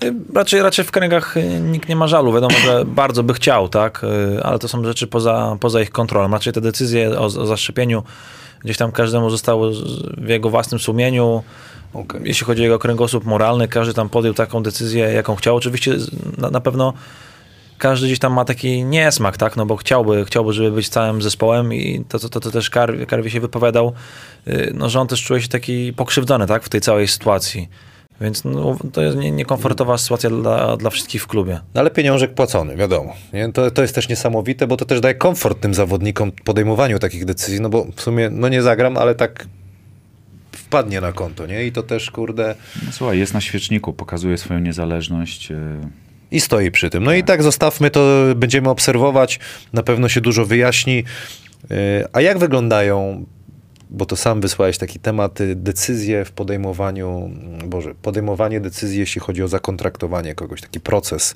Y, 0.05 0.15
Raczej, 0.35 0.63
raczej 0.63 0.85
w 0.85 0.91
kręgach 0.91 1.37
y, 1.37 1.61
nikt 1.61 1.89
nie 1.89 1.97
ma 1.97 2.07
żalu. 2.07 2.33
Wiadomo, 2.33 2.55
że 2.65 2.85
bardzo 3.03 3.23
by 3.23 3.35
chciał, 3.35 3.69
tak, 3.69 4.05
y, 4.39 4.43
ale 4.43 4.59
to 4.59 4.69
są 4.69 4.85
rzeczy 4.85 5.07
poza, 5.07 5.57
poza 5.61 5.81
ich 5.81 5.91
kontrolą. 5.91 6.31
Raczej 6.31 6.53
te 6.53 6.61
decyzje 6.61 7.19
o, 7.19 7.25
o 7.25 7.31
zaszczepieniu 7.31 8.03
gdzieś 8.65 8.77
tam 8.77 8.93
każdemu 8.93 9.31
zostało 9.31 9.71
w 10.17 10.29
jego 10.29 10.51
własnym 10.51 10.79
sumieniu. 10.79 11.43
Okej. 11.95 12.21
Jeśli 12.25 12.47
chodzi 12.47 12.63
o 12.63 12.65
jego 12.65 12.79
kręgosłup 12.79 13.25
moralny, 13.25 13.69
każdy 13.69 13.95
tam 13.95 14.09
podjął 14.09 14.35
taką 14.35 14.63
decyzję, 14.63 15.05
jaką 15.05 15.37
chciał. 15.37 15.57
Oczywiście 15.57 15.97
na, 16.39 16.51
na 16.51 16.61
pewno 16.61 16.93
każdy 17.79 18.07
gdzieś 18.07 18.19
tam 18.19 18.33
ma 18.33 18.45
taki 18.45 18.85
niesmak, 18.85 19.37
tak, 19.37 19.57
no 19.57 19.67
bo 19.67 19.77
chciałby, 19.77 20.25
chciałby, 20.25 20.53
żeby 20.53 20.71
być 20.71 20.89
całym 20.89 21.23
zespołem 21.23 21.75
i 21.75 22.05
to, 22.09 22.19
to, 22.19 22.29
to, 22.29 22.41
to 22.41 22.51
też 22.51 22.71
Kar, 22.71 23.07
Karwi 23.07 23.31
się 23.31 23.41
wypowiadał, 23.41 23.93
no, 24.75 24.89
że 24.89 25.01
on 25.01 25.07
też 25.07 25.23
czuje 25.23 25.43
się 25.43 25.49
taki 25.49 25.93
pokrzywdzony, 25.93 26.47
tak, 26.47 26.65
w 26.65 26.69
tej 26.69 26.81
całej 26.81 27.09
sytuacji. 27.09 27.69
Więc 28.21 28.45
no, 28.45 28.77
to 28.93 29.03
jest 29.03 29.17
nie- 29.17 29.31
niekomfortowa 29.31 29.99
sytuacja 29.99 30.31
dla, 30.31 30.77
dla 30.77 30.91
wszystkich 30.91 31.23
w 31.23 31.27
klubie. 31.27 31.61
No 31.75 31.81
ale 31.81 31.91
pieniążek 31.91 32.35
płacony, 32.35 32.77
wiadomo. 32.77 33.15
Nie? 33.33 33.53
To, 33.53 33.71
to 33.71 33.83
jest 33.83 33.95
też 33.95 34.09
niesamowite, 34.09 34.67
bo 34.67 34.77
to 34.77 34.85
też 34.85 35.01
daje 35.01 35.15
komfort 35.15 35.61
tym 35.61 35.75
zawodnikom 35.75 36.33
w 36.33 36.43
podejmowaniu 36.45 36.99
takich 36.99 37.25
decyzji, 37.25 37.61
no 37.61 37.69
bo 37.69 37.87
w 37.97 38.01
sumie, 38.01 38.31
no 38.31 38.49
nie 38.49 38.63
zagram, 38.63 38.97
ale 38.97 39.15
tak 39.15 39.47
wpadnie 40.53 41.01
na 41.01 41.13
konto, 41.13 41.47
nie? 41.47 41.67
I 41.67 41.73
to 41.73 41.83
też, 41.83 42.11
kurde, 42.11 42.55
No, 42.87 42.93
słuchaj, 42.93 43.19
jest 43.19 43.35
na 43.35 43.41
świeczniku, 43.41 43.93
pokazuje 43.93 44.39
swoją 44.39 44.61
niezależność. 44.61 45.51
e, 45.51 45.57
i 46.31 46.41
stoi 46.41 46.71
przy 46.71 46.91
tym. 46.91 47.05
No 47.05 47.13
i 47.13 47.25
tak 47.25 47.43
zostawmy 47.43 47.91
to, 47.91 48.01
będziemy 48.37 48.69
obserwować, 48.69 49.41
na 49.73 49.83
pewno 49.83 50.09
się 50.09 50.21
dużo 50.21 50.45
wyjaśni. 50.47 51.05
Yy, 51.71 51.77
A 52.13 52.21
jak 52.21 52.39
wyglądają, 52.39 53.25
bo 53.91 54.07
to 54.07 54.17
sam 54.17 54.41
wysłałeś 54.41 54.79
taki 54.79 54.99
temat, 54.99 55.41
y, 55.41 55.57
decyzje 55.57 56.25
w 56.25 56.33
podejmowaniu, 56.33 57.25
mm, 57.25 57.69
Boże, 57.69 57.95
podejmowanie 58.03 58.61
decyzji, 58.61 59.01
jeśli 59.01 59.21
chodzi 59.21 59.43
o 59.43 59.49
zakontraktowanie 59.49 60.35
kogoś, 60.35 60.61
taki 60.61 60.81
proces 60.81 61.35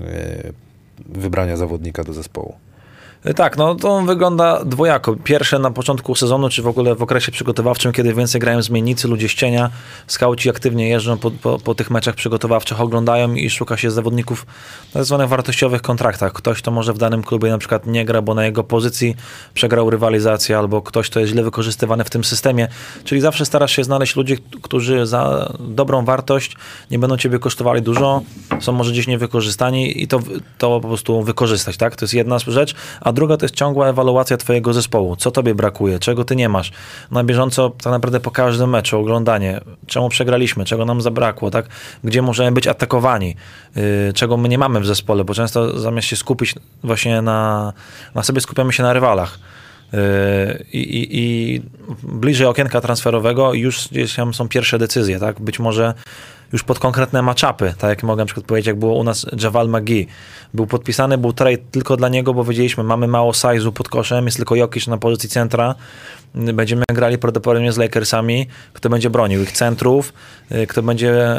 yy, 0.00 0.06
wybrania 1.06 1.56
zawodnika 1.56 2.04
do 2.04 2.12
zespołu. 2.12 2.54
Y, 3.26 3.34
Tak, 3.34 3.56
no 3.56 3.74
to 3.74 4.02
wygląda 4.02 4.64
dwojako. 4.64 5.16
Pierwsze 5.16 5.58
na 5.58 5.70
początku 5.70 6.14
sezonu, 6.14 6.48
czy 6.48 6.62
w 6.62 6.66
ogóle 6.66 6.94
w 6.94 7.02
okresie 7.02 7.32
przygotowawczym, 7.32 7.92
kiedy 7.92 8.14
więcej 8.14 8.40
grają 8.40 8.62
zmiennicy, 8.62 9.08
ludzie 9.08 9.28
z 9.28 9.34
cienia, 9.34 9.70
skauci 10.06 10.50
aktywnie 10.50 10.88
jeżdżą 10.88 11.18
po, 11.18 11.30
po, 11.30 11.58
po 11.58 11.74
tych 11.74 11.90
meczach 11.90 12.14
przygotowawczych, 12.14 12.80
oglądają 12.80 13.34
i 13.34 13.50
szuka 13.50 13.76
się 13.76 13.90
zawodników 13.90 14.46
na 14.86 14.92
tak 14.92 15.04
zwanych 15.04 15.28
wartościowych 15.28 15.82
kontraktach. 15.82 16.32
Ktoś, 16.32 16.58
kto 16.58 16.70
może 16.70 16.92
w 16.92 16.98
danym 16.98 17.22
klubie 17.22 17.50
na 17.50 17.58
przykład 17.58 17.86
nie 17.86 18.04
gra, 18.04 18.22
bo 18.22 18.34
na 18.34 18.44
jego 18.44 18.64
pozycji 18.64 19.16
przegrał 19.54 19.90
rywalizację, 19.90 20.58
albo 20.58 20.82
ktoś, 20.82 21.10
kto 21.10 21.20
jest 21.20 21.32
źle 21.32 21.42
wykorzystywany 21.42 22.04
w 22.04 22.10
tym 22.10 22.24
systemie. 22.24 22.68
Czyli 23.04 23.20
zawsze 23.20 23.46
starasz 23.46 23.72
się 23.76 23.84
znaleźć 23.84 24.16
ludzi, 24.16 24.38
którzy 24.62 25.06
za 25.06 25.52
dobrą 25.60 26.04
wartość 26.04 26.56
nie 26.90 26.98
będą 26.98 27.16
ciebie 27.16 27.38
kosztowali 27.38 27.82
dużo, 27.82 28.22
są 28.60 28.72
może 28.72 28.92
gdzieś 28.92 29.06
niewykorzystani 29.06 30.02
i 30.02 30.08
to, 30.08 30.20
to 30.58 30.80
po 30.80 30.88
prostu 30.88 31.22
wykorzystać, 31.22 31.76
tak? 31.76 31.96
To 31.96 32.04
jest 32.04 32.14
jedna 32.14 32.38
rzecz. 32.38 32.74
A 33.00 33.13
druga 33.14 33.36
to 33.36 33.44
jest 33.44 33.54
ciągła 33.54 33.88
ewaluacja 33.88 34.36
twojego 34.36 34.72
zespołu. 34.72 35.16
Co 35.16 35.30
tobie 35.30 35.54
brakuje, 35.54 35.98
czego 35.98 36.24
ty 36.24 36.36
nie 36.36 36.48
masz. 36.48 36.72
Na 37.10 37.24
bieżąco 37.24 37.70
tak 37.70 37.92
naprawdę 37.92 38.20
po 38.20 38.30
każdym 38.30 38.70
meczu 38.70 39.00
oglądanie, 39.00 39.60
czemu 39.86 40.08
przegraliśmy, 40.08 40.64
czego 40.64 40.84
nam 40.84 41.00
zabrakło, 41.00 41.50
tak? 41.50 41.66
Gdzie 42.04 42.22
możemy 42.22 42.52
być 42.52 42.66
atakowani, 42.66 43.36
yy, 43.76 44.12
czego 44.14 44.36
my 44.36 44.48
nie 44.48 44.58
mamy 44.58 44.80
w 44.80 44.86
zespole, 44.86 45.24
bo 45.24 45.34
często 45.34 45.78
zamiast 45.80 46.08
się 46.08 46.16
skupić 46.16 46.54
właśnie 46.82 47.22
na, 47.22 47.72
na 48.14 48.22
sobie, 48.22 48.40
skupiamy 48.40 48.72
się 48.72 48.82
na 48.82 48.92
rywalach. 48.92 49.38
Yy, 49.92 49.98
I, 50.72 50.78
i, 50.78 51.18
I 51.18 51.62
bliżej 52.02 52.46
okienka 52.46 52.80
transferowego 52.80 53.54
już 53.54 53.88
gdzieś 53.88 54.14
tam 54.14 54.34
są 54.34 54.48
pierwsze 54.48 54.78
decyzje, 54.78 55.20
tak? 55.20 55.40
Być 55.40 55.58
może 55.58 55.94
już 56.54 56.62
pod 56.62 56.78
konkretne 56.78 57.22
matchupy, 57.22 57.74
tak 57.78 57.90
jak 57.90 58.02
mogę 58.02 58.22
na 58.22 58.26
przykład 58.26 58.46
powiedzieć, 58.46 58.66
jak 58.66 58.78
było 58.78 58.94
u 58.94 59.04
nas 59.04 59.26
Javal 59.42 59.68
McGee. 59.68 60.06
Był 60.54 60.66
podpisany, 60.66 61.18
był 61.18 61.32
trade 61.32 61.58
tylko 61.70 61.96
dla 61.96 62.08
niego, 62.08 62.34
bo 62.34 62.44
wiedzieliśmy, 62.44 62.84
mamy 62.84 63.08
mało 63.08 63.32
size'u 63.32 63.72
pod 63.72 63.88
koszem, 63.88 64.24
jest 64.24 64.36
tylko 64.36 64.54
Jokic 64.54 64.86
na 64.86 64.98
pozycji 64.98 65.28
centra, 65.28 65.74
będziemy 66.34 66.84
grali 66.88 67.18
prawdopodobnie 67.18 67.72
z 67.72 67.76
Lakersami, 67.76 68.46
kto 68.72 68.88
będzie 68.88 69.10
bronił 69.10 69.42
ich 69.42 69.52
centrów, 69.52 70.12
y, 70.52 70.66
kto 70.66 70.82
będzie 70.82 71.36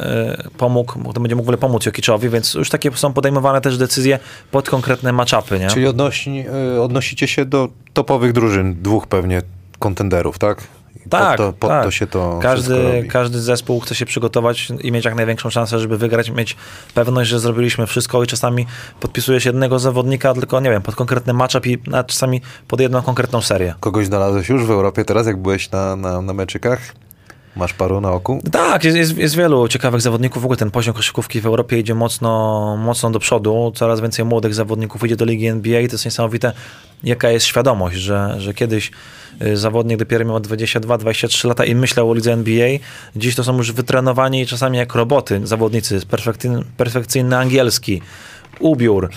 y, 0.47 0.49
pomógł, 0.57 1.09
kto 1.09 1.19
będzie 1.19 1.35
mógł 1.35 1.45
w 1.45 1.49
ogóle 1.49 1.57
pomóc 1.57 1.85
Jokiczowi, 1.85 2.29
więc 2.29 2.53
już 2.53 2.69
takie 2.69 2.91
są 2.91 3.13
podejmowane 3.13 3.61
też 3.61 3.77
decyzje 3.77 4.19
pod 4.51 4.69
konkretne 4.69 5.13
matchupy, 5.13 5.59
nie? 5.59 5.67
Czyli 5.67 5.87
odnosi, 5.87 6.45
y, 6.75 6.81
odnosicie 6.81 7.27
się 7.27 7.45
do 7.45 7.69
topowych 7.93 8.33
drużyn, 8.33 8.75
dwóch 8.81 9.07
pewnie 9.07 9.41
kontenderów, 9.79 10.39
tak? 10.39 10.67
Tak, 11.09 11.37
pod 11.37 11.45
to, 11.45 11.53
pod 11.53 11.69
tak. 11.69 11.83
to 11.83 11.91
się 11.91 12.07
to 12.07 12.39
każdy, 12.41 13.07
każdy 13.09 13.41
zespół 13.41 13.79
chce 13.79 13.95
się 13.95 14.05
przygotować 14.05 14.67
i 14.81 14.91
mieć 14.91 15.05
jak 15.05 15.15
największą 15.15 15.49
szansę, 15.49 15.79
żeby 15.79 15.97
wygrać, 15.97 16.29
mieć 16.29 16.55
pewność, 16.93 17.29
że 17.29 17.39
zrobiliśmy 17.39 17.87
wszystko 17.87 18.23
i 18.23 18.27
czasami 18.27 18.65
podpisuje 18.99 19.41
się 19.41 19.49
jednego 19.49 19.79
zawodnika, 19.79 20.33
tylko 20.33 20.59
nie 20.59 20.69
wiem, 20.69 20.81
pod 20.81 20.95
konkretny 20.95 21.33
matchup 21.33 21.67
i 21.67 21.77
a 21.93 22.03
czasami 22.03 22.41
pod 22.67 22.79
jedną 22.79 23.01
konkretną 23.01 23.41
serię. 23.41 23.73
Kogoś 23.79 24.05
znalazłeś 24.05 24.49
już 24.49 24.65
w 24.65 24.71
Europie 24.71 25.05
teraz, 25.05 25.27
jak 25.27 25.37
byłeś 25.37 25.71
na, 25.71 25.95
na, 25.95 26.21
na 26.21 26.33
meczykach? 26.33 26.79
Masz 27.55 27.73
paru 27.73 28.01
na 28.01 28.11
oku? 28.11 28.41
Tak, 28.51 28.83
jest, 28.83 28.97
jest, 28.97 29.17
jest 29.17 29.35
wielu 29.35 29.67
ciekawych 29.67 30.01
zawodników. 30.01 30.41
W 30.41 30.45
ogóle 30.45 30.57
ten 30.57 30.71
poziom 30.71 30.93
koszykówki 30.93 31.41
w 31.41 31.45
Europie 31.45 31.79
idzie 31.79 31.95
mocno, 31.95 32.77
mocno 32.77 33.11
do 33.11 33.19
przodu. 33.19 33.71
Coraz 33.75 34.01
więcej 34.01 34.25
młodych 34.25 34.53
zawodników 34.53 35.03
idzie 35.05 35.15
do 35.15 35.25
ligi 35.25 35.47
NBA 35.47 35.79
i 35.79 35.87
to 35.87 35.93
jest 35.93 36.05
niesamowite, 36.05 36.51
jaka 37.03 37.29
jest 37.29 37.45
świadomość, 37.45 37.97
że, 37.97 38.35
że 38.37 38.53
kiedyś 38.53 38.91
zawodnik 39.53 39.99
dopiero 39.99 40.25
miał 40.25 40.37
22-23 40.37 41.47
lata 41.47 41.65
i 41.65 41.75
myślał 41.75 42.11
o 42.11 42.13
lidze 42.13 42.33
NBA. 42.33 42.69
Dziś 43.15 43.35
to 43.35 43.43
są 43.43 43.57
już 43.57 43.71
wytrenowani 43.71 44.47
czasami 44.47 44.77
jak 44.77 44.95
roboty 44.95 45.41
zawodnicy, 45.43 46.05
perfekcyjny, 46.05 46.63
perfekcyjny 46.77 47.37
angielski, 47.37 48.01
ubiór, 48.59 49.09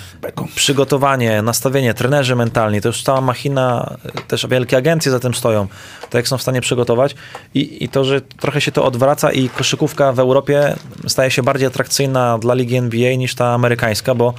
przygotowanie, 0.55 1.43
nastawienie, 1.43 1.95
trenerzy 1.95 2.37
mentalni, 2.37 2.81
to 2.81 2.89
już 2.89 3.03
cała 3.03 3.21
machina, 3.21 3.97
też 4.29 4.47
wielkie 4.47 4.77
agencje 4.77 5.12
za 5.12 5.21
tym 5.21 5.35
stoją, 5.35 5.66
to 6.11 6.19
jak 6.19 6.29
są 6.29 6.39
w 6.39 6.43
stanie 6.43 6.61
przygotować. 6.61 7.14
I, 7.55 7.85
i 7.85 7.89
to, 7.89 8.05
że 8.05 8.21
trochę 8.21 8.61
się 8.61 8.73
to 8.73 8.85
odwraca 8.85 9.33
i 9.33 9.49
koszykówka 9.49 10.12
w 10.12 10.19
Europie 10.19 10.77
staje 11.07 11.31
się 11.31 11.43
bardziej 11.43 11.66
atrakcyjna 11.66 12.39
dla 12.39 12.55
ligi 12.55 12.77
NBA 12.77 13.14
niż 13.14 13.35
ta 13.35 13.47
amerykańska, 13.55 14.14
bo 14.14 14.35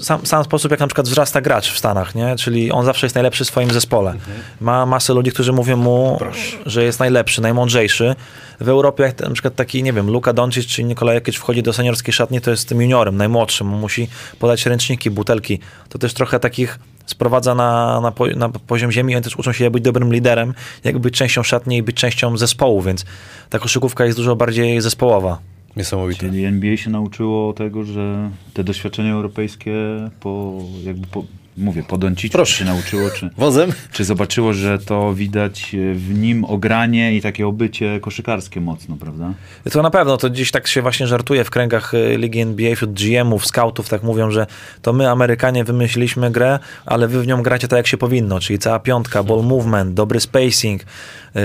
sam, 0.00 0.26
sam 0.26 0.44
sposób, 0.44 0.70
jak 0.70 0.80
na 0.80 0.86
przykład 0.86 1.08
wzrasta 1.08 1.40
gracz 1.40 1.72
w 1.72 1.78
Stanach, 1.78 2.14
nie? 2.14 2.36
czyli 2.36 2.72
on 2.72 2.84
zawsze 2.84 3.06
jest 3.06 3.14
najlepszy 3.14 3.44
w 3.44 3.46
swoim 3.46 3.70
zespole. 3.70 4.14
Ma 4.60 4.86
masę 4.86 5.14
ludzi, 5.14 5.32
którzy 5.32 5.52
mówią 5.52 5.76
mu, 5.76 6.18
że 6.66 6.84
jest 6.84 7.00
najlepszy, 7.00 7.42
najmądrzejszy. 7.42 8.14
W 8.60 8.68
Europie, 8.68 9.02
jak 9.02 9.20
na 9.20 9.30
przykład 9.30 9.54
taki, 9.54 9.82
nie 9.82 9.92
wiem, 9.92 10.10
Luka 10.10 10.32
Doncic 10.32 10.66
czy 10.66 10.84
Nikola 10.84 11.14
Jokic 11.14 11.36
wchodzi 11.36 11.62
do 11.62 11.72
seniorskiej 11.72 12.14
szatni, 12.14 12.40
to 12.40 12.50
jest 12.50 12.68
tym 12.68 12.82
juniorem, 12.82 13.16
najmłodszym. 13.16 13.66
Musi 13.66 14.08
podać 14.38 14.66
ręczniki, 14.66 15.10
butelki. 15.10 15.58
To 15.88 15.98
też 15.98 16.14
trochę 16.14 16.40
takich 16.40 16.78
sprowadza 17.06 17.54
na, 17.54 18.00
na, 18.00 18.12
po, 18.12 18.26
na 18.26 18.48
poziom 18.48 18.92
ziemi. 18.92 19.14
Oni 19.14 19.24
też 19.24 19.36
uczą 19.36 19.52
się 19.52 19.64
jak 19.64 19.72
być 19.72 19.84
dobrym 19.84 20.12
liderem, 20.12 20.54
jak 20.84 20.98
być 20.98 21.14
częścią 21.14 21.42
szatni 21.42 21.76
i 21.76 21.82
być 21.82 21.96
częścią 21.96 22.36
zespołu, 22.36 22.82
więc 22.82 23.04
ta 23.50 23.58
koszykówka 23.58 24.04
jest 24.04 24.18
dużo 24.18 24.36
bardziej 24.36 24.80
zespołowa. 24.80 25.38
Niesamowite. 25.76 26.20
Czyli 26.20 26.44
NBA 26.44 26.76
się 26.76 26.90
nauczyło 26.90 27.52
tego, 27.52 27.84
że 27.84 28.30
te 28.54 28.64
doświadczenia 28.64 29.12
europejskie 29.12 29.74
po, 30.20 30.62
jakby 30.84 31.06
po, 31.06 31.24
mówię, 31.56 31.82
po 31.82 31.98
Donciciu 31.98 32.32
Proszę. 32.32 32.58
się 32.58 32.64
nauczyło, 32.64 33.10
czy, 33.10 33.30
Wozem? 33.38 33.72
czy 33.92 34.04
zobaczyło, 34.04 34.52
że 34.52 34.78
to 34.78 35.14
widać 35.14 35.76
w 35.94 36.18
nim 36.18 36.44
ogranie 36.44 37.16
i 37.16 37.20
takie 37.22 37.46
obycie 37.46 38.00
koszykarskie 38.00 38.60
mocno, 38.60 38.96
prawda? 39.00 39.32
To 39.72 39.82
na 39.82 39.90
pewno, 39.90 40.16
to 40.16 40.30
gdzieś 40.30 40.50
tak 40.50 40.66
się 40.66 40.82
właśnie 40.82 41.06
żartuje 41.06 41.44
w 41.44 41.50
kręgach 41.50 41.94
y, 41.94 42.16
Ligi 42.18 42.40
NBA, 42.40 42.74
wśród 42.74 42.92
GM-ów, 42.92 43.46
scoutów, 43.46 43.88
tak 43.88 44.02
mówią, 44.02 44.30
że 44.30 44.46
to 44.82 44.92
my 44.92 45.10
Amerykanie 45.10 45.64
wymyśliliśmy 45.64 46.30
grę, 46.30 46.58
ale 46.86 47.08
wy 47.08 47.22
w 47.22 47.26
nią 47.26 47.42
gracie 47.42 47.68
tak 47.68 47.76
jak 47.76 47.86
się 47.86 47.96
powinno, 47.96 48.40
czyli 48.40 48.58
cała 48.58 48.78
piątka, 48.78 49.22
ball 49.22 49.42
movement, 49.44 49.94
dobry 49.94 50.20
spacing. 50.20 50.82
y, 50.82 51.40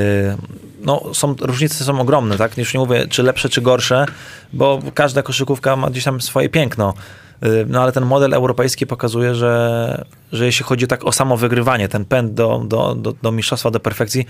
No, 0.82 1.02
są, 1.14 1.36
różnice 1.42 1.84
są 1.84 2.00
ogromne, 2.00 2.38
tak? 2.38 2.58
Już 2.58 2.74
nie 2.74 2.80
mówię, 2.80 3.08
czy 3.10 3.24
lepsze, 3.24 3.50
czy 3.50 3.62
gorsze, 3.62 4.06
bo 4.54 4.80
każda 4.94 5.24
koszykówka 5.24 5.76
ma 5.76 5.90
gdzieś 5.90 6.04
tam 6.04 6.22
swoje 6.22 6.50
piękno. 6.50 6.94
Y, 7.44 7.66
No 7.68 7.82
ale 7.84 7.92
ten 7.92 8.06
model 8.06 8.34
europejski 8.34 8.88
pokazuje, 8.88 9.36
że, 9.36 10.06
że 10.32 10.46
jeśli 10.46 10.66
chodzi 10.66 10.88
tak 10.88 11.06
o 11.06 11.12
samo 11.12 11.38
wygrywanie, 11.38 11.88
ten 11.88 12.06
pęd 12.06 12.34
do, 12.34 12.64
do, 12.68 12.96
do, 12.96 13.14
do 13.22 13.32
mistrzostwa, 13.32 13.72
do 13.72 13.80
perfekcji, 13.80 14.26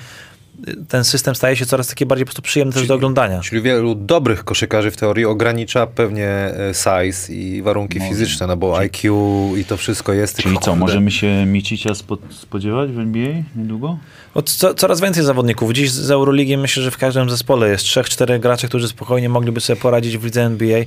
y, 0.68 0.76
ten 0.88 1.04
system 1.04 1.36
staje 1.36 1.56
się 1.56 1.66
coraz 1.66 1.88
taki 1.88 2.06
bardziej 2.06 2.26
po 2.26 2.28
prostu 2.28 2.42
przyjemny 2.42 2.74
też 2.74 2.88
do 2.88 2.96
oglądania. 2.96 3.42
Czyli 3.42 3.62
wielu 3.62 3.96
dobrych 3.96 4.44
koszykarzy 4.44 4.92
w 4.92 4.98
teorii 4.98 5.26
ogranicza 5.26 5.88
pewnie 5.88 6.28
e, 6.28 6.74
size 6.74 7.34
i 7.34 7.62
warunki 7.62 8.00
Może. 8.00 8.10
fizyczne, 8.10 8.48
no 8.48 8.58
bo 8.58 8.78
IQ 8.78 9.14
i 9.58 9.66
to 9.66 9.78
wszystko 9.78 10.14
jest. 10.14 10.38
Czyli 10.38 10.60
co, 10.60 10.76
możemy 10.76 11.12
się 11.12 11.46
Micicia 11.46 11.96
spo, 11.96 12.18
spodziewać 12.30 12.92
w 12.92 13.00
NBA 13.00 13.34
niedługo? 13.56 13.98
Co, 14.44 14.74
coraz 14.74 15.02
więcej 15.02 15.24
zawodników. 15.24 15.72
Dziś 15.74 15.92
z 15.92 16.12
Euroligi 16.12 16.58
myślę, 16.58 16.84
że 16.84 16.92
w 16.92 16.98
każdym 16.98 17.30
zespole 17.30 17.70
jest 17.70 17.84
trzech, 17.84 18.10
czterech 18.10 18.42
graczy, 18.42 18.68
którzy 18.68 18.88
spokojnie 18.88 19.30
mogliby 19.30 19.62
sobie 19.62 19.82
poradzić 19.82 20.18
w 20.18 20.24
lidze 20.24 20.44
NBA. 20.44 20.80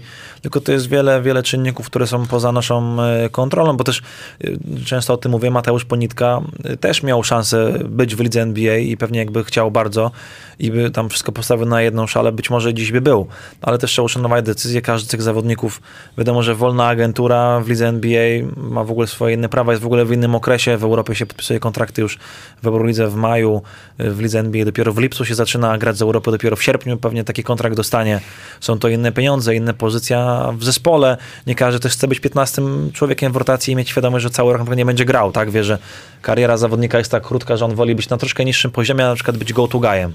Tylko 0.42 0.60
to 0.60 0.72
jest 0.72 0.88
wiele, 0.88 1.22
wiele 1.22 1.42
czynników, 1.42 1.86
które 1.86 2.06
są 2.06 2.26
poza 2.26 2.52
naszą 2.52 3.02
e, 3.02 3.28
kontrolą, 3.28 3.76
bo 3.76 3.84
też 3.84 4.02
e, 4.44 4.84
często 4.84 5.14
o 5.14 5.16
tym 5.16 5.32
mówię, 5.32 5.50
Mateusz 5.50 5.84
Ponitka 5.84 6.40
e, 6.64 6.76
też 6.76 7.02
miał 7.02 7.24
szansę 7.24 7.78
być 7.84 8.16
w 8.16 8.20
lidze 8.20 8.42
NBA 8.42 8.76
i 8.76 8.96
pewnie 8.96 9.18
jakby 9.18 9.44
chciał 9.44 9.70
bardzo 9.70 10.10
i 10.58 10.70
by 10.70 10.90
tam 10.90 11.08
wszystko 11.08 11.32
postawił 11.32 11.66
na 11.66 11.82
jedną 11.82 12.06
szalę, 12.06 12.32
być 12.32 12.50
może 12.50 12.74
dziś 12.74 12.92
by 12.92 13.00
był. 13.00 13.26
Ale 13.62 13.78
też 13.78 13.90
trzeba 13.90 14.04
uszanować 14.04 14.44
decyzje 14.44 14.82
każdy 14.82 15.08
z 15.08 15.10
tych 15.10 15.22
zawodników. 15.22 15.80
Wiadomo, 16.18 16.42
że 16.42 16.54
wolna 16.54 16.86
agentura 16.86 17.60
w 17.60 17.68
lidze 17.68 17.88
NBA 17.88 18.46
ma 18.56 18.84
w 18.84 18.90
ogóle 18.90 19.06
swoje 19.06 19.34
inne 19.34 19.48
prawa, 19.48 19.72
jest 19.72 19.82
w 19.82 19.86
ogóle 19.86 20.04
w 20.04 20.12
innym 20.12 20.34
okresie. 20.34 20.76
W 20.76 20.84
Europie 20.84 21.14
się 21.14 21.26
podpisuje 21.26 21.60
kontrakty 21.60 22.02
już 22.02 22.18
w 22.62 22.66
Eurolidze 22.66 23.08
w 23.08 23.14
maju, 23.14 23.62
w 23.98 24.20
lidze 24.20 24.38
NBA 24.38 24.64
dopiero 24.64 24.92
w 24.92 24.98
lipcu 24.98 25.24
się 25.24 25.34
zaczyna 25.34 25.78
grać 25.78 25.96
z 25.96 26.02
Europy, 26.02 26.30
dopiero 26.30 26.56
w 26.56 26.62
sierpniu 26.62 26.96
pewnie 26.96 27.24
taki 27.24 27.42
kontrakt 27.42 27.76
dostanie. 27.76 28.20
Są 28.60 28.78
to 28.78 28.88
inne 28.88 29.12
pieniądze, 29.12 29.54
inna 29.54 29.72
pozycja 29.72 30.50
w 30.58 30.64
zespole. 30.64 31.16
Nie 31.46 31.54
każdy 31.54 31.80
też 31.80 31.92
chce 31.92 32.08
być 32.08 32.20
15 32.20 32.62
człowiekiem 32.92 33.32
w 33.32 33.36
rotacji 33.36 33.72
i 33.72 33.76
mieć 33.76 33.88
świadomość, 33.88 34.22
że 34.22 34.30
cały 34.30 34.52
rok 34.52 34.76
nie 34.76 34.86
będzie 34.86 35.04
grał, 35.04 35.32
tak? 35.32 35.50
Wie, 35.50 35.64
że 35.64 35.78
kariera 36.22 36.56
zawodnika 36.56 36.98
jest 36.98 37.10
tak 37.10 37.22
krótka, 37.22 37.56
że 37.56 37.64
on 37.64 37.74
woli 37.74 37.94
być 37.94 38.08
na 38.08 38.16
troszkę 38.16 38.44
niższym 38.44 38.70
poziomie, 38.70 39.06
a 39.06 39.08
na 39.08 39.14
przykład 39.14 39.36
być 39.36 39.52
go-to 39.52 39.78
guyem. 39.78 40.12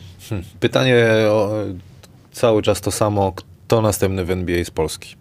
Pytanie 0.59 1.05
o, 1.29 1.51
cały 2.31 2.61
czas 2.61 2.81
to 2.81 2.91
samo. 2.91 3.33
Kto 3.65 3.81
następny 3.81 4.25
w 4.25 4.31
NBA 4.31 4.63
z 4.63 4.71
Polski? 4.71 5.15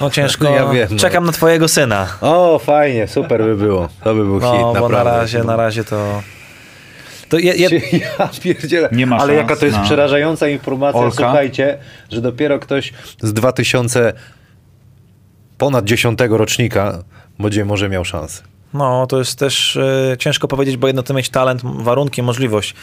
No 0.00 0.10
ciężko. 0.10 0.44
Ja 0.50 0.68
wiem, 0.68 0.88
no. 0.90 0.96
Czekam 0.98 1.24
na 1.26 1.32
twojego 1.32 1.68
syna. 1.68 2.08
O, 2.20 2.58
fajnie, 2.58 3.08
super 3.08 3.42
by 3.44 3.56
było. 3.56 3.88
To 4.04 4.14
by 4.14 4.24
był 4.24 4.40
No, 4.40 4.52
hit, 4.52 4.60
bo 4.62 4.72
naprawdę. 4.72 4.96
na 4.98 5.04
razie, 5.04 5.44
na 5.44 5.56
razie 5.56 5.84
to... 5.84 6.22
to 7.28 7.38
je, 7.38 7.52
je, 7.54 7.68
Ja 8.18 8.28
pierdzielę. 8.42 8.88
Nie 8.92 9.06
ma 9.06 9.16
Ale 9.16 9.26
szans 9.26 9.36
jaka 9.42 9.56
to 9.60 9.66
jest 9.66 9.78
na- 9.78 9.84
przerażająca 9.84 10.48
informacja, 10.48 11.00
Olka? 11.00 11.16
słuchajcie, 11.16 11.78
że 12.10 12.20
dopiero 12.20 12.58
ktoś 12.58 12.92
z 13.22 13.32
2000 13.32 14.12
ponad 15.58 15.84
10 15.84 16.18
rocznika 16.30 16.98
będzie 17.38 17.64
może 17.64 17.88
miał 17.88 18.04
szansę. 18.04 18.42
No, 18.74 19.06
to 19.06 19.18
jest 19.18 19.38
też 19.38 19.76
e, 19.76 20.16
ciężko 20.18 20.48
powiedzieć, 20.48 20.76
bo 20.76 20.86
jedno 20.86 21.02
to 21.02 21.14
mieć 21.14 21.28
talent, 21.28 21.62
warunki, 21.64 22.22
możliwość. 22.22 22.74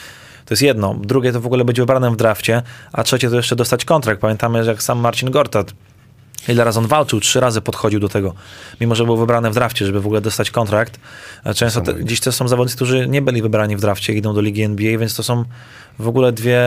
To 0.46 0.54
jest 0.54 0.62
jedno. 0.62 0.96
Drugie 1.02 1.32
to 1.32 1.42
w 1.42 1.46
ogóle 1.46 1.66
być 1.66 1.80
wybranym 1.80 2.14
w 2.14 2.18
drafcie, 2.18 2.62
a 2.94 3.04
trzecie 3.04 3.30
to 3.30 3.36
jeszcze 3.36 3.56
dostać 3.56 3.86
kontrakt. 3.86 4.22
Pamiętamy, 4.22 4.64
że 4.64 4.72
jak 4.72 4.84
sam 4.84 5.00
Marcin 5.00 5.32
Gortat, 5.32 5.74
ile 6.48 6.64
razy 6.64 6.80
on 6.80 6.88
walczył, 6.88 7.20
trzy 7.20 7.40
razy 7.40 7.62
podchodził 7.62 8.00
do 8.00 8.10
tego, 8.10 8.34
mimo 8.82 8.96
że 8.96 9.06
był 9.06 9.18
wybrany 9.18 9.52
w 9.52 9.54
drafcie, 9.54 9.86
żeby 9.86 10.02
w 10.02 10.06
ogóle 10.06 10.22
dostać 10.22 10.52
kontrakt. 10.52 11.00
Często 11.56 11.82
te, 11.82 12.06
dziś 12.06 12.20
to 12.20 12.32
są 12.32 12.48
zawodnicy, 12.48 12.76
którzy 12.76 13.08
nie 13.08 13.22
byli 13.22 13.42
wybrani 13.42 13.78
w 13.78 13.82
drafcie, 13.82 14.14
idą 14.14 14.34
do 14.34 14.42
ligi 14.42 14.62
NBA, 14.62 14.98
więc 14.98 15.16
to 15.16 15.24
są 15.24 15.46
w 16.00 16.08
ogóle 16.08 16.32
dwie 16.32 16.62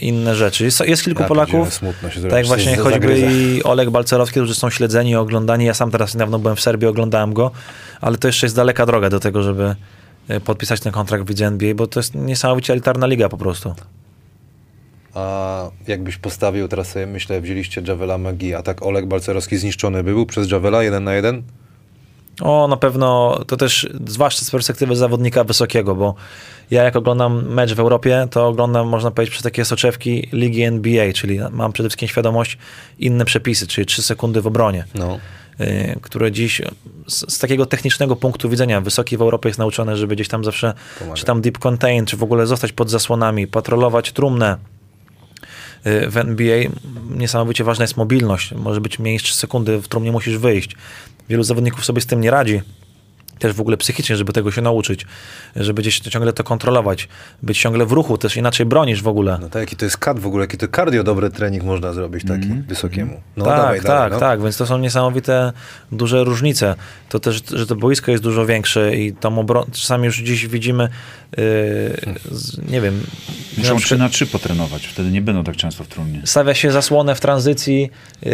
inne 0.00 0.36
rzeczy. 0.36 0.64
Jest, 0.64 0.80
jest 0.80 1.04
kilku 1.04 1.22
Ja 1.22 1.28
Polaków, 1.28 1.74
smutno 1.74 2.10
się 2.10 2.22
tak 2.22 2.32
jak 2.32 2.46
właśnie 2.46 2.76
choćby 2.76 3.18
i 3.18 3.62
Oleg 3.62 3.90
Balcerowski, 3.90 4.40
którzy 4.40 4.54
są 4.54 4.70
śledzeni 4.70 5.16
oglądani. 5.16 5.64
Ja 5.64 5.74
sam 5.74 5.90
teraz 5.90 6.14
niedawno 6.14 6.38
byłem 6.38 6.56
w 6.56 6.60
Serbii, 6.60 6.88
oglądałem 6.88 7.32
go, 7.32 7.50
ale 8.00 8.18
to 8.18 8.28
jeszcze 8.28 8.46
jest 8.46 8.56
daleka 8.56 8.86
droga 8.86 9.10
do 9.10 9.20
tego, 9.20 9.42
żeby 9.42 9.74
e, 10.28 10.40
podpisać 10.40 10.80
ten 10.80 10.92
kontrakt 10.92 11.32
w 11.32 11.42
NBA, 11.42 11.74
bo 11.74 11.86
to 11.86 12.00
jest 12.00 12.14
niesamowicie 12.14 12.72
elitarna 12.72 13.06
liga 13.06 13.28
po 13.28 13.36
prostu. 13.36 13.74
A 15.14 15.70
jakbyś 15.86 16.16
postawił, 16.16 16.68
teraz 16.68 16.88
sobie 16.88 17.06
myślę, 17.06 17.40
wzięliście 17.40 17.82
Javela 17.88 18.18
Magii, 18.18 18.54
a 18.54 18.62
tak 18.62 18.82
Oleg 18.82 19.06
Balcerowski 19.06 19.56
zniszczony 19.56 20.04
by 20.04 20.12
był 20.12 20.26
przez 20.26 20.50
Javela 20.50 20.82
jeden 20.82 21.04
na 21.04 21.14
jeden? 21.14 21.42
O, 22.40 22.68
na 22.68 22.76
pewno 22.76 23.38
to 23.46 23.56
też, 23.56 23.88
zwłaszcza 24.06 24.44
z 24.44 24.50
perspektywy 24.50 24.96
zawodnika 24.96 25.44
wysokiego, 25.44 25.94
bo 25.94 26.14
ja 26.70 26.82
jak 26.82 26.96
oglądam 26.96 27.46
mecz 27.54 27.74
w 27.74 27.80
Europie, 27.80 28.28
to 28.30 28.48
oglądam, 28.48 28.88
można 28.88 29.10
powiedzieć, 29.10 29.32
przez 29.32 29.42
takie 29.42 29.64
soczewki 29.64 30.28
ligi 30.32 30.62
NBA, 30.62 31.12
czyli 31.12 31.38
mam 31.50 31.72
przede 31.72 31.88
wszystkim 31.88 32.08
świadomość 32.08 32.58
inne 32.98 33.24
przepisy, 33.24 33.66
czyli 33.66 33.86
3 33.86 34.02
sekundy 34.02 34.40
w 34.40 34.46
obronie. 34.46 34.84
No. 34.94 35.18
Y, 35.60 35.98
które 36.02 36.32
dziś 36.32 36.62
z, 37.06 37.32
z 37.34 37.38
takiego 37.38 37.66
technicznego 37.66 38.16
punktu 38.16 38.48
widzenia 38.48 38.80
wysoki 38.80 39.16
w 39.16 39.22
Europie 39.22 39.48
jest 39.48 39.58
nauczony, 39.58 39.96
żeby 39.96 40.14
gdzieś 40.14 40.28
tam 40.28 40.44
zawsze, 40.44 40.74
Pomaga. 40.98 41.16
czy 41.16 41.24
tam 41.24 41.40
deep 41.40 41.58
contain, 41.58 42.06
czy 42.06 42.16
w 42.16 42.22
ogóle 42.22 42.46
zostać 42.46 42.72
pod 42.72 42.90
zasłonami, 42.90 43.46
patrolować 43.46 44.12
trumnę. 44.12 44.56
Y, 45.86 46.10
W 46.10 46.16
NBA 46.16 46.58
niesamowicie 47.10 47.64
ważna 47.64 47.82
jest 47.82 47.96
mobilność. 47.96 48.52
Może 48.52 48.80
być 48.80 48.98
mniej 48.98 49.12
niż 49.14 49.22
3 49.22 49.34
sekundy, 49.34 49.78
w 49.82 49.88
trumnie 49.88 50.12
musisz 50.12 50.38
wyjść. 50.38 50.76
Wielu 51.28 51.42
zawodników 51.42 51.84
sobie 51.84 52.00
z 52.00 52.06
tym 52.06 52.20
nie 52.20 52.30
radzi. 52.30 52.60
Też 53.38 53.52
w 53.52 53.60
ogóle 53.60 53.76
psychicznie, 53.76 54.16
żeby 54.16 54.32
tego 54.32 54.50
się 54.50 54.62
nauczyć, 54.62 55.06
żeby 55.56 55.82
gdzieś 55.82 56.00
ciągle 56.00 56.32
to 56.32 56.44
kontrolować, 56.44 57.08
być 57.42 57.58
ciągle 57.58 57.86
w 57.86 57.92
ruchu, 57.92 58.18
też 58.18 58.36
inaczej 58.36 58.66
bronisz 58.66 59.02
w 59.02 59.08
ogóle. 59.08 59.38
No 59.40 59.48
tak, 59.48 59.60
jaki 59.60 59.76
to 59.76 59.84
jest 59.84 59.96
kat 59.96 60.18
w 60.18 60.26
ogóle, 60.26 60.44
jaki 60.44 60.56
to 60.56 60.68
cardio 60.68 61.04
dobry 61.04 61.30
trening 61.30 61.64
można 61.64 61.92
zrobić 61.92 62.24
taki 62.24 62.48
wysokiemu. 62.48 63.20
No 63.36 63.44
tak, 63.44 63.56
dawaj 63.56 63.80
tak, 63.80 64.12
no. 64.12 64.18
tak, 64.18 64.42
więc 64.42 64.56
to 64.56 64.66
są 64.66 64.78
niesamowite 64.78 65.52
duże 65.92 66.24
różnice. 66.24 66.74
To 67.08 67.20
też, 67.20 67.42
że 67.52 67.66
to 67.66 67.76
boisko 67.76 68.10
jest 68.10 68.22
dużo 68.22 68.46
większe 68.46 68.96
i 68.96 69.12
tą 69.12 69.38
obronę, 69.38 69.66
czasami 69.72 70.04
już 70.04 70.18
dziś 70.18 70.46
widzimy, 70.46 70.88
nie 72.68 72.80
wiem, 72.80 72.94
na 72.94 73.62
Muszą 73.62 73.76
przykład 73.76 73.82
3 73.82 73.98
na 73.98 74.08
3 74.08 74.26
potrenować, 74.26 74.86
wtedy 74.86 75.10
nie 75.10 75.22
będą 75.22 75.44
tak 75.44 75.56
często 75.56 75.84
w 75.84 75.88
trumnie. 75.88 76.22
stawia 76.24 76.54
się 76.54 76.72
zasłonę 76.72 77.14
w 77.14 77.20
tranzycji 77.20 77.90
yy, 78.22 78.30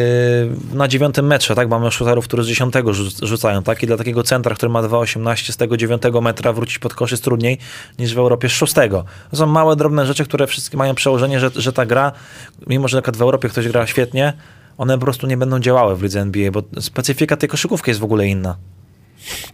na 0.74 0.88
dziewiątym 0.88 1.26
metrze, 1.26 1.54
tak? 1.54 1.68
Mamy 1.68 1.90
shooterów, 1.90 2.24
którzy 2.24 2.44
z 2.44 2.46
dziesiątego 2.46 2.90
rzu- 2.90 3.26
rzucają, 3.26 3.62
tak? 3.62 3.82
I 3.82 3.86
dla 3.86 3.96
takiego 3.96 4.22
centra, 4.22 4.54
który 4.54 4.72
ma 4.72 4.82
2,18 4.82 5.52
z 5.52 5.56
tego 5.56 5.76
dziewiątego 5.76 6.20
metra 6.20 6.52
wrócić 6.52 6.78
pod 6.78 6.94
kosz 6.94 7.10
jest 7.10 7.24
trudniej 7.24 7.58
niż 7.98 8.14
w 8.14 8.18
Europie 8.18 8.48
z 8.48 8.52
szóstego. 8.52 9.04
To 9.30 9.36
są 9.36 9.46
małe, 9.46 9.76
drobne 9.76 10.06
rzeczy, 10.06 10.24
które 10.24 10.46
wszystkie 10.46 10.76
mają 10.76 10.94
przełożenie, 10.94 11.40
że, 11.40 11.50
że 11.56 11.72
ta 11.72 11.86
gra, 11.86 12.12
mimo 12.66 12.88
że 12.88 12.96
na 12.96 13.02
przykład 13.02 13.16
w 13.16 13.22
Europie 13.22 13.48
ktoś 13.48 13.68
gra 13.68 13.86
świetnie, 13.86 14.32
one 14.78 14.98
po 14.98 15.04
prostu 15.04 15.26
nie 15.26 15.36
będą 15.36 15.60
działały 15.60 15.96
w 15.96 16.02
lidze 16.02 16.20
NBA, 16.20 16.50
bo 16.50 16.62
specyfika 16.80 17.36
tej 17.36 17.48
koszykówki 17.48 17.90
jest 17.90 18.00
w 18.00 18.04
ogóle 18.04 18.26
inna. 18.26 18.56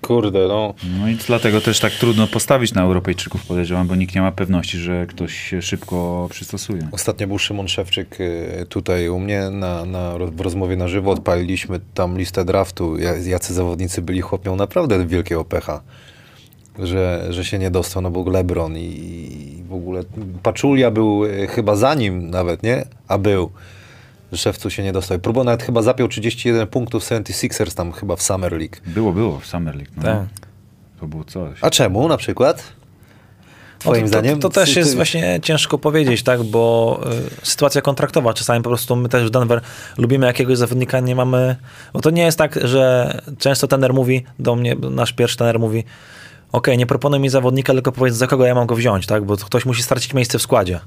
Kurde, 0.02 0.48
no. 0.48 0.74
No 1.00 1.08
i 1.08 1.14
dlatego 1.14 1.60
też 1.60 1.80
tak 1.80 1.92
trudno 1.92 2.26
postawić 2.26 2.74
na 2.74 2.82
Europejczyków, 2.82 3.46
podejrzewam, 3.46 3.88
bo 3.88 3.94
nikt 3.96 4.14
nie 4.14 4.20
ma 4.20 4.32
pewności, 4.32 4.78
że 4.78 5.06
ktoś 5.06 5.34
się 5.38 5.62
szybko 5.62 6.26
przystosuje. 6.30 6.88
Ostatnio 6.92 7.26
był 7.26 7.38
Szymon 7.38 7.68
Szewczyk 7.68 8.20
y, 8.20 8.66
tutaj 8.68 9.08
u 9.08 9.18
mnie 9.18 9.50
na, 9.50 9.84
na, 9.84 10.14
w 10.18 10.40
rozmowie 10.40 10.76
na 10.76 10.88
żywo. 10.88 11.10
Odpaliliśmy 11.10 11.80
tam 11.94 12.18
listę 12.18 12.44
draftu. 12.44 12.98
Ja- 12.98 13.16
Jacy 13.16 13.54
zawodnicy 13.54 14.02
byli 14.02 14.20
chłop 14.20 14.44
miał 14.46 14.56
naprawdę 14.56 15.06
wielkiego 15.06 15.44
pecha, 15.44 15.80
że, 16.78 17.26
że 17.30 17.44
się 17.44 17.58
nie 17.58 17.70
dostał. 17.70 18.02
No 18.02 18.10
był 18.10 18.30
LeBron 18.30 18.76
i, 18.76 18.80
i 18.80 19.62
w 19.68 19.72
ogóle 19.74 20.02
Paczulia 20.42 20.90
był 20.90 21.24
y, 21.24 21.46
chyba 21.46 21.76
za 21.76 21.94
nim 21.94 22.30
nawet, 22.30 22.62
nie? 22.62 22.84
A 23.08 23.18
był. 23.18 23.50
Szewcu 24.36 24.70
się 24.70 24.82
nie 24.82 24.92
dostał. 24.92 25.18
Próbował 25.18 25.44
nawet 25.44 25.62
chyba 25.62 25.82
zapiął 25.82 26.08
31 26.08 26.66
punktów 26.66 27.04
76ers 27.04 27.74
tam 27.74 27.92
chyba 27.92 28.16
w 28.16 28.22
Summer 28.22 28.52
League. 28.52 28.76
Było, 28.86 29.12
było 29.12 29.40
w 29.40 29.46
Summer 29.46 29.76
League. 29.76 29.92
No. 29.96 30.02
Tak. 30.02 30.26
To 31.00 31.06
było 31.06 31.24
coś. 31.24 31.58
A 31.60 31.70
czemu 31.70 32.08
na 32.08 32.16
przykład? 32.16 32.72
Twoim 33.78 33.96
No 33.96 34.02
to, 34.02 34.08
zdaniem? 34.08 34.40
To, 34.40 34.48
to 34.48 34.60
też 34.60 34.76
jest 34.76 34.96
właśnie 34.96 35.40
ciężko 35.42 35.78
powiedzieć, 35.78 36.22
tak, 36.22 36.42
bo 36.42 37.00
y, 37.42 37.46
sytuacja 37.46 37.82
kontraktowa, 37.82 38.34
czasami 38.34 38.62
po 38.62 38.70
prostu 38.70 38.96
my 38.96 39.08
też 39.08 39.26
w 39.26 39.30
Denver 39.30 39.60
lubimy 39.98 40.26
jakiegoś 40.26 40.58
zawodnika, 40.58 41.00
nie 41.00 41.16
mamy, 41.16 41.56
bo 41.92 42.00
to 42.00 42.10
nie 42.10 42.22
jest 42.22 42.38
tak, 42.38 42.58
że 42.64 43.14
często 43.38 43.68
tener 43.68 43.94
mówi 43.94 44.24
do 44.38 44.56
mnie, 44.56 44.76
nasz 44.90 45.12
pierwszy 45.12 45.36
tener 45.36 45.58
mówi, 45.58 45.84
okej, 46.52 46.78
nie 46.78 46.86
proponuj 46.86 47.20
mi 47.20 47.28
zawodnika, 47.28 47.72
tylko 47.72 47.92
powiedz 47.92 48.14
za 48.14 48.26
kogo 48.26 48.46
ja 48.46 48.54
mam 48.54 48.66
go 48.66 48.74
wziąć, 48.74 49.06
tak, 49.06 49.24
bo 49.24 49.36
ktoś 49.36 49.66
musi 49.66 49.82
stracić 49.82 50.14
miejsce 50.14 50.38
w 50.38 50.42
składzie. 50.42 50.80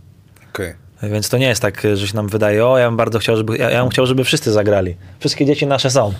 Okej. 0.49 0.73
Więc 1.11 1.29
to 1.29 1.37
nie 1.37 1.47
jest 1.47 1.61
tak, 1.61 1.87
że 1.93 2.07
się 2.07 2.15
nam 2.15 2.27
wydaje, 2.27 2.65
o 2.65 2.77
ja 2.77 2.87
bym 2.87 2.97
bardzo 2.97 3.19
chciał, 3.19 3.37
żeby, 3.37 3.57
ja, 3.57 3.69
ja 3.69 3.81
bym 3.81 3.89
chciał, 3.89 4.05
żeby 4.05 4.23
wszyscy 4.23 4.51
zagrali. 4.51 4.95
Wszystkie 5.19 5.45
dzieci 5.45 5.67
nasze 5.67 5.89
są. 5.89 6.13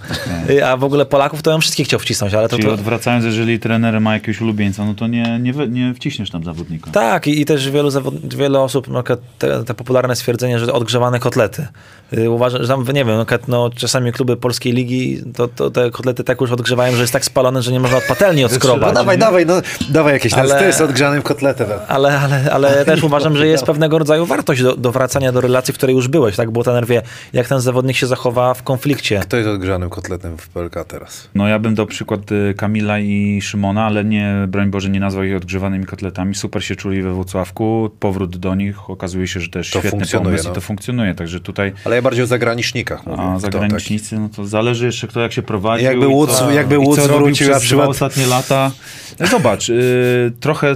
Y, 0.50 0.66
A 0.66 0.78
w 0.78 0.84
ogóle 0.84 1.06
Polaków 1.06 1.42
to 1.42 1.52
ja 1.52 1.54
bym 1.54 1.62
wszystkich 1.62 1.88
chciał 1.88 2.00
wcisnąć, 2.00 2.34
ale 2.34 2.50
to, 2.50 2.56
Czyli 2.56 2.68
to, 2.68 2.74
odwracając, 2.74 3.26
jeżeli 3.26 3.60
trener 3.60 4.02
ma 4.02 4.14
jakiegoś 4.14 4.42
ulubieńca, 4.42 4.86
no 4.86 4.94
to 4.94 5.08
nie, 5.08 5.40
nie, 5.40 5.54
nie 5.68 5.94
wciśniesz 5.94 6.32
tam 6.32 6.44
zawodnika. 6.44 6.92
Tak, 6.92 7.28
i, 7.28 7.42
i 7.42 7.46
też 7.46 7.72
wielu, 7.72 7.90
zawod... 7.90 8.36
wiele 8.36 8.60
osób, 8.60 8.88
przykład 8.94 9.20
te, 9.40 9.64
te 9.64 9.74
popularne 9.74 10.16
stwierdzenie, 10.16 10.60
że 10.60 10.74
odgrzewane 10.74 11.20
kotlety. 11.20 11.68
Yy, 12.12 12.30
uważam, 12.30 12.62
że 12.62 12.68
tam, 12.68 12.86
nie 12.94 13.06
wiem, 13.06 13.18
przykład, 13.18 13.48
no, 13.48 13.70
czasami 13.76 14.12
kluby 14.12 14.38
polskiej 14.38 14.74
ligi, 14.74 15.22
to, 15.36 15.48
to 15.48 15.72
te 15.72 15.92
kotlety 15.92 16.24
tak 16.24 16.42
już 16.42 16.52
odgrzewają, 16.52 16.96
że 16.96 17.02
jest 17.02 17.14
tak 17.14 17.26
spalone, 17.26 17.62
że 17.62 17.72
nie 17.72 17.80
można 17.80 17.98
od 17.98 18.04
patelni 18.04 18.42
No 18.44 18.48
odskrobać. 18.48 18.96
dawaj, 18.96 19.18
dawaj, 19.18 19.46
no 19.46 19.62
dawaj 19.90 20.14
jakieś, 20.14 20.34
ale... 20.34 20.42
Ale- 20.44 20.60
to 20.60 20.66
jest 20.66 20.82
odgrzanym 20.82 21.22
kotletem. 21.22 21.68
Ale, 21.88 22.20
ale, 22.20 22.52
ale 22.52 22.86
też 22.86 23.04
uważam, 23.04 23.38
że 23.38 23.48
jest 23.48 23.64
pewnego 23.64 24.00
rodzaju 24.00 24.26
wartość 24.26 24.64
do, 24.64 24.73
do 24.78 24.92
wracania 24.92 25.32
do 25.32 25.42
relacji, 25.42 25.74
w 25.74 25.78
której 25.78 25.96
już 25.96 26.08
byłeś, 26.08 26.36
tak? 26.36 26.52
Bo 26.52 26.64
ten 26.64 26.86
wie, 26.86 27.02
jak 27.34 27.48
ten 27.48 27.60
zawodnik 27.62 27.98
się 27.98 28.08
zachowa 28.08 28.54
w 28.54 28.64
konflikcie. 28.64 29.20
Kto 29.20 29.38
jest 29.38 29.50
odgrzanym 29.50 29.90
kotletem 29.90 30.38
w 30.38 30.50
PLK 30.50 30.76
teraz? 30.88 31.30
No 31.36 31.48
ja 31.48 31.60
bym 31.60 31.76
dał 31.76 31.86
przykład 31.86 32.32
y, 32.32 32.54
Kamila 32.58 33.00
i 33.00 33.40
Szymona, 33.42 33.86
ale 33.86 34.04
nie, 34.06 34.34
broń 34.48 34.70
Boże, 34.70 34.90
nie 34.90 35.00
nazwał 35.00 35.24
ich 35.24 35.36
odgrzewanymi 35.36 35.86
kotletami. 35.86 36.36
Super 36.36 36.64
się 36.66 36.76
czuli 36.76 37.02
we 37.02 37.14
Włocławku. 37.14 37.90
Powrót 38.00 38.38
do 38.38 38.56
nich 38.56 38.90
okazuje 38.90 39.28
się, 39.28 39.40
że 39.40 39.50
też 39.50 39.70
To 39.72 39.80
świetny 39.80 39.90
funkcjonuje, 39.92 40.30
pomysł 40.30 40.44
no. 40.48 40.52
i 40.52 40.56
to 40.56 40.62
funkcjonuje. 40.62 41.16
Także 41.16 41.40
tutaj 41.40 41.74
Ale 41.86 41.96
ja 41.96 42.02
bardziej 42.02 42.24
o 42.24 42.28
zagranicznikach 42.28 43.06
mówię. 43.06 43.22
a 43.24 43.40
zagranicznicy, 43.40 44.20
no 44.20 44.30
to 44.36 44.46
zależy 44.48 44.86
jeszcze 44.86 45.08
kto 45.08 45.20
jak 45.20 45.34
się 45.34 45.42
prowadzi. 45.42 45.84
Jakby 45.86 46.06
Woods- 46.06 46.52
jakby 46.52 46.78
Woods 46.78 47.02
co 47.02 47.08
robił 47.08 47.26
wrócił 47.26 47.48
na 47.48 47.54
przez 47.54 47.64
przykład- 47.64 47.86
dwa 47.86 47.92
ostatnie 47.92 48.28
lata. 48.28 48.72
No 49.20 49.28
Zobacz, 49.28 49.70
y, 49.70 50.32
trochę 50.40 50.76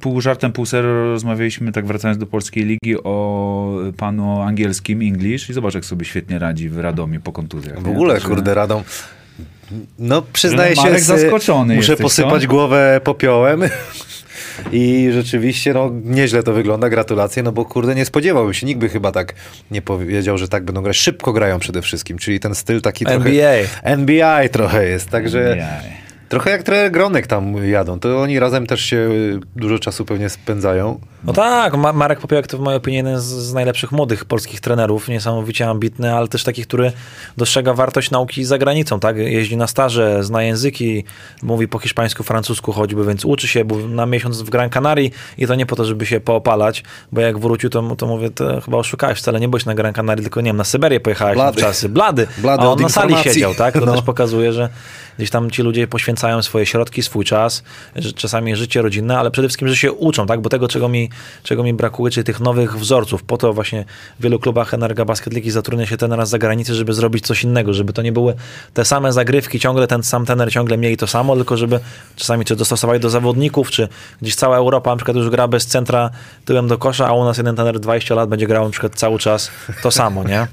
pół 0.00 0.20
żartem, 0.20 0.52
pół 0.52 0.66
serio 0.66 1.04
rozmawialiśmy, 1.04 1.72
tak 1.72 1.86
wracając 1.86 2.18
do 2.18 2.26
polskiej 2.26 2.64
ligi, 2.64 2.96
o 3.04 3.78
panu 3.96 4.40
angielskim, 4.40 5.02
English 5.02 5.50
i 5.50 5.52
zobacz 5.52 5.74
jak 5.74 5.84
sobie 5.84 6.04
świetnie 6.04 6.38
radzi 6.38 6.68
w 6.68 6.78
Radomiu 6.78 7.20
po 7.20 7.32
kontuzjach. 7.32 7.80
W 7.80 7.86
nie? 7.86 7.90
ogóle, 7.90 8.14
Także- 8.14 8.28
kurde, 8.28 8.54
radą. 8.54 8.82
No, 9.98 10.22
przyznaję 10.32 10.76
się, 10.76 10.98
zaskoczony 10.98 11.74
muszę 11.74 11.92
jesteś, 11.92 12.04
posypać 12.04 12.42
co? 12.42 12.48
głowę 12.48 13.00
popiołem. 13.04 13.62
I 14.72 15.08
rzeczywiście, 15.12 15.74
no, 15.74 15.90
nieźle 16.04 16.42
to 16.42 16.52
wygląda. 16.52 16.88
Gratulacje, 16.88 17.42
no 17.42 17.52
bo 17.52 17.64
kurde, 17.64 17.94
nie 17.94 18.04
spodziewałbym 18.04 18.54
się. 18.54 18.66
Nikt 18.66 18.80
by 18.80 18.88
chyba 18.88 19.12
tak 19.12 19.34
nie 19.70 19.82
powiedział, 19.82 20.38
że 20.38 20.48
tak 20.48 20.64
będą 20.64 20.82
grać. 20.82 20.96
Szybko 20.96 21.32
grają 21.32 21.58
przede 21.58 21.82
wszystkim, 21.82 22.18
czyli 22.18 22.40
ten 22.40 22.54
styl 22.54 22.80
taki 22.80 23.04
NBA. 23.08 23.22
trochę... 23.22 23.84
NBA 23.84 24.48
trochę 24.48 24.88
jest, 24.88 25.10
także... 25.10 25.56
Jaj. 25.58 26.05
Trochę 26.28 26.50
jak 26.50 26.62
trener 26.62 26.90
Gronek 26.90 27.26
tam 27.26 27.66
jadą, 27.66 28.00
to 28.00 28.20
oni 28.20 28.38
razem 28.38 28.66
też 28.66 28.80
się 28.80 28.96
y, 28.96 29.40
dużo 29.56 29.78
czasu 29.78 30.04
pewnie 30.04 30.28
spędzają. 30.28 31.00
No 31.26 31.32
tak, 31.32 31.76
Ma- 31.76 31.92
Marek 31.92 32.20
Popiołek 32.20 32.46
to 32.46 32.58
w 32.58 32.60
mojej 32.60 32.76
opinii 32.76 32.96
jeden 32.96 33.20
z, 33.20 33.24
z 33.24 33.54
najlepszych 33.54 33.92
młodych 33.92 34.24
polskich 34.24 34.60
trenerów, 34.60 35.08
niesamowicie 35.08 35.68
ambitny, 35.68 36.14
ale 36.14 36.28
też 36.28 36.44
taki, 36.44 36.62
który 36.62 36.92
dostrzega 37.36 37.74
wartość 37.74 38.10
nauki 38.10 38.44
za 38.44 38.58
granicą, 38.58 39.00
tak? 39.00 39.16
Jeździ 39.16 39.56
na 39.56 39.66
staże, 39.66 40.24
zna 40.24 40.42
języki, 40.42 41.04
mówi 41.42 41.68
po 41.68 41.78
hiszpańsku, 41.78 42.22
francusku 42.22 42.72
choćby, 42.72 43.04
więc 43.06 43.24
uczy 43.24 43.48
się, 43.48 43.64
był 43.64 43.88
na 43.88 44.06
miesiąc 44.06 44.42
w 44.42 44.50
Gran 44.50 44.70
Canaria 44.70 45.10
i 45.38 45.46
to 45.46 45.54
nie 45.54 45.66
po 45.66 45.76
to, 45.76 45.84
żeby 45.84 46.06
się 46.06 46.20
poopalać, 46.20 46.82
bo 47.12 47.20
jak 47.20 47.38
wrócił, 47.38 47.70
to, 47.70 47.96
to 47.96 48.06
mówię, 48.06 48.30
to 48.30 48.60
chyba 48.60 48.76
oszukałeś, 48.78 49.18
wcale 49.18 49.40
nie 49.40 49.48
byłeś 49.48 49.64
na 49.64 49.74
Gran 49.74 49.92
Canaria, 49.92 50.22
tylko 50.22 50.40
nie 50.40 50.48
wiem, 50.48 50.56
na 50.56 50.64
Syberię 50.64 51.00
pojechałeś 51.00 51.34
Blady. 51.36 51.60
na 51.62 51.66
czasy. 51.68 51.88
Blady. 51.88 52.26
Blady 52.38 52.62
A 52.62 52.66
on 52.66 52.80
na 52.80 52.88
sali 52.88 53.16
siedział, 53.16 53.54
tak? 53.54 53.74
To 53.74 53.86
No. 53.86 53.92
też 53.92 54.02
pokazuje, 54.02 54.52
że 54.52 54.68
gdzieś 55.16 55.30
tam 55.30 55.50
ci 55.50 55.62
ludzie 55.62 55.86
poświęcają 55.88 56.42
swoje 56.42 56.66
środki, 56.66 57.02
swój 57.02 57.24
czas, 57.24 57.62
że 57.96 58.12
czasami 58.12 58.56
życie 58.56 58.82
rodzinne, 58.82 59.18
ale 59.18 59.30
przede 59.30 59.48
wszystkim, 59.48 59.68
że 59.68 59.76
się 59.76 59.92
uczą, 59.92 60.26
tak? 60.26 60.40
Bo 60.40 60.48
tego, 60.48 60.68
czego 60.68 60.88
mi, 60.88 61.10
czego 61.42 61.62
mi 61.62 61.74
brakuje, 61.74 62.10
czyli 62.12 62.24
tych 62.24 62.40
nowych 62.40 62.78
wzorców. 62.78 63.22
Po 63.22 63.36
to 63.36 63.52
właśnie 63.52 63.84
w 64.20 64.22
wielu 64.22 64.38
klubach 64.38 64.74
Energa 64.74 65.04
Basket 65.04 65.32
League 65.32 65.50
zatrudnia 65.50 65.86
się 65.86 65.96
tenera 65.96 66.26
z 66.26 66.30
zagranicy, 66.30 66.74
żeby 66.74 66.92
zrobić 66.94 67.26
coś 67.26 67.44
innego, 67.44 67.74
żeby 67.74 67.92
to 67.92 68.02
nie 68.02 68.12
były 68.12 68.34
te 68.74 68.84
same 68.84 69.12
zagrywki, 69.12 69.60
ciągle 69.60 69.86
ten 69.86 70.02
sam 70.02 70.26
tener, 70.26 70.52
ciągle 70.52 70.78
mieli 70.78 70.96
to 70.96 71.06
samo, 71.06 71.36
tylko 71.36 71.56
żeby 71.56 71.80
czasami 72.16 72.44
czy 72.44 72.56
dostosowali 72.56 73.00
do 73.00 73.10
zawodników, 73.10 73.70
czy 73.70 73.88
gdzieś 74.22 74.34
cała 74.34 74.56
Europa 74.56 74.90
na 74.90 74.96
przykład 74.96 75.16
już 75.16 75.30
gra 75.30 75.48
bez 75.48 75.66
centra 75.66 76.10
tyłem 76.44 76.68
do 76.68 76.78
kosza, 76.78 77.06
a 77.06 77.12
u 77.12 77.24
nas 77.24 77.36
jeden 77.36 77.56
tener 77.56 77.80
20 77.80 78.14
lat 78.14 78.28
będzie 78.28 78.46
grał 78.46 78.64
na 78.64 78.70
przykład 78.70 78.94
cały 78.94 79.18
czas 79.18 79.50
to 79.82 79.90
samo, 79.90 80.24
nie? 80.24 80.46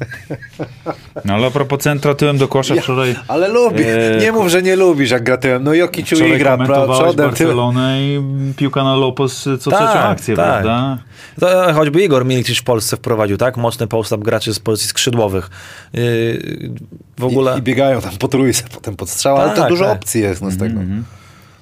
No 1.25 1.33
ale 1.33 1.47
a 1.47 1.51
propos 1.51 1.79
centra 1.79 2.15
tyłem 2.15 2.37
do 2.37 2.47
kosza 2.47 2.75
wczoraj... 2.75 3.15
Ale 3.27 3.47
lubi, 3.47 3.83
e, 3.83 4.17
nie 4.21 4.31
mów, 4.31 4.47
że 4.47 4.61
nie 4.61 4.75
lubisz, 4.75 5.11
jak 5.11 5.23
gra 5.23 5.37
tyłem. 5.37 5.63
No 5.63 5.73
Joki 5.73 6.03
czuje 6.03 6.21
Wczoraj 6.21 6.39
gra 6.39 6.51
pra- 6.51 6.57
komentowałeś 6.57 6.97
przodem, 6.97 7.15
tyłem. 7.15 7.29
Barcelonę 7.31 8.01
i 8.01 8.21
piłka 8.57 8.83
na 8.83 8.95
Lopez 8.95 9.49
co 9.59 9.71
trzecią 9.71 9.99
akcję, 9.99 10.35
tak. 10.35 10.52
Prawda? 10.53 10.97
To 11.39 11.69
e, 11.69 11.73
choćby 11.73 12.03
Igor 12.03 12.25
Milicic 12.25 12.59
w 12.59 12.63
Polsce 12.63 12.97
wprowadził, 12.97 13.37
tak? 13.37 13.57
Mocny 13.57 13.87
post-up 13.87 14.23
graczy 14.23 14.53
z 14.53 14.59
pozycji 14.59 14.89
skrzydłowych. 14.89 15.49
Yy, 15.93 16.71
w 17.17 17.23
ogóle... 17.23 17.55
I, 17.55 17.59
I 17.59 17.61
biegają 17.61 18.01
tam 18.01 18.17
po 18.17 18.27
trójce, 18.27 18.63
potem 18.73 18.95
pod 18.95 19.09
strzał, 19.09 19.37
ale 19.37 19.49
to 19.49 19.61
Tak, 19.61 19.69
dużo 19.69 19.85
tak. 19.85 19.97
opcji 19.97 20.21
jest 20.21 20.41
no, 20.41 20.51
z 20.51 20.57
tego. 20.57 20.79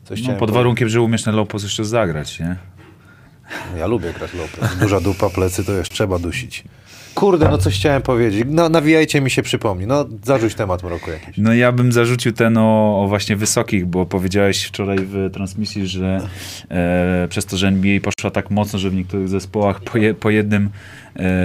Coś 0.04 0.20
No, 0.20 0.24
chciałem 0.24 0.40
pod 0.40 0.52
warunkiem, 0.52 0.90
że 0.90 1.02
umiesz 1.02 1.26
na 1.26 1.32
Lopez 1.32 1.64
jeszcze 1.64 1.86
zagrać, 1.86 2.40
nie? 2.40 2.56
Ja 3.78 3.88
lubię 3.88 4.14
grać 4.14 4.32
Lopez. 4.34 4.76
Duża 4.80 5.00
dupa, 5.00 5.30
plecy, 5.30 5.64
to 5.64 5.72
jeszcze 5.72 5.96
trzeba 5.96 6.20
dusić. 6.20 6.64
Kurde, 7.16 7.50
no 7.50 7.58
coś 7.58 7.76
chciałem 7.76 8.02
powiedzieć. 8.02 8.44
No 8.48 8.70
nawijajcie 8.70 9.22
mi 9.22 9.30
się 9.30 9.42
przypomni. 9.42 9.88
No 9.88 10.06
zarzuć 10.24 10.56
temat 10.56 10.84
mroku 10.84 11.12
jakiś. 11.12 11.38
No 11.38 11.54
ja 11.54 11.72
bym 11.72 11.92
zarzucił 11.92 12.32
ten 12.32 12.58
o, 12.58 13.02
o 13.04 13.08
właśnie 13.08 13.36
wysokich, 13.36 13.86
bo 13.86 14.06
powiedziałeś 14.06 14.64
wczoraj 14.64 14.98
w 15.00 15.30
transmisji, 15.34 15.88
że 15.88 16.28
e, 16.70 17.28
przez 17.30 17.46
to, 17.46 17.58
że 17.58 17.68
NBA 17.68 18.00
poszła 18.00 18.32
tak 18.32 18.52
mocno, 18.52 18.80
że 18.80 18.90
w 18.90 18.94
niektórych 18.94 19.30
zespołach 19.30 19.82
po, 19.82 19.98
je, 19.98 20.14
po 20.14 20.30
jednym 20.30 20.70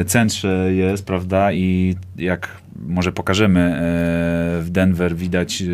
centrze 0.06 0.74
jest, 0.74 1.06
prawda? 1.06 1.52
I 1.52 1.96
jak 2.16 2.48
może 2.86 3.12
pokażemy 3.12 3.60
e, 3.60 4.62
w 4.62 4.70
Denver 4.70 5.16
widać 5.16 5.62
e, 5.62 5.66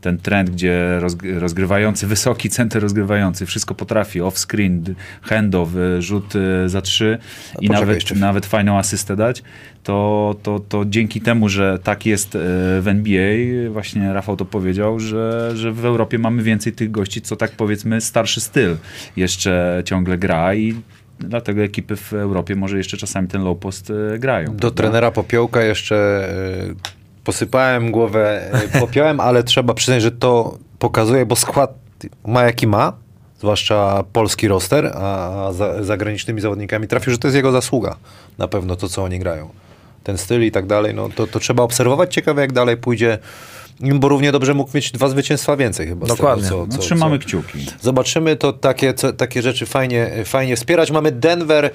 ten 0.00 0.18
trend, 0.18 0.50
gdzie 0.50 0.98
rozg- 1.00 1.38
rozgrywający, 1.38 2.06
wysoki 2.06 2.50
center 2.50 2.82
rozgrywający, 2.82 3.46
wszystko 3.46 3.74
potrafi, 3.74 4.20
off-screen, 4.20 4.94
handoff, 5.22 5.76
e, 5.76 6.02
rzut 6.02 6.36
e, 6.36 6.68
za 6.68 6.82
trzy 6.82 7.18
i 7.52 7.54
poczekaj 7.54 7.80
nawet, 7.80 7.94
jeszcze. 7.94 8.14
nawet 8.14 8.46
fajną 8.46 8.78
asystę 8.78 9.16
dać, 9.16 9.42
to, 9.82 10.36
to, 10.42 10.58
to 10.58 10.84
dzięki 10.84 11.20
temu, 11.20 11.48
że 11.48 11.78
tak 11.82 12.06
jest 12.06 12.34
e, 12.34 12.38
w 12.80 12.84
NBA, 12.86 13.70
właśnie 13.70 14.12
Rafał 14.12 14.36
to 14.36 14.44
powiedział, 14.44 15.00
że, 15.00 15.52
że 15.54 15.72
w 15.72 15.84
Europie 15.84 16.18
mamy 16.18 16.42
więcej 16.42 16.72
tych 16.72 16.90
gości, 16.90 17.22
co 17.22 17.36
tak 17.36 17.50
powiedzmy 17.50 18.00
starszy 18.00 18.40
styl 18.40 18.76
jeszcze 19.16 19.82
ciągle 19.84 20.18
gra 20.18 20.54
i 20.54 20.74
dlatego 21.18 21.62
ekipy 21.62 21.96
w 21.96 22.12
Europie 22.12 22.56
może 22.56 22.78
jeszcze 22.78 22.96
czasami 22.96 23.28
ten 23.28 23.42
low 23.44 23.58
post 23.58 23.92
e, 24.14 24.18
grają. 24.18 24.46
Do 24.46 24.58
prawda? 24.58 24.76
trenera 24.76 25.10
Popiołka 25.10 25.62
jeszcze 25.62 26.28
y, 26.70 26.74
posypałem 27.24 27.90
głowę 27.90 28.50
y, 28.76 28.80
popiołem, 28.80 29.20
ale 29.20 29.42
trzeba 29.42 29.74
przyznać, 29.74 30.02
że 30.02 30.10
to 30.10 30.58
pokazuje, 30.78 31.26
bo 31.26 31.36
skład 31.36 31.74
ma 32.26 32.42
jaki 32.42 32.66
ma, 32.66 32.92
zwłaszcza 33.38 34.04
polski 34.12 34.48
roster, 34.48 34.86
a 34.86 35.48
za, 35.52 35.84
zagranicznymi 35.84 36.40
zawodnikami 36.40 36.88
trafił, 36.88 37.12
że 37.12 37.18
to 37.18 37.28
jest 37.28 37.36
jego 37.36 37.52
zasługa. 37.52 37.96
Na 38.38 38.48
pewno 38.48 38.76
to, 38.76 38.88
co 38.88 39.04
oni 39.04 39.18
grają. 39.18 39.48
Ten 40.04 40.18
styl 40.18 40.42
i 40.46 40.50
tak 40.50 40.66
dalej, 40.66 40.94
no 40.94 41.08
to, 41.08 41.26
to 41.26 41.38
trzeba 41.38 41.62
obserwować. 41.62 42.14
Ciekawe, 42.14 42.42
jak 42.42 42.52
dalej 42.52 42.76
pójdzie 42.76 43.18
bo 43.80 44.08
równie 44.08 44.32
dobrze 44.32 44.54
mógł 44.54 44.70
mieć 44.74 44.90
dwa 44.92 45.08
zwycięstwa 45.08 45.56
więcej 45.56 45.86
chyba. 45.86 46.06
Dokładnie. 46.06 46.44
Tego, 46.44 46.56
co, 46.56 46.66
No, 46.66 46.72
co, 46.72 46.78
trzymamy 46.78 47.18
co. 47.18 47.24
kciuki. 47.26 47.58
Zobaczymy, 47.80 48.36
to 48.36 48.52
takie, 48.52 48.94
co, 48.94 49.12
takie 49.12 49.42
rzeczy 49.42 49.66
fajnie, 49.66 50.10
fajnie 50.24 50.56
wspierać. 50.56 50.90
Mamy 50.90 51.12
Denver 51.12 51.70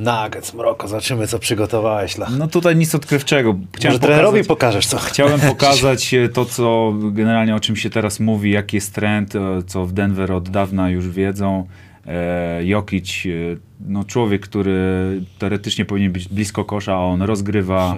Nuggets, 0.00 0.54
Mroko, 0.54 0.88
zobaczymy 0.88 1.26
co 1.26 1.38
przygotowałeś. 1.38 2.14
No 2.38 2.48
tutaj 2.48 2.76
nic 2.76 2.94
odkrywczego. 2.94 3.54
Chciałem 3.76 3.92
Może 3.98 4.06
trenerowi 4.06 4.38
pokazać- 4.44 4.48
pokażesz 4.48 4.86
co? 4.86 4.98
Chciałem 4.98 5.40
pokazać 5.40 6.14
e, 6.14 6.28
to, 6.28 6.44
co 6.44 6.92
generalnie 7.12 7.54
o 7.54 7.60
czym 7.60 7.76
się 7.76 7.90
teraz 7.90 8.20
mówi, 8.20 8.50
jaki 8.50 8.76
jest 8.76 8.94
trend, 8.94 9.34
e, 9.36 9.40
co 9.66 9.86
w 9.86 9.92
Denver 9.92 10.32
od 10.32 10.48
dawna 10.48 10.90
już 10.90 11.08
wiedzą. 11.08 11.66
E, 12.06 12.60
Jokic, 12.64 13.22
no 13.88 14.04
człowiek, 14.04 14.42
który 14.42 14.80
teoretycznie 15.38 15.84
powinien 15.84 16.12
być 16.12 16.28
blisko 16.28 16.64
kosza, 16.64 16.94
a 16.94 16.98
on 16.98 17.22
rozgrywa, 17.22 17.96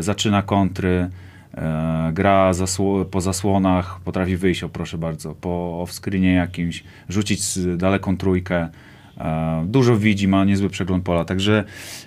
zaczyna 0.00 0.42
kontry, 0.42 1.10
gra 2.12 2.52
zasło- 2.52 3.04
po 3.04 3.20
zasłonach, 3.20 4.00
potrafi 4.04 4.36
wyjść, 4.36 4.62
o 4.62 4.68
proszę 4.68 4.98
bardzo, 4.98 5.34
po 5.34 5.82
off-screenie 5.86 6.34
jakimś, 6.34 6.84
rzucić 7.08 7.40
daleką 7.76 8.16
trójkę. 8.16 8.68
E, 9.18 9.64
Dużo 9.68 9.96
widzi, 9.96 10.28
ma 10.28 10.44
niezły 10.44 10.68
przegląd 10.70 11.04
pola, 11.04 11.24
także 11.24 11.64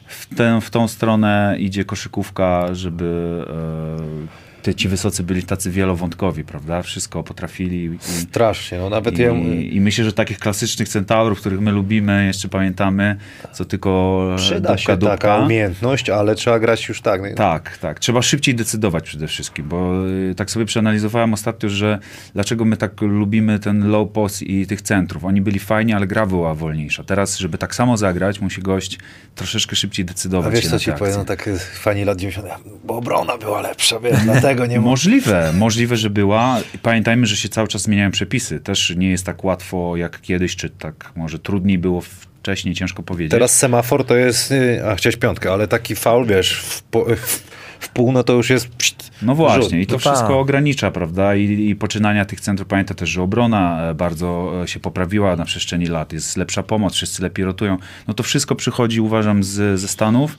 w, 0.07 0.35
tę, 0.35 0.61
w 0.61 0.69
tą 0.69 0.87
stronę 0.87 1.55
idzie 1.59 1.85
koszykówka, 1.85 2.75
żeby 2.75 3.43
e, 3.49 4.46
te, 4.63 4.75
ci 4.75 4.87
wysocy 4.87 5.23
byli 5.23 5.43
tacy 5.43 5.71
wielowątkowi, 5.71 6.43
prawda? 6.43 6.81
Wszystko 6.81 7.23
potrafili. 7.23 7.85
I, 7.85 7.97
Strasznie, 7.99 8.77
no 8.77 8.89
nawet 8.89 9.19
i, 9.19 9.21
ja... 9.21 9.31
I 9.71 9.81
myślę, 9.81 10.05
że 10.05 10.13
takich 10.13 10.39
klasycznych 10.39 10.89
centaurów, 10.89 11.39
których 11.39 11.59
my 11.59 11.71
lubimy, 11.71 12.25
jeszcze 12.25 12.49
pamiętamy, 12.49 13.15
co 13.53 13.65
tylko 13.65 14.21
Przyda 14.37 14.59
dupka, 14.69 14.77
się 14.77 14.97
dupka. 14.97 15.17
taka 15.17 15.37
umiejętność, 15.37 16.09
ale 16.09 16.35
trzeba 16.35 16.59
grać 16.59 16.87
już 16.89 17.01
tak. 17.01 17.21
Tak, 17.35 17.77
tak. 17.77 17.99
Trzeba 17.99 18.21
szybciej 18.21 18.55
decydować 18.55 19.03
przede 19.03 19.27
wszystkim, 19.27 19.67
bo 19.67 20.07
y, 20.07 20.35
tak 20.35 20.51
sobie 20.51 20.65
przeanalizowałem 20.65 21.33
ostatnio, 21.33 21.69
że 21.69 21.99
dlaczego 22.33 22.65
my 22.65 22.77
tak 22.77 23.01
lubimy 23.01 23.59
ten 23.59 23.89
low 23.89 24.11
post 24.11 24.41
i 24.41 24.67
tych 24.67 24.81
centrów. 24.81 25.25
Oni 25.25 25.41
byli 25.41 25.59
fajni, 25.59 25.93
ale 25.93 26.07
gra 26.07 26.25
była 26.25 26.53
wolniejsza. 26.53 27.03
Teraz, 27.03 27.37
żeby 27.37 27.57
tak 27.57 27.75
samo 27.75 27.97
zagrać, 27.97 28.41
musi 28.41 28.61
gość 28.61 28.99
troszeczkę 29.35 29.75
szybciej 29.75 30.05
decydować 30.05 30.53
A 30.53 30.55
wiesz 30.55 30.67
co 30.67 30.79
ci 30.79 30.91
powiem, 30.91 31.15
no 31.17 31.25
tak 31.25 31.49
fani 31.73 32.05
lat 32.05 32.17
90. 32.17 32.47
Bo 32.83 32.97
obrona 32.97 33.37
była 33.37 33.61
lepsza, 33.61 33.99
wiesz, 33.99 34.25
dlatego 34.55 34.73
nie. 34.73 34.79
Możliwe, 34.79 35.53
możliwe, 35.53 35.97
że 35.97 36.09
była. 36.09 36.61
Pamiętajmy, 36.81 37.25
że 37.25 37.35
się 37.35 37.49
cały 37.49 37.67
czas 37.67 37.81
zmieniają 37.81 38.11
przepisy. 38.11 38.59
Też 38.59 38.93
nie 38.97 39.09
jest 39.09 39.25
tak 39.25 39.43
łatwo 39.43 39.97
jak 39.97 40.21
kiedyś, 40.21 40.55
czy 40.55 40.69
tak 40.69 41.11
może 41.15 41.39
trudniej 41.39 41.77
było 41.77 42.01
wcześniej, 42.01 42.75
ciężko 42.75 43.03
powiedzieć. 43.03 43.31
Teraz 43.31 43.57
semafor 43.57 44.05
to 44.05 44.15
jest, 44.15 44.51
y, 44.51 44.85
a 44.85 44.95
chciałeś 44.95 45.17
piątkę, 45.17 45.51
ale 45.51 45.67
taki 45.67 45.95
faul, 45.95 46.25
wiesz, 46.25 46.59
w, 46.59 46.83
po, 46.83 47.05
w, 47.15 47.43
w 47.79 47.89
pół, 47.89 48.11
no 48.11 48.23
to 48.23 48.33
już 48.33 48.49
jest 48.49 48.67
pszt, 48.67 49.11
No 49.21 49.35
właśnie, 49.35 49.63
rzut. 49.63 49.79
i 49.79 49.87
to 49.87 49.93
No 49.93 49.99
wszystko 49.99 50.27
tak. 50.27 50.31
ogranicza, 50.37 50.91
prawda? 50.91 51.35
I, 51.35 51.69
I 51.69 51.75
poczynania 51.75 52.25
tych 52.25 52.41
centrów, 52.41 52.67
pamiętam 52.67 52.97
też, 52.97 53.09
że 53.09 53.21
obrona 53.21 53.81
e, 53.89 53.93
bardzo 53.93 54.51
e, 54.63 54.67
się 54.67 54.79
poprawiła 54.79 55.35
na 55.35 55.45
przestrzeni 55.45 55.85
lat, 55.85 56.13
jest 56.13 56.37
lepsza 56.37 56.63
pomoc, 56.63 56.93
wszyscy 56.93 57.23
lepiej 57.23 57.45
rotują. 57.45 57.77
No 58.07 58.13
to 58.13 58.23
wszystko 58.23 58.55
przychodzi, 58.55 59.01
uważam, 59.01 59.43
z, 59.43 59.79
ze 59.79 59.87
Stanów 59.87 60.37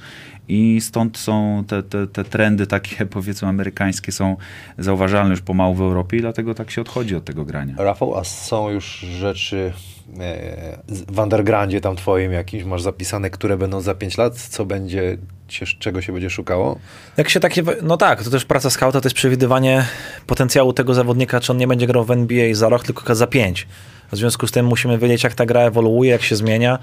i 0.48 0.80
stąd 0.80 1.18
są 1.18 1.64
te, 1.66 1.82
te, 1.82 2.06
te 2.06 2.24
trendy 2.24 2.66
takie, 2.66 3.06
powiedzmy, 3.16 3.48
amerykańskie 3.48 4.12
są 4.12 4.36
zauważalne 4.78 5.30
już 5.30 5.40
pomału 5.40 5.74
w 5.74 5.80
Europie 5.80 6.16
i 6.16 6.20
dlatego 6.20 6.54
tak 6.54 6.70
się 6.70 6.80
odchodzi 6.80 7.16
od 7.16 7.24
tego 7.24 7.44
grania. 7.44 7.74
Rafał, 7.78 8.18
a 8.18 8.24
są 8.24 8.70
już 8.70 8.98
rzeczy 8.98 9.72
e, 10.20 10.78
w 10.88 11.18
undergroundzie 11.18 11.80
tam 11.80 11.96
twoim 11.96 12.32
jakimś 12.32 12.64
masz 12.64 12.82
zapisane, 12.82 13.30
które 13.30 13.56
będą 13.56 13.80
za 13.80 13.94
5 13.94 14.18
lat? 14.18 14.36
Co 14.36 14.64
będzie, 14.64 15.18
się, 15.48 15.66
czego 15.78 16.02
się 16.02 16.12
będzie 16.12 16.30
szukało? 16.30 16.78
Jak 17.16 17.28
się 17.28 17.40
takie, 17.40 17.62
no 17.82 17.96
tak, 17.96 18.22
to 18.22 18.30
też 18.30 18.44
praca 18.44 18.70
skauta 18.70 19.00
to 19.00 19.06
jest 19.06 19.16
przewidywanie 19.16 19.84
potencjału 20.26 20.72
tego 20.72 20.94
zawodnika, 20.94 21.40
czy 21.40 21.52
on 21.52 21.58
nie 21.58 21.66
będzie 21.66 21.86
grał 21.86 22.04
w 22.04 22.10
NBA 22.10 22.54
za 22.54 22.68
rok, 22.68 22.84
tylko 22.84 23.14
za 23.14 23.26
pięć. 23.26 23.66
W 24.12 24.16
związku 24.16 24.46
z 24.46 24.52
tym 24.52 24.66
musimy 24.66 24.98
wiedzieć, 24.98 25.24
jak 25.24 25.34
ta 25.34 25.46
gra 25.46 25.60
ewoluuje, 25.60 26.10
jak 26.10 26.22
się 26.22 26.36
zmienia. 26.36 26.78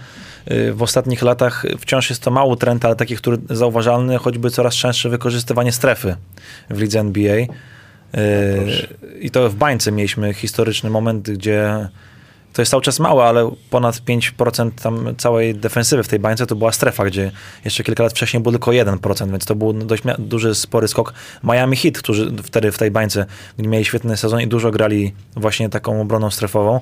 Yy, 0.47 0.74
W 0.74 0.84
ostatnich 0.84 1.22
latach 1.22 1.66
wciąż 1.80 2.09
jest 2.09 2.22
to 2.22 2.32
mały 2.32 2.57
trend, 2.57 2.86
ale 2.86 2.95
taki, 2.95 3.16
który 3.16 3.38
zauważalny, 3.49 4.18
choćby 4.18 4.49
coraz 4.49 4.76
częstsze 4.76 5.09
wykorzystywanie 5.09 5.72
strefy 5.72 6.16
w 6.70 6.82
lidze 6.82 6.99
NBA. 6.99 7.36
Yy, 7.36 7.47
I 9.20 9.32
to 9.32 9.49
w 9.49 9.55
bańce 9.55 9.91
mieliśmy 9.91 10.34
historyczny 10.34 10.89
moment, 10.89 11.32
gdzie 11.32 11.89
to 12.56 12.62
jest 12.62 12.72
cały 12.72 12.84
czas 12.84 12.99
małe, 12.99 13.24
ale 13.24 13.51
ponad 13.70 13.95
5% 13.95 14.72
tam 14.82 15.16
całej 15.18 15.56
defensywy 15.56 16.03
w 16.03 16.08
tej 16.08 16.20
bańce 16.20 16.47
to 16.47 16.56
była 16.56 16.72
strefa, 16.72 17.06
gdzie 17.06 17.32
jeszcze 17.66 17.84
kilka 17.84 18.03
lat 18.03 18.12
wcześniej 18.12 18.43
był 18.43 18.51
tylko 18.51 18.72
1%, 18.72 19.32
więc 19.32 19.45
to 19.45 19.56
był 19.56 19.74
dość 19.74 20.03
duży, 20.20 20.56
spory 20.56 20.88
skok. 20.88 21.14
Miami 21.43 21.76
Heat, 21.76 21.97
którzy 21.97 22.32
wtedy 22.43 22.72
w 22.72 22.78
tej 22.78 22.91
bańce 22.91 23.26
mieli 23.58 23.86
świetny 23.86 24.18
sezon 24.18 24.41
i 24.41 24.47
dużo 24.47 24.72
grali 24.72 25.14
właśnie 25.36 25.70
taką 25.70 26.01
obroną 26.01 26.32
strefową. 26.32 26.80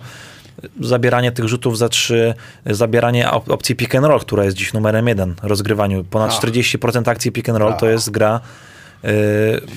Zabieranie 0.81 1.31
tych 1.31 1.47
rzutów 1.47 1.77
za 1.77 1.89
trzy, 1.89 2.33
zabieranie 2.65 3.27
op- 3.27 3.51
opcji 3.51 3.75
pick 3.75 3.95
and 3.95 4.05
roll, 4.05 4.19
która 4.19 4.43
jest 4.43 4.57
dziś 4.57 4.73
numerem 4.73 5.07
jeden 5.07 5.35
w 5.35 5.43
rozgrywaniu. 5.43 6.03
Ponad 6.03 6.31
Ach. 6.33 6.41
40% 6.41 7.09
akcji 7.09 7.31
pick 7.31 7.49
and 7.49 7.57
roll 7.59 7.71
to 7.71 7.85
Ach. 7.85 7.91
jest 7.91 8.09
gra 8.09 8.41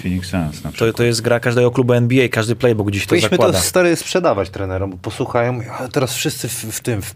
Phoenix 0.02 0.28
Suns 0.28 0.64
na 0.64 0.70
to, 0.70 0.72
przykład. 0.72 0.96
to 0.96 1.02
jest 1.04 1.20
gra 1.20 1.40
każdego 1.40 1.70
klubu 1.70 1.92
NBA, 1.92 2.28
każdy 2.28 2.56
playbook 2.56 2.90
dziś 2.90 3.02
to 3.02 3.08
Powinniśmy 3.08 3.30
zakłada. 3.30 3.52
to 3.58 3.64
stary 3.64 3.96
sprzedawać 3.96 4.50
trenerom, 4.50 4.90
bo 4.90 4.96
posłuchają, 4.96 5.60
a 5.78 5.88
teraz 5.88 6.14
wszyscy 6.14 6.48
w, 6.48 6.52
w 6.54 6.80
tym, 6.80 7.02
w, 7.02 7.14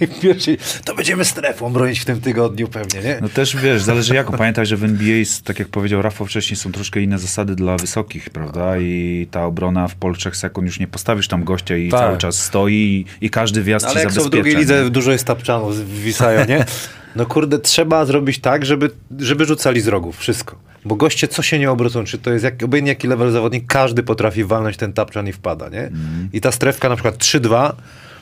w 0.00 0.20
pierwszej, 0.20 0.58
to 0.84 0.94
będziemy 0.94 1.24
strefą 1.24 1.72
bronić 1.72 2.00
w 2.00 2.04
tym 2.04 2.20
tygodniu 2.20 2.68
pewnie, 2.68 3.00
nie? 3.00 3.18
No 3.22 3.28
też 3.28 3.56
wiesz, 3.56 3.82
zależy 3.82 4.14
jaką. 4.14 4.36
Pamiętaj, 4.38 4.66
że 4.66 4.76
w 4.76 4.84
NBA, 4.84 5.08
jest, 5.16 5.42
tak 5.44 5.58
jak 5.58 5.68
powiedział 5.68 6.02
Rafał 6.02 6.26
wcześniej, 6.26 6.56
są 6.56 6.72
troszkę 6.72 7.00
inne 7.00 7.18
zasady 7.18 7.54
dla 7.54 7.76
wysokich, 7.76 8.30
prawda? 8.30 8.78
I 8.78 9.28
ta 9.30 9.44
obrona 9.44 9.88
w 9.88 9.94
pol 9.94 10.14
3 10.16 10.30
sekund 10.34 10.66
już 10.66 10.80
nie 10.80 10.86
postawisz 10.86 11.28
tam 11.28 11.44
gościa 11.44 11.76
i 11.76 11.88
Tak. 11.88 12.00
cały 12.00 12.18
czas 12.18 12.44
stoi 12.44 12.74
i, 13.20 13.26
i 13.26 13.30
każdy 13.30 13.62
wjazd 13.62 13.86
Ale 13.86 13.94
ci 13.94 14.00
jak 14.00 14.12
są 14.12 14.22
w 14.22 14.30
drugiej 14.30 14.54
nie? 14.54 14.60
lidze, 14.60 14.90
dużo 14.90 15.12
jest 15.12 15.24
tapczanów, 15.24 16.02
wisają, 16.02 16.46
nie? 16.46 16.64
No 17.16 17.26
kurde, 17.26 17.58
trzeba 17.58 18.04
zrobić 18.04 18.38
tak, 18.38 18.66
żeby, 18.66 18.90
żeby 19.18 19.44
rzucali 19.44 19.80
z 19.80 19.88
rogów, 19.88 20.18
wszystko. 20.18 20.56
Bo 20.88 20.96
goście 20.96 21.28
co 21.28 21.42
się 21.42 21.58
nie 21.58 21.70
obrócą, 21.70 22.04
czy 22.04 22.18
to 22.18 22.30
jest 22.30 22.44
jak, 22.44 22.62
obojętnie 22.62 22.90
jaki 22.92 23.08
level 23.08 23.32
zawodnik, 23.32 23.66
każdy 23.66 24.02
potrafi 24.02 24.44
walnąć 24.44 24.76
ten 24.76 24.92
tapczan 24.92 25.28
i 25.28 25.32
wpada, 25.32 25.68
nie? 25.68 25.90
I 26.32 26.40
ta 26.40 26.52
strefka 26.52 26.88
na 26.88 26.96
przykład 26.96 27.16
3-2, 27.16 27.72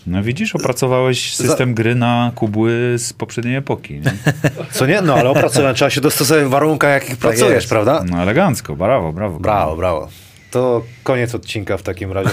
No 0.07 0.23
widzisz, 0.23 0.55
opracowałeś 0.55 1.35
system 1.35 1.75
gry 1.75 1.95
na 1.95 2.33
kubły 2.35 2.95
z 2.99 3.13
poprzedniej 3.13 3.57
epoki. 3.57 3.95
Nie? 3.95 4.13
co 4.77 4.87
nie? 4.87 5.03
No 5.03 5.15
ale 5.15 5.31
opracowane, 5.31 5.75
trzeba 5.75 5.91
się 5.91 6.01
dostosować 6.01 6.45
w 6.45 6.49
warunkach, 6.49 6.93
jakich 7.03 7.17
pracujesz, 7.17 7.55
jest. 7.55 7.69
prawda? 7.69 8.05
No 8.11 8.23
elegancko, 8.23 8.77
brawo, 8.77 9.13
brawo. 9.13 9.41
Brawo, 9.41 9.77
brawo. 9.77 10.09
To 10.51 10.83
koniec 11.03 11.35
odcinka 11.35 11.77
w 11.77 11.83
takim 11.83 12.13
razie. 12.13 12.31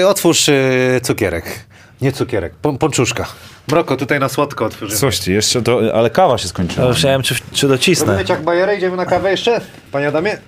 Y, 0.00 0.06
otwórz 0.08 0.48
y, 0.48 1.00
cukierek. 1.02 1.67
Nie 2.00 2.12
cukierek, 2.12 2.54
pon, 2.54 2.78
ponczuszka. 2.78 3.26
Mroko, 3.68 3.96
tutaj 3.96 4.20
na 4.20 4.28
słodko 4.28 4.64
otworzymy. 4.64 5.00
Coś 5.00 5.18
ty, 5.18 5.32
jeszcze 5.32 5.62
to, 5.62 5.80
ale 5.94 6.10
kawa 6.10 6.38
się 6.38 6.48
skończyła. 6.48 6.86
Ja 6.86 6.92
Myślałem, 6.92 7.22
czy, 7.22 7.34
czy 7.52 7.68
docisnę. 7.68 8.06
Robimy 8.06 8.24
ciak 8.24 8.42
bajerę, 8.42 8.76
idziemy 8.76 8.96
na 8.96 9.06
kawę 9.06 9.30
jeszcze? 9.30 9.60
Panie 9.92 10.08
Adamie? 10.08 10.38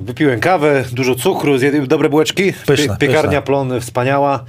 Wypiłem 0.00 0.40
kawę, 0.40 0.84
dużo 0.92 1.14
cukru, 1.14 1.58
zjadłem 1.58 1.86
dobre 1.86 2.08
bułeczki. 2.08 2.52
Pyszne, 2.66 2.96
piekarnia 2.96 3.28
pyszne. 3.28 3.42
Plon 3.42 3.80
wspaniała. 3.80 4.44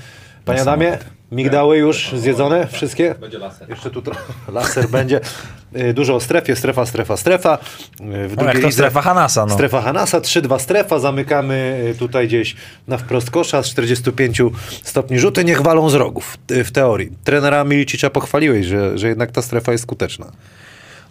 Panie 0.46 0.62
Adamie, 0.62 0.98
migdały 1.32 1.78
już 1.78 2.12
zjedzone 2.16 2.68
wszystkie? 2.68 3.16
Będzie 3.20 3.38
laser. 3.38 3.70
Jeszcze 3.70 3.90
tu 3.90 4.02
trochę 4.02 4.22
laser 4.52 4.90
będzie. 4.90 5.20
Y, 5.76 5.94
Dużo 5.94 6.16
o 6.16 6.20
strefie, 6.20 6.56
strefa, 6.56 6.86
strefa, 6.86 7.18
strefa. 7.18 7.58
Y, 8.02 8.28
W 8.28 8.36
No, 8.38 8.44
jak 8.44 8.60
to 8.60 8.68
lidze- 8.68 8.72
strefa 8.72 9.02
Hanasa, 9.02 9.46
no. 9.46 9.54
Strefa 9.54 9.82
Hanasa, 9.82 10.20
3-2 10.20 10.60
strefa, 10.60 11.00
zamykamy 11.00 11.88
y, 11.96 11.98
tutaj 11.98 12.28
gdzieś 12.28 12.56
na 12.88 12.98
wprost 12.98 13.32
kosza 13.32 13.64
z 13.64 13.70
45 13.70 14.42
stopni 14.84 15.20
rzuty, 15.20 15.44
niech 15.46 15.62
walą 15.62 15.90
z 15.90 15.94
rogów, 15.94 16.38
w 16.50 16.72
teorii. 16.72 17.12
Trenera 17.24 17.64
Milicicza 17.64 18.10
pochwaliłeś, 18.10 18.66
że, 18.66 18.98
że 18.98 19.08
jednak 19.08 19.32
ta 19.32 19.42
strefa 19.42 19.72
jest 19.72 19.84
skuteczna. 19.84 20.32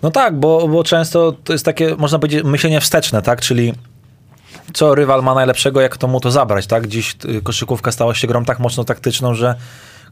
No 0.03 0.11
tak, 0.11 0.35
bo, 0.41 0.69
bo 0.69 0.85
często 0.85 1.33
to 1.45 1.53
jest 1.53 1.65
takie, 1.65 1.95
można 1.99 2.19
powiedzieć, 2.19 2.45
myślenie 2.45 2.81
wsteczne, 2.81 3.23
tak? 3.23 3.41
Czyli 3.41 3.73
co 4.75 4.95
rywal 4.95 5.23
ma 5.23 5.35
najlepszego, 5.35 5.81
jak 5.81 5.97
to 5.97 6.09
mu 6.09 6.21
to 6.21 6.31
zabrać, 6.31 6.67
tak? 6.67 6.87
Dziś 6.87 7.17
koszykówka 7.43 7.93
stała 7.93 8.15
się 8.15 8.27
grą 8.27 8.45
tak 8.45 8.59
mocno 8.59 8.85
taktyczną, 8.85 9.35
że 9.35 9.55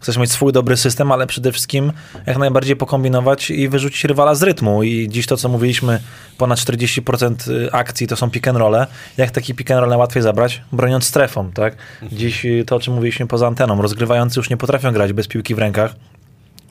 chcesz 0.05 0.17
mieć 0.17 0.33
swój 0.33 0.53
dobry 0.53 0.77
system, 0.77 1.13
ale 1.13 1.27
przede 1.27 1.53
wszystkim 1.53 1.93
jak 2.27 2.39
najbardziej 2.39 2.77
pokombinować 2.77 3.51
i 3.51 3.69
wyrzucić 3.69 4.05
rywala 4.05 4.35
z 4.35 4.43
rytmu. 4.43 4.83
I 4.83 5.09
dziś 5.09 5.27
to, 5.27 5.37
co 5.37 5.49
mówiliśmy, 5.49 6.01
ponad 6.39 6.59
40% 6.59 7.35
akcji 7.73 8.07
to 8.07 8.17
są 8.17 8.31
pick 8.31 8.49
and 8.49 8.59
rolle. 8.59 8.87
Jak 9.17 9.31
taki 9.31 9.55
pick 9.55 9.71
and 9.71 9.81
roll 9.81 9.99
łatwiej 9.99 10.23
zabrać? 10.23 10.63
Broniąc 10.73 11.05
strefą, 11.05 11.51
tak? 11.51 11.77
Dziś 12.13 12.45
y, 12.45 12.65
to, 12.67 12.77
o 12.77 12.81
czym 12.81 12.95
mówiliśmy 12.95 13.27
poza 13.27 13.47
anteną. 13.47 13.83
Rozgrywający 13.83 14.41
już 14.41 14.51
nie 14.51 14.57
potrafią 14.57 14.93
grać 14.93 15.13
bez 15.13 15.29
piłki 15.29 15.55
w 15.55 15.59
rękach. 15.59 15.95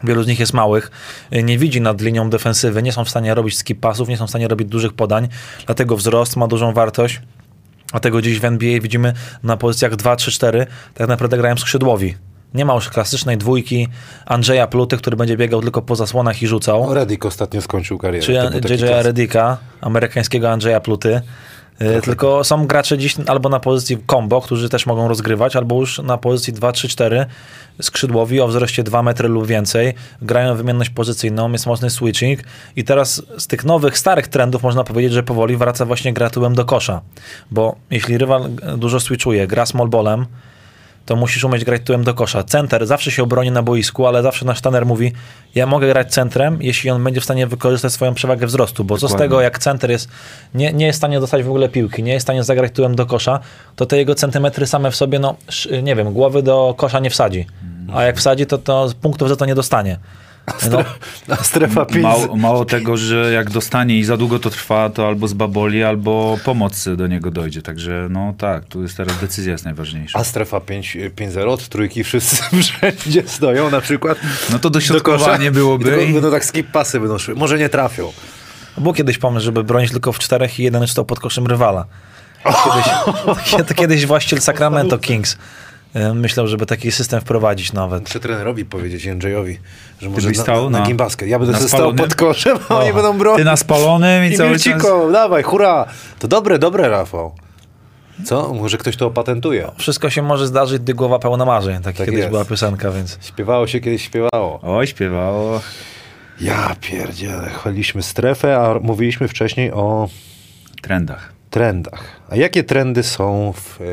Wielu 0.03 0.23
z 0.23 0.27
nich 0.27 0.39
jest 0.39 0.53
małych, 0.53 0.91
y, 1.35 1.43
nie 1.43 1.57
widzi 1.57 1.81
nad 1.81 2.01
linią 2.01 2.29
defensywy, 2.29 2.83
nie 2.83 2.91
są 2.91 3.05
w 3.05 3.09
stanie 3.09 3.33
robić 3.33 3.57
skip 3.57 3.79
pasów, 3.79 4.09
nie 4.09 4.17
są 4.17 4.27
w 4.27 4.29
stanie 4.29 4.47
robić 4.47 4.67
dużych 4.67 4.93
podań, 4.93 5.27
dlatego 5.65 5.97
wzrost 5.97 6.35
ma 6.35 6.47
dużą 6.47 6.73
wartość. 6.73 7.21
Dlatego 7.91 8.21
dziś 8.21 8.39
w 8.39 8.45
NBA 8.45 8.79
widzimy 8.79 9.13
na 9.43 9.57
pozycjach 9.57 9.95
2, 9.95 10.15
3, 10.15 10.31
4 10.31 10.67
tak 10.93 11.07
naprawdę 11.07 11.37
grają 11.37 11.57
skrzydłowi. 11.57 12.15
Nie 12.53 12.65
ma 12.65 12.73
już 12.73 12.89
klasycznej 12.89 13.37
dwójki 13.37 13.87
Andrzeja 14.25 14.67
Pluty, 14.67 14.97
który 14.97 15.17
będzie 15.17 15.37
biegał 15.37 15.61
tylko 15.61 15.81
po 15.81 15.95
zasłonach 15.95 16.41
i 16.41 16.47
rzucał. 16.47 16.93
Reddick 16.93 17.25
ostatnio 17.25 17.61
skończył 17.61 17.97
karierę. 17.97 18.25
Czy 18.25 18.33
To 18.33 18.51
był 18.51 18.61
taki 18.61 18.73
JJ. 18.73 19.03
Reddicka, 19.03 19.57
amerykańskiego 19.81 20.51
Andrzeja 20.51 20.79
Pluty. 20.79 21.21
Y, 21.81 22.01
Tylko 22.01 22.43
są 22.43 22.67
gracze 22.67 22.97
dziś 22.97 23.15
albo 23.27 23.49
na 23.49 23.59
pozycji 23.59 23.97
combo, 24.07 24.41
którzy 24.41 24.69
też 24.69 24.85
mogą 24.85 25.07
rozgrywać, 25.07 25.55
albo 25.55 25.79
już 25.79 25.99
na 25.99 26.17
pozycji 26.17 26.53
2, 26.53 26.71
3, 26.71 26.87
4 26.87 27.25
skrzydłowi 27.81 28.41
o 28.41 28.47
wzroście 28.47 28.83
2 28.83 29.03
metry 29.03 29.27
lub 29.27 29.47
więcej, 29.47 29.93
grają 30.21 30.55
wymienność 30.55 30.89
pozycyjną, 30.89 31.51
jest 31.51 31.65
mocny 31.65 31.89
switching 31.89 32.39
i 32.75 32.83
teraz 32.83 33.21
z 33.37 33.47
tych 33.47 33.65
nowych, 33.65 33.97
starych 33.97 34.27
trendów 34.27 34.63
można 34.63 34.83
powiedzieć, 34.83 35.13
że 35.13 35.23
powoli 35.23 35.57
wraca 35.57 35.85
właśnie 35.85 36.13
gra 36.13 36.29
do 36.29 36.65
kosza, 36.65 37.01
bo 37.51 37.75
jeśli 37.91 38.17
rywal 38.17 38.49
dużo 38.77 38.99
switchuje, 38.99 39.47
gra 39.47 39.65
small 39.65 39.87
ballem, 39.87 40.25
to 41.05 41.15
musisz 41.15 41.43
umieć 41.43 41.65
grać 41.65 41.81
tyłem 41.85 42.03
do 42.03 42.13
kosza. 42.13 42.43
Center 42.43 42.87
zawsze 42.87 43.11
się 43.11 43.23
obroni 43.23 43.51
na 43.51 43.63
boisku, 43.63 44.07
ale 44.07 44.23
zawsze 44.23 44.45
nasz 44.45 44.61
trener 44.61 44.85
mówi, 44.85 45.11
ja 45.55 45.67
mogę 45.67 45.87
grać 45.87 46.11
centrem, 46.11 46.57
jeśli 46.61 46.89
on 46.89 47.03
będzie 47.03 47.21
w 47.21 47.23
stanie 47.23 47.47
wykorzystać 47.47 47.93
swoją 47.93 48.13
przewagę 48.13 48.47
wzrostu, 48.47 48.83
bo 48.83 48.95
co 48.95 48.99
z 48.99 49.01
Dokładnie. 49.01 49.25
tego, 49.25 49.41
jak 49.41 49.59
center 49.59 49.91
jest, 49.91 50.09
nie, 50.55 50.73
nie 50.73 50.85
jest 50.85 50.97
w 50.97 51.01
stanie 51.01 51.19
dostać 51.19 51.43
w 51.43 51.49
ogóle 51.49 51.69
piłki, 51.69 52.03
nie 52.03 52.13
jest 52.13 52.23
w 52.23 52.27
stanie 52.27 52.43
zagrać 52.43 52.71
tyłem 52.71 52.95
do 52.95 53.05
kosza, 53.05 53.39
to 53.75 53.85
te 53.85 53.97
jego 53.97 54.15
centymetry 54.15 54.67
same 54.67 54.91
w 54.91 54.95
sobie, 54.95 55.19
no 55.19 55.35
nie 55.83 55.95
wiem, 55.95 56.13
głowy 56.13 56.43
do 56.43 56.73
kosza 56.77 56.99
nie 56.99 57.09
wsadzi. 57.09 57.45
A 57.93 58.03
jak 58.03 58.17
wsadzi, 58.17 58.45
to, 58.45 58.57
to 58.57 58.89
punktów 59.01 59.29
za 59.29 59.35
to 59.35 59.45
nie 59.45 59.55
dostanie. 59.55 59.97
No, 60.71 60.79
A 61.29 61.43
strefa 61.43 61.85
5. 61.85 62.03
Mało, 62.03 62.35
mało 62.35 62.65
tego, 62.65 62.97
że 62.97 63.31
jak 63.33 63.49
dostanie 63.49 63.97
i 63.99 64.03
za 64.03 64.17
długo 64.17 64.39
to 64.39 64.49
trwa, 64.49 64.89
to 64.89 65.07
albo 65.07 65.27
zbaboli, 65.27 65.83
albo 65.83 66.37
pomoc 66.43 66.89
do 66.97 67.07
niego 67.07 67.31
dojdzie. 67.31 67.61
Także 67.61 68.07
no 68.09 68.33
tak, 68.37 68.65
tu 68.65 68.81
jest 68.81 68.97
teraz 68.97 69.19
decyzja 69.19 69.51
jest 69.51 69.65
najważniejsza. 69.65 70.19
A 70.19 70.23
strefa 70.23 70.59
5 70.59 70.97
5-0 71.15 71.47
od 71.47 71.67
trójki 71.69 72.03
wszyscy 72.03 72.35
wszędzie 72.63 73.23
stoją 73.25 73.69
na 73.69 73.81
przykład. 73.81 74.17
No 74.51 74.59
to 74.59 74.69
do 74.69 74.79
kosza. 74.79 74.93
dośrodkowanie 74.93 75.47
I 75.47 75.51
byłoby. 75.51 75.85
tylko 75.85 76.01
i- 76.01 76.13
będą 76.13 76.31
tak 76.31 76.45
skip 76.45 76.71
pasy 76.71 76.99
będą 76.99 77.17
szły. 77.17 77.35
Może 77.35 77.57
nie 77.57 77.69
trafią. 77.69 78.11
Był 78.77 78.93
kiedyś 78.93 79.17
pomysł, 79.17 79.45
żeby 79.45 79.63
bronić 79.63 79.91
tylko 79.91 80.11
w 80.11 80.19
czterech 80.19 80.59
i 80.59 80.63
jeden 80.63 80.87
stał 80.87 81.05
pod 81.05 81.19
koszem 81.19 81.47
rywala. 81.47 81.85
Kiedyś, 82.43 82.87
to 83.67 83.73
kiedyś 83.73 84.05
właściciel 84.05 84.41
Sacramento 84.41 84.97
Kings 84.97 85.37
myślał, 86.13 86.47
żeby 86.47 86.65
taki 86.65 86.91
system 86.91 87.21
wprowadzić 87.21 87.73
nawet. 87.73 88.01
Muszę 88.01 88.19
trenerowi 88.19 88.65
powiedzieć, 88.65 89.05
Jędrzejowi, 89.05 89.59
że 90.01 90.09
może 90.09 90.27
na, 90.27 90.33
stał 90.33 90.69
na, 90.69 90.79
na 90.79 90.85
gimbasket. 90.85 91.27
Ja 91.29 91.39
będę 91.39 91.59
stał 91.59 91.93
pod 91.93 92.15
koszem, 92.15 92.57
a 92.69 92.75
oni 92.79 92.93
będą 92.93 93.17
bronić. 93.17 93.37
Ty 93.37 93.45
na 93.45 93.57
spalonym 93.57 94.25
i 94.25 94.27
I 94.27 94.37
cały 94.37 94.51
czas... 94.53 94.65
Milciko, 94.65 95.11
dawaj, 95.11 95.43
hurra. 95.43 95.85
To 96.19 96.27
dobre, 96.27 96.59
dobre, 96.59 96.89
Rafał. 96.89 97.35
Co? 98.25 98.53
Może 98.53 98.77
ktoś 98.77 98.97
to 98.97 99.05
opatentuje. 99.07 99.71
Wszystko 99.77 100.09
się 100.09 100.21
może 100.21 100.47
zdarzyć, 100.47 100.81
gdy 100.81 100.93
głowa 100.93 101.19
pełna 101.19 101.45
marzeń. 101.45 101.75
Tak, 101.75 101.83
Tak 101.83 102.05
kiedyś 102.05 102.15
jest. 102.19 102.29
była 102.29 102.45
piosenka, 102.45 102.91
więc... 102.91 103.17
Śpiewało 103.21 103.67
się 103.67 103.79
kiedyś, 103.79 104.03
śpiewało. 104.05 104.59
Oj, 104.63 104.87
śpiewało. 104.87 105.61
Ja 106.41 106.75
pierdzielę, 106.81 107.49
chwaliliśmy 107.49 108.03
strefę, 108.03 108.57
a 108.57 108.79
mówiliśmy 108.79 109.27
wcześniej 109.27 109.71
o 109.71 110.09
trendach. 110.81 111.32
Trendach. 111.53 112.03
A 112.29 112.35
jakie 112.35 112.63
trendy 112.63 113.03
są, 113.03 113.53
w, 113.55 113.81
e, 113.81 113.85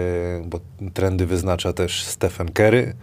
bo 0.45 0.61
trendy 0.95 1.27
wyznacza 1.27 1.73
też 1.73 2.05
Stephen 2.05 2.53
Curry 2.53 2.95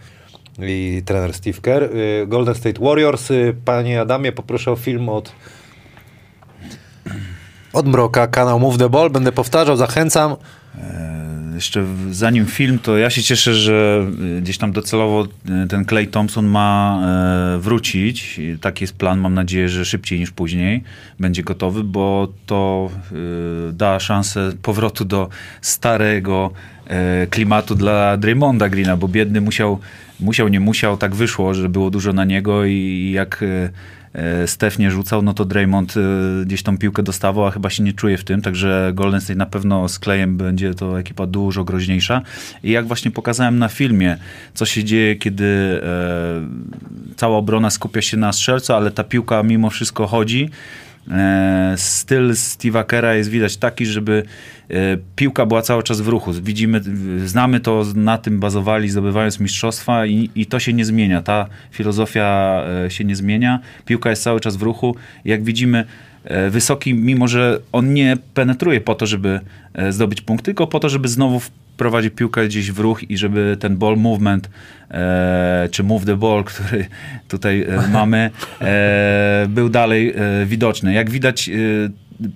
i 0.59 1.01
trener 1.05 1.33
Steve 1.33 1.61
Kerr. 1.61 1.83
E, 1.83 2.27
Golden 2.27 2.55
State 2.55 2.79
Warriors. 2.81 3.31
E, 3.31 3.33
Panie 3.65 4.01
Adamie, 4.01 4.31
poproszę 4.31 4.71
o 4.71 4.75
film 4.75 5.09
od 5.09 5.31
od 7.73 7.87
Mroka, 7.87 8.27
kanał 8.27 8.59
Move 8.59 8.77
the 8.77 8.89
Ball. 8.89 9.09
Będę 9.09 9.31
powtarzał, 9.31 9.77
zachęcam. 9.77 10.35
Jeszcze 11.57 11.85
zanim 12.11 12.45
film, 12.45 12.79
to 12.79 12.97
ja 12.97 13.09
się 13.09 13.23
cieszę, 13.23 13.55
że 13.55 14.07
y, 14.37 14.41
gdzieś 14.41 14.57
tam 14.57 14.71
docelowo 14.71 15.27
y, 15.65 15.67
ten 15.67 15.85
Clay 15.85 16.07
Thompson 16.07 16.45
ma 16.45 16.99
e, 17.55 17.59
wrócić. 17.59 18.41
Taki 18.61 18.83
jest 18.83 18.97
plan. 18.97 19.19
Mam 19.19 19.33
nadzieję, 19.33 19.69
że 19.69 19.85
szybciej 19.85 20.19
niż 20.19 20.31
później 20.31 20.83
będzie 21.19 21.43
gotowy, 21.43 21.83
bo 21.83 22.27
to 22.45 22.89
da 23.73 23.99
szansę 23.99 24.51
powrotu 24.61 25.05
do 25.05 25.29
starego 25.61 26.51
e, 26.87 27.27
klimatu 27.27 27.75
dla 27.75 28.17
Draymonda 28.17 28.69
Greena, 28.69 28.97
bo 28.97 29.07
biedny 29.07 29.41
musiał, 29.41 29.79
musiał, 30.19 30.47
nie 30.47 30.59
musiał, 30.59 30.97
tak 30.97 31.15
wyszło, 31.15 31.53
że 31.53 31.69
było 31.69 31.89
dużo 31.89 32.13
na 32.13 32.25
niego 32.25 32.65
i 32.65 33.11
jak 33.15 33.43
e, 33.43 33.45
e, 33.45 33.69
Steph 34.45 34.79
nie 34.79 34.91
rzucał, 34.91 35.21
no 35.21 35.33
to 35.33 35.45
Draymond 35.45 35.93
e, 35.97 36.45
gdzieś 36.45 36.63
tą 36.63 36.77
piłkę 36.77 37.03
dostawał, 37.03 37.45
a 37.45 37.51
chyba 37.51 37.69
się 37.69 37.83
nie 37.83 37.93
czuje 37.93 38.17
w 38.17 38.23
tym, 38.23 38.41
także 38.41 38.91
Golden 38.93 39.21
State 39.21 39.37
na 39.37 39.45
pewno 39.45 39.89
z 39.89 39.99
Klejem 39.99 40.37
będzie 40.37 40.73
to 40.73 40.99
ekipa 40.99 41.27
dużo 41.27 41.63
groźniejsza. 41.63 42.21
I 42.63 42.71
jak 42.71 42.87
właśnie 42.87 43.11
pokazałem 43.11 43.59
na 43.59 43.67
filmie, 43.67 44.17
co 44.53 44.65
się 44.65 44.83
dzieje, 44.83 45.15
kiedy 45.15 45.45
e, 45.83 46.47
cała 47.15 47.37
obrona 47.37 47.69
skupia 47.69 48.01
się 48.01 48.17
na 48.17 48.33
strzelcu, 48.33 48.73
ale 48.73 48.91
ta 48.91 49.03
piłka 49.03 49.43
mimo 49.43 49.69
wszystko 49.69 50.07
chodzi, 50.07 50.49
E, 50.49 50.86
Styl 51.75 52.31
Steve'a 52.31 52.85
Kera 52.85 53.15
jest 53.15 53.29
widać 53.29 53.57
taki, 53.57 53.85
żeby 53.85 54.23
e, 54.69 54.73
piłka 55.15 55.45
była 55.45 55.61
cały 55.61 55.83
czas 55.83 56.01
w 56.01 56.07
ruchu. 56.07 56.33
Widzimy, 56.33 56.81
znamy 57.25 57.59
to, 57.59 57.85
na 57.95 58.17
tym 58.17 58.39
bazowali, 58.39 58.89
zdobywając 58.89 59.39
mistrzostwa 59.39 60.05
i, 60.05 60.29
i 60.35 60.45
to 60.45 60.59
się 60.59 60.73
nie 60.73 60.85
zmienia. 60.85 61.21
Ta 61.21 61.47
filozofia 61.71 62.61
e, 62.85 62.91
się 62.91 63.03
nie 63.03 63.15
zmienia. 63.15 63.59
Piłka 63.85 64.09
jest 64.09 64.23
cały 64.23 64.39
czas 64.39 64.55
w 64.55 64.61
ruchu. 64.61 64.95
Jak 65.25 65.43
widzimy, 65.43 65.85
e, 66.23 66.49
wysoki, 66.49 66.93
mimo 66.93 67.27
że 67.27 67.59
on 67.71 67.93
nie 67.93 68.17
penetruje 68.33 68.81
po 68.81 68.95
to, 68.95 69.05
żeby 69.05 69.39
e, 69.73 69.91
zdobyć 69.91 70.21
punkt, 70.21 70.45
tylko 70.45 70.67
po 70.67 70.79
to, 70.79 70.89
żeby 70.89 71.07
znowu 71.07 71.41
wprowadzić 71.77 72.13
piłkę 72.13 72.45
gdzieś 72.45 72.71
w 72.71 72.79
ruch 72.79 73.09
i 73.09 73.17
żeby 73.17 73.57
ten 73.59 73.77
ball 73.77 73.97
movement, 73.97 74.49
e, 74.91 75.69
czy 75.71 75.83
move 75.83 76.05
the 76.05 76.15
ball, 76.15 76.43
który 76.49 76.85
tutaj 77.27 77.61
e, 77.61 77.87
mamy, 77.91 78.29
e, 78.61 79.45
był 79.49 79.69
dalej 79.69 80.13
e, 80.15 80.45
widoczny. 80.45 80.93
Jak 80.93 81.09
widać 81.09 81.49
e, 81.49 81.53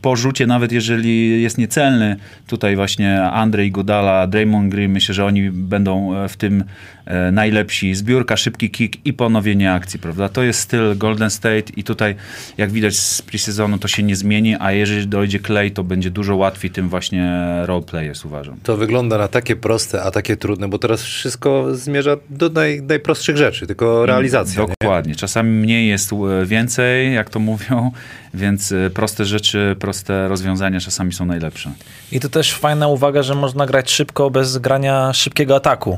po 0.02 0.16
rzucie, 0.16 0.48
nawet 0.48 0.72
jeżeli 0.72 1.42
jest 1.42 1.58
niecelny, 1.58 2.16
tutaj 2.48 2.76
właśnie 2.76 3.22
Andrzej 3.24 3.72
Godala, 3.72 4.28
Draymond 4.28 4.72
Green, 4.72 4.92
myślę, 4.92 5.16
że 5.16 5.26
oni 5.26 5.52
będą 5.52 6.16
e, 6.16 6.30
w 6.30 6.38
tym 6.38 6.64
e, 7.06 7.32
najlepsi. 7.32 7.96
Zbiórka, 7.96 8.38
szybki 8.38 8.70
kick 8.70 9.06
i 9.06 9.14
ponowienie 9.14 9.74
akcji, 9.74 10.00
prawda? 10.00 10.30
To 10.30 10.44
jest 10.44 10.60
styl 10.60 10.98
Golden 10.98 11.30
State 11.30 11.74
i 11.78 11.84
tutaj, 11.84 12.16
jak 12.58 12.72
widać 12.72 12.96
z 12.96 13.22
pre-sezonu, 13.22 13.80
to 13.80 13.88
się 13.88 14.04
nie 14.04 14.16
zmieni, 14.16 14.56
a 14.60 14.72
jeżeli 14.72 15.08
dojdzie 15.08 15.40
Clay, 15.40 15.72
to 15.72 15.84
będzie 15.84 16.12
dużo 16.12 16.36
łatwiej 16.36 16.72
tym 16.72 16.90
właśnie 16.90 17.40
role 17.66 17.84
players, 17.84 18.26
uważam. 18.26 18.58
To 18.64 18.78
wygląda 18.78 19.18
na 19.18 19.28
takie 19.28 19.56
proste, 19.56 20.04
a 20.04 20.12
takie 20.12 20.38
trudne, 20.38 20.68
bo 20.68 20.80
teraz 20.80 21.04
wszystko 21.04 21.76
zmierza 21.76 22.18
do 22.30 22.50
naj, 22.50 22.82
najprostszych 22.82 23.38
rzeczy, 23.38 23.68
tylko 23.68 24.06
realizacja. 24.06 24.62
nie? 24.62 24.68
Dokładnie. 24.68 25.16
Czasami 25.16 25.50
mniej 25.50 25.88
jest 25.88 26.14
e, 26.14 26.46
więcej, 26.46 27.14
jak 27.14 27.30
to 27.30 27.40
mówią, 27.40 27.92
więc 28.34 28.74
proste 28.94 29.26
rzeczy, 29.26 29.71
proste 29.76 30.28
rozwiązania 30.28 30.80
czasami 30.80 31.14
są 31.14 31.26
najlepsze. 31.26 31.72
I 32.12 32.20
to 32.20 32.30
też 32.30 32.54
fajna 32.54 32.88
uwaga, 32.88 33.24
że 33.24 33.36
można 33.36 33.66
grać 33.66 33.92
szybko 33.92 34.30
bez 34.30 34.58
grania 34.58 35.14
szybkiego 35.14 35.56
ataku. 35.56 35.98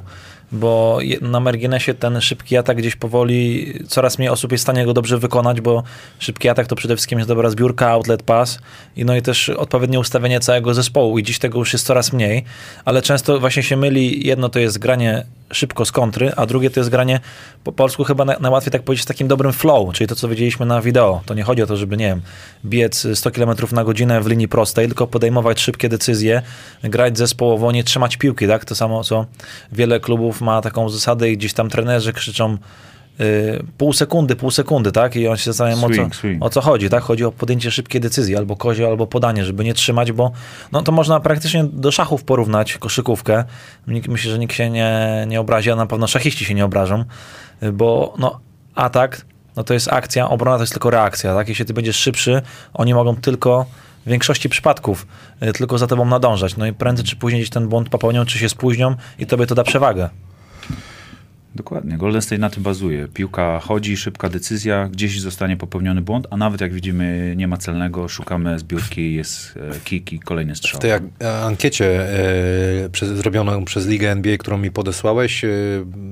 Bo 0.53 0.99
na 1.21 1.39
marginesie 1.39 1.93
ten 1.93 2.21
szybki 2.21 2.57
atak 2.57 2.77
gdzieś 2.77 2.95
powoli, 2.95 3.73
coraz 3.87 4.17
mniej 4.17 4.29
osób 4.29 4.51
jest 4.51 4.61
w 4.61 4.65
stanie 4.65 4.85
go 4.85 4.93
dobrze 4.93 5.17
wykonać, 5.17 5.61
bo 5.61 5.83
szybki 6.19 6.49
atak 6.49 6.67
to 6.67 6.75
przede 6.75 6.95
wszystkim 6.95 7.19
jest 7.19 7.27
dobra 7.27 7.49
zbiórka, 7.49 7.89
outlet 7.89 8.23
pass 8.23 8.59
i 8.95 9.05
no 9.05 9.15
i 9.15 9.21
też 9.21 9.49
odpowiednie 9.49 9.99
ustawienie 9.99 10.39
całego 10.39 10.73
zespołu 10.73 11.19
i 11.19 11.23
dziś 11.23 11.39
tego 11.39 11.59
już 11.59 11.73
jest 11.73 11.85
coraz 11.85 12.13
mniej, 12.13 12.43
ale 12.85 13.01
często 13.01 13.39
właśnie 13.39 13.63
się 13.63 13.77
myli, 13.77 14.27
jedno 14.27 14.49
to 14.49 14.59
jest 14.59 14.79
granie 14.79 15.25
szybko 15.53 15.85
z 15.85 15.91
kontry, 15.91 16.31
a 16.35 16.45
drugie 16.45 16.69
to 16.69 16.79
jest 16.79 16.89
granie 16.89 17.19
po 17.63 17.71
polsku 17.71 18.03
chyba 18.03 18.25
na, 18.25 18.39
najłatwiej 18.39 18.71
tak 18.71 18.83
powiedzieć 18.83 19.03
z 19.03 19.07
takim 19.07 19.27
dobrym 19.27 19.53
flow, 19.53 19.93
czyli 19.93 20.07
to 20.07 20.15
co 20.15 20.27
widzieliśmy 20.27 20.65
na 20.65 20.81
wideo. 20.81 21.21
To 21.25 21.33
nie 21.33 21.43
chodzi 21.43 21.61
o 21.61 21.67
to, 21.67 21.77
żeby 21.77 21.97
nie 21.97 22.07
wiem, 22.07 22.21
biec 22.65 23.07
100 23.13 23.31
km 23.31 23.49
na 23.71 23.83
godzinę 23.83 24.21
w 24.21 24.27
linii 24.27 24.47
prostej, 24.47 24.87
tylko 24.87 25.07
podejmować 25.07 25.61
szybkie 25.61 25.89
decyzje, 25.89 26.41
grać 26.83 27.17
zespołowo, 27.17 27.71
nie 27.71 27.83
trzymać 27.83 28.17
piłki, 28.17 28.47
tak? 28.47 28.65
To 28.65 28.75
samo 28.75 29.03
co 29.03 29.25
wiele 29.71 29.99
klubów 29.99 30.41
ma 30.43 30.61
taką 30.61 30.89
zasadę 30.89 31.31
i 31.31 31.37
gdzieś 31.37 31.53
tam 31.53 31.69
trenerzy 31.69 32.13
krzyczą 32.13 32.57
y, 33.19 33.63
pół 33.77 33.93
sekundy, 33.93 34.35
pół 34.35 34.51
sekundy, 34.51 34.91
tak? 34.91 35.15
I 35.15 35.27
on 35.27 35.37
się 35.37 35.43
zastanawiam 35.43 35.83
o 35.83 35.87
Swing, 35.87 36.13
co, 36.13 36.19
swing. 36.19 36.45
o 36.45 36.49
co 36.49 36.61
chodzi, 36.61 36.89
tak? 36.89 37.03
Chodzi 37.03 37.25
o 37.25 37.31
podjęcie 37.31 37.71
szybkiej 37.71 38.01
decyzji, 38.01 38.37
albo 38.37 38.55
kozio, 38.55 38.87
albo 38.87 39.07
podanie, 39.07 39.45
żeby 39.45 39.63
nie 39.63 39.73
trzymać, 39.73 40.11
bo 40.11 40.31
no 40.71 40.81
to 40.81 40.91
można 40.91 41.19
praktycznie 41.19 41.63
do 41.63 41.91
szachów 41.91 42.23
porównać 42.23 42.77
koszykówkę. 42.77 43.43
Myślę, 43.87 44.31
że 44.31 44.39
nikt 44.39 44.55
się 44.55 44.69
nie, 44.69 45.25
nie 45.27 45.39
obrazi, 45.39 45.71
a 45.71 45.75
na 45.75 45.85
pewno 45.85 46.07
szachiści 46.07 46.45
się 46.45 46.53
nie 46.53 46.65
obrażą, 46.65 47.03
y, 47.63 47.71
bo 47.71 48.13
no 48.19 48.39
atak, 48.75 49.25
no 49.55 49.63
to 49.63 49.73
jest 49.73 49.93
akcja, 49.93 50.29
obrona 50.29 50.57
to 50.57 50.63
jest 50.63 50.73
tylko 50.73 50.89
reakcja, 50.89 51.35
tak? 51.35 51.49
Jeśli 51.49 51.65
ty 51.65 51.73
będziesz 51.73 51.95
szybszy, 51.95 52.41
oni 52.73 52.93
mogą 52.93 53.15
tylko 53.15 53.65
w 54.05 54.09
większości 54.09 54.49
przypadków 54.49 55.07
y, 55.43 55.53
tylko 55.53 55.77
za 55.77 55.87
tobą 55.87 56.05
nadążać. 56.05 56.57
No 56.57 56.65
i 56.65 56.73
prędzej 56.73 57.05
czy 57.05 57.15
później 57.15 57.41
gdzieś 57.41 57.49
ten 57.49 57.67
błąd 57.67 57.89
popełnią, 57.89 58.25
czy 58.25 58.37
się 58.39 58.49
spóźnią 58.49 58.95
i 59.19 59.25
tobie 59.25 59.47
to 59.47 59.55
da 59.55 59.63
przewagę. 59.63 60.09
Dokładnie. 61.55 61.97
Golden 61.97 62.21
State 62.21 62.41
na 62.41 62.49
tym 62.49 62.63
bazuje. 62.63 63.07
Piłka 63.07 63.59
chodzi, 63.59 63.97
szybka 63.97 64.29
decyzja, 64.29 64.89
gdzieś 64.91 65.21
zostanie 65.21 65.57
popełniony 65.57 66.01
błąd, 66.01 66.27
a 66.29 66.37
nawet 66.37 66.61
jak 66.61 66.73
widzimy 66.73 67.33
nie 67.37 67.47
ma 67.47 67.57
celnego, 67.57 68.07
szukamy 68.07 68.59
zbiórki, 68.59 69.13
jest 69.13 69.59
e, 69.75 69.79
kick 69.83 70.13
i 70.13 70.19
kolejny 70.19 70.55
strzał. 70.55 70.79
W 70.79 70.81
tej 70.81 70.91
ankiecie 71.45 72.09
e, 72.85 72.89
przez, 72.89 73.09
zrobioną 73.09 73.65
przez 73.65 73.87
Ligę 73.87 74.11
NBA, 74.11 74.37
którą 74.37 74.57
mi 74.57 74.71
podesłałeś, 74.71 75.45
e, 75.45 75.49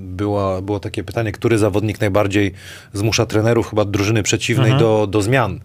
była, 0.05 0.61
było 0.61 0.79
takie 0.79 1.03
pytanie, 1.03 1.31
który 1.31 1.57
zawodnik 1.57 2.01
najbardziej 2.01 2.51
zmusza 2.93 3.25
trenerów 3.25 3.69
chyba 3.69 3.85
drużyny 3.85 4.23
przeciwnej 4.23 4.77
do, 4.77 5.07
do 5.07 5.21
zmian. 5.21 5.59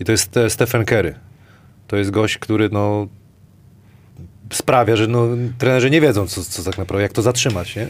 I 0.00 0.04
to 0.04 0.12
jest 0.12 0.36
e, 0.36 0.50
Stephen 0.50 0.84
Curry. 0.84 1.14
To 1.86 1.96
jest 1.96 2.10
gość, 2.10 2.38
który 2.38 2.68
no, 2.72 3.08
sprawia, 4.52 4.96
że 4.96 5.06
no, 5.06 5.26
trenerzy 5.58 5.90
nie 5.90 6.00
wiedzą, 6.00 6.26
co, 6.26 6.44
co 6.44 6.62
tak 6.62 6.78
naprawdę, 6.78 7.02
jak 7.02 7.12
to 7.12 7.22
zatrzymać, 7.22 7.76
nie? 7.76 7.86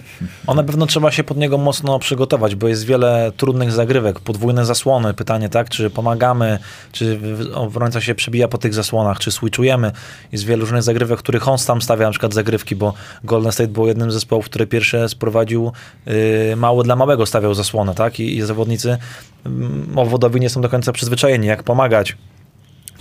On 0.47 0.57
na 0.57 0.63
pewno 0.63 0.87
trzeba 0.87 1.11
się 1.11 1.25
pod 1.25 1.37
niego 1.37 1.59
mocno 1.59 1.99
przygotować, 1.99 2.55
bo 2.55 2.69
jest 2.69 2.87
wiele 2.87 3.33
trudnych 3.37 3.73
zagrywek, 3.73 4.21
podwójne 4.21 4.67
zasłony, 4.67 5.15
pytanie, 5.15 5.49
tak, 5.49 5.69
czy 5.69 5.91
pomagamy, 5.91 6.59
czy 6.93 7.21
obrońca 7.55 8.01
się 8.01 8.15
przebija 8.15 8.49
po 8.49 8.59
tych 8.59 8.75
zasłonach, 8.75 9.19
czy 9.19 9.31
switchujemy. 9.31 9.93
Jest 10.33 10.45
wiele 10.45 10.61
różnych 10.61 10.83
zagrywek, 10.83 11.19
których 11.19 11.49
on 11.49 11.59
tam 11.67 11.83
stawia, 11.83 12.07
na 12.07 12.11
przykład 12.11 12.35
zagrywki, 12.35 12.77
bo 12.77 12.95
Golden 13.25 13.53
State 13.53 13.69
był 13.69 13.87
jednym 13.87 14.11
z 14.11 14.15
zespołów, 14.15 14.45
który 14.45 14.67
pierwsze 14.67 15.09
sprowadził 15.09 15.73
yy, 16.07 16.83
dla 16.85 16.97
małego 16.97 17.27
stawiał 17.27 17.55
zasłonę, 17.55 17.95
tak, 17.95 18.21
i, 18.21 18.37
i 18.37 18.43
zawodnicy 18.43 18.97
yy, 19.45 19.53
owodowi 19.97 20.41
nie 20.41 20.51
są 20.51 20.61
do 20.61 20.69
końca 20.69 20.93
przyzwyczajeni, 20.93 21.47
jak 21.47 21.63
pomagać 21.63 22.17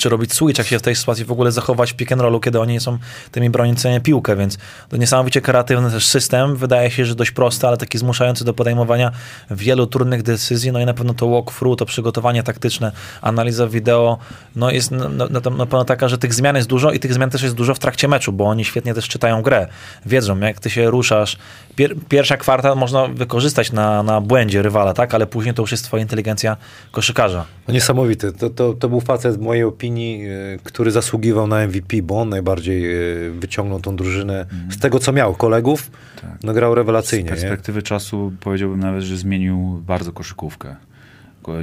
czy 0.02 0.10
robić 0.10 0.34
switch, 0.34 0.58
jak 0.58 0.68
się 0.68 0.80
w 0.80 0.82
tej 0.82 0.96
sytuacji 0.96 1.26
w 1.26 1.32
ogóle 1.32 1.52
zachować 1.52 1.94
w 1.94 1.96
pick 1.96 2.12
and 2.12 2.22
rollu, 2.22 2.40
kiedy 2.40 2.60
oni 2.60 2.74
nie 2.74 2.80
są 2.80 2.98
tymi 3.32 3.50
broniącymi 3.50 4.02
piłkę, 4.02 4.36
więc 4.36 4.58
to 4.90 4.98
niesamowicie 4.98 5.42
kreatywny 5.42 5.92
też 5.92 6.06
system, 6.06 6.56
wydaje 6.56 6.92
się, 6.92 7.06
że 7.06 7.16
dość 7.16 7.32
prosty, 7.32 7.68
ale 7.68 7.78
taki 7.78 7.98
zmuszający 7.98 8.46
do 8.46 8.54
podejmowania 8.54 9.12
wielu 9.52 9.88
trudnych 9.88 10.24
decyzji, 10.24 10.72
no 10.72 10.80
i 10.80 10.86
na 10.86 10.94
pewno 10.94 11.14
to 11.14 11.30
walkthrough, 11.30 11.80
to 11.80 11.86
przygotowanie 11.86 12.44
taktyczne, 12.44 12.92
analiza 13.22 13.68
wideo, 13.68 14.18
no 14.56 14.72
jest 14.72 14.92
na, 14.92 15.10
na, 15.10 15.26
na 15.30 15.42
pewno 15.42 15.86
taka, 15.86 16.08
że 16.08 16.18
tych 16.18 16.34
zmian 16.34 16.56
jest 16.56 16.68
dużo 16.68 16.92
i 16.92 17.00
tych 17.00 17.14
zmian 17.14 17.30
też 17.30 17.44
jest 17.44 17.56
dużo 17.56 17.76
w 17.76 17.80
trakcie 17.80 18.08
meczu, 18.08 18.32
bo 18.32 18.46
oni 18.46 18.66
świetnie 18.66 18.94
też 18.94 19.08
czytają 19.08 19.42
grę, 19.42 19.68
wiedzą, 20.06 20.40
jak 20.40 20.60
ty 20.60 20.70
się 20.70 20.90
ruszasz, 20.90 21.38
Pier, 21.76 21.96
pierwsza 22.10 22.38
kwarta 22.38 22.76
można 22.76 23.08
wykorzystać 23.08 23.72
na, 23.72 24.04
na 24.04 24.22
błędzie 24.22 24.62
rywala, 24.62 24.94
tak, 24.94 25.14
ale 25.14 25.28
później 25.28 25.56
to 25.56 25.64
już 25.64 25.72
jest 25.72 25.84
twoja 25.84 26.04
inteligencja 26.04 26.58
koszykarza. 26.92 27.46
No 27.68 27.74
niesamowity, 27.74 28.34
to, 28.34 28.50
to, 28.50 28.74
to 28.74 28.90
był 28.90 29.02
facet 29.02 29.38
w 29.38 29.40
mojej 29.40 29.64
opinii 29.64 30.26
e, 30.26 30.32
który 30.64 30.92
zasługiwał 30.92 31.48
na 31.48 31.68
MVP, 31.68 32.02
bo 32.02 32.22
on 32.22 32.30
najbardziej 32.30 32.96
e, 32.96 33.32
wyciągnął 33.32 33.80
tą 33.80 33.96
drużynę 33.96 34.46
z 34.70 34.80
tego, 34.80 35.00
co 35.00 35.14
miał 35.14 35.36
kolegów. 35.36 35.92
Tak. 36.22 36.32
No 36.44 36.54
grał 36.54 36.76
rewelacyjnie. 36.76 37.30
Z 37.30 37.32
perspektywy 37.32 37.78
nie? 37.78 37.84
czasu 37.84 38.32
powiedziałbym 38.40 38.80
nawet, 38.80 39.04
że 39.04 39.18
zmienił 39.18 39.82
bardzo 39.88 40.12
koszykówkę. 40.12 40.76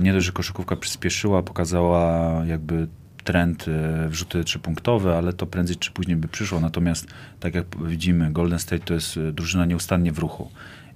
Nie 0.03 0.13
dość, 0.13 0.27
że 0.27 0.33
koszykówka 0.33 0.77
przyspieszyła, 0.77 1.43
pokazała 1.43 2.33
jakby 2.47 2.87
trend 3.29 3.67
e, 3.69 4.09
wrzuty 4.09 4.45
trzypunktowe, 4.45 5.17
ale 5.17 5.33
to 5.33 5.47
prędzej 5.47 5.77
czy 5.77 5.91
później 5.91 6.17
by 6.17 6.29
przyszło. 6.29 6.61
Natomiast 6.61 7.07
tak 7.41 7.55
jak 7.55 7.65
widzimy, 7.85 8.31
Golden 8.31 8.59
State 8.59 8.85
to 8.85 8.95
jest 8.95 9.19
drużyna 9.33 9.67
nieustannie 9.67 10.13
w 10.13 10.19
ruchu. 10.19 10.51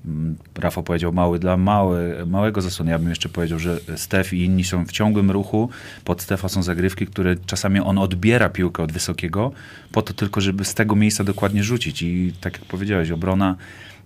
Mm, 0.04 0.36
Rafał 0.58 0.82
powiedział 0.82 1.12
mały 1.12 1.38
dla 1.38 1.56
mały, 1.56 2.26
małego 2.26 2.62
zasłony. 2.62 2.90
Ja 2.90 2.98
bym 2.98 3.08
jeszcze 3.08 3.28
powiedział, 3.28 3.58
że 3.58 3.78
Stef 3.96 4.32
i 4.32 4.44
inni 4.44 4.64
są 4.64 4.86
w 4.86 4.92
ciągłym 4.92 5.30
ruchu. 5.30 5.68
Pod 6.04 6.22
Stefa 6.22 6.48
są 6.48 6.62
zagrywki, 6.62 7.06
które 7.06 7.36
czasami 7.46 7.80
on 7.80 7.98
odbiera 7.98 8.48
piłkę 8.48 8.82
od 8.82 8.92
wysokiego, 8.92 9.52
po 9.92 10.02
to 10.02 10.14
tylko, 10.14 10.40
żeby 10.40 10.64
z 10.64 10.74
tego 10.74 10.96
miejsca 10.96 11.24
dokładnie 11.24 11.64
rzucić. 11.64 12.02
I 12.02 12.32
tak 12.40 12.52
jak 12.52 12.64
powiedziałeś, 12.64 13.10
obrona 13.10 13.56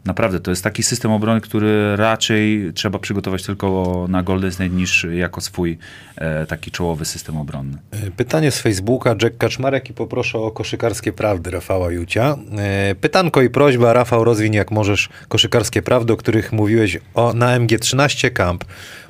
Naprawdę, 0.07 0.41
to 0.41 0.51
jest 0.51 0.65
taki 0.65 0.83
system 0.83 1.13
obrony, 1.13 1.41
który 1.41 1.97
raczej 1.97 2.73
trzeba 2.75 2.99
przygotować 2.99 3.43
tylko 3.43 4.07
na 4.09 4.23
Golden 4.23 4.53
State 4.53 4.71
niż 4.71 5.07
jako 5.13 5.41
swój 5.41 5.79
e, 6.17 6.47
taki 6.47 6.71
czołowy 6.71 7.05
system 7.05 7.37
obronny. 7.37 7.79
E, 7.91 8.11
pytanie 8.11 8.51
z 8.51 8.61
Facebooka, 8.61 9.15
Jack 9.23 9.37
Kaczmarek 9.39 9.91
i 9.91 9.93
poproszę 9.93 10.39
o 10.39 10.51
koszykarskie 10.51 11.13
prawdy 11.13 11.51
Rafała 11.51 11.91
Jucia. 11.91 12.37
E, 12.59 12.95
pytanko 12.95 13.43
i 13.43 13.51
prośba, 13.51 13.93
Rafał, 13.93 14.25
rozwiń 14.25 14.55
jak 14.55 14.71
możesz 14.71 15.09
koszykarskie 15.29 15.83
prawdy, 15.83 16.13
o 16.13 16.17
których 16.17 16.53
mówiłeś 16.53 16.99
o, 17.15 17.33
na 17.33 17.61
MG13 17.61 18.33
Camp. 18.33 18.65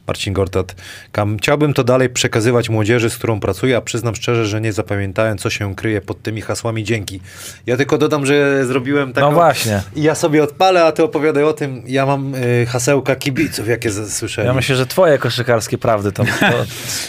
Marcin 0.07 0.33
Gortat. 0.33 0.75
Kam, 1.13 1.37
chciałbym 1.39 1.75
to 1.75 1.85
dalej 1.85 2.09
przekazywać 2.09 2.69
młodzieży, 2.69 3.11
z 3.11 3.17
którą 3.17 3.41
pracuję, 3.41 3.77
a 3.77 3.81
przyznam 3.81 4.15
szczerze, 4.15 4.47
że 4.47 4.61
nie 4.61 4.73
zapamiętałem, 4.73 5.39
co 5.39 5.51
się 5.51 5.75
kryje 5.75 6.01
pod 6.01 6.23
tymi 6.23 6.41
hasłami 6.41 6.85
dzięki. 6.85 7.21
Ja 7.67 7.77
tylko 7.77 7.99
dodam, 7.99 8.27
że 8.27 8.67
zrobiłem 8.67 9.13
taką... 9.13 9.27
No 9.27 9.35
właśnie. 9.35 9.83
I 9.97 10.03
ja 10.03 10.15
sobie 10.15 10.43
odpalę, 10.43 10.85
a 10.85 10.93
ty 10.93 11.03
opowiadaj 11.03 11.45
o 11.45 11.53
tym. 11.53 11.83
Ja 11.87 12.07
mam 12.07 12.35
y, 12.35 12.67
hasełka 12.67 13.17
kibiców, 13.17 13.69
jakie 13.69 13.91
słyszałem. 13.91 14.49
Ja 14.49 14.55
myślę, 14.55 14.77
że 14.77 14.87
twoje 14.87 15.19
koszykarskie 15.19 15.79
prawdy 15.79 16.13
to, 16.13 16.25
to, 16.25 16.65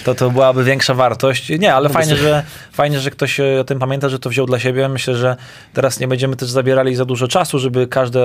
to, 0.06 0.16
to 0.16 0.32
byłaby 0.32 0.64
większa 0.64 0.94
wartość. 0.94 1.50
Nie, 1.60 1.74
ale 1.74 1.88
no 1.88 1.94
fajnie, 1.94 2.16
że, 2.16 2.44
fajnie, 2.72 3.00
że 3.00 3.12
ktoś 3.12 3.40
o 3.40 3.64
tym 3.64 3.80
pamięta, 3.80 4.10
że 4.10 4.20
to 4.20 4.30
wziął 4.30 4.46
dla 4.46 4.60
siebie. 4.60 4.90
Myślę, 4.90 5.16
że 5.16 5.36
teraz 5.74 6.00
nie 6.00 6.08
będziemy 6.08 6.36
też 6.36 6.50
zabierali 6.50 6.96
za 6.96 7.06
dużo 7.06 7.28
czasu, 7.28 7.60
żeby 7.60 7.88
każdy 7.88 8.20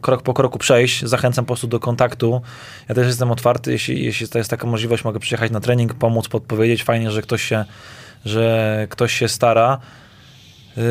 krok 0.00 0.22
po 0.22 0.34
kroku 0.34 0.58
przejść. 0.58 1.04
Zachęcam 1.04 1.44
po 1.44 1.46
prostu 1.46 1.66
do 1.66 1.80
kontaktu. 1.80 2.42
Ja 2.88 2.94
też 2.94 3.06
jestem 3.06 3.30
otwarty, 3.30 3.72
jeśli, 3.72 4.04
jeśli 4.12 4.28
to 4.28 4.38
jest 4.38 4.50
taka 4.50 4.66
możliwość, 4.66 5.04
mogę 5.04 5.20
przyjechać 5.20 5.50
na 5.50 5.60
trening, 5.60 5.94
pomóc, 5.94 6.28
podpowiedzieć. 6.28 6.84
Fajnie, 6.84 7.10
że 7.10 7.22
ktoś 7.22 7.42
się, 7.42 7.64
że 8.24 8.86
ktoś 8.90 9.12
się 9.12 9.28
stara. 9.28 9.78
Yy, 10.76 10.82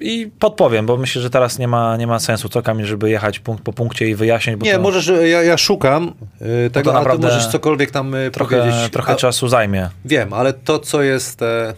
I 0.00 0.30
podpowiem, 0.38 0.86
bo 0.86 0.96
myślę, 0.96 1.22
że 1.22 1.30
teraz 1.30 1.58
nie 1.58 1.68
ma, 1.68 1.96
nie 1.96 2.06
ma 2.06 2.18
sensu, 2.18 2.48
co 2.48 2.62
Kamil, 2.62 2.86
żeby 2.86 3.10
jechać 3.10 3.38
punkt 3.38 3.64
po 3.64 3.72
punkcie 3.72 4.08
i 4.08 4.14
wyjaśnić. 4.14 4.60
nie, 4.60 4.74
to, 4.74 4.80
możesz, 4.80 5.06
ja, 5.06 5.42
ja 5.42 5.56
szukam 5.56 6.12
yy, 6.40 6.70
tego, 6.70 6.92
no 6.92 6.98
a 6.98 7.12
ty 7.12 7.18
możesz 7.18 7.46
cokolwiek 7.46 7.90
tam 7.90 8.12
yy, 8.12 8.30
trochę, 8.30 8.58
powiedzieć. 8.58 8.92
Trochę 8.92 9.12
a, 9.12 9.16
czasu 9.16 9.48
zajmie. 9.48 9.88
Wiem, 10.04 10.32
ale 10.32 10.52
to, 10.52 10.78
co 10.78 11.02
jest... 11.02 11.42
E, 11.42 11.74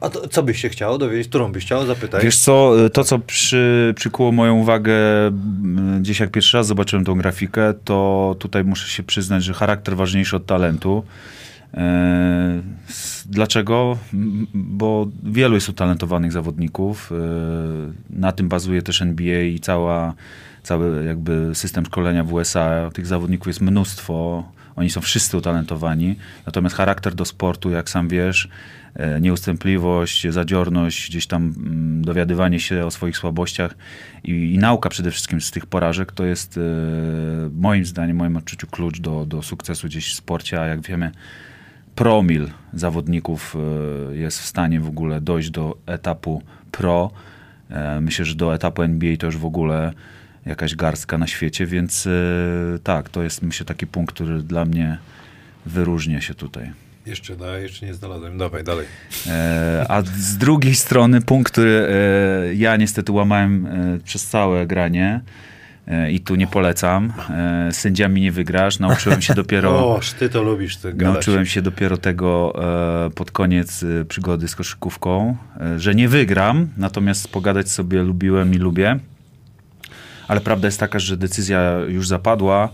a 0.00 0.08
to, 0.08 0.28
co 0.28 0.42
byś 0.42 0.60
się 0.60 0.68
chciał 0.68 0.98
dowiedzieć? 0.98 1.28
Którą 1.28 1.52
byś 1.52 1.64
chciał? 1.64 1.86
Zapytaj. 1.86 2.22
Wiesz 2.22 2.38
co, 2.38 2.74
to 2.92 3.04
co 3.04 3.18
przy, 3.18 3.94
przykuło 3.96 4.32
moją 4.32 4.54
uwagę 4.54 4.94
gdzieś 6.00 6.20
jak 6.20 6.30
pierwszy 6.30 6.56
raz 6.56 6.66
zobaczyłem 6.66 7.04
tą 7.04 7.14
grafikę, 7.14 7.74
to 7.84 8.36
tutaj 8.38 8.64
muszę 8.64 8.88
się 8.88 9.02
przyznać, 9.02 9.44
że 9.44 9.54
charakter 9.54 9.96
ważniejszy 9.96 10.36
od 10.36 10.46
talentu. 10.46 11.04
E, 11.74 12.62
dlaczego? 13.26 13.98
Bo 14.54 15.06
wielu 15.22 15.54
jest 15.54 15.68
utalentowanych 15.68 16.32
zawodników. 16.32 17.12
E, 17.12 17.16
na 18.10 18.32
tym 18.32 18.48
bazuje 18.48 18.82
też 18.82 19.02
NBA 19.02 19.42
i 19.42 19.60
cała, 19.60 20.14
cały 20.62 21.04
jakby 21.04 21.50
system 21.54 21.86
szkolenia 21.86 22.24
w 22.24 22.32
USA. 22.32 22.90
Tych 22.94 23.06
zawodników 23.06 23.46
jest 23.46 23.60
mnóstwo. 23.60 24.44
Oni 24.76 24.90
są 24.90 25.00
wszyscy 25.00 25.36
utalentowani. 25.36 26.16
Natomiast 26.46 26.76
charakter 26.76 27.14
do 27.14 27.24
sportu, 27.24 27.70
jak 27.70 27.90
sam 27.90 28.08
wiesz, 28.08 28.48
E, 28.48 28.85
nieustępliwość, 29.20 30.26
zadziorność, 30.30 31.10
gdzieś 31.10 31.26
tam 31.26 31.54
mm, 31.56 32.04
dowiadywanie 32.04 32.60
się 32.60 32.86
o 32.86 32.90
swoich 32.90 33.16
słabościach 33.16 33.74
i, 34.24 34.54
i 34.54 34.58
nauka 34.58 34.88
przede 34.88 35.10
wszystkim 35.10 35.40
z 35.40 35.50
tych 35.50 35.66
porażek 35.66 36.12
to 36.12 36.24
jest 36.24 36.58
e, 36.58 36.60
moim 37.52 37.84
zdaniem, 37.84 38.16
moim 38.16 38.36
odczuciu 38.36 38.66
klucz 38.66 39.00
do, 39.00 39.26
do 39.26 39.42
sukcesu 39.42 39.86
gdzieś 39.86 40.12
w 40.12 40.14
sporcie, 40.14 40.60
a 40.60 40.66
jak 40.66 40.80
wiemy 40.80 41.10
promil 41.94 42.48
zawodników 42.72 43.56
e, 44.10 44.16
jest 44.16 44.40
w 44.40 44.46
stanie 44.46 44.80
w 44.80 44.88
ogóle 44.88 45.20
dojść 45.20 45.50
do 45.50 45.76
etapu 45.86 46.42
pro. 46.70 47.10
Myślę, 48.00 48.24
że 48.24 48.34
do 48.34 48.54
etapu 48.54 48.82
NBA 48.82 49.16
to 49.16 49.26
już 49.26 49.36
w 49.36 49.44
ogóle 49.44 49.92
jakaś 50.46 50.74
garstka 50.74 51.18
na 51.18 51.26
świecie, 51.26 51.66
więc 51.66 52.08
tak, 52.82 53.08
to 53.08 53.22
jest 53.22 53.42
myślę 53.42 53.66
taki 53.66 53.86
punkt, 53.86 54.14
który 54.14 54.42
dla 54.42 54.64
mnie 54.64 54.98
wyróżnia 55.66 56.20
się 56.20 56.34
tutaj. 56.34 56.72
Jeszcze, 57.06 57.36
da, 57.36 57.58
jeszcze 57.58 57.86
nie 57.86 57.94
znalazłem. 57.94 58.38
Dawaj, 58.38 58.64
dalej. 58.64 58.86
E, 59.26 59.86
a 59.88 60.02
z 60.02 60.36
drugiej 60.36 60.74
strony 60.74 61.20
punkt, 61.20 61.52
który 61.52 61.88
e, 62.50 62.54
ja 62.54 62.76
niestety 62.76 63.12
łamałem 63.12 63.66
e, 63.66 63.98
przez 64.04 64.26
całe 64.26 64.66
granie 64.66 65.20
e, 65.86 66.12
i 66.12 66.20
tu 66.20 66.34
nie 66.34 66.46
polecam. 66.46 67.12
E, 67.30 67.68
sędziami 67.72 68.20
nie 68.20 68.32
wygrasz. 68.32 68.78
Nauczyłem 68.78 69.22
się 69.22 69.34
dopiero... 69.34 69.70
O, 69.96 70.00
ty 70.18 70.28
to 70.28 70.42
lubisz. 70.42 70.76
Ty 70.76 70.94
nauczyłem 70.94 71.46
się 71.46 71.62
dopiero 71.62 71.96
tego 71.96 72.52
e, 73.06 73.10
pod 73.10 73.30
koniec 73.30 73.84
przygody 74.08 74.48
z 74.48 74.56
koszykówką, 74.56 75.36
że 75.76 75.94
nie 75.94 76.08
wygram, 76.08 76.68
natomiast 76.76 77.28
pogadać 77.28 77.70
sobie 77.70 78.02
lubiłem 78.02 78.54
i 78.54 78.58
lubię. 78.58 78.98
Ale 80.28 80.40
prawda 80.40 80.68
jest 80.68 80.80
taka, 80.80 80.98
że 80.98 81.16
decyzja 81.16 81.78
już 81.88 82.08
zapadła 82.08 82.68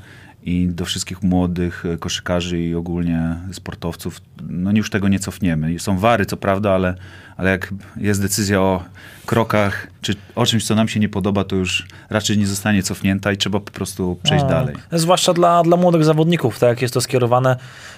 i 0.45 0.69
do 0.69 0.85
wszystkich 0.85 1.23
młodych 1.23 1.85
e, 1.87 1.99
koszykarzy 1.99 2.61
i 2.61 2.75
ogólnie 2.75 3.37
sportowców, 3.53 4.21
no 4.49 4.71
już 4.75 4.91
tego 4.91 5.09
nie 5.09 5.19
cofniemy. 5.19 5.79
Są 5.79 5.99
wary, 5.99 6.27
co 6.27 6.37
prawda, 6.37 6.73
ale, 6.73 6.95
ale 7.37 7.51
jak 7.51 7.75
jest 7.97 8.23
decyzja 8.23 8.61
o 8.61 8.85
krokach, 9.27 9.87
czy 10.01 10.15
o 10.35 10.47
czymś, 10.47 10.67
co 10.67 10.75
nam 10.75 10.89
się 10.89 11.01
nie 11.01 11.09
podoba, 11.09 11.45
to 11.45 11.57
już 11.57 11.87
raczej 12.11 12.39
nie 12.39 12.47
zostanie 12.47 12.83
cofnięta 12.83 13.33
i 13.33 13.37
trzeba 13.37 13.61
po 13.61 13.71
prostu 13.71 14.19
przejść 14.23 14.45
no, 14.45 14.51
dalej. 14.51 14.77
Zwłaszcza 14.93 15.33
dla, 15.33 15.63
dla 15.63 15.77
młodych 15.77 16.05
zawodników, 16.05 16.59
tak 16.59 16.69
jak 16.69 16.83
jest 16.83 16.95
to 16.95 17.01
skierowane. 17.01 17.57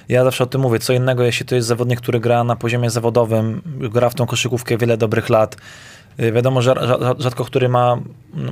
Ja 0.09 0.25
zawsze 0.25 0.45
o 0.45 0.47
tym 0.47 0.61
mówię, 0.61 0.79
co 0.79 0.93
innego, 0.93 1.25
jeśli 1.25 1.47
to 1.47 1.55
jest 1.55 1.69
zawodnik, 1.69 2.01
który 2.01 2.21
gra 2.21 2.45
na 2.45 2.57
poziomie 2.57 2.91
zawodowym, 2.91 3.63
gra 3.93 4.11
w 4.11 4.15
tą 4.15 4.27
koszykówkę 4.27 4.79
wiele 4.79 4.97
dobrych 4.97 5.29
lat, 5.29 5.57
Y, 6.21 6.33
wiadomo, 6.33 6.63
że 6.63 6.75
rzadko 7.19 7.45
który 7.45 7.69
ma, 7.69 7.99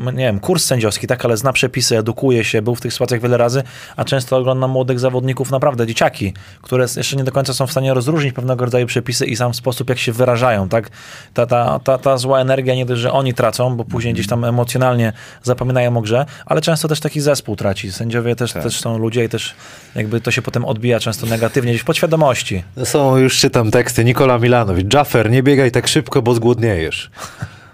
nie 0.05 0.12
wiem, 0.12 0.41
kurs 0.41 0.64
sędziowski, 0.64 1.07
tak, 1.07 1.24
ale 1.24 1.37
zna 1.37 1.53
przepisy, 1.53 1.99
edukuje 1.99 2.45
się, 2.45 2.62
był 2.62 2.74
w 2.74 2.80
tych 2.80 2.93
sytuacjach 2.93 3.20
wiele 3.20 3.37
razy, 3.37 3.62
a 3.97 4.05
często 4.05 4.37
oglądam 4.37 4.70
młodych 4.70 5.01
zawodników, 5.01 5.51
naprawdę 5.51 5.87
dzieciaki, 5.87 6.35
które 6.62 6.87
jeszcze 6.97 7.16
nie 7.16 7.24
do 7.24 7.33
końca 7.33 7.55
są 7.55 7.66
w 7.66 7.70
stanie 7.70 7.95
rozróżnić 7.95 8.35
pewnego 8.35 8.64
rodzaju 8.64 8.87
przepisy 8.87 9.26
i 9.26 9.37
sam 9.37 9.55
sposób, 9.55 9.89
jak 9.89 9.99
się 9.99 10.12
wyrażają, 10.12 10.68
tak. 10.68 10.91
Ta, 11.35 11.47
ta, 11.47 11.78
ta, 11.78 11.99
ta 11.99 12.16
zła 12.18 12.41
energia, 12.41 12.74
nie 12.74 12.87
dość, 12.87 13.01
że 13.01 13.12
oni 13.12 13.35
tracą, 13.35 13.76
bo 13.76 13.85
później 13.85 14.14
gdzieś 14.14 14.26
tam 14.26 14.45
emocjonalnie 14.45 15.12
zapominają 15.43 15.97
o 15.97 16.01
grze, 16.01 16.26
ale 16.47 16.61
często 16.61 16.89
też 16.89 17.01
taki 17.01 17.20
zespół 17.20 17.57
traci. 17.57 17.93
Sędziowie 17.93 18.37
też, 18.37 18.53
tak. 18.53 18.62
też 18.62 18.80
są 18.80 18.99
ludzie 18.99 19.24
i 19.24 19.28
też 19.28 19.55
jakby 19.95 20.20
to 20.20 20.30
się 20.30 20.43
potem 20.43 20.64
odbija 20.64 21.01
często 21.01 21.26
negatywnie, 21.26 21.72
gdzieś 21.72 21.83
w 21.83 21.85
podświadomości. 21.85 22.64
Są, 22.85 23.16
już 23.16 23.39
czytam 23.39 23.70
teksty, 23.70 24.05
Nikola 24.05 24.39
Milanowicz, 24.39 24.95
Jaffer, 24.95 25.30
nie 25.30 25.43
biegaj 25.43 25.70
tak 25.70 25.89
szybko, 25.89 26.22
bo 26.22 26.35
zgłodniejesz. 26.35 27.11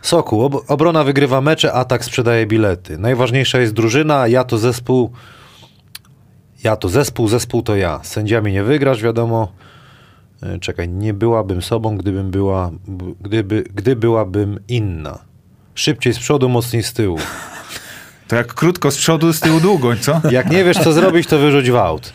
Soku, 0.08 0.42
ob 0.44 0.70
obrona 0.70 1.04
wygrywa 1.04 1.40
mecze, 1.40 1.72
atak 1.72 2.04
sprzedaje 2.04 2.46
bilety. 2.46 2.98
Najważniejsza 2.98 3.58
jest 3.60 3.72
drużyna, 3.72 4.28
ja 4.28 4.44
to 4.44 4.58
zespół. 4.58 5.12
Ja 6.64 6.76
to 6.76 6.88
zespół, 6.88 7.28
zespół 7.28 7.62
to 7.62 7.76
ja. 7.76 8.00
Sędziami 8.02 8.52
nie 8.52 8.62
wygrasz, 8.64 9.02
wiadomo. 9.02 9.52
E, 10.42 10.58
Czekaj, 10.58 10.88
nie 10.88 11.14
byłabym 11.14 11.62
sobą, 11.62 11.96
gdybym 11.96 12.30
była, 12.30 12.70
gdyby, 13.20 13.64
gdy 13.74 13.96
byłabym 13.96 14.60
inna. 14.68 15.18
Szybciej 15.74 16.14
z 16.14 16.18
przodu, 16.18 16.48
mocniej 16.48 16.82
z 16.82 16.92
tyłu. 16.92 17.18
To 18.28 18.36
jak 18.36 18.54
krótko 18.54 18.90
z 18.90 18.96
przodu, 18.96 19.32
z 19.32 19.40
tyłu 19.40 19.60
długoń, 19.60 19.98
co? 19.98 20.20
Jak 20.30 20.50
nie 20.50 20.64
wiesz, 20.64 20.78
co 20.78 20.92
zrobić, 20.92 21.26
to 21.26 21.38
wyrzuć 21.38 21.70
w 21.70 21.76
aut. 21.76 22.12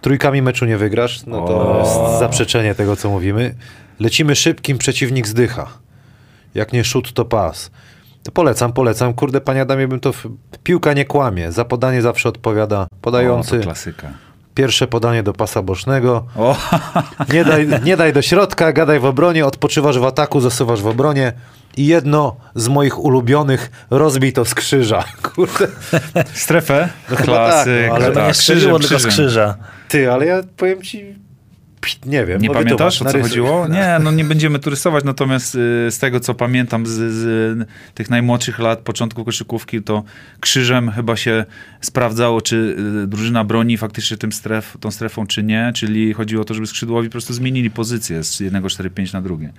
Trójkami 0.00 0.42
meczu 0.42 0.64
nie 0.64 0.76
wygrasz, 0.76 1.26
no 1.26 1.46
to 1.46 1.72
O. 1.72 1.78
jest 1.78 2.18
zaprzeczenie 2.18 2.74
tego, 2.74 2.96
co 2.96 3.10
mówimy. 3.10 3.54
Lecimy 4.00 4.34
szybkim, 4.36 4.78
przeciwnik 4.78 5.26
zdycha. 5.26 5.87
Jak 6.54 6.72
nie 6.72 6.84
szut, 6.84 7.12
to 7.12 7.24
pas. 7.24 7.70
To 8.22 8.32
polecam, 8.32 8.72
polecam. 8.72 9.14
Kurde, 9.14 9.40
panie 9.40 9.60
Adamie, 9.62 9.88
bym 9.88 10.00
to... 10.00 10.12
w- 10.12 10.26
Piłka 10.64 10.92
nie 10.92 11.04
kłamie. 11.04 11.52
Za 11.52 11.64
podanie 11.64 12.02
zawsze 12.02 12.28
odpowiada 12.28 12.80
O, 12.80 12.86
podający. 13.00 13.58
to 13.58 13.64
klasyka. 13.64 14.08
Pierwsze 14.54 14.86
podanie 14.86 15.22
do 15.22 15.32
pasa 15.32 15.62
bocznego. 15.62 16.26
O, 16.36 16.56
Nie 17.32 17.44
daj, 17.44 17.68
nie 17.84 17.96
daj 17.96 18.12
do 18.12 18.22
środka, 18.22 18.72
gadaj 18.72 19.00
w 19.00 19.04
obronie, 19.04 19.46
odpoczywasz 19.46 19.98
w 19.98 20.04
ataku, 20.04 20.40
zasuwasz 20.40 20.82
w 20.82 20.86
obronie. 20.86 21.32
I 21.76 21.86
jedno 21.86 22.36
z 22.54 22.68
moich 22.68 22.98
ulubionych, 22.98 23.70
rozbij 23.90 24.32
to 24.32 24.44
z 24.44 24.54
krzyża. 24.54 25.04
Kurde, 25.34 25.68
strefę? 26.34 26.88
No 27.10 27.16
chyba 27.16 27.26
tak, 27.36 27.46
Klasyk. 27.46 27.88
no, 27.88 27.94
Ale 27.94 28.26
nie 28.26 28.34
strzeliło, 28.34 28.78
tylko 28.78 28.98
z 28.98 29.06
krzyża. 29.06 29.54
ty, 29.88 30.12
ale 30.12 30.26
ja 30.26 30.40
powiem 30.56 30.82
ci... 30.82 31.14
Nie 32.06 32.26
wiem. 32.26 32.40
Nie 32.40 32.48
no 32.48 32.54
pamiętasz, 32.54 33.02
o 33.02 33.04
co 33.04 33.20
chodziło? 33.22 33.66
Nie, 33.68 33.98
no 34.02 34.10
nie 34.10 34.24
będziemy 34.24 34.58
tu 34.58 34.70
rysować, 34.70 35.04
natomiast 35.04 35.54
y, 35.54 35.58
z 35.90 35.98
tego, 35.98 36.20
co 36.20 36.34
pamiętam 36.34 36.86
z, 36.86 36.90
z 36.90 37.68
tych 37.94 38.10
najmłodszych 38.10 38.58
lat, 38.58 38.78
początku 38.78 39.24
koszykówki, 39.24 39.82
to 39.82 40.02
krzyżem 40.40 40.90
chyba 40.90 41.16
się 41.16 41.44
sprawdzało, 41.80 42.40
czy 42.40 42.76
y, 43.04 43.06
drużyna 43.06 43.44
broni 43.44 43.76
faktycznie 43.78 44.16
tym 44.16 44.32
stref, 44.32 44.76
tą 44.80 44.90
strefą, 44.90 45.26
czy 45.26 45.42
nie, 45.42 45.72
czyli 45.74 46.12
chodziło 46.12 46.42
o 46.42 46.44
to, 46.44 46.54
żeby 46.54 46.66
skrzydłowi 46.66 47.08
po 47.08 47.12
prostu 47.12 47.34
zmienili 47.34 47.70
pozycję 47.70 48.24
z 48.24 48.40
jednego 48.40 48.68
4-5 48.68 49.14
na 49.14 49.22
drugie. 49.22 49.52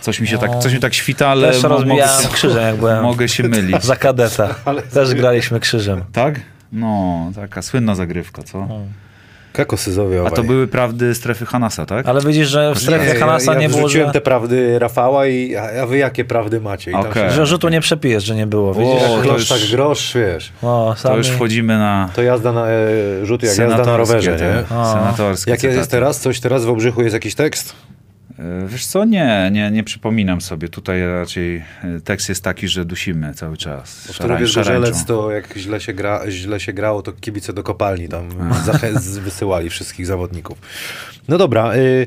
Coś 0.00 0.20
mi 0.20 0.26
się 0.26 0.38
tak, 0.38 0.58
coś 0.58 0.72
mi 0.72 0.80
tak 0.80 0.94
świta, 0.94 1.28
ale 1.28 1.52
Też 1.52 1.62
mo- 1.62 1.68
mogę, 1.68 2.08
się, 2.22 2.28
krzyżem, 2.32 2.62
jak 2.62 2.76
byłem 2.76 3.02
mogę 3.02 3.28
się 3.28 3.42
mylić. 3.42 3.84
za 3.92 3.96
kadeta. 3.96 4.54
Też 4.92 5.14
graliśmy 5.14 5.60
krzyżem. 5.60 6.04
Tak? 6.12 6.40
No, 6.72 7.30
taka 7.34 7.62
słynna 7.62 7.94
zagrywka, 7.94 8.42
co? 8.42 8.68
Kakosyzowie 9.56 10.22
A 10.26 10.30
to 10.30 10.42
były 10.42 10.66
prawdy 10.68 11.14
strefy 11.14 11.46
Hanasa, 11.46 11.86
tak? 11.86 12.06
Ale 12.08 12.20
widzisz, 12.20 12.48
że 12.48 12.74
w 12.74 12.78
strefie 12.78 13.12
Nie, 13.14 13.20
Hanasa 13.20 13.52
ja, 13.52 13.58
nie 13.58 13.64
ja 13.64 13.68
było, 13.70 13.80
wrzuciłem 13.82 14.06
że, 14.08 14.12
te 14.12 14.20
prawdy 14.20 14.78
Rafała 14.78 15.26
i 15.26 15.56
a, 15.56 15.82
a 15.82 15.86
wy 15.86 15.96
jakie 15.98 16.24
prawdy 16.24 16.60
macie? 16.60 16.90
I 16.90 16.94
tam 16.94 17.06
Okej. 17.06 17.22
się- 17.30 17.34
że 17.34 17.46
rzutu 17.46 17.68
nie 17.68 17.80
przepijesz, 17.80 18.24
że 18.24 18.34
nie 18.34 18.46
było. 18.46 18.74
Widzisz? 18.74 19.02
O, 19.08 19.16
Jak 19.16 19.26
to 19.26 19.32
już- 19.32 19.48
tak 19.48 19.60
grosz, 19.70 20.14
wiesz. 20.14 20.52
O, 20.62 20.90
To 20.96 21.00
sami... 21.02 21.16
już 21.16 21.28
wchodzimy 21.28 21.78
na 21.78 22.10
To 22.14 22.22
jazda 22.22 22.52
na, 22.52 22.66
e, 22.68 23.26
rzut 23.26 23.42
jak 23.42 23.58
jazda 23.58 23.84
na 23.84 23.96
rowerze, 23.96 24.30
nie? 24.32 24.76
Senatorskie 24.84 25.50
Jak 25.50 25.62
jest 25.62 25.90
teraz? 25.90 26.20
Coś 26.20 26.40
teraz 26.40 26.64
w 26.64 26.68
Obrzychu 26.70 27.02
jest 27.02 27.14
jakiś 27.14 27.34
tekst? 27.34 27.74
E, 28.38 28.66
Wiesz 28.66 28.86
co, 28.86 29.04
nie, 29.04 29.48
nie, 29.52 29.70
nie 29.70 29.84
przypominam 29.84 30.40
sobie. 30.40 30.68
Tutaj 30.68 31.06
raczej 31.06 31.56
e, 31.56 31.64
tekst 32.04 32.28
jest 32.28 32.44
taki, 32.44 32.68
że 32.68 32.84
dusimy 32.84 33.34
cały 33.34 33.56
czas. 33.56 34.08
Szarań- 34.12 34.46
Zgorzelec 34.46 34.52
szarańczą. 34.66 35.04
to 35.06 35.30
jak 35.30 35.54
źle 35.56 35.80
się, 35.80 35.92
gra, 35.94 36.20
źle 36.30 36.60
się 36.60 36.72
grało, 36.72 37.02
to 37.02 37.12
kibice 37.12 37.52
do 37.52 37.62
kopalni 37.62 38.08
tam 38.08 38.28
wysyłali 39.24 39.70
wszystkich 39.70 40.06
zawodników. 40.06 40.58
No 41.28 41.38
dobra. 41.38 41.74
Y, 41.76 42.06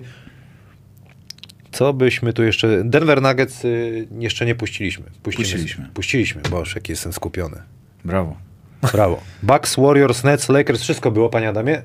co 1.72 1.94
byśmy 1.94 2.34
tu 2.34 2.44
jeszcze... 2.44 2.84
Denver 2.84 3.22
Nuggets 3.22 3.66
y, 3.66 4.08
jeszcze 4.20 4.46
nie 4.46 4.56
puściliśmy. 4.56 5.06
Puścimy, 5.24 5.44
Puściliśmy. 5.46 5.90
Puściliśmy, 5.94 6.42
boż, 6.50 6.76
jaki 6.76 6.92
jestem 6.92 7.14
skupiony. 7.14 7.58
Brawo. 8.06 8.38
Brawo. 8.94 9.22
Bucks, 9.44 9.76
Warriors, 9.76 10.24
Nets, 10.24 10.50
Lakers, 10.50 10.82
wszystko 10.82 11.12
było, 11.12 11.30
panie 11.30 11.50
Adamie? 11.50 11.82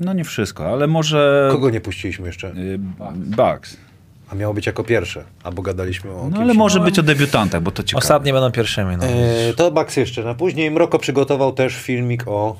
No 0.00 0.12
nie 0.12 0.24
wszystko, 0.24 0.66
ale 0.72 0.86
może... 0.86 1.48
Kogo 1.52 1.70
nie 1.70 1.80
puściliśmy 1.80 2.26
jeszcze? 2.26 2.48
Y, 2.48 2.78
Bucks. 3.14 3.76
A 4.32 4.34
miało 4.34 4.54
być 4.54 4.66
jako 4.66 4.84
pierwsze, 4.84 5.24
albo 5.42 5.62
gadaliśmy 5.62 6.10
o 6.10 6.14
No 6.14 6.22
kimś 6.30 6.38
ale 6.40 6.54
może 6.54 6.78
innym. 6.78 6.90
być 6.90 6.98
o 6.98 7.02
debiutantach, 7.02 7.62
bo 7.62 7.70
to 7.70 7.82
ciekawe. 7.82 7.98
Ostatnie 8.04 8.32
będą 8.32 8.50
pierwszymi. 8.52 8.96
No. 8.96 9.04
E, 9.04 9.52
to 9.56 9.70
Bucks 9.70 9.96
jeszcze 9.96 10.24
na 10.24 10.34
później. 10.34 10.70
Mroko 10.70 10.98
przygotował 10.98 11.52
też 11.52 11.74
filmik 11.76 12.22
o 12.28 12.56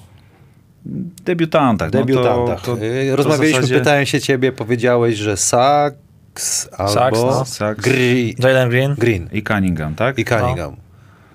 Debiutantach. 1.24 1.90
debiutantach. 1.90 2.66
No 2.68 2.74
to, 2.74 2.80
to, 2.80 2.86
E, 2.86 3.16
Rozmawialiśmy, 3.16 3.60
zasadzie- 3.60 3.78
pytałem 3.78 4.06
się 4.06 4.20
ciebie, 4.20 4.52
powiedziałeś, 4.52 5.16
że 5.16 5.36
Sachs 5.36 6.68
albo 6.78 7.26
no. 7.26 7.44
Sachs. 7.44 7.80
Gri- 7.84 8.34
Jalen 8.44 8.68
Green? 8.70 8.94
Green 8.98 9.28
I 9.32 9.42
Cunningham, 9.42 9.94
tak? 9.94 10.18
i 10.18 10.24
Cunningham. 10.24 10.76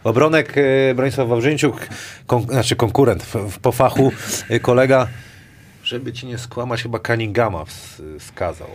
Obronek 0.03 0.53
e, 0.57 0.95
Bronisław 0.95 1.27
Wawrzyńczuk, 1.29 1.87
kon, 2.27 2.41
znaczy 2.43 2.75
konkurent 2.75 3.23
w, 3.23 3.35
w, 3.35 3.59
po 3.59 3.71
fachu, 3.71 4.11
kolega, 4.61 5.07
żeby 5.89 6.13
ci 6.13 6.27
nie 6.27 6.37
skłamać, 6.37 6.83
chyba 6.83 6.99
Cunninghama 6.99 7.63
ws- 7.63 8.01
skazał. 8.19 8.67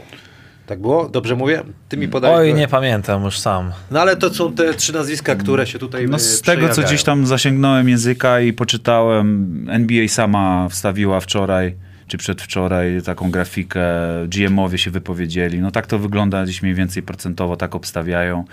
Tak 0.67 0.81
było? 0.81 1.09
Dobrze 1.09 1.37
mówię? 1.37 1.63
Ty 1.89 1.97
mi 1.97 2.09
podajesz. 2.09 2.39
Oj, 2.39 2.55
nie 2.55 2.69
pamiętam 2.69 3.25
już 3.25 3.39
sam. 3.39 3.73
No 3.91 4.01
ale 4.01 4.17
to 4.17 4.35
są 4.35 4.53
te 4.53 4.75
trzy 4.75 4.93
nazwiska, 4.93 5.35
które 5.37 5.67
się 5.67 5.79
tutaj 5.79 6.07
No 6.09 6.17
e, 6.17 6.21
z 6.21 6.41
tego, 6.43 6.61
co 6.63 6.73
przejawiają. 6.73 6.87
gdzieś 6.89 7.05
tam 7.05 7.27
zasięgnąłem 7.27 7.89
języka 7.89 8.41
i 8.41 8.53
poczytałem, 8.53 9.67
NBA 9.71 10.09
sama 10.09 10.69
wstawiła 10.69 11.21
wczoraj 11.21 11.75
czy 12.07 12.19
przedwczoraj 12.19 13.03
taką 13.03 13.31
grafikę, 13.31 13.85
GM-owie 14.29 14.79
się 14.79 14.91
wypowiedzieli. 14.91 15.61
No 15.61 15.71
tak 15.71 15.87
to 15.87 15.99
wygląda 15.99 16.45
gdzieś 16.45 16.63
mniej 16.63 16.75
więcej 16.75 17.03
procentowo, 17.03 17.57
tak 17.57 17.75
obstawiają. 17.75 18.45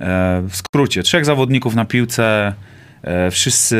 E, 0.00 0.42
w 0.48 0.56
skrócie, 0.56 1.02
trzech 1.02 1.24
zawodników 1.24 1.74
na 1.74 1.84
piłce, 1.84 2.54
wszyscy 3.30 3.76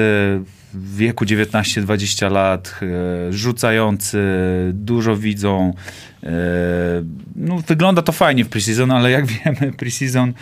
w 0.74 0.96
wieku 0.96 1.24
19-20 1.24 2.30
lat, 2.30 2.80
e, 2.82 3.32
rzucający, 3.32 4.18
dużo 4.72 5.16
widzą. 5.16 5.74
E, 6.22 6.30
no, 7.36 7.58
wygląda 7.58 8.02
to 8.02 8.12
fajnie 8.12 8.44
w 8.44 8.48
preseason, 8.48 8.90
ale 8.90 9.10
jak 9.10 9.26
wiemy, 9.44 9.72
preseason 9.72 10.32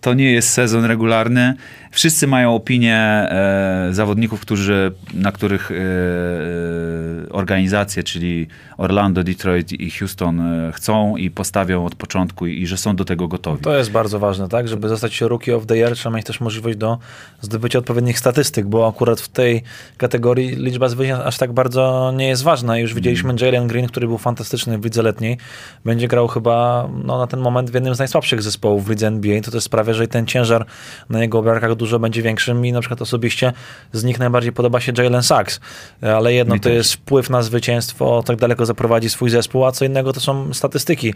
to 0.00 0.14
nie 0.14 0.32
jest 0.32 0.48
sezon 0.48 0.84
regularny. 0.84 1.54
Wszyscy 1.92 2.26
mają 2.26 2.54
opinię 2.54 2.96
e, 2.96 3.88
zawodników, 3.90 4.40
którzy, 4.40 4.92
na 5.14 5.32
których 5.32 5.70
e, 5.70 5.74
e, 5.74 7.32
organizacje, 7.32 8.02
czyli 8.02 8.46
Orlando, 8.76 9.24
Detroit 9.24 9.72
i 9.72 9.90
Houston 9.90 10.40
e, 10.40 10.72
chcą 10.72 11.16
i 11.16 11.30
postawią 11.30 11.84
od 11.84 11.94
początku 11.94 12.46
i, 12.46 12.62
i 12.62 12.66
że 12.66 12.76
są 12.76 12.96
do 12.96 13.04
tego 13.04 13.28
gotowi. 13.28 13.62
To 13.62 13.76
jest 13.76 13.90
bardzo 13.90 14.18
ważne, 14.18 14.48
tak? 14.48 14.68
Żeby 14.68 14.88
zostać 14.88 15.20
Rookie 15.20 15.56
of 15.56 15.66
the 15.66 15.76
Year, 15.76 15.94
trzeba 15.94 16.16
mieć 16.16 16.26
też 16.26 16.40
możliwość 16.40 16.78
do 16.78 16.98
zdobycia 17.40 17.78
odpowiednich 17.78 18.18
statystyk, 18.18 18.66
bo 18.66 18.88
akurat 18.88 19.20
w 19.20 19.28
tej 19.28 19.62
kategorii 19.96 20.56
liczba 20.56 20.88
zwycięstw 20.88 21.26
aż 21.26 21.38
tak 21.38 21.52
bardzo 21.52 22.12
nie 22.16 22.28
jest 22.28 22.42
ważna. 22.42 22.78
Już 22.78 22.94
widzieliśmy 22.94 23.34
Jalen 23.40 23.66
Green, 23.66 23.86
który 23.86 24.06
był 24.06 24.18
fantastyczny 24.18 24.78
w 24.78 24.84
lidze 24.84 25.02
letniej. 25.02 25.38
Będzie 25.84 26.08
grał 26.08 26.28
chyba 26.28 26.88
no, 27.04 27.18
na 27.18 27.26
ten 27.26 27.40
moment 27.40 27.70
w 27.70 27.74
jednym 27.74 27.94
z 27.94 27.98
najsłabszych 27.98 28.42
zespołów 28.42 28.84
w 28.84 28.90
lidze 28.90 29.06
NBA. 29.06 29.40
To 29.40 29.50
też 29.50 29.64
sprawia, 29.64 29.92
że 29.92 30.08
ten 30.08 30.26
ciężar 30.26 30.66
na 31.10 31.22
jego 31.22 31.42
barkach 31.42 31.76
dużo 31.82 31.98
będzie 31.98 32.22
większy. 32.22 32.54
Mi 32.54 32.72
na 32.72 32.80
przykład 32.80 33.02
osobiście 33.02 33.52
z 33.92 34.04
nich 34.04 34.18
najbardziej 34.18 34.52
podoba 34.52 34.80
się 34.80 34.92
Jalen 34.98 35.22
Sachs, 35.22 35.60
ale 36.02 36.32
jedno 36.34 36.54
Mi 36.54 36.60
to 36.60 36.64
też. 36.68 36.76
jest 36.76 36.92
wpływ 36.92 37.30
na 37.30 37.42
zwycięstwo, 37.42 38.22
tak 38.26 38.36
daleko 38.36 38.66
zaprowadzi 38.66 39.10
swój 39.10 39.30
zespół, 39.30 39.64
a 39.64 39.72
co 39.72 39.84
innego 39.84 40.12
to 40.12 40.20
są 40.20 40.54
statystyki. 40.54 41.14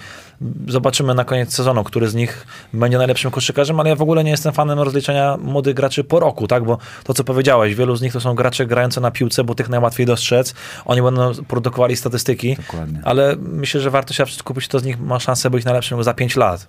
Zobaczymy 0.68 1.14
na 1.14 1.24
koniec 1.24 1.54
sezonu, 1.54 1.84
który 1.84 2.08
z 2.08 2.14
nich 2.14 2.46
będzie 2.72 2.98
najlepszym 2.98 3.30
koszykarzem, 3.30 3.80
ale 3.80 3.88
ja 3.88 3.96
w 3.96 4.02
ogóle 4.02 4.24
nie 4.24 4.30
jestem 4.30 4.52
fanem 4.52 4.78
rozliczenia 4.80 5.36
młodych 5.36 5.74
graczy 5.74 6.04
po 6.04 6.20
roku, 6.20 6.46
tak? 6.48 6.64
Bo 6.64 6.78
to, 7.04 7.14
co 7.14 7.24
powiedziałeś, 7.24 7.74
wielu 7.74 7.96
z 7.96 8.02
nich 8.02 8.12
to 8.12 8.20
są 8.20 8.34
gracze 8.34 8.66
grające 8.66 9.00
na 9.00 9.10
piłce, 9.10 9.44
bo 9.44 9.54
tych 9.54 9.68
najłatwiej 9.68 10.06
dostrzec. 10.06 10.54
Oni 10.84 11.02
będą 11.02 11.34
produkowali 11.34 11.96
statystyki, 11.96 12.56
Dokładnie. 12.56 13.00
ale 13.04 13.36
myślę, 13.38 13.80
że 13.80 13.90
warto 13.90 14.14
się 14.14 14.24
kupić, 14.44 14.68
kto 14.68 14.78
z 14.78 14.84
nich 14.84 15.00
ma 15.00 15.20
szansę 15.20 15.50
być 15.50 15.64
najlepszym 15.64 16.04
za 16.04 16.14
5 16.14 16.36
lat. 16.36 16.66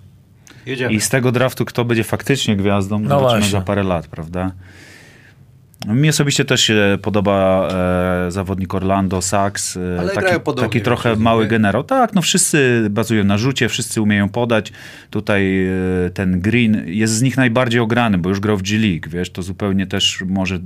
Jedziemy. 0.68 0.92
I 0.92 1.00
z 1.00 1.08
tego 1.08 1.32
draftu, 1.32 1.64
kto 1.64 1.84
będzie 1.84 2.04
faktycznie 2.04 2.56
gwiazdą, 2.56 2.98
No 2.98 3.08
zobaczymy 3.08 3.28
właśnie. 3.40 3.50
za 3.50 3.60
parę 3.60 3.82
lat, 3.82 4.06
prawda? 4.06 4.52
Mi 5.86 6.08
osobiście 6.08 6.44
też 6.44 6.60
się 6.60 6.98
podoba 7.02 7.68
e, 8.26 8.30
zawodnik 8.30 8.74
Orlando, 8.74 9.22
Sachs. 9.22 9.76
E, 9.76 9.80
Ale 10.00 10.12
taki, 10.12 10.40
podobnie, 10.40 10.68
taki 10.68 10.80
trochę 10.80 11.16
mały 11.16 11.42
nie? 11.44 11.48
generał. 11.50 11.84
Tak, 11.84 12.14
no 12.14 12.22
wszyscy 12.22 12.86
bazują 12.90 13.24
na 13.24 13.38
rzucie, 13.38 13.68
wszyscy 13.68 14.02
umieją 14.02 14.28
podać. 14.28 14.72
Tutaj 15.10 15.66
e, 15.66 16.10
ten 16.14 16.40
Green 16.40 16.82
jest 16.86 17.12
z 17.14 17.22
nich 17.22 17.36
najbardziej 17.36 17.80
ograny, 17.80 18.18
bo 18.18 18.28
już 18.28 18.40
grał 18.40 18.56
w 18.56 18.62
G-League, 18.62 19.08
wiesz, 19.10 19.30
to 19.30 19.42
zupełnie 19.42 19.86
też 19.86 20.22
może 20.26 20.58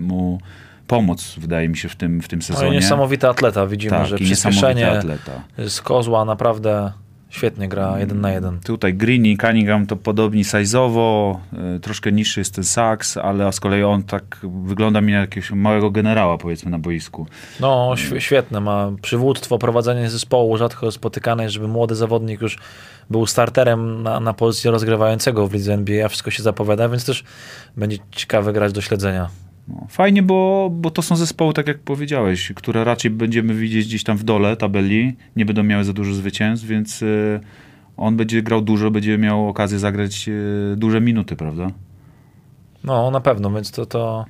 mu 0.00 0.40
pomóc, 0.86 1.34
wydaje 1.38 1.68
mi 1.68 1.76
się, 1.76 1.88
w 1.88 1.96
tym, 1.96 2.20
w 2.22 2.28
tym 2.28 2.38
No 2.38 2.44
sezonie. 2.44 2.70
niesamowity 2.70 3.28
atleta. 3.28 3.66
Widzimy, 3.66 3.90
tak, 3.90 4.06
że 4.06 4.18
przyspieszenie 4.18 4.90
atleta. 4.90 5.32
z 5.68 5.80
kozła 5.80 6.24
naprawdę 6.24 6.92
Świetnie 7.34 7.68
gra 7.68 7.98
jeden 7.98 8.20
na 8.20 8.32
jeden. 8.32 8.60
Tutaj 8.60 8.94
Green 8.94 9.26
i 9.26 9.36
Cunningham 9.38 9.86
to 9.86 9.96
podobni 9.96 10.42
size'owo, 10.44 11.36
y, 11.76 11.80
troszkę 11.80 12.12
niższy 12.12 12.40
jest 12.40 12.54
ten 12.54 12.64
Saks, 12.64 13.16
ale 13.16 13.52
z 13.52 13.60
kolei 13.60 13.82
on 13.82 14.02
tak 14.02 14.38
wygląda 14.64 15.00
mi 15.00 15.12
na 15.12 15.18
jakiegoś 15.18 15.50
małego 15.50 15.90
generała 15.90 16.38
powiedzmy 16.38 16.70
na 16.70 16.78
boisku. 16.78 17.26
No, 17.60 17.92
św- 17.96 18.20
świetne. 18.20 18.60
Ma 18.60 18.90
przywództwo, 19.02 19.58
prowadzenie 19.58 20.10
zespołu 20.10 20.56
rzadko 20.56 20.90
spotykane, 20.92 21.50
żeby 21.50 21.68
młody 21.68 21.94
zawodnik 21.94 22.40
już 22.40 22.58
był 23.10 23.26
starterem 23.26 24.02
na, 24.02 24.20
na 24.20 24.32
pozycji 24.32 24.70
rozgrywającego 24.70 25.48
w 25.48 25.54
lidze 25.54 25.74
NBA, 25.74 26.06
a 26.06 26.08
wszystko 26.08 26.30
się 26.30 26.42
zapowiada, 26.42 26.88
więc 26.88 27.04
też 27.04 27.24
będzie 27.76 27.98
ciekawe 28.10 28.52
grać 28.52 28.72
do 28.72 28.80
śledzenia. 28.80 29.28
No, 29.68 29.86
fajnie, 29.88 30.22
bo, 30.22 30.70
bo 30.72 30.90
to 30.90 31.02
są 31.02 31.16
zespoły, 31.16 31.54
tak 31.54 31.68
jak 31.68 31.78
powiedziałeś, 31.78 32.52
które 32.54 32.84
raczej 32.84 33.10
będziemy 33.10 33.54
widzieć 33.54 33.86
gdzieś 33.86 34.04
tam 34.04 34.16
w 34.16 34.24
dole 34.24 34.56
tabeli, 34.56 35.16
nie 35.36 35.44
będą 35.44 35.62
miały 35.62 35.84
za 35.84 35.92
dużo 35.92 36.14
zwycięstw, 36.14 36.66
więc 36.66 37.02
y, 37.02 37.40
on 37.96 38.16
będzie 38.16 38.42
grał 38.42 38.60
dużo, 38.60 38.90
będzie 38.90 39.18
miał 39.18 39.48
okazję 39.48 39.78
zagrać 39.78 40.28
y, 40.28 40.74
duże 40.76 41.00
minuty, 41.00 41.36
prawda? 41.36 41.70
No, 42.84 43.10
na 43.10 43.20
pewno, 43.20 43.50
więc 43.50 43.70
to, 43.70 43.86
to, 43.86 44.24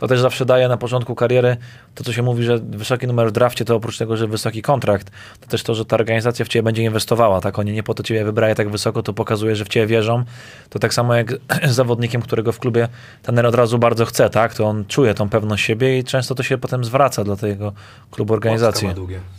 to 0.00 0.06
też 0.06 0.20
zawsze 0.20 0.44
daje 0.44 0.68
na 0.68 0.76
początku 0.76 1.14
kariery 1.14 1.56
to, 1.94 2.04
co 2.04 2.12
się 2.12 2.22
mówi, 2.22 2.44
że 2.44 2.58
wysoki 2.58 3.06
numer 3.06 3.28
w 3.28 3.32
drafcie, 3.32 3.64
to 3.64 3.76
oprócz 3.76 3.98
tego, 3.98 4.16
że 4.16 4.26
wysoki 4.26 4.62
kontrakt, 4.62 5.10
to 5.40 5.46
też 5.46 5.62
to, 5.62 5.74
że 5.74 5.84
ta 5.84 5.96
organizacja 5.96 6.44
w 6.44 6.48
ciebie 6.48 6.62
będzie 6.62 6.82
inwestowała, 6.82 7.40
tak? 7.40 7.58
Oni 7.58 7.72
nie 7.72 7.82
po 7.82 7.94
to 7.94 8.02
ciebie 8.02 8.24
wybrali 8.24 8.54
tak 8.54 8.70
wysoko, 8.70 9.02
to 9.02 9.12
pokazuje, 9.12 9.56
że 9.56 9.64
w 9.64 9.68
ciebie 9.68 9.86
wierzą. 9.86 10.24
To 10.70 10.78
tak 10.78 10.94
samo 10.94 11.14
jak 11.14 11.32
z 11.64 11.70
zawodnikiem, 11.80 12.22
którego 12.22 12.52
w 12.52 12.58
klubie 12.58 12.88
ten 13.22 13.46
od 13.46 13.54
razu 13.54 13.78
bardzo 13.78 14.04
chce, 14.06 14.30
tak? 14.30 14.54
To 14.54 14.64
on 14.64 14.84
czuje 14.84 15.14
tą 15.14 15.28
pewność 15.28 15.64
siebie 15.64 15.98
i 15.98 16.04
często 16.04 16.34
to 16.34 16.42
się 16.42 16.58
potem 16.58 16.84
zwraca 16.84 17.24
dla 17.24 17.36
tego 17.36 17.72
klubu 18.10 18.34
organizacji. 18.34 18.88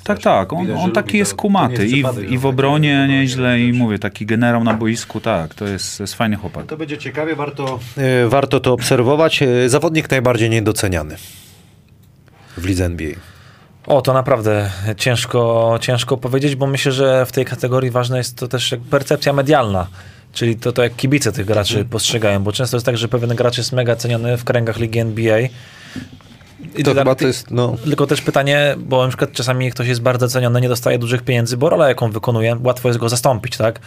Tak, 0.04 0.20
tak, 0.20 0.54
on, 0.54 0.72
on 0.72 0.92
taki 0.92 1.18
jest 1.18 1.36
kumaty 1.36 1.88
jest 1.88 1.94
i, 1.94 2.04
w, 2.04 2.32
i 2.32 2.38
w 2.38 2.46
on 2.46 2.52
obronie 2.52 3.00
taki 3.02 3.14
nieźle 3.14 3.60
i 3.60 3.74
mówię, 3.74 4.00
taki 4.00 4.26
generał 4.26 4.64
na 4.64 4.74
boisku, 4.74 5.20
tak, 5.20 5.54
to 5.54 5.68
jest, 5.68 6.00
jest 6.00 6.16
fajny 6.16 6.36
chłopak. 6.36 6.66
To 6.66 6.78
będzie 6.78 6.98
ciekawie, 6.98 7.36
warto, 7.36 7.80
e, 7.98 8.28
warto 8.28 8.60
to 8.60 8.74
obserwować. 8.74 9.42
E, 9.44 9.70
Zawodnik 9.70 10.12
najbardziej 10.12 10.51
niedoceniany 10.52 11.16
w 12.58 12.66
lidze 12.66 12.86
NBA. 12.86 13.16
O, 13.88 14.02
to 14.02 14.14
naprawdę 14.14 14.72
ciężko, 14.98 15.78
ciężko 15.82 16.18
powiedzieć, 16.18 16.56
bo 16.56 16.68
myślę, 16.68 16.92
że 16.92 17.26
w 17.26 17.32
tej 17.32 17.46
kategorii 17.46 17.92
ważna 17.92 18.18
jest 18.18 18.38
to 18.38 18.48
też 18.48 18.76
percepcja 18.90 19.34
medialna. 19.34 19.88
Czyli 20.34 20.56
to, 20.56 20.72
to 20.72 20.84
jak 20.84 20.96
kibice 20.96 21.32
tych 21.32 21.46
graczy 21.46 21.86
postrzegają, 21.86 22.44
bo 22.44 22.52
często 22.52 22.78
jest 22.78 22.86
tak, 22.86 22.98
że 22.98 23.08
pewien 23.08 23.36
gracz 23.36 23.58
jest 23.58 23.72
mega 23.72 23.96
ceniony 23.96 24.38
w 24.38 24.44
kręgach 24.44 24.78
ligi 24.78 25.00
NBA. 25.00 25.40
I 26.76 26.84
To 26.84 26.94
chyba 26.94 27.16
to 27.16 27.28
jest, 27.28 27.52
no... 27.52 27.76
Tylko 27.84 28.08
też 28.08 28.22
pytanie, 28.22 28.76
bo 28.78 29.04
na 29.04 29.08
przykład 29.08 29.32
czasami 29.32 29.72
ktoś 29.72 29.88
jest 29.88 30.02
bardzo 30.02 30.28
ceniony, 30.28 30.62
nie 30.62 30.70
dostaje 30.70 31.00
dużych 31.00 31.22
pieniędzy, 31.22 31.58
bo 31.58 31.70
rola 31.70 31.88
jaką 31.88 32.12
wykonuje, 32.12 32.58
łatwo 32.64 32.90
jest 32.90 33.00
go 33.00 33.10
zastąpić, 33.10 33.58
tak? 33.58 33.80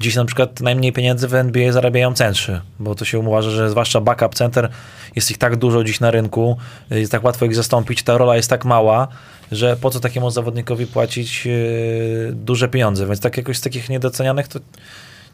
Dziś 0.00 0.16
na 0.16 0.24
przykład 0.24 0.60
najmniej 0.60 0.92
pieniędzy 0.92 1.28
w 1.28 1.34
NBA 1.34 1.72
zarabiają 1.72 2.14
centrzy, 2.14 2.60
bo 2.78 2.94
to 2.94 3.04
się 3.04 3.18
uważa, 3.18 3.50
że 3.50 3.70
zwłaszcza 3.70 4.00
backup 4.00 4.34
center 4.34 4.68
jest 5.16 5.30
ich 5.30 5.38
tak 5.38 5.56
dużo 5.56 5.84
dziś 5.84 6.00
na 6.00 6.10
rynku, 6.10 6.56
jest 6.90 7.12
tak 7.12 7.24
łatwo 7.24 7.44
ich 7.44 7.54
zastąpić, 7.54 8.02
ta 8.02 8.18
rola 8.18 8.36
jest 8.36 8.50
tak 8.50 8.64
mała, 8.64 9.08
że 9.52 9.76
po 9.76 9.90
co 9.90 10.00
takiemu 10.00 10.30
zawodnikowi 10.30 10.86
płacić 10.86 11.46
yy, 11.46 12.32
duże 12.32 12.68
pieniądze, 12.68 13.06
więc 13.06 13.20
tak 13.20 13.36
jakoś 13.36 13.58
z 13.58 13.60
takich 13.60 13.88
niedocenianych 13.88 14.48
to 14.48 14.60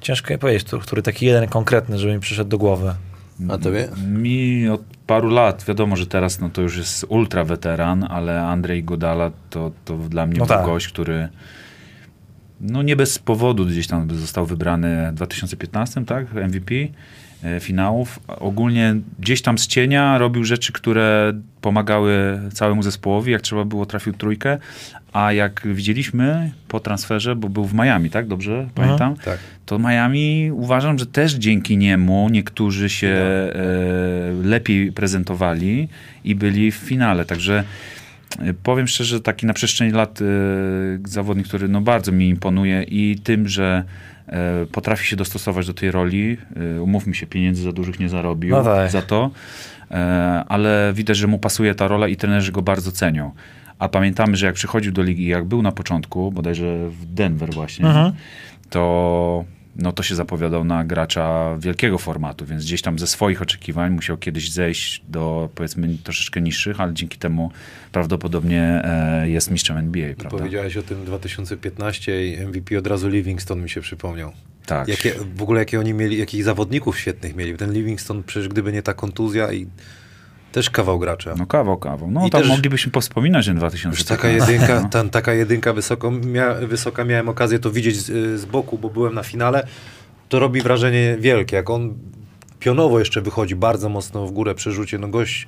ciężko 0.01 0.33
mi 0.35 0.39
powiedzieć, 0.39 0.65
który, 0.65 0.83
który 0.83 1.03
taki 1.03 1.27
jeden 1.27 1.49
konkretny, 1.49 1.99
żeby 1.99 2.15
mi 2.15 2.21
przyszedł 2.21 2.51
do 2.51 2.59
głowy. 2.59 2.95
A 3.49 3.59
tobie? 3.59 3.89
Mi 4.07 4.69
od 4.69 4.81
paru 5.07 5.29
lat, 5.29 5.65
wiadomo, 5.65 5.97
że 5.97 6.07
teraz 6.07 6.41
no, 6.41 6.51
to 6.51 6.63
już 6.63 6.77
jest 6.77 7.07
ultra 7.09 7.45
weteran, 7.45 8.07
ale 8.11 8.43
Andrzej 8.43 8.85
Godala 8.85 9.31
to, 9.51 9.71
to 9.85 9.97
dla 9.97 10.27
mnie 10.27 10.39
No 10.39 10.47
był 10.47 10.57
tak. 10.57 10.67
gość, 10.67 10.89
który 10.89 11.29
no 12.71 12.83
nie 12.83 12.97
bez 12.97 13.19
powodu 13.19 13.67
gdzieś 13.67 13.87
tam 13.87 14.11
został 14.11 14.47
wybrany 14.47 15.11
w 15.13 15.15
2015, 15.15 16.05
tak, 16.05 16.27
MVP 16.33 16.75
e, 17.45 17.61
finałów. 17.61 18.21
Ogólnie 18.29 18.97
gdzieś 19.19 19.43
tam 19.43 19.59
z 19.59 19.67
cienia 19.67 20.19
robił 20.19 20.45
rzeczy, 20.45 20.73
które 20.73 21.33
pomagały 21.61 22.41
całemu 22.53 22.83
zespołowi, 22.83 23.33
jak 23.33 23.43
trzeba 23.43 23.65
było 23.65 23.87
trafił 23.87 24.13
trójkę, 24.13 24.59
a 25.13 25.33
jak 25.33 25.63
widzieliśmy 25.65 26.53
po 26.69 26.81
transferze, 26.81 27.37
bo 27.37 27.49
był 27.49 27.65
w 27.65 27.75
Miami, 27.75 28.11
tak, 28.11 28.27
dobrze 28.27 28.69
pamiętam? 28.75 29.17
Tak. 29.17 29.39
to 29.67 29.79
Miami 29.79 30.51
uważam, 30.53 30.99
że 30.99 31.07
też 31.07 31.33
dzięki 31.35 31.77
niemu 31.77 32.29
niektórzy 32.29 32.89
się 32.89 33.09
e, 33.09 33.53
lepiej 34.43 34.93
prezentowali 34.93 35.89
i 36.25 36.35
byli 36.35 36.73
w 36.73 36.75
finale. 36.75 37.25
Także 37.25 37.65
powiem 38.63 38.89
szczerze, 38.89 39.21
taki 39.21 39.47
na 39.47 39.53
przestrzeni 39.55 39.91
lat 39.93 40.21
e, 40.23 40.25
zawodnik, 41.09 41.49
który 41.49 41.69
no 41.69 41.81
bardzo 41.81 42.13
mi 42.13 42.29
imponuje 42.29 42.83
i 42.83 43.19
tym, 43.25 43.49
że 43.49 43.85
e, 44.29 44.67
potrafi 44.73 45.07
się 45.07 45.17
dostosować 45.17 45.67
do 45.67 45.75
tej 45.75 45.91
roli. 45.91 46.37
E, 46.77 46.83
umówmy 46.83 47.15
się, 47.15 47.27
pieniędzy 47.27 47.63
za 47.63 47.73
dużych 47.73 48.01
nie 48.01 48.09
zarobił 48.09 48.51
No 48.57 48.65
tak. 48.65 48.91
za 48.91 49.03
to, 49.03 49.31
e, 49.91 49.95
ale 50.49 50.93
widać, 50.95 51.17
że 51.17 51.27
mu 51.27 51.39
pasuje 51.39 51.75
ta 51.75 51.89
rola 51.89 52.09
i 52.09 52.17
trenerzy 52.17 52.53
go 52.53 52.63
bardzo 52.63 52.93
cenią. 52.93 53.33
A 53.79 53.89
pamiętamy, 53.89 54.37
że 54.37 54.47
jak 54.47 54.55
przychodził 54.55 54.93
do 54.93 55.03
ligi, 55.03 55.27
jak 55.27 55.45
był 55.45 55.63
na 55.63 55.73
początku, 55.73 56.33
bodajże 56.33 56.91
w 56.91 57.07
Denver 57.07 57.51
właśnie, 57.53 57.87
Mhm. 57.87 58.13
to, 58.71 59.45
no 59.77 59.93
to 59.93 60.03
się 60.03 60.15
zapowiadał 60.15 60.65
na 60.65 60.85
gracza 60.85 61.57
wielkiego 61.59 61.99
formatu, 61.99 62.47
więc 62.47 62.65
gdzieś 62.65 62.83
tam 62.83 62.99
ze 62.99 63.07
swoich 63.07 63.43
oczekiwań 63.43 63.93
musiał 63.93 64.17
kiedyś 64.17 64.51
zejść 64.53 65.03
do 65.09 65.49
powiedzmy 65.55 65.97
troszeczkę 66.05 66.41
niższych, 66.41 66.81
ale 66.81 66.95
dzięki 66.95 67.19
temu 67.19 67.51
prawdopodobnie 67.93 68.83
e, 68.85 69.29
jest 69.29 69.51
mistrzem 69.51 69.77
NBA, 69.77 70.15
prawda? 70.15 70.39
Powiedziałeś 70.39 70.77
o 70.77 70.83
tym 70.83 71.05
2015 71.05 72.27
i 72.27 72.47
MVP 72.47 72.79
od 72.79 72.87
razu 72.87 73.09
Livingston 73.09 73.63
mi 73.63 73.71
się 73.71 73.81
przypomniał. 73.81 74.33
Tak. 74.67 74.89
Jakie, 74.89 75.15
w 75.37 75.43
ogóle 75.43 75.61
jakie 75.61 75.81
oni 75.81 75.95
mieli, 75.95 76.19
jakich 76.19 76.45
zawodników 76.45 76.99
świetnych 76.99 77.37
mieli. 77.37 77.57
Ten 77.57 77.73
Livingston 77.73 78.23
przecież 78.23 78.49
gdyby 78.49 78.73
nie 78.73 78.83
ta 78.83 78.95
kontuzja 78.95 79.53
i 79.53 79.67
też 80.55 80.71
kawał 80.71 80.99
gracza. 80.99 81.35
No 81.39 81.47
kawał, 81.47 81.77
kawał. 81.77 82.11
No 82.11 82.27
I 82.27 82.31
tam 82.31 82.41
też- 82.41 82.51
moglibyśmy 82.51 82.93
powspominać 82.93 83.47
ten 83.47 83.55
Już 83.55 83.61
2015. 83.61 84.17
taka 84.17 84.29
jedynka, 84.29 84.89
tam, 84.99 85.11
taka 85.11 85.33
jedynka 85.35 85.73
wysoko, 85.73 86.11
mia, 86.11 86.55
wysoka, 86.55 87.05
miałem 87.05 87.29
okazję 87.29 87.59
to 87.59 87.71
widzieć 87.71 87.97
z, 87.97 88.41
z 88.41 88.45
boku, 88.45 88.79
bo 88.79 88.91
byłem 88.91 89.15
na 89.15 89.23
finale. 89.23 89.67
To 90.29 90.39
robi 90.39 90.61
wrażenie 90.61 91.17
wielkie, 91.21 91.57
jak 91.57 91.71
on 91.71 91.95
pionowo 92.61 92.99
jeszcze 92.99 93.21
wychodzi 93.21 93.57
bardzo 93.57 93.89
mocno 93.89 94.27
w 94.27 94.33
górę 94.33 94.55
przy 94.55 94.73
rzucie, 94.73 94.99
no 94.99 95.09
gość 95.09 95.47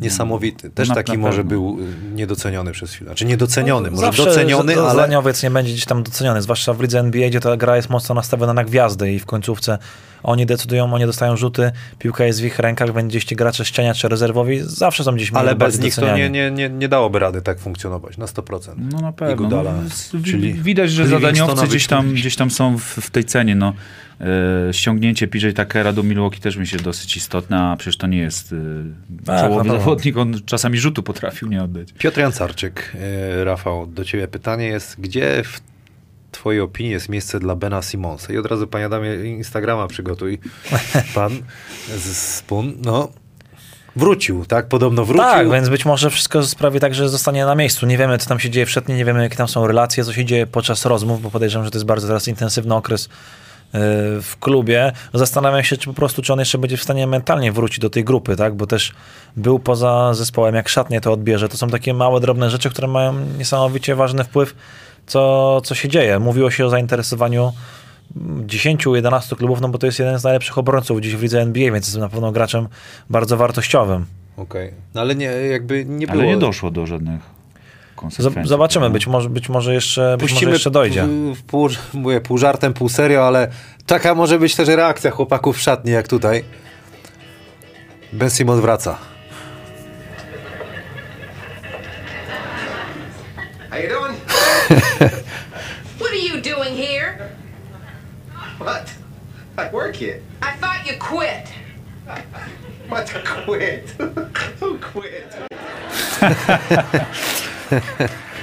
niesamowity. 0.00 0.70
Też 0.70 0.88
Na- 0.88 0.94
taki 0.94 1.12
na 1.12 1.18
może 1.18 1.44
był 1.44 1.78
y, 1.80 2.14
niedoceniony 2.14 2.72
przez 2.72 2.92
chwilę. 2.92 3.14
Czy 3.14 3.24
niedoceniony, 3.24 3.90
może 3.90 4.06
Zawsze 4.06 4.24
doceniony, 4.24 4.74
z- 4.74 4.78
ale... 4.78 4.92
Zdaniowiec 4.92 5.42
nie 5.42 5.50
będzie 5.50 5.72
gdzieś 5.72 5.84
tam 5.84 6.02
doceniony, 6.02 6.42
zwłaszcza 6.42 6.74
w 6.74 6.80
lidze 6.80 7.00
NBA, 7.00 7.28
gdzie 7.28 7.40
ta 7.40 7.56
gra 7.56 7.76
jest 7.76 7.90
mocno 7.90 8.14
nastawiona 8.14 8.52
na 8.54 8.64
gwiazdy 8.64 9.12
i 9.12 9.18
w 9.18 9.26
końcówce 9.26 9.78
oni 10.22 10.46
decydują, 10.46 10.94
oni 10.94 11.06
dostają 11.06 11.36
rzuty, 11.36 11.72
piłka 11.98 12.24
jest 12.24 12.40
w 12.40 12.44
ich 12.44 12.58
rękach, 12.58 12.92
będzie 12.92 13.18
gdzieś 13.18 13.34
gracze 13.34 13.64
ściania 13.64 13.94
czy 13.94 14.08
rezerwowi, 14.08 14.60
zawsze 14.62 15.04
są 15.04 15.14
gdzieś 15.14 15.32
mniej 15.32 15.40
Ale 15.40 15.54
bez 15.54 15.80
nich 15.80 15.94
to 15.94 16.00
doceniani. 16.00 16.22
nie, 16.22 16.50
nie, 16.50 16.50
nie, 16.50 16.70
nie 16.70 16.88
dałoby 16.88 17.18
rady 17.18 17.42
tak 17.42 17.58
funkcjonować 17.60 18.18
na 18.18 18.26
100%. 18.26 18.72
No 18.92 19.00
na 19.00 19.12
pewno. 19.12 19.36
Gudala, 19.36 19.72
no, 20.14 20.20
czyli 20.24 20.54
widać, 20.54 20.90
że 20.90 21.06
zadaniowcy 21.06 21.66
gdzieś 21.66 21.86
tam, 21.86 22.12
gdzieś 22.12 22.36
tam 22.36 22.50
są 22.50 22.78
w, 22.78 22.82
w 22.82 23.10
tej 23.10 23.24
cenie. 23.24 23.54
No. 23.54 23.72
E, 24.20 24.72
ściągnięcie 24.72 25.28
PJ 25.28 25.50
Takera 25.50 25.92
do 25.92 26.02
Milwaukee 26.02 26.40
też 26.40 26.56
mi 26.56 26.66
się 26.66 26.76
dosyć 26.76 27.16
istotne, 27.16 27.58
a 27.62 27.76
przecież 27.76 27.96
to 27.96 28.06
nie 28.06 28.18
jest 28.18 28.52
e, 28.52 28.56
Tak, 29.26 29.40
czołowy 29.40 29.64
pewno. 29.64 29.78
zawodnik, 29.78 30.16
on 30.16 30.40
czasami 30.46 30.78
rzutu 30.78 31.02
potrafił 31.02 31.48
nie 31.48 31.62
oddać. 31.62 31.92
Piotr 31.92 32.20
Jancarczyk, 32.20 32.96
e, 33.40 33.44
Rafał, 33.44 33.86
do 33.86 34.04
ciebie 34.04 34.28
pytanie 34.28 34.66
jest, 34.66 35.00
gdzie 35.00 35.42
w 35.44 35.60
twojej 36.32 36.60
opinii 36.60 36.92
jest 36.92 37.08
miejsce 37.08 37.40
dla 37.40 37.56
Bena 37.56 37.82
Simonsa? 37.82 38.32
I 38.32 38.38
od 38.38 38.46
razu, 38.46 38.66
panie 38.66 38.84
Adamie, 38.86 39.14
Instagrama 39.24 39.86
przygotuj 39.88 40.38
pan 41.14 41.32
z 41.96 42.16
Spun. 42.16 42.74
No, 42.84 43.08
wrócił, 43.96 44.44
tak? 44.44 44.68
Podobno 44.68 45.04
wrócił. 45.04 45.24
Tak, 45.24 45.50
więc 45.50 45.68
być 45.68 45.84
może 45.84 46.10
wszystko 46.10 46.42
sprawi 46.42 46.80
tak, 46.80 46.94
że 46.94 47.08
zostanie 47.08 47.44
na 47.44 47.54
miejscu. 47.54 47.86
Nie 47.86 47.98
wiemy, 47.98 48.18
co 48.18 48.28
tam 48.28 48.38
się 48.40 48.50
dzieje 48.50 48.66
w 48.66 48.70
szatni, 48.70 48.94
nie 48.94 49.04
wiemy, 49.04 49.22
jakie 49.22 49.36
tam 49.36 49.48
są 49.48 49.66
relacje, 49.66 50.04
co 50.04 50.12
się 50.12 50.24
dzieje 50.24 50.46
podczas 50.46 50.84
rozmów, 50.84 51.22
bo 51.22 51.30
podejrzewam, 51.30 51.64
że 51.64 51.70
to 51.70 51.78
jest 51.78 51.86
bardzo 51.86 52.06
teraz 52.06 52.28
intensywny 52.28 52.74
okres 52.74 53.08
w 54.22 54.32
klubie. 54.40 54.92
Zastanawiam 55.14 55.62
się, 55.62 55.76
czy 55.76 55.86
po 55.86 55.92
prostu, 55.92 56.22
czy 56.22 56.32
on 56.32 56.38
jeszcze 56.38 56.58
będzie 56.58 56.76
w 56.76 56.82
stanie 56.82 57.06
mentalnie 57.06 57.52
wrócić 57.52 57.78
do 57.78 57.90
tej 57.90 58.04
grupy, 58.04 58.36
tak? 58.36 58.54
Bo 58.54 58.66
też 58.66 58.94
był 59.36 59.58
poza 59.58 60.14
zespołem, 60.14 60.54
jak 60.54 60.68
szatnie 60.68 61.00
to 61.00 61.12
odbierze. 61.12 61.48
To 61.48 61.56
są 61.56 61.68
takie 61.68 61.94
małe, 61.94 62.20
drobne 62.20 62.50
rzeczy, 62.50 62.70
które 62.70 62.88
mają 62.88 63.14
niesamowicie 63.38 63.94
ważny 63.94 64.24
wpływ, 64.24 64.54
co, 65.06 65.60
co 65.64 65.74
się 65.74 65.88
dzieje. 65.88 66.18
Mówiło 66.18 66.50
się 66.50 66.66
o 66.66 66.70
zainteresowaniu 66.70 67.52
10-11 68.46 69.36
klubów, 69.36 69.60
no 69.60 69.68
bo 69.68 69.78
to 69.78 69.86
jest 69.86 69.98
jeden 69.98 70.18
z 70.18 70.24
najlepszych 70.24 70.58
obrońców 70.58 71.00
dziś 71.00 71.16
w 71.16 71.22
lidze 71.22 71.40
NBA, 71.40 71.72
więc 71.72 71.86
jest 71.86 71.98
na 71.98 72.08
pewno 72.08 72.32
graczem 72.32 72.68
bardzo 73.10 73.36
wartościowym. 73.36 74.06
Okej. 74.36 74.72
No 74.94 75.00
ale 75.00 75.14
nie, 75.14 75.24
jakby 75.26 75.84
nie 75.84 76.06
było. 76.06 76.18
Ale 76.18 76.28
nie 76.28 76.36
doszło 76.36 76.70
do 76.70 76.86
żadnych 76.86 77.35
Konsekwencji. 77.96 78.48
Zobaczymy, 78.48 78.82
prawda? 78.82 78.92
być 78.92 79.06
może, 79.06 79.28
być 79.28 79.48
może 79.48 79.74
jeszcze, 79.74 80.16
być 80.16 80.22
może 80.22 80.32
Puścimy 80.32 80.52
jeszcze 80.52 80.70
dojdzie. 80.70 81.06
W 81.34 81.42
pół, 81.42 81.68
mówię, 81.94 82.20
pół 82.20 82.38
żartem, 82.38 82.74
pół 82.74 82.88
serio, 82.88 83.26
ale 83.26 83.48
taka 83.86 84.14
może 84.14 84.38
być 84.38 84.54
też 84.56 84.68
reakcja 84.68 85.10
chłopaków 85.10 85.56
w 85.56 85.60
szatni, 85.60 85.92
jak 85.92 86.08
tutaj. 86.08 86.44
Ben 88.12 88.30
Simon 88.30 88.60
wraca. 88.60 88.98
How 93.70 93.78
you 93.78 93.88
doing? 93.88 94.16
What 95.98 96.10
are 96.10 96.16
you 96.16 96.40
doing 96.40 96.76
here? 96.76 97.30
What? 98.58 98.90
I 99.58 99.70
work 99.72 99.96
here. 99.96 100.20
I 100.42 100.52
thought 100.60 100.86
you 100.86 100.98
quit. 100.98 101.48
What? 102.88 103.12
Quit? 103.44 103.94
Who 104.60 104.78
quit? 104.78 105.36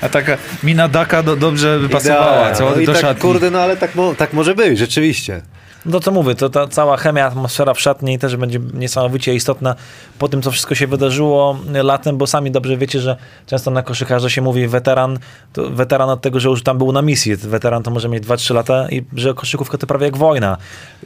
A 0.01 0.09
taka 0.09 0.37
mina 0.63 0.87
Daka 0.87 1.23
do, 1.23 1.35
dobrze 1.35 1.79
by 1.79 1.89
pasowała, 1.89 2.31
Idealnie. 2.33 2.55
co? 2.55 2.69
No 2.69 2.81
i 2.81 2.85
do 2.85 2.91
tak, 2.93 3.01
szatni. 3.01 3.21
kurde, 3.21 3.51
no 3.51 3.59
ale 3.61 3.77
tak, 3.77 3.95
mo- 3.95 4.15
tak 4.15 4.33
może 4.33 4.55
być, 4.55 4.77
rzeczywiście. 4.79 5.41
No 5.85 5.99
to 5.99 6.11
mówię, 6.11 6.35
to 6.35 6.49
ta 6.49 6.68
cała 6.68 6.97
chemia, 6.97 7.26
atmosfera 7.26 7.73
w 7.73 7.80
szatni 7.80 8.19
też 8.19 8.35
będzie 8.35 8.60
niesamowicie 8.73 9.35
istotna 9.35 9.76
po 10.19 10.27
tym, 10.27 10.41
co 10.41 10.51
wszystko 10.51 10.76
się 10.76 10.88
wydarzyło 10.88 11.60
latem, 11.84 12.18
bo 12.18 12.27
sami 12.27 12.51
dobrze 12.51 12.77
wiecie, 12.77 12.99
że 12.99 13.18
często 13.45 13.72
na 13.72 13.84
koszykarze 13.84 14.30
się 14.30 14.41
mówi 14.41 14.68
weteran, 14.68 15.19
to 15.53 15.69
weteran 15.69 16.10
od 16.10 16.22
tego, 16.22 16.39
że 16.39 16.49
już 16.49 16.64
tam 16.64 16.77
był 16.77 16.91
na 16.91 17.01
misji. 17.01 17.35
Weteran 17.35 17.84
to 17.84 17.91
może 17.91 18.10
mieć 18.10 18.23
2-3 18.23 18.55
lata 18.55 18.89
i 18.89 19.03
że 19.15 19.34
koszykówka 19.34 19.77
to 19.77 19.88
prawie 19.88 20.05
jak 20.05 20.18
wojna. 20.18 20.57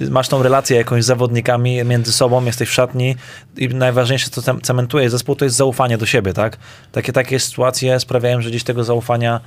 Masz 0.10 0.28
tą 0.28 0.44
relację 0.44 0.78
jakąś 0.78 1.04
z 1.04 1.08
zawodnikami 1.08 1.84
między 1.84 2.14
sobą, 2.14 2.46
jesteś 2.46 2.70
w 2.70 2.74
szatni 2.74 3.16
i 3.58 3.68
najważniejsze, 3.68 4.30
co 4.30 4.42
cem- 4.42 4.62
cementuje 4.62 5.10
zespół, 5.10 5.36
to 5.36 5.46
jest 5.46 5.58
zaufanie 5.58 5.98
do 5.98 6.06
siebie, 6.06 6.34
tak? 6.34 6.58
Takie, 6.92 7.14
takie 7.14 7.40
sytuacje 7.40 8.00
sprawiają, 8.00 8.42
że 8.42 8.50
gdzieś 8.50 8.64
tego 8.64 8.84
zaufania 8.84 9.40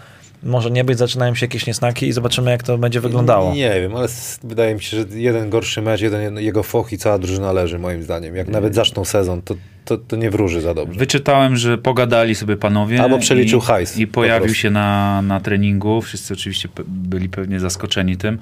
może 0.43 0.71
nie 0.71 0.85
być, 0.85 0.99
zaczynają 0.99 1.35
się 1.35 1.47
jakieś 1.47 1.67
niesnaki 1.67 2.07
i 2.07 2.12
zobaczymy, 2.12 2.51
jak 2.51 2.62
to 2.62 2.79
będzie 2.79 3.01
wyglądało. 3.01 3.55
Nie 3.55 3.81
wiem, 3.81 3.97
ale 3.97 4.09
wydaje 4.45 4.75
mi 4.75 4.83
się, 4.83 4.97
że 4.97 5.05
jeden 5.19 5.51
gorszy 5.51 5.83
mecz, 5.83 6.01
jeden 6.01 6.39
jego 6.39 6.62
foch 6.62 6.93
i 6.93 6.99
cała 6.99 7.19
drużyna 7.19 7.53
leży, 7.53 7.79
moim 7.79 8.03
zdaniem. 8.03 8.37
Jak 8.37 8.49
nawet 8.49 8.75
zaczną 8.75 9.05
sezon, 9.05 9.43
to, 9.43 9.55
to, 9.85 9.99
to 9.99 10.17
nie 10.17 10.31
wróży 10.31 10.61
za 10.61 10.75
dobrze. 10.75 10.99
Wyczytałem, 10.99 11.57
że 11.57 11.79
pogadali 11.79 12.35
sobie 12.35 12.57
panowie. 12.57 13.03
Albo 13.03 13.19
przeliczył 13.19 13.59
i, 13.59 13.62
hajs, 13.62 13.99
I 13.99 14.07
po 14.07 14.15
pojawił 14.15 14.45
prostu. 14.45 14.62
się 14.62 14.71
na, 14.71 15.23
na 15.23 15.41
treningu. 15.41 16.01
Wszyscy 16.03 16.35
oczywiście 16.35 16.69
byli 16.87 17.29
pewnie 17.29 17.61
zaskoczeni 17.61 18.17
tym. 18.17 18.39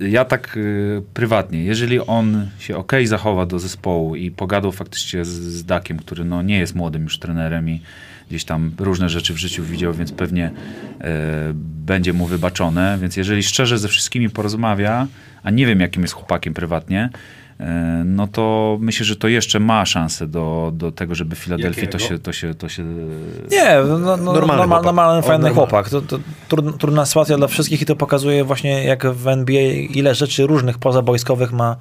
Ja 0.00 0.24
tak 0.24 0.56
y, 0.56 1.02
prywatnie, 1.14 1.64
jeżeli 1.64 2.00
on 2.00 2.48
się 2.58 2.76
ok 2.76 2.92
zachowa 3.04 3.46
do 3.46 3.58
zespołu 3.58 4.16
i 4.16 4.30
pogadał 4.30 4.72
faktycznie 4.72 5.24
z, 5.24 5.28
z 5.28 5.64
Dakiem, 5.64 5.98
który 5.98 6.24
no, 6.24 6.42
nie 6.42 6.58
jest 6.58 6.74
młodym 6.74 7.02
już 7.02 7.18
trenerem 7.18 7.70
i 7.70 7.80
gdzieś 8.28 8.44
tam 8.44 8.70
różne 8.78 9.08
rzeczy 9.08 9.34
w 9.34 9.36
życiu 9.36 9.62
widział, 9.64 9.92
więc 9.92 10.12
pewnie 10.12 10.50
e, 11.00 11.10
będzie 11.86 12.12
mu 12.12 12.26
wybaczone. 12.26 12.98
Więc 13.00 13.16
jeżeli 13.16 13.42
szczerze 13.42 13.78
ze 13.78 13.88
wszystkimi 13.88 14.30
porozmawia, 14.30 15.06
a 15.42 15.50
nie 15.50 15.66
wiem 15.66 15.80
jakim 15.80 16.02
jest 16.02 16.14
chłopakiem 16.14 16.54
prywatnie, 16.54 17.10
e, 17.60 18.02
no 18.06 18.26
to 18.26 18.76
myślę, 18.80 19.06
że 19.06 19.16
to 19.16 19.28
jeszcze 19.28 19.60
ma 19.60 19.86
szansę 19.86 20.26
do, 20.26 20.72
do 20.74 20.92
tego, 20.92 21.14
żeby 21.14 21.36
w 21.36 21.38
Filadelfii 21.38 21.88
to 21.88 21.98
się, 21.98 22.18
to 22.18 22.32
się, 22.32 22.54
to 22.54 22.68
się 22.68 22.84
Nie, 23.50 23.76
no, 23.88 23.98
no, 23.98 24.16
Normalny 24.16 24.32
normalny, 24.32 24.66
chłopak. 24.66 24.84
normalny 24.84 25.22
fajny 25.22 25.32
normalny. 25.44 25.54
chłopak. 25.54 25.88
To, 25.88 26.00
to 26.02 26.18
trudna, 26.48 26.72
trudna 26.72 27.06
sytuacja 27.06 27.36
dla 27.36 27.46
wszystkich 27.46 27.82
i 27.82 27.86
to 27.86 27.96
pokazuje 27.96 28.44
właśnie 28.44 28.84
jak 28.84 29.06
w 29.06 29.28
NBA 29.28 29.62
ile 29.72 30.14
rzeczy 30.14 30.46
różnych 30.46 30.78
pozabojskowych 30.78 31.52
ma 31.52 31.76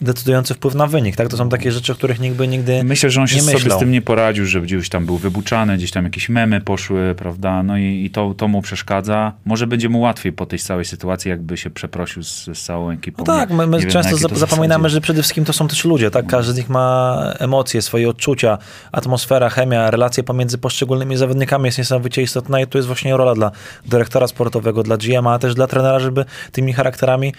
decydujący 0.00 0.54
wpływ 0.54 0.74
na 0.74 0.86
wynik. 0.86 1.16
Tak? 1.16 1.28
To 1.28 1.36
są 1.36 1.48
takie 1.48 1.72
rzeczy, 1.72 1.92
o 1.92 1.94
których 1.94 2.20
nikt 2.20 2.36
by 2.36 2.48
nigdy 2.48 2.84
Myślę, 2.84 3.10
że 3.10 3.20
on 3.20 3.26
się 3.26 3.36
nie 3.36 3.42
sobie 3.42 3.70
z 3.70 3.78
tym 3.78 3.90
nie 3.90 4.02
poradził, 4.02 4.46
że 4.46 4.60
gdzieś 4.60 4.88
tam 4.88 5.06
był 5.06 5.16
wybuczany, 5.16 5.76
gdzieś 5.76 5.90
tam 5.90 6.04
jakieś 6.04 6.28
memy 6.28 6.60
poszły, 6.60 7.14
prawda, 7.14 7.62
no 7.62 7.78
i, 7.78 8.04
i 8.04 8.10
to, 8.10 8.34
to 8.36 8.48
mu 8.48 8.62
przeszkadza. 8.62 9.32
Może 9.44 9.66
będzie 9.66 9.88
mu 9.88 10.00
łatwiej 10.00 10.32
po 10.32 10.46
tej 10.46 10.58
całej 10.58 10.84
sytuacji, 10.84 11.28
jakby 11.28 11.56
się 11.56 11.70
przeprosił 11.70 12.22
z, 12.22 12.44
z 12.44 12.62
całą 12.62 12.90
ekipą. 12.90 13.18
No 13.18 13.24
tak, 13.24 13.50
my, 13.50 13.66
my 13.66 13.80
wiem, 13.80 13.90
często 13.90 14.16
zap- 14.16 14.36
zapominamy, 14.36 14.88
że 14.88 15.00
przede 15.00 15.22
wszystkim 15.22 15.44
to 15.44 15.52
są 15.52 15.68
też 15.68 15.84
ludzie, 15.84 16.10
tak? 16.10 16.26
Każdy 16.26 16.52
z 16.52 16.56
nich 16.56 16.68
ma 16.68 17.16
emocje, 17.38 17.82
swoje 17.82 18.08
odczucia, 18.08 18.58
atmosfera, 18.92 19.48
chemia, 19.48 19.90
relacje 19.90 20.22
pomiędzy 20.22 20.58
poszczególnymi 20.58 21.16
zawodnikami 21.16 21.66
jest 21.66 21.78
niesamowicie 21.78 22.22
istotna 22.22 22.60
i 22.60 22.66
tu 22.66 22.78
jest 22.78 22.86
właśnie 22.86 23.16
rola 23.16 23.34
dla 23.34 23.50
dyrektora 23.86 24.26
sportowego, 24.26 24.82
dla 24.82 24.96
GM, 24.96 25.26
a 25.26 25.38
też 25.38 25.54
dla 25.54 25.66
trenera, 25.66 26.00
żeby 26.00 26.24
tymi 26.52 26.72
charakterami, 26.72 27.34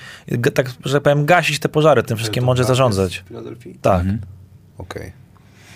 tak, 0.54 0.72
że 0.86 0.94
tak 0.94 1.04
powiem, 1.04 1.26
gasić 1.26 1.60
te 1.60 1.70
pożary, 1.70 2.04
tym 2.04 2.18
wszystkim 2.18 2.41
mądrze 2.44 2.64
zarządzać. 2.64 3.20
W 3.26 3.28
Filadelfii? 3.28 3.76
Tak. 3.82 4.06
Okej. 4.78 5.12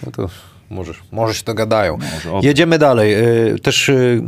No 0.05 0.11
to 0.11 0.29
może, 0.69 0.93
może 1.11 1.33
się 1.33 1.43
dogadają. 1.43 1.97
Może. 2.25 2.47
Jedziemy 2.47 2.79
dalej. 2.79 3.15
Y, 3.53 3.59
Też 3.59 3.89
y, 3.89 4.21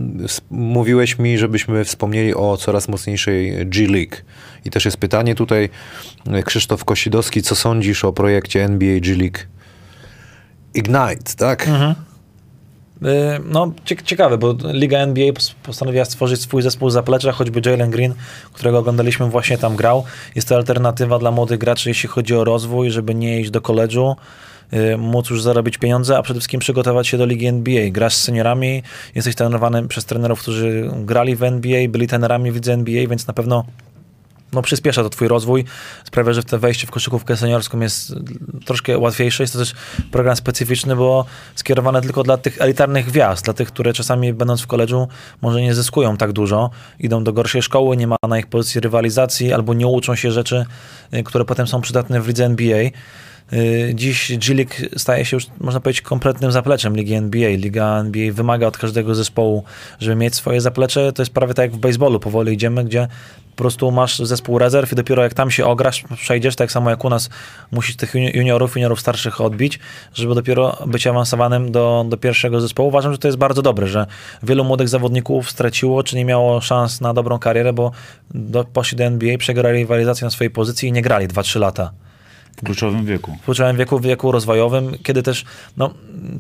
mówiłeś 0.50 1.20
mi, 1.20 1.38
żebyśmy 1.38 1.86
wspomnieli 1.86 2.36
o 2.36 2.58
coraz 2.58 2.88
mocniejszej 2.88 3.66
G 3.66 3.88
League. 3.88 4.16
I 4.66 4.70
też 4.70 4.86
jest 4.86 4.98
pytanie 4.98 5.36
tutaj, 5.36 5.70
y, 6.40 6.44
Krzysztof 6.44 6.86
Kosidowski, 6.86 7.42
co 7.42 7.56
sądzisz 7.56 8.06
o 8.06 8.14
projekcie 8.14 8.64
NBA 8.64 9.00
G 9.00 9.16
League 9.16 9.38
Ignite, 10.74 11.36
tak? 11.38 11.68
Y, 11.68 12.07
No, 13.46 13.72
cie- 13.86 14.04
ciekawe, 14.04 14.38
bo 14.38 14.56
Liga 14.74 14.98
NBA 15.00 15.32
pos- 15.34 15.56
postanowiła 15.64 16.06
stworzyć 16.06 16.42
swój 16.42 16.62
zespół 16.62 16.90
zaplecza, 16.90 17.32
choćby 17.32 17.70
Jalen 17.70 17.92
Green, 17.92 18.14
którego 18.54 18.80
oglądaliśmy, 18.80 19.30
właśnie 19.30 19.58
tam 19.58 19.76
grał. 19.76 20.04
Jest 20.36 20.48
to 20.50 20.56
alternatywa 20.56 21.20
dla 21.20 21.32
młodych 21.32 21.60
graczy, 21.60 21.90
jeśli 21.90 22.10
chodzi 22.10 22.36
o 22.36 22.44
rozwój, 22.44 22.92
żeby 22.92 23.16
nie 23.16 23.42
iść 23.42 23.50
do 23.50 23.62
koledżu, 23.62 24.16
y, 24.74 24.98
móc 24.98 25.30
już 25.30 25.42
zarobić 25.42 25.78
pieniądze, 25.78 26.18
a 26.18 26.22
przede 26.22 26.40
wszystkim 26.40 26.60
przygotować 26.60 27.08
się 27.08 27.18
do 27.18 27.26
Ligi 27.26 27.46
NBA. 27.48 27.90
Grasz 27.92 28.16
z 28.16 28.24
seniorami, 28.24 28.84
jesteś 29.16 29.36
trenowany 29.36 29.88
przez 29.88 30.06
trenerów, 30.06 30.42
którzy 30.42 30.92
grali 30.96 31.36
w 31.36 31.44
NBA, 31.44 31.88
byli 31.90 32.08
trenerami 32.08 32.52
w 32.52 32.56
lidze 32.56 32.74
NBA, 32.74 33.08
więc 33.08 33.28
na 33.28 33.34
pewno 33.34 33.66
no, 34.54 34.62
przyspiesza 34.62 35.04
to 35.04 35.10
twój 35.10 35.28
rozwój, 35.28 35.66
sprawia, 36.04 36.34
że 36.34 36.44
te 36.44 36.58
wejście 36.58 36.88
w 36.88 36.92
koszykówkę 36.92 37.38
seniorską 37.38 37.80
jest 37.80 38.14
troszkę 38.66 38.98
łatwiejsze. 38.98 39.44
Jest 39.44 39.54
to 39.54 39.60
też 39.60 39.74
program 40.12 40.36
specyficzny, 40.36 40.96
bo 40.96 41.26
skierowany 41.56 42.02
tylko 42.02 42.24
dla 42.24 42.38
tych 42.38 42.62
elitarnych 42.62 43.06
gwiazd, 43.06 43.46
dla 43.46 43.54
tych, 43.54 43.68
które 43.68 43.94
czasami 43.94 44.34
będąc 44.34 44.62
w 44.62 44.68
koledżu 44.68 45.08
może 45.42 45.62
nie 45.62 45.76
zyskują 45.76 46.18
tak 46.18 46.32
dużo, 46.32 46.70
idą 47.00 47.24
do 47.24 47.34
gorszej 47.34 47.62
szkoły, 47.62 47.98
nie 47.98 48.08
ma 48.08 48.16
na 48.30 48.40
ich 48.40 48.48
pozycji 48.48 48.82
rywalizacji 48.82 49.54
albo 49.54 49.74
nie 49.74 49.88
uczą 49.88 50.16
się 50.16 50.32
rzeczy, 50.32 50.66
y, 51.14 51.24
które 51.24 51.46
potem 51.46 51.68
są 51.68 51.82
przydatne 51.82 52.22
w 52.22 52.28
lidze 52.28 52.46
NBA. 52.46 52.90
Y, 53.54 53.92
Dziś 53.96 54.38
G-League 54.38 54.74
staje 54.98 55.26
się 55.26 55.38
już, 55.38 55.46
można 55.60 55.80
powiedzieć, 55.80 56.02
kompletnym 56.02 56.52
zapleczem 56.52 56.96
Ligi 56.96 57.14
NBA. 57.14 57.50
Liga 57.50 58.00
NBA 58.00 58.34
wymaga 58.34 58.68
od 58.68 58.78
każdego 58.78 59.16
zespołu, 59.16 59.64
żeby 60.00 60.16
mieć 60.16 60.36
swoje 60.36 60.62
zaplecze. 60.62 61.14
To 61.14 61.22
jest 61.22 61.34
prawie 61.34 61.54
tak 61.54 61.64
jak 61.64 61.72
w 61.72 61.78
baseballu. 61.78 62.20
Powoli 62.20 62.54
idziemy, 62.54 62.84
gdzie 62.84 63.08
po 63.58 63.64
prostu 63.64 63.92
masz 63.92 64.20
zespół 64.20 64.58
rezerw 64.58 64.92
i 64.92 64.96
dopiero 64.96 65.24
jak 65.24 65.34
tam 65.34 65.52
się 65.52 65.66
ograsz, 65.66 66.04
przejdziesz, 66.16 66.56
tak 66.56 66.72
samo 66.72 66.90
jak 66.90 67.06
u 67.06 67.10
nas 67.10 67.30
musisz 67.72 67.96
tych 67.96 68.14
juni- 68.14 68.36
juniorów, 68.36 68.76
juniorów 68.76 69.00
starszych 69.00 69.42
odbić, 69.42 69.80
żeby 70.14 70.36
dopiero 70.36 70.78
być 70.86 71.08
awansowanym 71.08 71.72
do, 71.72 72.06
do 72.10 72.18
pierwszego 72.18 72.62
zespołu. 72.62 72.90
Uważam, 72.90 73.12
że 73.12 73.18
to 73.18 73.28
jest 73.28 73.38
bardzo 73.38 73.62
dobre, 73.62 73.88
że 73.88 74.06
wielu 74.44 74.64
młodych 74.64 74.90
zawodników 74.90 75.52
straciło, 75.52 76.04
czy 76.04 76.16
nie 76.16 76.26
miało 76.26 76.62
szans 76.62 77.02
na 77.02 77.14
dobrą 77.14 77.40
karierę, 77.40 77.74
bo 77.74 77.92
do, 78.32 78.64
poszli 78.64 78.98
do 78.98 79.04
NBA, 79.04 79.38
przegrali 79.38 79.80
rywalizację 79.80 80.26
na 80.26 80.32
swojej 80.32 80.52
pozycji 80.52 80.90
i 80.90 80.92
nie 80.92 81.02
grali 81.02 81.28
2-3 81.28 81.60
lata 81.60 81.92
W 82.58 82.66
kluczowym 82.66 83.06
wieku. 83.06 83.38
w 83.42 83.46
kluczowym 83.46 83.78
wieku, 83.78 84.00
w 84.00 84.02
wieku 84.02 84.32
rozwojowym, 84.32 84.98
kiedy 85.04 85.24
też 85.24 85.46
no, 85.78 85.94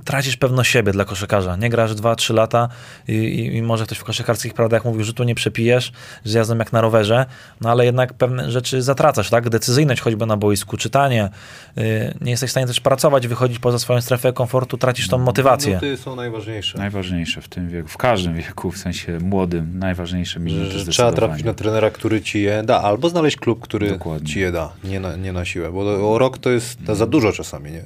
tracisz 0.06 0.38
pewność 0.38 0.72
siebie 0.72 0.92
dla 0.92 1.06
koszykarza. 1.06 1.56
Nie 1.56 1.70
grasz 1.70 1.92
2-3 1.92 2.34
lata 2.34 2.70
i, 3.08 3.14
i, 3.14 3.56
i 3.56 3.62
może 3.62 3.86
ktoś 3.86 3.98
w 3.98 4.04
koszykarskich 4.04 4.54
prawdach 4.54 4.86
mówił, 4.86 5.04
że 5.04 5.14
tu 5.14 5.24
nie 5.24 5.36
przepijesz, 5.36 5.92
z 6.24 6.34
jazdą 6.34 6.58
jak 6.58 6.74
na 6.74 6.82
rowerze, 6.82 7.26
no 7.62 7.72
ale 7.72 7.86
jednak 7.86 8.14
pewne 8.14 8.52
rzeczy 8.52 8.82
zatracasz, 8.82 9.30
tak? 9.30 9.50
Decyzyjność 9.50 10.02
choćby 10.02 10.26
na 10.26 10.38
boisku, 10.38 10.78
czytanie. 10.78 11.30
Yy, 11.76 11.84
nie 12.22 12.32
jesteś 12.32 12.50
w 12.50 12.52
stanie 12.52 12.68
też 12.68 12.80
pracować, 12.80 13.28
wychodzić 13.28 13.60
poza 13.60 13.80
swoją 13.80 14.02
strefę 14.02 14.34
komfortu, 14.34 14.78
tracisz 14.78 15.08
tą 15.08 15.18
motywację. 15.18 15.70
Minuty 15.70 15.98
są 15.98 16.16
najważniejsze. 16.16 16.78
Najważniejsze 16.78 17.42
w 17.42 17.48
tym 17.48 17.70
wieku, 17.70 17.88
w 17.88 17.98
każdym 17.98 18.36
wieku, 18.36 18.72
w 18.72 18.78
sensie 18.78 19.20
młodym, 19.20 19.80
najważniejsze 19.80 20.40
minuty 20.40 20.80
Że, 20.80 20.86
trzeba 20.86 21.12
trafić 21.12 21.46
na 21.46 21.54
trenera, 21.54 21.90
który 21.90 22.22
ci 22.22 22.42
je 22.42 22.64
da, 22.64 22.82
albo 22.82 23.10
znaleźć 23.10 23.38
klub, 23.38 23.60
który 23.60 23.90
Dokładnie. 23.90 24.28
ci 24.28 24.40
je 24.40 24.52
da, 24.52 24.74
nie 24.84 25.00
na, 25.00 25.16
nie 25.16 25.32
na 25.32 25.46
siłę, 25.46 25.72
bo 25.72 26.07
o 26.14 26.18
rok 26.18 26.38
to 26.38 26.50
jest 26.50 26.80
za 26.94 27.06
dużo 27.08 27.32
czasami, 27.32 27.72
nie? 27.72 27.82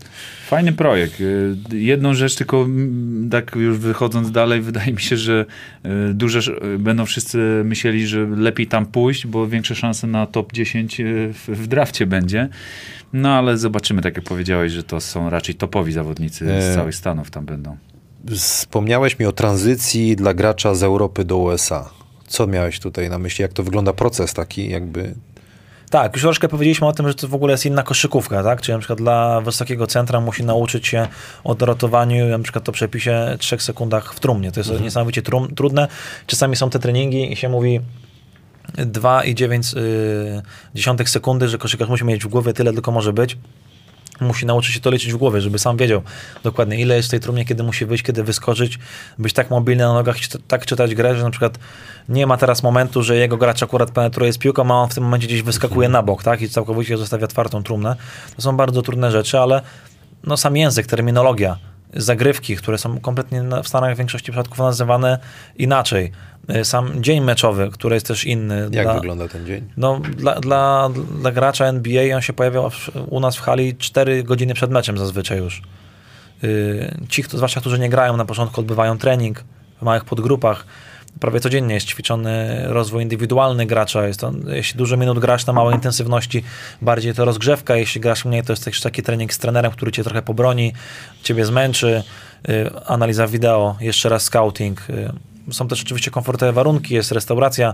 Fajny 0.47 0.73
projekt. 0.73 1.21
Y, 1.21 1.55
Jedną 1.71 2.13
rzecz 2.13 2.35
tylko, 2.35 2.61
mm, 2.61 3.29
tak 3.29 3.55
już 3.55 3.77
wychodząc 3.77 4.31
dalej, 4.31 4.61
wydaje 4.71 4.93
mi 4.93 5.01
się, 5.01 5.17
że 5.17 5.45
y, 5.85 6.13
duże 6.13 6.51
y, 6.75 6.79
będą 6.79 7.05
wszyscy 7.05 7.37
myśleli, 7.65 8.07
że 8.07 8.27
lepiej 8.27 8.67
tam 8.67 8.85
pójść, 8.85 9.27
bo 9.27 9.47
większe 9.47 9.75
szanse 9.75 10.07
na 10.07 10.25
top 10.25 10.53
10 10.53 10.99
y, 10.99 11.33
w, 11.33 11.47
w 11.47 11.67
drafcie 11.67 12.05
będzie. 12.05 12.49
No 13.13 13.29
ale 13.29 13.57
zobaczymy, 13.57 14.01
tak 14.01 14.15
jak 14.15 14.25
powiedziałeś, 14.25 14.71
że 14.71 14.83
to 14.83 15.01
są 15.01 15.29
raczej 15.29 15.55
topowi 15.55 15.93
zawodnicy 15.93 16.53
E. 16.53 16.71
z 16.71 16.75
całych 16.75 16.95
Stanów 16.95 17.31
tam 17.31 17.45
będą. 17.45 17.77
Wspomniałeś 18.35 19.19
mi 19.19 19.25
o 19.25 19.31
tranzycji 19.31 20.15
dla 20.15 20.33
gracza 20.33 20.75
z 20.75 20.83
Europy 20.83 21.25
do 21.25 21.37
USA. 21.37 21.89
Co 22.27 22.47
miałeś 22.47 22.79
tutaj 22.79 23.09
na 23.09 23.19
myśli? 23.19 23.41
Jak 23.41 23.53
to 23.53 23.63
wygląda 23.63 23.93
proces 23.93 24.33
taki 24.33 24.69
jakby? 24.69 25.13
Tak, 25.91 26.13
już 26.13 26.23
troszkę 26.23 26.47
powiedzieliśmy 26.47 26.87
o 26.87 26.93
tym, 26.93 27.07
że 27.07 27.13
to 27.13 27.27
w 27.27 27.35
ogóle 27.35 27.51
jest 27.51 27.65
inna 27.65 27.83
koszykówka, 27.83 28.43
tak? 28.43 28.61
Czyli 28.61 28.73
na 28.73 28.79
przykład 28.79 28.99
dla 28.99 29.41
wysokiego 29.41 29.87
centra 29.87 30.19
musi 30.19 30.43
nauczyć 30.43 30.87
się 30.87 31.07
o 31.43 31.55
dorotowaniu, 31.55 32.25
na 32.25 32.39
przykład 32.39 32.63
to 32.63 32.71
przepisie 32.71 33.35
3 33.39 33.59
sekundach 33.59 34.13
w 34.13 34.19
trumnie. 34.19 34.51
To 34.51 34.59
jest 34.59 34.81
niesamowicie 34.81 35.21
trum, 35.21 35.55
trudne. 35.55 35.87
Czasami 36.27 36.55
są 36.55 36.69
te 36.69 36.79
treningi 36.79 37.33
i 37.33 37.35
się 37.35 37.49
mówi 37.49 37.79
2,9 38.77 41.03
y, 41.03 41.09
sekundy, 41.09 41.47
że 41.47 41.57
koszykarz 41.57 41.89
musi 41.89 42.05
mieć 42.05 42.23
w 42.23 42.27
głowie 42.27 42.53
tyle, 42.53 42.73
tylko 42.73 42.91
może 42.91 43.13
być. 43.13 43.37
Musi 44.21 44.45
nauczyć 44.45 44.73
się 44.73 44.79
to 44.79 44.91
liczyć 44.91 45.13
w 45.13 45.17
głowie, 45.17 45.41
żeby 45.41 45.59
sam 45.59 45.77
wiedział 45.77 46.01
dokładnie 46.43 46.81
ile 46.81 46.95
jest 46.95 47.07
w 47.07 47.11
tej 47.11 47.19
trumnie, 47.19 47.45
kiedy 47.45 47.63
musi 47.63 47.85
wyjść, 47.85 48.03
kiedy 48.03 48.23
wyskoczyć, 48.23 48.79
być 49.19 49.33
tak 49.33 49.49
mobilny 49.49 49.83
na 49.83 49.93
nogach 49.93 50.17
tak 50.47 50.65
czytać 50.65 50.95
grę, 50.95 51.15
że 51.15 51.23
na 51.23 51.29
przykład 51.29 51.59
nie 52.09 52.27
ma 52.27 52.37
teraz 52.37 52.63
momentu, 52.63 53.03
że 53.03 53.17
jego 53.17 53.37
gracz 53.37 53.63
akurat 53.63 53.91
penetruje 53.91 54.33
z 54.33 54.37
piłką, 54.37 54.71
a 54.71 54.73
on 54.73 54.89
w 54.89 54.95
tym 54.95 55.03
momencie 55.03 55.27
gdzieś 55.27 55.41
wyskakuje 55.41 55.89
na 55.89 56.03
bok, 56.03 56.23
tak? 56.23 56.41
I 56.41 56.49
całkowicie 56.49 56.97
zostawia 56.97 57.25
otwartą 57.25 57.63
trumnę. 57.63 57.95
To 58.35 58.41
są 58.41 58.57
bardzo 58.57 58.81
trudne 58.81 59.11
rzeczy, 59.11 59.39
ale 59.39 59.61
no 60.23 60.37
sam 60.37 60.57
język, 60.57 60.87
terminologia, 60.87 61.57
zagrywki, 61.93 62.55
które 62.55 62.77
są 62.77 62.99
kompletnie 62.99 63.43
w 63.63 63.67
Stanach 63.67 63.95
w 63.95 63.97
większości 63.97 64.31
przypadków 64.31 64.59
nazywane 64.59 65.19
inaczej. 65.55 66.11
Y, 66.55 66.65
Sam 66.65 67.03
dzień 67.03 67.23
meczowy, 67.23 67.69
który 67.71 67.95
jest 67.95 68.07
też 68.07 68.25
inny. 68.25 68.69
Jak 68.71 68.85
dla- 68.85 68.93
wygląda 68.93 69.27
ten 69.27 69.45
dzień? 69.45 69.69
no, 69.77 69.99
dla, 70.17 70.39
dla, 70.39 70.89
dla 71.19 71.31
gracza 71.31 71.65
NBA 71.65 72.15
on 72.15 72.21
się 72.21 72.33
pojawiał 72.33 72.69
w, 72.69 72.89
u 73.09 73.19
nas 73.19 73.37
w 73.37 73.41
hali 73.41 73.75
4 73.75 74.23
godziny 74.23 74.53
przed 74.53 74.71
meczem 74.71 74.97
zazwyczaj 74.97 75.37
już. 75.37 75.61
Yy, 76.41 76.93
ci, 77.09 77.23
zwłaszcza 77.23 77.59
którzy 77.59 77.79
nie 77.79 77.89
grają 77.89 78.17
na 78.17 78.25
początku, 78.25 78.61
odbywają 78.61 78.97
trening 78.97 79.43
w 79.81 79.81
małych 79.81 80.05
podgrupach. 80.05 80.65
Prawie 81.19 81.39
codziennie 81.39 81.73
jest 81.73 81.87
ćwiczony 81.87 82.63
rozwój 82.67 83.03
indywidualny 83.03 83.65
gracza. 83.65 84.07
Jest 84.07 84.19
to, 84.19 84.31
jeśli 84.47 84.77
dużo 84.77 84.97
minut 84.97 85.19
grasz 85.19 85.45
na 85.45 85.53
małej 85.53 85.75
intensywności, 85.75 86.43
bardziej 86.81 87.13
to 87.13 87.25
rozgrzewka. 87.25 87.75
Jeśli 87.75 88.01
grasz 88.01 88.25
mniej, 88.25 88.43
to 88.43 88.53
jest 88.53 88.65
też 88.65 88.81
taki 88.81 89.03
trening 89.03 89.33
z 89.33 89.37
trenerem, 89.37 89.71
który 89.71 89.91
cię 89.91 90.03
trochę 90.03 90.21
pobroni, 90.21 90.73
ciebie 91.23 91.45
zmęczy. 91.45 92.03
Yy, 92.47 92.71
analiza 92.85 93.27
wideo, 93.27 93.75
jeszcze 93.79 94.09
raz 94.09 94.23
scouting. 94.23 94.83
Yy, 94.89 95.53
są 95.53 95.67
też 95.67 95.81
oczywiście 95.81 96.11
komfortowe 96.11 96.53
warunki, 96.53 96.93
jest 96.93 97.11
restauracja. 97.11 97.73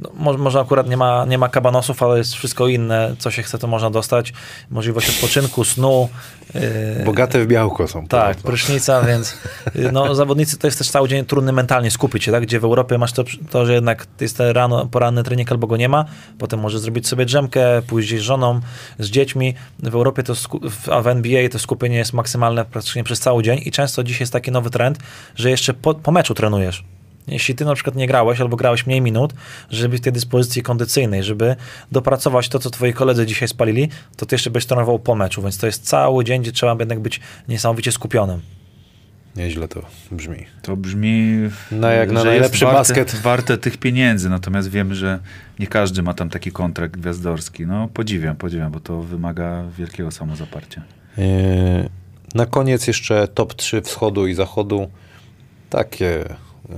No, 0.00 0.10
może, 0.14 0.38
może 0.38 0.60
akurat 0.60 0.88
nie 0.88 0.96
ma, 0.96 1.24
nie 1.24 1.38
ma 1.38 1.48
kabanosów, 1.48 2.02
ale 2.02 2.18
jest 2.18 2.34
wszystko 2.34 2.68
inne, 2.68 3.14
co 3.18 3.30
się 3.30 3.42
chce, 3.42 3.58
to 3.58 3.66
można 3.66 3.90
dostać. 3.90 4.32
Możliwość 4.70 5.08
odpoczynku, 5.08 5.64
snu. 5.64 6.08
Yy, 6.54 7.04
Bogate 7.04 7.44
w 7.44 7.46
białko 7.46 7.88
są. 7.88 8.06
tak, 8.06 8.28
podobno. 8.28 8.50
prysznica, 8.50 9.02
więc 9.02 9.36
y, 9.76 9.92
no, 9.92 10.14
zawodnicy 10.14 10.58
to 10.58 10.66
jest 10.66 10.78
też 10.78 10.90
cały 10.90 11.08
dzień 11.08 11.24
trudny 11.24 11.52
mentalnie 11.52 11.90
skupić 11.90 12.24
się, 12.24 12.32
tak? 12.32 12.42
Gdzie 12.42 12.60
w 12.60 12.64
Europie 12.64 12.98
masz 12.98 13.12
to, 13.12 13.24
to 13.50 13.66
że 13.66 13.74
jednak 13.74 14.06
jest 14.20 14.38
rano, 14.52 14.86
poranny 14.86 15.22
trening 15.22 15.52
albo 15.52 15.66
go 15.66 15.76
nie 15.76 15.88
ma, 15.88 16.04
potem 16.38 16.60
możesz 16.60 16.80
zrobić 16.80 17.08
sobie 17.08 17.24
drzemkę, 17.24 17.82
pójść 17.86 18.08
gdzieś 18.08 18.20
z 18.20 18.24
żoną, 18.24 18.60
z 18.98 19.10
dziećmi. 19.10 19.54
W 19.78 19.94
Europie 19.94 20.22
to, 20.22 20.34
a 20.92 21.00
w 21.00 21.06
NBA 21.06 21.48
to 21.48 21.58
skupienie 21.58 21.96
jest 21.96 22.12
maksymalne 22.12 22.64
praktycznie 22.64 23.04
przez 23.04 23.20
cały 23.20 23.42
dzień 23.42 23.60
i 23.64 23.70
często 23.70 24.04
dziś 24.04 24.20
jest 24.20 24.32
taki 24.32 24.50
nowy 24.50 24.70
trend, 24.70 24.98
że 25.36 25.50
jeszcze 25.50 25.74
po, 25.74 25.94
po 25.94 26.12
meczu 26.12 26.34
trenujesz. 26.34 26.84
Jeśli 27.28 27.54
ty 27.54 27.64
na 27.64 27.74
przykład 27.74 27.96
nie 27.96 28.06
grałeś 28.06 28.40
albo 28.40 28.56
grałeś 28.56 28.86
mniej 28.86 29.00
minut, 29.00 29.32
żeby 29.70 29.96
w 29.96 30.00
tej 30.00 30.12
dyspozycji 30.12 30.62
kondycyjnej, 30.62 31.22
żeby 31.22 31.56
dopracować 31.92 32.48
to, 32.48 32.58
co 32.58 32.70
twoi 32.70 32.92
koledzy 32.92 33.26
dzisiaj 33.26 33.48
spalili, 33.48 33.88
to 34.16 34.26
ty 34.26 34.34
jeszcze 34.34 34.50
byś 34.50 34.66
trenował 34.66 34.98
po 34.98 35.14
meczu, 35.14 35.42
więc 35.42 35.58
to 35.58 35.66
jest 35.66 35.86
cały 35.88 36.24
dzień, 36.24 36.42
gdzie 36.42 36.52
trzeba 36.52 36.76
jednak 36.78 37.00
być 37.00 37.20
niesamowicie 37.48 37.92
skupionym. 37.92 38.40
Nieźle 39.36 39.68
to 39.68 39.82
brzmi. 40.10 40.46
To 40.62 40.76
brzmi, 40.76 41.32
No, 41.72 41.88
jak 41.90 42.10
na 42.10 42.24
najlepszy 42.24 42.64
warte, 42.64 42.78
basket. 42.78 43.14
warte 43.14 43.58
tych 43.58 43.76
pieniędzy, 43.76 44.30
natomiast 44.30 44.70
wiem, 44.70 44.94
że 44.94 45.18
nie 45.58 45.66
każdy 45.66 46.02
ma 46.02 46.14
tam 46.14 46.30
taki 46.30 46.52
kontrakt 46.52 46.96
gwiazdorski. 47.00 47.66
No 47.66 47.88
podziwiam, 47.88 48.36
podziwiam, 48.36 48.72
bo 48.72 48.80
to 48.80 49.02
wymaga 49.02 49.64
wielkiego 49.78 50.10
samozaparcia. 50.10 50.82
Yy, 51.18 51.24
Na 52.34 52.46
koniec 52.46 52.86
jeszcze 52.86 53.28
top 53.28 53.54
3 53.54 53.80
wschodu 53.82 54.26
i 54.26 54.34
zachodu. 54.34 54.88
Takie, 55.70 56.24
yy, 56.68 56.74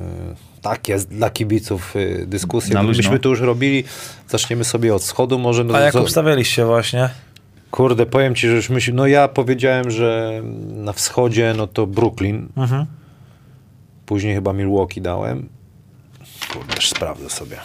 takie 0.63 0.99
z- 0.99 1.07
dla 1.07 1.31
kibiców 1.31 1.95
dyskusje. 2.27 2.75
Na 2.75 2.83
luźno. 2.83 2.97
Myśmy 3.03 3.19
to 3.19 3.29
już 3.29 3.41
robili. 3.41 3.85
Zaczniemy 4.29 4.65
sobie 4.65 4.95
od 4.95 5.03
wschodu 5.03 5.39
może. 5.39 5.65
No, 5.65 5.75
A 5.75 5.81
jak 5.81 5.97
obstawialiście 5.97 6.65
właśnie? 6.65 7.11
Kurde, 7.71 8.07
powiem 8.07 8.35
ci, 8.35 8.49
że 8.49 8.55
już 8.55 8.71
myśl... 8.71 8.95
No 8.95 9.07
ja 9.07 9.29
powiedziałem, 9.29 9.91
że 9.91 10.41
na 10.67 10.93
wschodzie 10.93 11.55
no 11.57 11.67
to 11.67 11.87
Brooklyn. 11.87 12.49
Mhm. 12.57 12.87
Później 14.07 14.35
chyba 14.35 14.53
Milwaukee 14.53 15.01
dałem. 15.01 15.49
Kurde, 16.53 16.75
też 16.75 16.89
sprawdzę 16.91 17.31
sobie. 17.31 17.57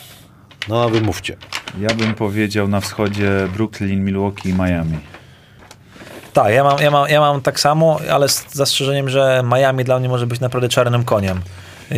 No 0.70 0.84
a 0.84 0.90
wy 0.90 1.02
mówcie. 1.02 1.38
Ja 1.80 1.90
bym 1.90 2.14
powiedział 2.14 2.68
na 2.68 2.82
wschodzie 2.82 3.48
Brooklyn, 3.54 4.06
Milwaukee 4.06 4.50
i 4.50 4.54
Miami. 4.54 5.00
Tak, 6.34 6.54
ja 6.54 6.64
mam, 6.64 6.80
ja, 6.80 6.92
mam, 6.92 7.10
ja 7.10 7.20
mam 7.20 7.42
tak 7.42 7.60
samo, 7.60 8.00
ale 8.12 8.30
z 8.30 8.46
zastrzeżeniem, 8.54 9.10
że 9.10 9.44
Miami 9.52 9.84
dla 9.84 10.00
mnie 10.00 10.10
może 10.10 10.28
być 10.28 10.40
naprawdę 10.40 10.70
czarnym 10.70 11.04
koniem. 11.04 11.42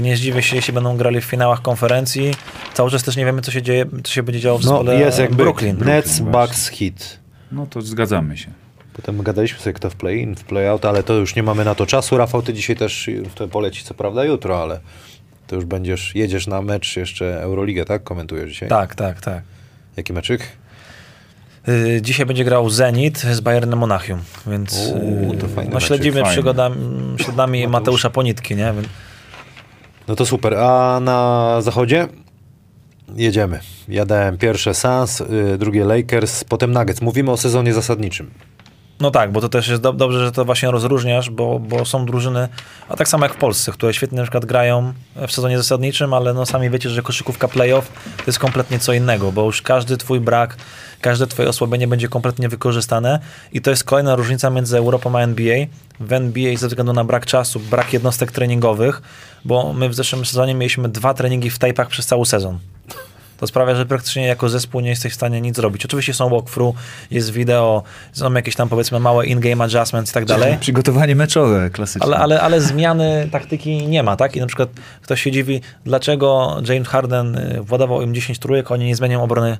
Nie 0.01 0.17
zdziwię 0.17 0.43
się, 0.43 0.55
jeśli 0.55 0.73
będą 0.73 0.97
grali 0.97 1.21
w 1.21 1.25
finałach 1.25 1.61
konferencji. 1.61 2.31
Cały 2.73 2.91
czas 2.91 3.03
też 3.03 3.15
nie 3.17 3.25
wiemy, 3.25 3.41
co 3.41 3.51
się 3.51 3.61
dzieje, 3.61 3.85
co 4.03 4.11
się 4.11 4.23
będzie 4.23 4.39
działo 4.39 4.57
w 4.59 4.63
No 4.63 4.69
zespole 4.69 4.99
jest 4.99 5.19
jakby 5.19 5.35
Brooklyn. 5.35 5.77
Nets, 5.85 6.19
Bucks, 6.19 6.67
Heat. 6.69 7.19
No 7.51 7.67
to 7.69 7.81
zgadzamy 7.81 8.37
się. 8.37 8.47
Potem 8.93 9.23
gadaliśmy 9.23 9.59
sobie 9.59 9.73
kto 9.73 9.89
w 9.89 9.95
play-in, 9.95 10.35
w 10.35 10.43
play-out, 10.43 10.85
ale 10.85 11.03
to 11.03 11.13
już 11.13 11.35
nie 11.35 11.43
mamy 11.43 11.65
na 11.65 11.75
to 11.75 11.85
czasu. 11.85 12.17
Rafał, 12.17 12.41
ty 12.41 12.53
dzisiaj 12.53 12.75
też, 12.75 13.09
to 13.35 13.47
poleci 13.47 13.83
co 13.83 13.93
prawda 13.93 14.23
jutro, 14.23 14.61
ale 14.63 14.79
to 15.47 15.55
już 15.55 15.65
będziesz, 15.65 16.15
jedziesz 16.15 16.47
na 16.47 16.61
mecz 16.61 16.95
jeszcze 16.97 17.41
Euroligę, 17.41 17.85
tak? 17.85 18.03
Komentujesz 18.03 18.49
dzisiaj? 18.49 18.69
Tak, 18.69 18.95
tak, 18.95 19.21
tak. 19.21 19.43
Jaki 19.97 20.13
meczyk? 20.13 20.41
Y, 21.67 21.99
Dzisiaj 22.01 22.25
będzie 22.25 22.43
grał 22.43 22.69
Zenit 22.69 23.17
z 23.19 23.39
Bayernem 23.39 23.79
Monachium, 23.79 24.19
więc 24.47 24.73
Uuu, 24.77 25.33
y, 25.33 25.37
to 25.37 25.47
fajny 25.47 25.71
no, 25.73 25.79
śledzimy 25.79 26.21
fajny. 26.21 26.33
przygodami, 26.33 26.75
śladami 27.17 27.67
Mateusza 27.67 28.09
Ponitki, 28.09 28.55
nie? 28.55 28.73
No 30.07 30.15
to 30.15 30.25
super. 30.25 30.53
A 30.53 30.99
na 30.99 31.61
zachodzie? 31.61 32.07
Jedziemy. 33.15 33.59
Ja 33.87 34.05
dałem 34.05 34.37
pierwsze 34.37 34.73
Suns, 34.73 35.21
y, 35.21 35.57
drugie 35.57 35.85
Lakers, 35.85 36.43
potem 36.43 36.71
Nuggets. 36.71 37.01
Mówimy 37.01 37.31
o 37.31 37.37
sezonie 37.37 37.73
zasadniczym. 37.73 38.31
No 38.99 39.11
tak, 39.11 39.31
bo 39.31 39.41
to 39.41 39.49
też 39.49 39.67
jest 39.67 39.81
do, 39.81 39.93
dobrze, 39.93 40.25
że 40.25 40.31
to 40.31 40.45
właśnie 40.45 40.71
rozróżniasz, 40.71 41.29
bo, 41.29 41.59
bo 41.59 41.85
są 41.85 42.05
drużyny, 42.05 42.47
a 42.89 42.95
tak 42.95 43.07
samo 43.07 43.25
jak 43.25 43.33
w 43.33 43.37
Polsce, 43.37 43.71
które 43.71 43.93
świetnie 43.93 44.15
na 44.15 44.23
przykład 44.23 44.45
grają 44.45 44.93
w 45.27 45.31
sezonie 45.31 45.57
zasadniczym, 45.57 46.13
ale 46.13 46.33
no 46.33 46.45
sami 46.45 46.69
wiecie, 46.69 46.89
że 46.89 47.01
koszykówka 47.01 47.47
playoff 47.47 47.91
to 48.17 48.23
jest 48.27 48.39
kompletnie 48.39 48.79
co 48.79 48.93
innego, 48.93 49.31
bo 49.31 49.45
już 49.45 49.61
każdy 49.61 49.97
twój 49.97 50.19
brak, 50.19 50.57
każde 51.01 51.27
twoje 51.27 51.49
osłabienie 51.49 51.87
będzie 51.87 52.07
kompletnie 52.07 52.49
wykorzystane 52.49 53.19
i 53.53 53.61
to 53.61 53.69
jest 53.69 53.83
kolejna 53.83 54.15
różnica 54.15 54.49
między 54.49 54.77
Europą 54.77 55.17
a 55.17 55.21
NBA. 55.21 55.65
W 55.99 56.13
NBA 56.13 56.57
ze 56.57 56.67
względu 56.67 56.93
na 56.93 57.03
brak 57.03 57.25
czasu, 57.25 57.59
brak 57.59 57.93
jednostek 57.93 58.31
treningowych, 58.31 59.01
bo 59.47 59.73
my 59.73 59.89
w 59.89 59.93
zeszłym 59.95 60.25
sezonie 60.25 60.55
mieliśmy 60.55 60.89
dwa 60.89 61.13
treningi 61.13 61.49
w 61.49 61.59
tape'ach 61.59 61.85
przez 61.87 62.05
cały 62.05 62.25
sezon. 62.25 62.59
To 63.37 63.47
sprawia, 63.47 63.75
że 63.75 63.85
praktycznie 63.85 64.25
jako 64.27 64.49
zespół 64.49 64.81
nie 64.81 64.89
jesteś 64.89 65.11
w 65.11 65.15
stanie 65.15 65.41
nic 65.41 65.55
zrobić. 65.55 65.85
Oczywiście 65.85 66.13
są 66.13 66.29
walkthrough, 66.29 66.75
jest 67.11 67.31
wideo, 67.31 67.83
są 68.13 68.33
jakieś 68.33 68.55
tam 68.55 68.69
powiedzmy 68.69 68.99
małe 68.99 69.25
in-game 69.25 69.63
adjustments 69.63 70.11
i 70.11 70.13
tak 70.13 70.25
dalej, 70.25 70.57
Przygotowanie 70.59 71.15
meczowe, 71.15 71.69
klasyczne. 71.69 72.05
ale, 72.07 72.17
ale, 72.17 72.41
ale 72.41 72.61
zmiany 72.61 73.29
taktyki 73.31 73.87
nie 73.87 74.03
ma, 74.03 74.15
tak? 74.15 74.35
I 74.35 74.39
na 74.39 74.47
przykład 74.47 74.69
ktoś 75.01 75.21
się 75.21 75.31
dziwi, 75.31 75.61
dlaczego 75.85 76.57
James 76.69 76.87
Harden 76.87 77.35
y, 77.37 77.61
władował 77.61 78.01
im 78.01 78.13
10 78.15 78.39
trójek, 78.39 78.71
oni 78.71 78.85
nie 78.85 78.95
zmienią 78.95 79.23
obrony, 79.23 79.57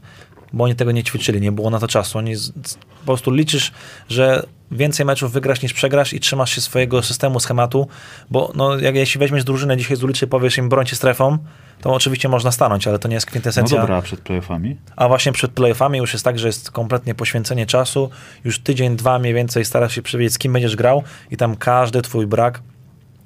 bo 0.54 0.64
oni 0.64 0.76
tego 0.76 0.92
nie 0.92 1.04
ćwiczyli, 1.04 1.42
nie 1.42 1.52
było 1.52 1.70
na 1.70 1.80
to 1.80 1.88
czasu. 1.88 2.18
Oni 2.18 2.36
z, 2.36 2.52
po 3.00 3.06
prostu 3.06 3.32
liczysz, 3.32 3.72
że 4.10 4.44
więcej 4.72 5.06
meczów 5.06 5.32
wygrasz 5.32 5.62
niż 5.62 5.74
przegrasz 5.74 6.14
i 6.14 6.20
trzymasz 6.20 6.56
się 6.56 6.62
swojego 6.62 7.04
systemu, 7.04 7.40
schematu, 7.40 7.88
bo 8.32 8.52
no, 8.56 8.80
jak 8.80 8.96
jeśli 8.96 9.20
weźmiesz 9.20 9.44
drużynę 9.44 9.78
dzisiaj 9.78 9.98
z 9.98 10.04
ulicy 10.04 10.26
i 10.26 10.28
powiesz 10.28 10.58
im 10.58 10.70
brońcie 10.70 10.96
strefą, 10.96 11.38
to 11.82 11.94
oczywiście 11.94 12.30
można 12.30 12.52
stanąć, 12.52 12.88
ale 12.88 13.00
to 13.00 13.08
nie 13.08 13.14
jest 13.16 13.28
No 13.28 13.32
kwintesencja. 13.32 13.80
dobra, 13.80 13.98
a 13.98 14.02
przed 14.02 14.20
playoffami? 14.20 14.78
A 14.96 15.08
właśnie 15.08 15.32
przed 15.32 15.52
playoffami 15.52 15.98
już 16.00 16.14
jest 16.14 16.26
tak, 16.26 16.40
że 16.40 16.48
jest 16.48 16.72
kompletnie 16.72 17.16
poświęcenie 17.16 17.66
czasu. 17.66 18.10
Już 18.44 18.60
tydzień, 18.60 18.96
dwa 18.96 19.20
mniej 19.20 19.34
więcej 19.34 19.66
starasz 19.66 19.96
się 19.96 20.02
przewidzieć, 20.02 20.34
z 20.34 20.38
kim 20.38 20.54
będziesz 20.54 20.76
grał 20.76 21.04
i 21.32 21.38
tam 21.38 21.56
każdy 21.56 22.02
twój 22.02 22.28
brak 22.28 22.62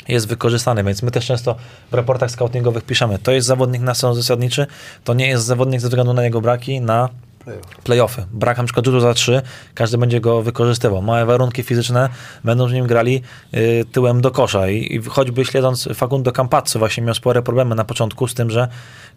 jest 0.07 0.27
wykorzystany, 0.27 0.83
więc 0.83 1.03
my 1.03 1.11
też 1.11 1.25
często 1.25 1.55
w 1.91 1.93
raportach 1.93 2.31
scoutingowych 2.31 2.83
piszemy, 2.83 3.19
to 3.19 3.31
jest 3.31 3.47
zawodnik 3.47 3.81
na 3.81 3.93
sezon 3.93 4.15
zasadniczy, 4.15 4.67
to 5.03 5.13
nie 5.13 5.27
jest 5.27 5.45
zawodnik 5.45 5.81
ze 5.81 5.87
względu 5.87 6.13
na 6.13 6.23
jego 6.23 6.41
braki 6.41 6.81
na 6.81 7.09
playoffy. 7.83 8.25
Brak 8.31 8.57
na 8.57 8.63
przykład 8.63 8.85
rzutu 8.85 8.99
za 8.99 9.13
trzy, 9.13 9.41
każdy 9.73 9.97
będzie 9.97 10.21
go 10.21 10.41
wykorzystywał. 10.41 11.01
Małe 11.01 11.25
warunki 11.25 11.63
fizyczne 11.63 12.09
będą 12.43 12.67
z 12.67 12.73
nim 12.73 12.87
grali 12.87 13.21
y, 13.53 13.85
tyłem 13.91 14.21
do 14.21 14.31
kosza 14.31 14.69
i, 14.69 14.95
i 14.95 15.01
choćby 15.01 15.45
śledząc 15.45 15.89
Facundo 15.93 16.31
Campazzo 16.31 16.79
właśnie 16.79 17.03
miał 17.03 17.15
spore 17.15 17.41
problemy 17.41 17.75
na 17.75 17.83
początku 17.83 18.27
z 18.27 18.33
tym, 18.33 18.49
że 18.49 18.67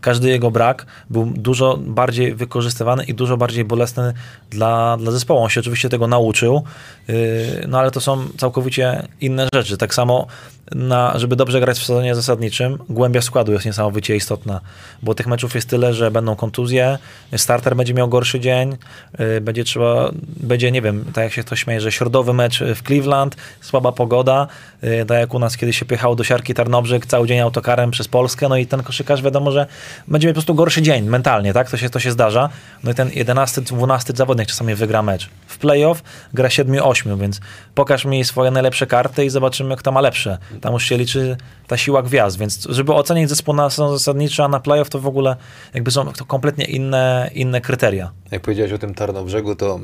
każdy 0.01 0.28
jego 0.28 0.51
brak 0.51 0.86
był 1.11 1.32
dużo 1.36 1.77
bardziej 1.77 2.35
wykorzystywany 2.35 3.05
i 3.05 3.15
dużo 3.15 3.36
bardziej 3.36 3.65
bolesny 3.65 4.12
dla, 4.51 4.97
dla 4.97 5.12
zespołu. 5.12 5.40
On 5.40 5.51
się 5.51 5.61
oczywiście 5.61 5.89
tego 5.89 6.06
nauczył, 6.06 6.65
y, 7.09 7.65
no 7.69 7.78
ale 7.78 7.90
to 7.90 8.01
są 8.01 8.27
całkowicie 8.36 9.09
inne 9.20 9.48
rzeczy. 9.55 9.77
Tak 9.77 9.94
samo 9.94 10.27
na, 10.72 11.18
żeby 11.18 11.36
dobrze 11.36 11.60
grać 11.60 11.78
w 11.78 11.84
sezonie 11.84 12.14
zasadniczym, 12.14 12.78
głębia 12.88 13.22
składu 13.22 13.52
jest 13.52 13.66
niesamowicie 13.66 14.16
istotna, 14.16 14.60
bo 15.02 15.14
tych 15.14 15.26
meczów 15.26 15.54
jest 15.54 15.68
tyle, 15.68 15.94
że 15.94 16.10
będą 16.10 16.36
kontuzje, 16.36 16.98
starter 17.36 17.76
będzie 17.76 17.94
miał 17.94 18.08
gorszy 18.08 18.40
dzień, 18.40 18.76
y, 19.20 19.40
będzie 19.40 19.64
trzeba, 19.64 20.10
będzie, 20.26 20.72
nie 20.72 20.82
wiem, 20.82 21.04
tak 21.12 21.24
jak 21.24 21.32
się 21.32 21.44
to 21.44 21.56
śmieje, 21.56 21.80
że 21.80 21.92
środowy 21.92 22.32
mecz 22.32 22.60
w 22.74 22.82
Cleveland, 22.82 23.36
słaba 23.60 23.92
pogoda, 23.92 24.46
y, 24.84 25.04
tak 25.06 25.18
jak 25.18 25.34
u 25.34 25.38
nas 25.38 25.56
kiedyś 25.56 25.78
się 25.78 25.84
piechało 25.84 26.14
do 26.14 26.24
siarki 26.24 26.54
Tarnobrzeg 26.54 27.06
cały 27.06 27.26
dzień 27.26 27.40
autokarem 27.40 27.90
przez 27.90 28.08
Polskę, 28.08 28.48
no 28.48 28.56
i 28.56 28.66
ten 28.66 28.82
koszykarz 28.82 29.22
wiadomo, 29.22 29.50
że 29.50 29.66
będzie 30.08 30.28
miał 30.28 30.32
po 30.32 30.36
prostu 30.36 30.54
gorszy 30.54 30.82
dzień 30.82 31.04
mentalnie, 31.04 31.52
tak? 31.52 31.70
To 31.70 31.76
się, 31.76 31.90
to 31.90 32.00
się 32.00 32.10
zdarza. 32.10 32.48
No 32.84 32.90
i 32.90 32.94
ten 32.94 33.10
11, 33.14 33.60
12 33.60 34.12
zawodnik 34.16 34.48
czasami 34.48 34.74
wygra 34.74 35.02
mecz. 35.02 35.30
W 35.46 35.58
playoff 35.58 36.02
gra 36.34 36.48
7-8, 36.48 37.18
więc 37.18 37.40
pokaż 37.74 38.04
mi 38.04 38.24
swoje 38.24 38.50
najlepsze 38.50 38.86
karty 38.86 39.24
i 39.24 39.30
zobaczymy, 39.30 39.76
kto 39.76 39.92
ma 39.92 40.00
lepsze. 40.00 40.38
Tam 40.60 40.72
już 40.72 40.85
się 40.85 40.97
liczy 40.97 41.36
ta 41.66 41.76
siła 41.76 42.02
gwiazd, 42.02 42.39
więc 42.39 42.66
żeby 42.68 42.94
ocenić 42.94 43.28
zespół 43.28 43.55
na 43.55 43.70
sezon 43.70 43.98
zasadniczy, 43.98 44.43
a 44.43 44.48
na 44.48 44.60
playoff 44.60 44.90
to 44.90 45.01
w 45.01 45.06
ogóle 45.06 45.36
jakby 45.74 45.90
są 45.90 46.12
to 46.12 46.24
kompletnie 46.24 46.64
inne, 46.64 47.31
inne 47.35 47.60
kryteria. 47.60 48.10
Jak 48.31 48.43
powiedziałeś 48.43 48.72
o 48.72 48.78
tym 48.78 48.94
Tarnobrzegu, 48.94 49.55
to 49.55 49.81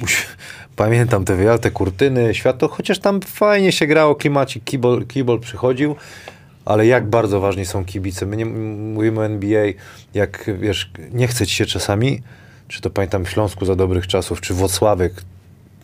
yy, 0.00 0.08
pamiętam 0.76 1.24
te 1.24 1.36
wyjazdy, 1.36 1.62
te 1.62 1.70
kurtyny, 1.70 2.34
światło, 2.34 2.68
chociaż 2.68 2.98
tam 2.98 3.20
fajnie 3.20 3.72
się 3.72 3.86
grało, 3.86 4.14
klimacik, 4.14 4.64
kibol, 4.64 5.06
kibol 5.06 5.40
przychodził, 5.40 5.96
ale 6.64 6.86
jak 6.86 7.10
bardzo 7.10 7.40
ważni 7.40 7.66
są 7.66 7.84
kibice. 7.84 8.26
My 8.26 8.36
nie 8.36 8.46
mówimy 8.46 9.20
o 9.20 9.26
NBA, 9.26 9.64
jak 10.14 10.50
wiesz, 10.60 10.90
nie 11.12 11.28
chce 11.28 11.46
ci 11.46 11.54
się 11.56 11.66
czasami, 11.66 12.22
czy 12.68 12.80
to 12.80 12.90
pamiętam 12.90 13.24
w 13.24 13.30
Śląsku 13.30 13.64
za 13.64 13.76
dobrych 13.76 14.06
czasów, 14.06 14.40
czy 14.40 14.54
Włocławek, 14.54 15.12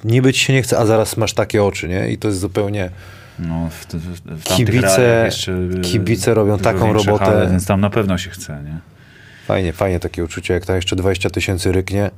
niby 0.05 0.32
ci 0.32 0.40
się 0.40 0.53
nie 0.53 0.62
chce, 0.62 0.78
a 0.78 0.86
zaraz 0.86 1.16
masz 1.16 1.35
takie 1.35 1.65
oczy, 1.65 1.89
nie? 1.89 2.12
I 2.12 2.19
to 2.19 2.28
jest 2.28 2.40
zupełnie... 2.40 2.90
No, 3.48 3.69
w, 3.70 3.86
w, 3.94 4.40
w 4.40 4.44
kibice, 4.44 5.23
jeszcze, 5.24 5.59
kibice 5.82 6.35
robią 6.35 6.59
taką 6.59 6.93
robotę. 6.93 7.24
Hale, 7.24 7.48
więc 7.51 7.66
tam 7.66 7.81
na 7.81 7.90
pewno 7.90 8.19
się 8.19 8.31
chce, 8.31 8.62
nie? 8.64 8.78
Fajnie, 9.47 9.73
fajnie 9.73 10.01
takie 10.01 10.24
uczucie, 10.24 10.55
jak 10.55 10.66
tam 10.66 10.77
jeszcze 10.77 10.97
20 10.97 11.31
tysięcy 11.31 11.73
ryknie. 11.73 12.10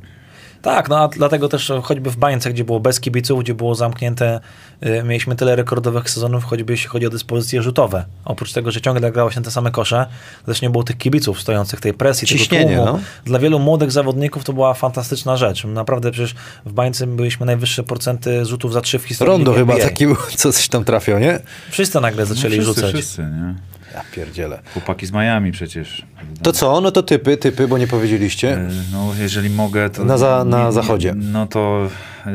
Tak, 0.65 0.89
no 0.89 0.99
a 0.99 1.09
dlatego 1.09 1.49
też 1.49 1.73
choćby 1.83 2.11
w 2.11 2.17
Bańce, 2.17 2.51
gdzie 2.53 2.65
było 2.65 2.81
bez 2.81 3.01
kibiców, 3.01 3.41
gdzie 3.41 3.55
było 3.55 3.75
zamknięte, 3.75 4.41
y, 4.87 5.03
mieliśmy 5.05 5.37
tyle 5.37 5.57
rekordowych 5.57 6.11
sezonów, 6.11 6.45
choćby 6.45 6.73
jeśli 6.73 6.89
chodzi 6.89 7.07
o 7.07 7.11
dyspozycje 7.11 7.63
rzutowe. 7.63 8.05
Oprócz 8.25 8.53
tego, 8.53 8.71
że 8.71 8.81
ciągle 8.81 9.13
grało 9.13 9.31
się 9.31 9.43
te 9.43 9.51
same 9.51 9.71
kosze, 9.71 10.07
też 10.47 10.63
nie 10.63 10.71
było 10.71 10.85
tych 10.85 10.97
kibiców 10.99 11.41
stojących 11.41 11.81
tej 11.81 11.95
presji, 11.95 12.29
Ciśnienie, 12.29 12.65
tego 12.65 12.83
tłumu. 12.85 12.99
no. 12.99 13.05
Dla 13.25 13.39
wielu 13.39 13.59
młodych 13.59 13.93
zawodników 13.93 14.45
to 14.45 14.53
była 14.53 14.75
fantastyczna 14.75 15.37
rzecz. 15.37 15.65
Naprawdę 15.65 16.11
przecież 16.11 16.35
w 16.67 16.73
Bańce 16.73 17.07
byliśmy 17.07 17.47
najwyższe 17.47 17.83
procenty 17.83 18.45
rzutów 18.45 18.73
za 18.73 18.81
trzy 18.81 18.99
w 18.99 19.05
historii 19.05 19.33
Rondo 19.33 19.51
Ligi 19.51 19.61
chyba 19.61 19.73
NBA. 19.73 19.89
taki 19.89 20.07
był, 20.07 20.17
co 20.37 20.53
coś 20.53 20.69
tam 20.69 20.85
trafiał, 20.85 21.19
nie? 21.19 21.39
Wszyscy 21.71 22.01
nagle 22.01 22.27
zaczęli 22.27 22.57
no, 22.57 22.63
wszyscy, 22.63 22.81
rzucać. 22.81 22.95
Wszyscy, 22.95 23.23
nie? 23.23 23.55
Ja 23.95 24.03
pierdzielę. 24.13 24.63
Chłopaki 24.73 25.07
z 25.07 25.13
Miami 25.13 25.53
przecież. 25.53 26.07
To 26.43 26.53
co? 26.53 26.81
No 26.81 26.91
to 26.91 27.03
typy, 27.03 27.37
typy, 27.37 27.69
bo 27.69 27.79
nie 27.79 27.87
powiedzieliście. 27.87 28.53
E, 28.53 28.69
No, 28.93 29.13
jeżeli 29.19 29.51
mogę, 29.51 29.91
to. 29.91 30.05
Na 30.05 30.19
za- 30.19 30.45
na 30.45 30.73
zachodzie. 30.73 31.15
No 31.17 31.47
to 31.47 31.89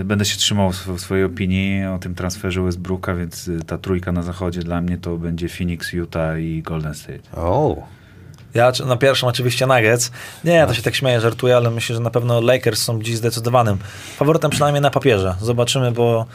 będę 0.06 0.26
się 0.26 0.38
trzymał 0.38 0.72
swojej 0.98 1.23
opinii 1.26 1.86
o 1.86 1.99
tym 1.99 2.15
transferze 2.15 2.61
Westbrooka, 2.61 3.15
więc 3.15 3.48
y, 3.48 3.60
ta 3.68 3.77
trójka 3.77 4.11
na 4.11 4.22
zachodzie 4.23 4.60
dla 4.61 4.81
mnie 4.81 4.98
to 4.98 5.18
będzie 5.18 5.49
Phoenix, 5.49 5.94
Utah 5.94 6.40
i 6.40 6.61
Golden 6.61 6.94
State. 6.95 7.19
O, 7.36 7.76
Ja 8.53 8.72
na 8.86 8.95
pierwszym 8.98 9.30
oczywiście 9.30 9.68
Nuggets. 9.68 10.11
Nie, 10.44 10.65
to 10.68 10.73
się 10.73 10.81
tak 10.81 10.95
śmieję, 10.95 11.22
żartuję, 11.22 11.56
ale 11.56 11.72
myślę, 11.72 11.95
że 11.95 12.02
na 12.02 12.10
pewno 12.10 12.41
Lakers 12.41 12.84
są 12.84 13.02
dziś 13.03 13.18
zdecydowanym 13.18 13.77
faworytem, 14.18 14.52
przynajmniej 14.52 14.81
na 14.81 14.90
papierze. 14.90 15.36
Zobaczymy, 15.41 15.91
bo 15.91 16.26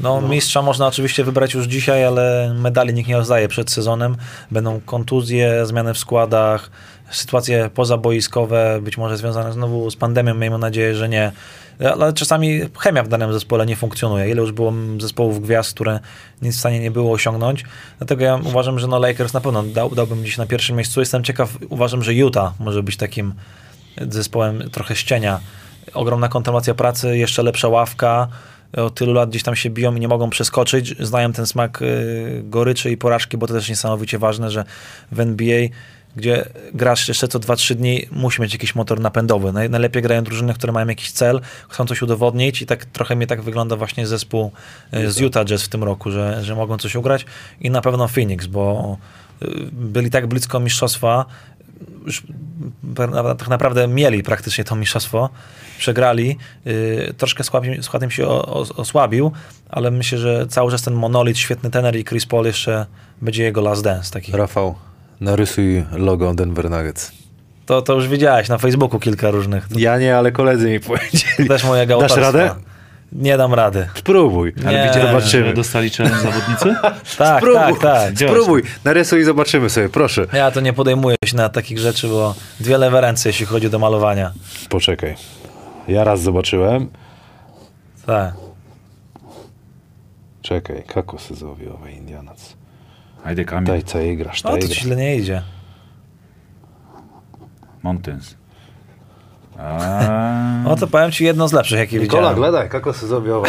no, 0.00 0.20
mistrza 0.20 0.62
można 0.62 0.86
oczywiście 0.86 1.24
wybrać 1.24 1.54
już 1.54 1.66
dzisiaj, 1.66 2.04
ale 2.04 2.54
medali 2.58 2.94
nikt 2.94 3.08
nie 3.08 3.16
rozdaje 3.16 3.48
przed 3.48 3.70
sezonem. 3.70 4.16
Będą 4.50 4.80
kontuzje, 4.80 5.66
zmiany 5.66 5.94
w 5.94 5.98
składach, 5.98 6.70
sytuacje 7.10 7.70
pozaboiskowe, 7.74 8.80
być 8.82 8.98
może 8.98 9.16
związane 9.16 9.52
znowu 9.52 9.90
z 9.90 9.96
pandemią, 9.96 10.34
miejmy 10.34 10.58
nadzieję, 10.58 10.94
że 10.94 11.08
nie. 11.08 11.32
Ale 11.94 12.12
czasami 12.12 12.60
chemia 12.78 13.02
w 13.02 13.08
danym 13.08 13.32
zespole 13.32 13.66
nie 13.66 13.76
funkcjonuje. 13.76 14.30
Ile 14.30 14.40
już 14.40 14.52
było 14.52 14.72
zespołów 14.98 15.42
gwiazd, 15.42 15.74
które 15.74 16.00
nic 16.42 16.56
w 16.56 16.58
stanie 16.58 16.80
nie 16.80 16.90
było 16.90 17.12
osiągnąć. 17.12 17.64
Dlatego 17.98 18.24
ja 18.24 18.38
uważam, 18.44 18.78
że 18.78 18.86
no 18.86 18.98
Lakers 18.98 19.32
na 19.32 19.40
pewno 19.40 19.62
dał, 19.62 19.94
dałbym 19.94 20.24
dziś 20.24 20.38
na 20.38 20.46
pierwszym 20.46 20.76
miejscu. 20.76 21.00
Jestem 21.00 21.24
ciekaw, 21.24 21.50
uważam, 21.68 22.02
że 22.02 22.14
Utah 22.14 22.52
może 22.60 22.82
być 22.82 22.96
takim 22.96 23.34
zespołem 24.08 24.70
trochę 24.70 24.96
ścienia. 24.96 25.40
Ogromna 25.94 26.28
kontynuacja 26.28 26.74
pracy, 26.74 27.18
jeszcze 27.18 27.42
lepsza 27.42 27.68
ławka. 27.68 28.28
Od 28.76 28.94
tylu 28.94 29.12
lat 29.12 29.30
gdzieś 29.30 29.42
tam 29.42 29.56
się 29.56 29.70
biją 29.70 29.94
i 29.96 30.00
nie 30.00 30.08
mogą 30.08 30.30
przeskoczyć. 30.30 30.94
Znają 31.00 31.32
ten 31.32 31.46
smak 31.46 31.82
y, 31.82 32.42
goryczy 32.44 32.90
i 32.90 32.96
porażki, 32.96 33.36
bo 33.36 33.46
to 33.46 33.54
też 33.54 33.68
niesamowicie 33.68 34.18
ważne, 34.18 34.50
że 34.50 34.64
w 35.12 35.20
NBA 35.20 35.68
gdzie 36.16 36.44
grasz 36.74 37.08
jeszcze 37.08 37.28
co 37.28 37.38
2-3 37.38 37.74
dni, 37.74 38.06
musi 38.10 38.42
mieć 38.42 38.52
jakiś 38.52 38.74
motor 38.74 39.00
napędowy. 39.00 39.48
Naj- 39.48 39.70
Najlepiej 39.70 40.02
grają 40.02 40.24
drużyny, 40.24 40.54
które 40.54 40.72
mają 40.72 40.86
jakiś 40.88 41.10
cel, 41.10 41.40
chcą 41.68 41.86
coś 41.86 42.02
udowodnić 42.02 42.62
i 42.62 42.66
tak 42.66 42.84
trochę 42.84 43.16
mnie 43.16 43.26
tak 43.26 43.42
wygląda 43.42 43.76
właśnie 43.76 44.06
zespół 44.06 44.52
y, 44.94 45.10
z 45.12 45.18
Utah 45.20 45.44
Jazz 45.44 45.62
w 45.62 45.68
tym 45.68 45.84
roku, 45.84 46.10
że, 46.10 46.44
że 46.44 46.54
mogą 46.54 46.78
coś 46.78 46.94
ugrać 46.94 47.26
i 47.60 47.70
na 47.70 47.80
pewno 47.80 48.08
Phoenix, 48.08 48.46
bo 48.46 48.96
y, 49.42 49.46
byli 49.72 50.10
tak 50.10 50.26
blisko 50.26 50.60
mistrzostwa, 50.60 51.24
już 52.06 52.22
tak 53.38 53.48
naprawdę 53.48 53.88
mieli 53.88 54.22
praktycznie 54.22 54.64
to 54.64 54.76
mistrzostwo, 54.76 55.30
przegrali, 55.78 56.38
yy, 56.64 57.14
troszkę 57.16 57.44
skład, 57.44 57.64
im- 57.64 57.82
skład 57.82 58.02
im 58.02 58.10
się 58.10 58.28
osłabił, 58.76 59.32
ale 59.68 59.90
myślę, 59.90 60.18
że 60.18 60.46
cały 60.46 60.70
czas 60.70 60.82
ten 60.82 60.94
monolit, 60.94 61.38
świetny 61.38 61.70
tener 61.70 61.96
i 61.96 62.04
Chris 62.04 62.26
Paul 62.26 62.46
jeszcze 62.46 62.86
będzie 63.22 63.42
jego 63.44 63.60
last 63.60 63.84
dance 63.84 64.12
taki. 64.12 64.32
Rafał, 64.32 64.74
narysuj 65.20 65.84
logo 65.92 66.34
Denver 66.34 66.70
Nuggets. 66.70 67.12
To, 67.66 67.82
to 67.82 67.94
już 67.94 68.08
widziałeś 68.08 68.48
na 68.48 68.58
Facebooku 68.58 69.00
kilka 69.00 69.30
różnych. 69.30 69.68
Ja 69.76 69.98
nie, 69.98 70.16
ale 70.16 70.32
koledzy 70.32 70.70
mi 70.70 70.80
powiedzieli. 70.80 71.48
też 71.48 71.64
moja 71.64 71.86
Dasz 71.86 72.16
radę? 72.16 72.54
Nie 73.12 73.36
dam 73.36 73.54
rady. 73.54 73.88
Spróbuj. 73.94 74.54
Ale 74.66 74.72
Nie. 74.78 74.82
widzicie, 74.88 75.06
zobaczymy. 75.06 75.54
Dostali 75.54 75.90
challenge 75.90 76.18
zawodnicy? 76.18 76.74
Tak, 77.18 77.38
Spróbuj, 77.42 77.60
tak, 77.60 77.78
tak. 77.78 78.18
spróbuj. 78.18 78.62
Narysuj 78.84 79.20
i 79.20 79.24
zobaczymy 79.24 79.70
sobie, 79.70 79.88
proszę. 79.88 80.26
Ja 80.32 80.50
to 80.50 80.60
nie 80.60 80.72
podejmuję 80.72 81.16
się 81.24 81.36
na 81.36 81.48
takich 81.48 81.78
rzeczy, 81.78 82.08
bo 82.08 82.34
dwie 82.60 82.78
lewe 82.78 83.00
ręce, 83.00 83.28
jeśli 83.28 83.46
chodzi 83.46 83.70
do 83.70 83.78
malowania. 83.78 84.32
Poczekaj. 84.68 85.14
Ja 85.88 86.04
raz 86.04 86.20
zobaczyłem. 86.22 86.88
Tak. 88.06 88.34
Czekaj, 90.42 90.82
kakosy 90.86 91.34
złowiowe, 91.34 91.92
Indianac. 91.92 92.56
Ajde 93.24 93.44
Kamil. 93.44 93.66
Daj, 93.66 93.82
co 93.82 93.98
jej 93.98 94.16
grasz, 94.16 94.42
No 94.42 94.50
daj 94.50 94.60
to 94.60 94.66
grasz. 94.66 94.78
źle 94.78 94.96
nie 94.96 95.16
idzie. 95.16 95.42
Mountains. 97.82 98.34
No 100.64 100.76
to 100.76 100.86
powiem 100.86 101.12
ci 101.12 101.24
jedno 101.24 101.48
z 101.48 101.52
lepszych, 101.52 101.78
jakie 101.78 101.98
Nikola, 101.98 102.20
widziałem. 102.22 102.36
gledaj, 102.38 102.68
kakosy 102.68 103.06
złowiowe. 103.06 103.48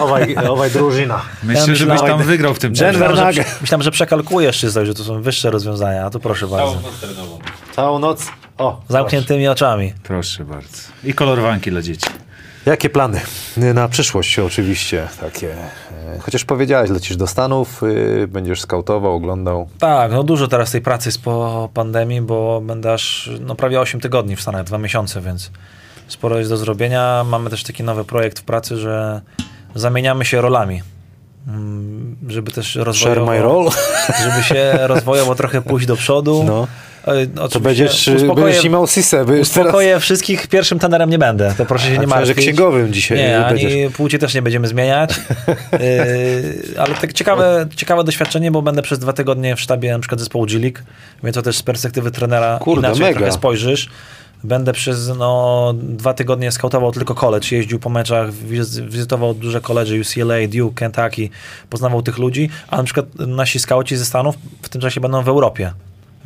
Owaj, 0.00 0.36
owaj 0.48 0.70
drużyna. 0.78 1.22
Myślę, 1.42 1.60
Ja 1.60 1.66
żebyś 1.66 1.80
myślałem- 1.92 2.18
tam 2.18 2.26
wygrał 2.26 2.54
w 2.54 2.58
tym 2.58 2.72
Denver 2.72 2.94
challenge. 2.94 3.14
Myślałem, 3.16 3.34
że, 3.34 3.40
Nuggets. 3.42 3.60
myślałem, 3.60 3.82
że 3.82 3.90
przekalkulujesz 3.90 4.58
czy 4.58 4.72
coś, 4.72 4.86
że 4.86 4.94
to 4.94 5.04
są 5.04 5.22
wyższe 5.22 5.50
rozwiązania, 5.50 6.04
a 6.06 6.10
tu 6.10 6.20
proszę 6.20 6.46
bardzo. 6.46 6.72
Całą 6.72 6.82
noc 6.82 7.00
trenową. 7.00 7.38
Całą 7.76 7.98
noc. 7.98 8.26
O, 8.58 8.80
Zamkniętymi 8.88 9.48
oczami. 9.48 9.92
Proszę 10.02 10.44
bardzo. 10.44 10.78
I 11.04 11.14
kolorowanki 11.14 11.70
dla 11.70 11.82
dzieci. 11.82 12.06
Jakie 12.66 12.90
plany? 12.90 13.20
Na 13.74 13.88
przyszłość 13.88 14.38
oczywiście 14.38 15.08
takie. 15.20 15.52
E, 15.52 16.18
Chociaż 16.20 16.44
powiedziałeś, 16.44 16.90
lecisz 16.90 17.16
do 17.16 17.26
Stanów, 17.26 17.82
y, 17.82 18.28
będziesz 18.28 18.60
skautował, 18.60 19.14
oglądał. 19.14 19.68
Tak, 19.78 20.12
no 20.12 20.22
dużo 20.22 20.48
teraz 20.48 20.70
tej 20.70 20.80
pracy 20.80 21.08
jest 21.08 21.22
po 21.22 21.68
pandemii, 21.74 22.20
bo 22.20 22.60
będę 22.60 22.92
aż 22.92 23.30
no, 23.40 23.54
prawie 23.54 23.80
8 23.80 24.00
tygodni 24.00 24.36
w 24.36 24.40
Stanach, 24.40 24.64
2 24.64 24.78
miesiące, 24.78 25.20
więc 25.20 25.50
sporo 26.08 26.38
jest 26.38 26.50
do 26.50 26.56
zrobienia. 26.56 27.24
Mamy 27.28 27.50
też 27.50 27.62
taki 27.62 27.82
nowy 27.82 28.04
projekt 28.04 28.38
w 28.38 28.42
pracy, 28.42 28.76
że 28.76 29.20
zamieniamy 29.74 30.24
się 30.24 30.40
rolami. 30.40 30.82
Mm, 31.48 32.16
Żeby 32.28 32.50
też 32.52 32.66
Share 32.70 32.84
rozwojowo, 32.84 33.26
my 33.26 33.42
role? 33.42 33.70
żeby 34.24 34.42
się 34.42 34.72
rozwojowo 34.86 35.34
trochę 35.34 35.62
pójść 35.62 35.86
do 35.86 35.96
przodu. 35.96 36.44
No. 36.46 36.66
To 37.50 37.60
będziesz, 37.60 38.08
y, 38.08 38.16
uspokoję- 38.16 38.44
będziesz 38.44 38.64
imał 38.64 38.86
Sisę. 38.86 39.24
Będziesz 39.24 39.48
teraz... 39.48 39.66
Uspokoję 39.66 40.00
wszystkich, 40.00 40.46
pierwszym 40.46 40.78
tenerem 40.78 41.10
nie 41.10 41.18
będę, 41.18 41.54
to 41.58 41.66
proszę 41.66 41.84
się 41.86 41.90
A 41.92 41.94
nie 41.94 42.00
myślałem, 42.00 42.26
że 42.26 42.30
martwić. 42.32 42.46
księgowym 42.46 42.92
dzisiaj 42.92 43.18
Nie, 43.18 43.44
będziesz. 43.48 43.72
ani 43.72 43.90
płci 43.90 44.18
też 44.18 44.34
nie 44.34 44.42
będziemy 44.42 44.68
zmieniać. 44.68 45.20
Yy, 45.72 45.78
ale 46.82 46.94
tak 46.94 47.12
ciekawe, 47.12 47.66
ciekawe 47.76 48.04
doświadczenie, 48.04 48.50
bo 48.50 48.62
będę 48.62 48.82
przez 48.82 48.98
dwa 48.98 49.12
tygodnie 49.12 49.56
w 49.56 49.60
sztabie 49.60 49.92
na 49.92 49.98
przykład 49.98 50.20
zespołu 50.20 50.46
G-League, 50.46 50.78
więc 51.24 51.34
to 51.34 51.42
też 51.42 51.56
z 51.56 51.62
perspektywy 51.62 52.10
trenera 52.10 52.58
Kurde, 52.62 52.86
inaczej 52.88 53.02
mega. 53.02 53.16
trochę 53.18 53.32
spojrzysz. 53.32 53.88
Będę 54.44 54.72
przez 54.72 55.08
no, 55.18 55.72
dwa 55.82 56.14
tygodnie 56.14 56.52
skautował 56.52 56.92
tylko 56.92 57.14
college, 57.14 57.46
jeździł 57.52 57.78
po 57.78 57.88
meczach, 57.90 58.32
wiz- 58.32 58.80
wizytował 58.80 59.34
duże 59.34 59.60
college, 59.60 59.92
UCLA, 60.00 60.34
Duke, 60.48 60.74
Kentucky, 60.74 61.30
poznawał 61.70 62.02
tych 62.02 62.18
ludzi, 62.18 62.48
a 62.68 62.76
na 62.76 62.82
przykład 62.82 63.06
nasi 63.18 63.58
skauci 63.58 63.96
ze 63.96 64.04
Stanów 64.04 64.34
w 64.62 64.68
tym 64.68 64.80
czasie 64.80 65.00
będą 65.00 65.22
w 65.22 65.28
Europie. 65.28 65.72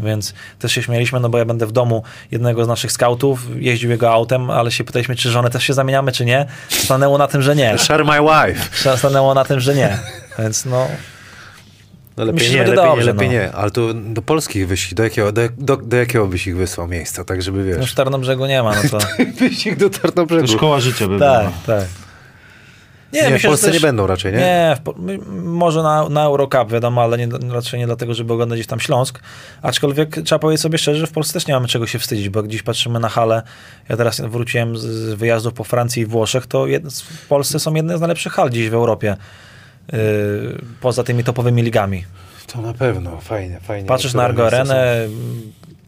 Więc 0.00 0.34
też 0.58 0.72
się 0.72 0.82
śmieliśmy, 0.82 1.20
no 1.20 1.28
bo 1.28 1.38
ja 1.38 1.44
będę 1.44 1.66
w 1.66 1.72
domu 1.72 2.02
jednego 2.30 2.64
z 2.64 2.68
naszych 2.68 2.92
skautów, 2.92 3.40
jeździł 3.56 3.90
jego 3.90 4.10
autem, 4.12 4.50
ale 4.50 4.70
się 4.70 4.84
pytaliśmy, 4.84 5.16
czy 5.16 5.30
żonę 5.30 5.50
też 5.50 5.64
się 5.64 5.74
zamieniamy, 5.74 6.12
czy 6.12 6.24
nie. 6.24 6.46
Stanęło 6.68 7.18
na 7.18 7.26
tym, 7.26 7.42
że 7.42 7.56
nie. 7.56 7.78
Share 7.78 8.04
my 8.04 8.18
wife. 8.20 8.96
Stanęło 8.96 9.34
na 9.34 9.44
tym, 9.44 9.60
że 9.60 9.74
nie. 9.74 9.98
Więc 10.38 10.64
no, 10.64 10.88
No 12.16 12.24
lepiej 12.24 12.42
Myślę, 12.42 12.54
nie, 12.54 12.58
lepiej, 12.58 12.76
będzie 12.76 12.82
nie, 12.82 12.96
dobrze, 12.96 13.12
lepiej 13.12 13.28
no. 13.28 13.34
nie, 13.34 13.52
ale 13.52 13.70
to 13.70 13.94
do 13.94 14.22
polskich 14.22 14.68
wyścig, 14.68 14.94
do 14.94 15.02
jakiego, 15.02 15.32
do, 15.32 15.42
do, 15.58 15.76
do 15.76 15.96
jakiego 15.96 16.26
byś 16.26 16.46
ich 16.46 16.56
wysłał 16.56 16.88
miejsca, 16.88 17.24
tak 17.24 17.42
żeby 17.42 17.58
No 17.58 17.64
wiesz. 17.64 17.92
w 17.92 17.94
Tarnobrzegu 17.94 18.46
nie 18.46 18.62
ma, 18.62 18.74
no 18.74 18.90
to... 18.90 18.98
Wyścig 19.40 19.76
do 19.76 19.90
Tarnobrzegu. 19.90 20.46
To 20.46 20.52
szkoła 20.52 20.80
życia 20.80 21.08
by 21.08 21.18
tak, 21.18 21.40
była. 21.40 21.78
tak. 21.78 21.88
Nie, 23.12 23.20
w 23.20 23.24
myślę, 23.24 23.38
że 23.38 23.48
Polsce 23.48 23.66
też- 23.66 23.74
nie 23.74 23.80
będą 23.80 24.06
raczej, 24.06 24.32
nie? 24.32 24.38
Nie, 24.38 24.76
w, 24.84 24.94
może 25.42 25.82
na, 25.82 26.08
na 26.08 26.24
Eurocup, 26.24 26.72
wiadomo, 26.72 27.02
ale 27.02 27.18
nie, 27.18 27.28
raczej 27.50 27.80
nie 27.80 27.86
dlatego, 27.86 28.14
żeby 28.14 28.32
oglądać 28.32 28.58
gdzieś 28.58 28.66
tam 28.66 28.80
Śląsk. 28.80 29.20
Aczkolwiek 29.62 30.16
trzeba 30.24 30.38
powiedzieć 30.38 30.62
sobie 30.62 30.78
szczerze, 30.78 31.00
że 31.00 31.06
w 31.06 31.12
Polsce 31.12 31.32
też 31.32 31.46
nie 31.46 31.54
mamy 31.54 31.68
czego 31.68 31.86
się 31.86 31.98
wstydzić, 31.98 32.28
bo 32.28 32.40
jak 32.40 32.48
dziś 32.48 32.62
patrzymy 32.62 33.00
na 33.00 33.08
halę, 33.08 33.42
ja 33.88 33.96
teraz 33.96 34.20
wróciłem 34.20 34.78
z, 34.78 34.82
z 34.82 35.14
wyjazdów 35.14 35.54
po 35.54 35.64
Francji 35.64 36.02
i 36.02 36.06
Włoszech, 36.06 36.46
to 36.46 36.66
jed, 36.66 36.92
w 37.02 37.26
Polsce 37.26 37.60
są 37.60 37.74
jedne 37.74 37.98
z 37.98 38.00
najlepszych 38.00 38.32
hal 38.32 38.50
dziś 38.50 38.70
w 38.70 38.74
Europie. 38.74 39.16
Yy, 39.92 39.98
poza 40.80 41.04
tymi 41.04 41.24
topowymi 41.24 41.62
ligami. 41.62 42.04
To 42.46 42.60
na 42.60 42.74
pewno, 42.74 43.20
fajnie, 43.20 43.60
fajnie. 43.60 43.88
Patrzysz 43.88 44.14
na 44.14 44.22
Argo 44.24 44.46
Arenę, 44.46 45.08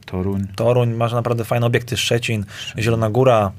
Toruń. 0.06 0.46
Toruń, 0.56 0.90
masz 0.90 1.12
naprawdę 1.12 1.44
fajne 1.44 1.66
obiekty, 1.66 1.96
Szczecin, 1.96 2.44
Zielona 2.78 3.10
Góra. 3.10 3.52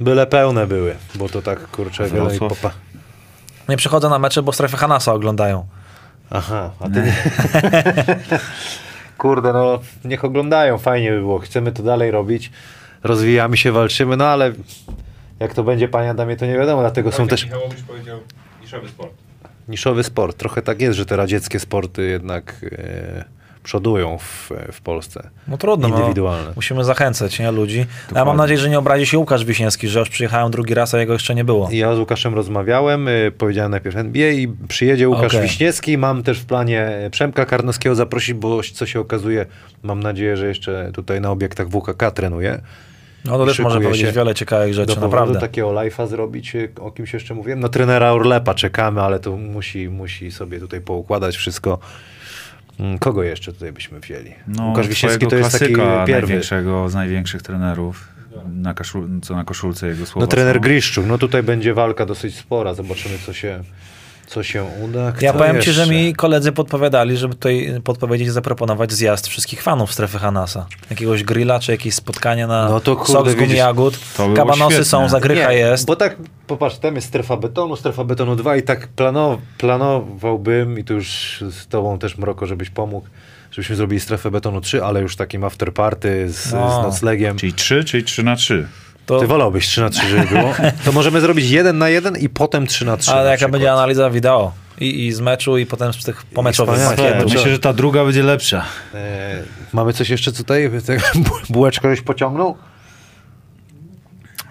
Byle 0.00 0.26
pełne 0.26 0.66
były, 0.66 0.96
bo 1.14 1.28
to 1.28 1.42
tak, 1.42 1.66
kurczę, 1.66 2.08
wiele 2.10 2.30
popa. 2.38 2.70
Nie 3.68 3.76
przychodzę 3.76 4.08
na 4.08 4.18
mecze, 4.18 4.42
bo 4.42 4.52
strefę 4.52 4.76
Hanasa 4.76 5.12
oglądają. 5.12 5.66
Aha, 6.30 6.70
a 6.80 6.88
ty 6.88 7.02
nie. 7.02 7.14
Kurde, 9.18 9.52
no 9.52 9.80
niech 10.04 10.24
oglądają, 10.24 10.78
fajnie 10.78 11.10
by 11.10 11.18
było. 11.18 11.38
Chcemy 11.38 11.72
to 11.72 11.82
dalej 11.82 12.10
robić, 12.10 12.50
rozwijamy 13.02 13.56
się, 13.56 13.72
walczymy, 13.72 14.16
no 14.16 14.26
ale 14.26 14.52
jak 15.40 15.54
to 15.54 15.64
będzie, 15.64 15.88
panie 15.88 16.10
Adamie, 16.10 16.36
to 16.36 16.46
nie 16.46 16.54
wiadomo, 16.58 16.82
dlatego 16.82 17.12
są 17.12 17.26
też 17.26 17.44
Michałowicz 17.44 17.82
powiedział 17.82 18.20
niszowy 18.62 18.88
sport. 18.88 19.12
niszowy 19.68 20.04
sport. 20.04 20.36
Trochę 20.36 20.62
tak 20.62 20.80
jest, 20.80 20.96
że 20.96 21.06
te 21.06 21.16
radzieckie 21.16 21.60
sporty 21.60 22.02
jednak 22.08 22.54
e, 22.72 23.24
przodują 23.62 24.18
w, 24.18 24.50
w 24.72 24.80
Polsce. 24.80 25.30
No 25.48 25.58
trudno, 25.58 25.88
Indywidualne. 25.88 26.46
No, 26.46 26.52
musimy 26.56 26.84
zachęcać 26.84 27.38
nie, 27.38 27.52
ludzi. 27.52 27.86
Ja 28.14 28.24
mam 28.24 28.36
nadzieję, 28.36 28.58
że 28.58 28.68
nie 28.70 28.78
obrazi 28.78 29.06
się 29.06 29.18
Łukasz 29.18 29.44
Wiśniewski, 29.44 29.88
że 29.88 30.00
już 30.00 30.08
przyjechałem 30.08 30.50
drugi 30.50 30.74
raz, 30.74 30.94
a 30.94 30.98
jego 30.98 31.12
jeszcze 31.12 31.34
nie 31.34 31.44
było. 31.44 31.68
Ja 31.72 31.94
z 31.94 31.98
Łukaszem 31.98 32.34
rozmawiałem, 32.34 33.08
y, 33.08 33.32
powiedziałem 33.38 33.70
najpierw 33.70 33.96
NBA 33.96 34.30
i 34.30 34.48
przyjedzie 34.68 35.08
Łukasz 35.08 35.34
Okej. 35.34 35.42
Wiśniewski. 35.42 35.98
Mam 35.98 36.22
też 36.22 36.40
w 36.40 36.44
planie 36.44 36.90
Przemka 37.10 37.46
Karnowskiego 37.46 37.94
zaprosić, 37.94 38.34
bo 38.34 38.60
co 38.74 38.86
się 38.86 39.00
okazuje, 39.00 39.46
mam 39.82 40.00
nadzieję, 40.00 40.36
że 40.36 40.48
jeszcze 40.48 40.90
tutaj 40.94 41.20
na 41.20 41.30
obiektach 41.30 41.68
WKK 41.68 42.10
trenuje. 42.10 42.60
No 43.24 43.38
to 43.38 43.46
też 43.46 43.58
może 43.58 43.80
powiedzieć 43.80 44.12
wiele 44.12 44.34
ciekawych 44.34 44.74
rzeczy, 44.74 44.94
Do 44.94 45.00
naprawdę. 45.00 45.40
takiego 45.40 45.68
live'a 45.68 46.08
zrobić, 46.08 46.54
y, 46.54 46.72
o 46.80 46.90
kimś 46.90 47.12
jeszcze 47.12 47.34
mówiłem. 47.34 47.60
No 47.60 47.68
trenera 47.68 48.12
Orlepa 48.12 48.54
czekamy, 48.54 49.02
ale 49.02 49.20
to 49.20 49.36
musi, 49.36 49.88
musi 49.88 50.32
sobie 50.32 50.60
tutaj 50.60 50.80
poukładać 50.80 51.36
wszystko. 51.36 51.78
Mm, 52.78 52.98
Kogo 52.98 53.22
jeszcze 53.22 53.52
tutaj 53.52 53.72
byśmy 53.72 54.00
wzięli? 54.00 54.30
No, 54.48 54.66
Łukasz 54.66 54.88
Wiśniewski 54.88 55.26
to 55.26 55.36
jest 55.36 55.52
taki 55.58 55.74
pierwszy. 55.74 56.12
największego 56.12 56.88
z 56.88 56.94
największych 56.94 57.42
trenerów. 57.42 58.08
Na 58.54 58.74
kaszul, 58.74 59.08
co 59.22 59.34
na 59.36 59.44
koszulce 59.44 59.88
jego 59.88 60.06
słowa 60.06 60.24
No 60.24 60.26
trener. 60.26 60.60
Griszczuk, 60.60 61.06
no 61.06 61.18
tutaj 61.18 61.42
będzie 61.42 61.74
walka 61.74 62.06
dosyć 62.06 62.36
spora. 62.36 62.74
Zobaczymy, 62.74 63.14
co 63.26 63.32
się, 63.32 63.60
co 64.30 64.42
się 64.42 64.64
uda. 64.84 65.12
Ja 65.20 65.30
Kto 65.30 65.38
powiem 65.38 65.62
ci, 65.62 65.72
że 65.72 65.80
jeszcze? 65.80 65.94
mi 65.94 66.14
koledzy 66.14 66.52
podpowiadali, 66.52 67.16
żeby 67.16 67.34
tutaj 67.34 67.74
podpowiedzieć 67.84 68.28
i 68.28 68.30
zaproponować 68.30 68.92
zjazd 68.92 69.28
wszystkich 69.28 69.62
fanów 69.62 69.92
strefy 69.92 70.18
Hanasa. 70.18 70.66
Jakiegoś 70.90 71.24
grilla, 71.24 71.60
czy 71.60 71.72
jakieś 71.72 71.94
spotkanie 71.94 72.46
na 72.46 72.68
No 72.68 72.80
to 72.80 72.96
kurde, 72.96 73.12
sok 73.12 73.30
z 73.30 73.34
gumi 73.34 73.54
jagód. 73.56 73.98
Kabanosy 74.36 74.64
świetne. 74.64 74.84
są, 74.84 75.08
zagrycha 75.08 75.50
Nie, 75.52 75.58
jest. 75.58 75.86
Bo 75.86 75.96
tak, 75.96 76.16
popatrz, 76.46 76.78
tam 76.78 76.94
jest 76.94 77.08
strefa 77.08 77.36
betonu, 77.36 77.76
strefa 77.76 78.04
betonu 78.04 78.36
2 78.36 78.56
i 78.56 78.62
tak 78.62 78.88
planow, 78.88 79.40
planowałbym, 79.58 80.78
i 80.78 80.84
tu 80.84 80.94
już 80.94 81.38
z 81.50 81.66
tobą 81.66 81.98
też 81.98 82.18
Mroko, 82.18 82.46
żebyś 82.46 82.70
pomógł, 82.70 83.06
żebyśmy 83.50 83.76
zrobili 83.76 84.00
strefę 84.00 84.30
betonu 84.30 84.60
3, 84.60 84.84
ale 84.84 85.00
już 85.00 85.16
takim 85.16 85.44
after 85.44 85.74
party 85.74 86.28
z, 86.32 86.52
No. 86.52 86.80
z 86.82 86.84
noclegiem. 86.86 87.36
Czyli 87.36 87.52
3, 87.52 87.84
czyli 87.84 88.04
3 88.04 88.22
na 88.22 88.36
3. 88.36 88.66
To, 89.10 89.20
Ty 89.20 89.26
wolałbyś 89.26 89.66
3 89.68 89.80
na 89.80 89.90
3, 89.90 90.08
żeby 90.08 90.26
było? 90.26 90.54
To 90.84 90.92
możemy 90.92 91.20
zrobić 91.20 91.50
1 91.50 91.78
na 91.78 91.88
1 91.88 92.16
i 92.16 92.28
potem 92.28 92.66
3 92.66 92.84
na 92.84 92.96
3. 92.96 93.10
ale 93.10 93.20
na 93.24 93.30
jaka 93.30 93.36
przykład. 93.36 93.52
będzie 93.52 93.72
analiza 93.72 94.10
wideo? 94.10 94.52
I, 94.80 95.06
I 95.06 95.12
z 95.12 95.20
meczu, 95.20 95.58
i 95.58 95.66
potem 95.66 95.92
z 95.92 96.04
tych 96.04 96.22
pomeczowych 96.24 96.80
wspaniale. 96.80 97.24
Myślę, 97.24 97.50
że 97.50 97.58
ta 97.58 97.72
druga 97.72 98.04
będzie 98.04 98.22
lepsza. 98.22 98.64
E, 98.94 99.42
mamy 99.72 99.92
coś 99.92 100.08
jeszcze 100.10 100.32
tutaj? 100.32 100.70
Bułeczkę 101.50 101.90
żeś 101.90 102.00
pociągnął? 102.00 102.56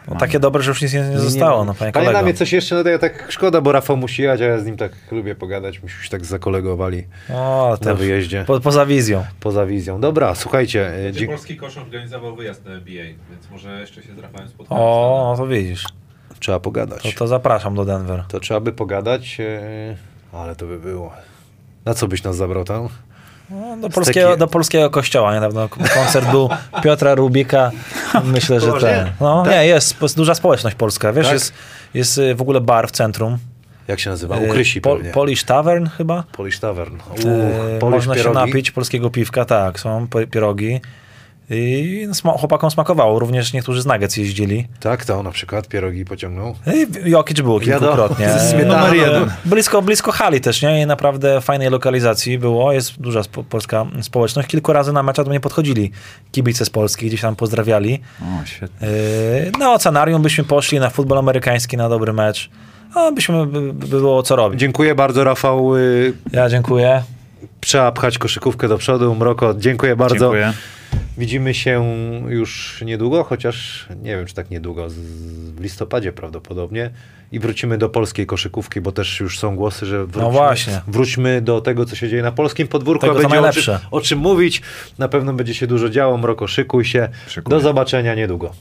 No, 0.09 0.15
takie 0.15 0.39
dobre, 0.39 0.63
że 0.63 0.71
już 0.71 0.81
nic 0.81 0.93
nie, 0.93 1.01
nie 1.01 1.19
zostało, 1.19 1.65
no 1.65 1.73
panie 1.73 1.91
Panie. 1.91 2.13
Damie, 2.13 2.33
coś 2.33 2.53
jeszcze, 2.53 2.75
no 2.75 2.83
to 2.83 2.89
ja 2.89 2.99
tak 2.99 3.25
szkoda, 3.31 3.61
bo 3.61 3.71
Rafał 3.71 3.97
musi 3.97 4.21
jechać, 4.21 4.41
a 4.41 4.45
ja 4.45 4.59
z 4.59 4.65
nim 4.65 4.77
tak 4.77 4.91
lubię 5.11 5.35
pogadać, 5.35 5.83
myśmy 5.83 6.03
się 6.03 6.09
tak 6.09 6.25
zakolegowali 6.25 7.07
O, 7.33 7.67
na 7.71 7.77
to 7.77 7.95
wyjeździe. 7.95 8.43
po, 8.47 8.59
poza 8.59 8.85
wizją. 8.85 9.25
Poza 9.39 9.65
wizją. 9.65 10.01
Dobra, 10.01 10.35
słuchajcie. 10.35 11.07
e, 11.07 11.11
dzie- 11.11 11.27
polski 11.27 11.57
kosz 11.57 11.77
organizował 11.77 12.35
wyjazd 12.35 12.65
na 12.65 12.71
NBA, 12.71 13.03
więc 13.03 13.49
może 13.51 13.79
jeszcze 13.81 14.03
się 14.03 14.15
z 14.15 14.19
Rafałem 14.19 14.47
spotkamy. 14.49 14.81
O, 14.81 15.27
no 15.31 15.37
to 15.43 15.47
widzisz. 15.47 15.85
Trzeba 16.39 16.59
pogadać. 16.59 17.03
To, 17.03 17.09
To, 17.11 17.17
to 17.17 17.27
zapraszam 17.27 17.75
do 17.75 17.85
Denver. 17.85 18.23
trzeba 18.41 18.59
by 18.59 18.71
pogadać, 18.71 19.37
e, 19.39 19.95
ale 20.33 20.55
to 20.55 20.65
by 20.65 20.79
było. 20.79 21.13
Na 21.85 21.93
co 21.93 22.07
byś 22.07 22.23
nas 22.23 22.35
zabrał 22.35 22.63
tam? 22.63 22.89
Do, 23.81 23.89
polskiego, 23.89 24.37
do 24.37 24.47
polskiego 24.47 24.89
kościoła 24.89 25.33
niedawno 25.33 25.69
koncert 25.69 26.31
był 26.31 26.49
Piotra 26.83 27.15
Rubika. 27.15 27.71
Myślę, 28.23 28.59
że 28.59 28.73
ten. 28.73 29.11
No 29.21 29.43
Tak? 29.43 29.53
nie, 29.53 29.65
jest, 29.65 30.01
jest 30.01 30.15
duża 30.17 30.35
społeczność 30.35 30.75
polska. 30.75 31.13
Wiesz, 31.13 31.25
Tak? 31.25 31.33
jest, 31.33 31.53
jest 31.93 32.17
y, 32.17 32.35
w 32.35 32.41
ogóle 32.41 32.61
bar 32.61 32.87
w 32.87 32.91
centrum. 32.91 33.37
Jak 33.87 33.99
się 33.99 34.09
nazywa? 34.09 34.37
Y, 34.37 34.45
Ukrysi 34.49 34.81
Po- 34.81 34.95
pewnie. 34.95 35.11
Polish 35.11 35.43
Tavern 35.43 35.85
chyba. 35.97 36.23
Polish 36.31 36.59
Tavern. 36.59 36.95
Y, 36.95 36.99
Uuu, 37.27 37.79
Polish 37.79 37.95
Można 37.95 38.13
się 38.15 38.19
pierogi. 38.19 38.37
napić 38.47 38.71
polskiego 38.71 39.09
piwka, 39.09 39.45
tak, 39.45 39.79
są 39.79 40.07
pi- 40.07 40.27
pierogi. 40.27 40.81
I 41.49 42.07
sma- 42.13 42.37
chłopakom 42.37 42.71
smakowało, 42.71 43.19
również 43.19 43.53
niektórzy 43.53 43.81
z 43.81 43.85
Nuggets 43.85 44.17
jeździli. 44.17 44.67
Tak, 44.79 45.05
to 45.05 45.23
na 45.23 45.31
przykład 45.31 45.67
pierogi 45.67 46.05
pociągnął. 46.05 46.55
I 47.05 47.09
Jokic 47.09 47.41
było 47.41 47.59
Wiadomo, 47.59 47.79
kilkukrotnie. 47.91 48.29
z 48.39 48.51
śmietaną. 48.51 48.77
Numer 48.79 48.95
jeden. 48.95 49.31
Blisko, 49.45 49.81
blisko 49.81 50.11
hali 50.11 50.41
też, 50.41 50.61
nie? 50.61 50.81
I 50.81 50.85
naprawdę 50.85 51.41
fajnej 51.41 51.69
lokalizacji 51.69 52.37
było. 52.39 52.71
Jest 52.73 53.01
duża 53.01 53.23
spo, 53.23 53.43
polska 53.43 53.85
społeczność. 54.01 54.47
Kilku 54.47 54.73
razy 54.73 54.93
na 54.93 55.03
mecza 55.03 55.23
do 55.23 55.29
mnie 55.29 55.39
podchodzili 55.39 55.91
kibice 56.31 56.65
z 56.65 56.69
Polski, 56.69 57.07
gdzieś 57.07 57.21
tam 57.21 57.35
pozdrawiali. 57.35 58.01
O, 58.21 58.45
świetnie. 58.45 58.87
Yy, 58.87 59.51
na 59.59 59.73
ocenarium 59.73 60.21
byśmy 60.21 60.43
poszli, 60.43 60.79
na 60.79 60.89
futbol 60.89 61.17
amerykański, 61.17 61.77
na 61.77 61.89
dobry 61.89 62.13
mecz. 62.13 62.49
A 62.95 63.11
byśmy, 63.11 63.45
by, 63.45 63.73
by 63.73 63.87
było 63.87 64.23
co 64.23 64.35
robić. 64.35 64.59
Dziękuję 64.59 64.95
bardzo, 64.95 65.23
Rafał. 65.23 65.77
y, 65.77 66.13
Ja 66.31 66.49
dziękuję. 66.49 67.03
Trzeba 67.59 67.91
pchać 67.91 68.17
koszykówkę 68.17 68.67
do 68.67 68.77
przodu. 68.77 69.15
Mroko, 69.15 69.53
dziękuję 69.53 69.95
bardzo. 69.95 70.15
Dziękuję. 70.15 70.53
Widzimy 71.17 71.53
się 71.53 71.83
już 72.29 72.81
niedługo, 72.85 73.23
chociaż 73.23 73.85
nie 74.03 74.15
wiem, 74.17 74.25
czy 74.25 74.33
tak 74.33 74.49
niedługo, 74.49 74.89
z- 74.89 74.93
w 75.55 75.61
listopadzie 75.61 76.11
prawdopodobnie. 76.11 76.89
I 77.31 77.39
wrócimy 77.39 77.77
do 77.77 77.89
polskiej 77.89 78.25
koszykówki, 78.25 78.81
bo 78.81 78.91
też 78.91 79.19
już 79.19 79.39
są 79.39 79.55
głosy, 79.55 79.85
że 79.85 80.05
wróćmy, 80.05 80.21
No 80.21 80.31
właśnie. 80.31 80.81
wróćmy 80.87 81.41
do 81.41 81.61
tego, 81.61 81.85
co 81.85 81.95
się 81.95 82.09
dzieje 82.09 82.21
na 82.23 82.31
polskim 82.31 82.67
podwórku, 82.67 83.01
Tego, 83.07 83.19
a 83.19 83.21
będzie 83.21 83.39
o 83.39 83.51
czym, 83.53 83.75
o 83.91 84.01
czym 84.01 84.19
mówić. 84.19 84.61
Na 84.97 85.07
pewno 85.07 85.33
będzie 85.33 85.53
się 85.53 85.67
dużo 85.67 85.89
działo. 85.89 86.17
Mroko, 86.17 86.47
szykuj 86.47 86.85
się. 86.85 87.09
Szykuję. 87.27 87.57
Do 87.57 87.61
zobaczenia 87.63 88.15
niedługo. 88.15 88.51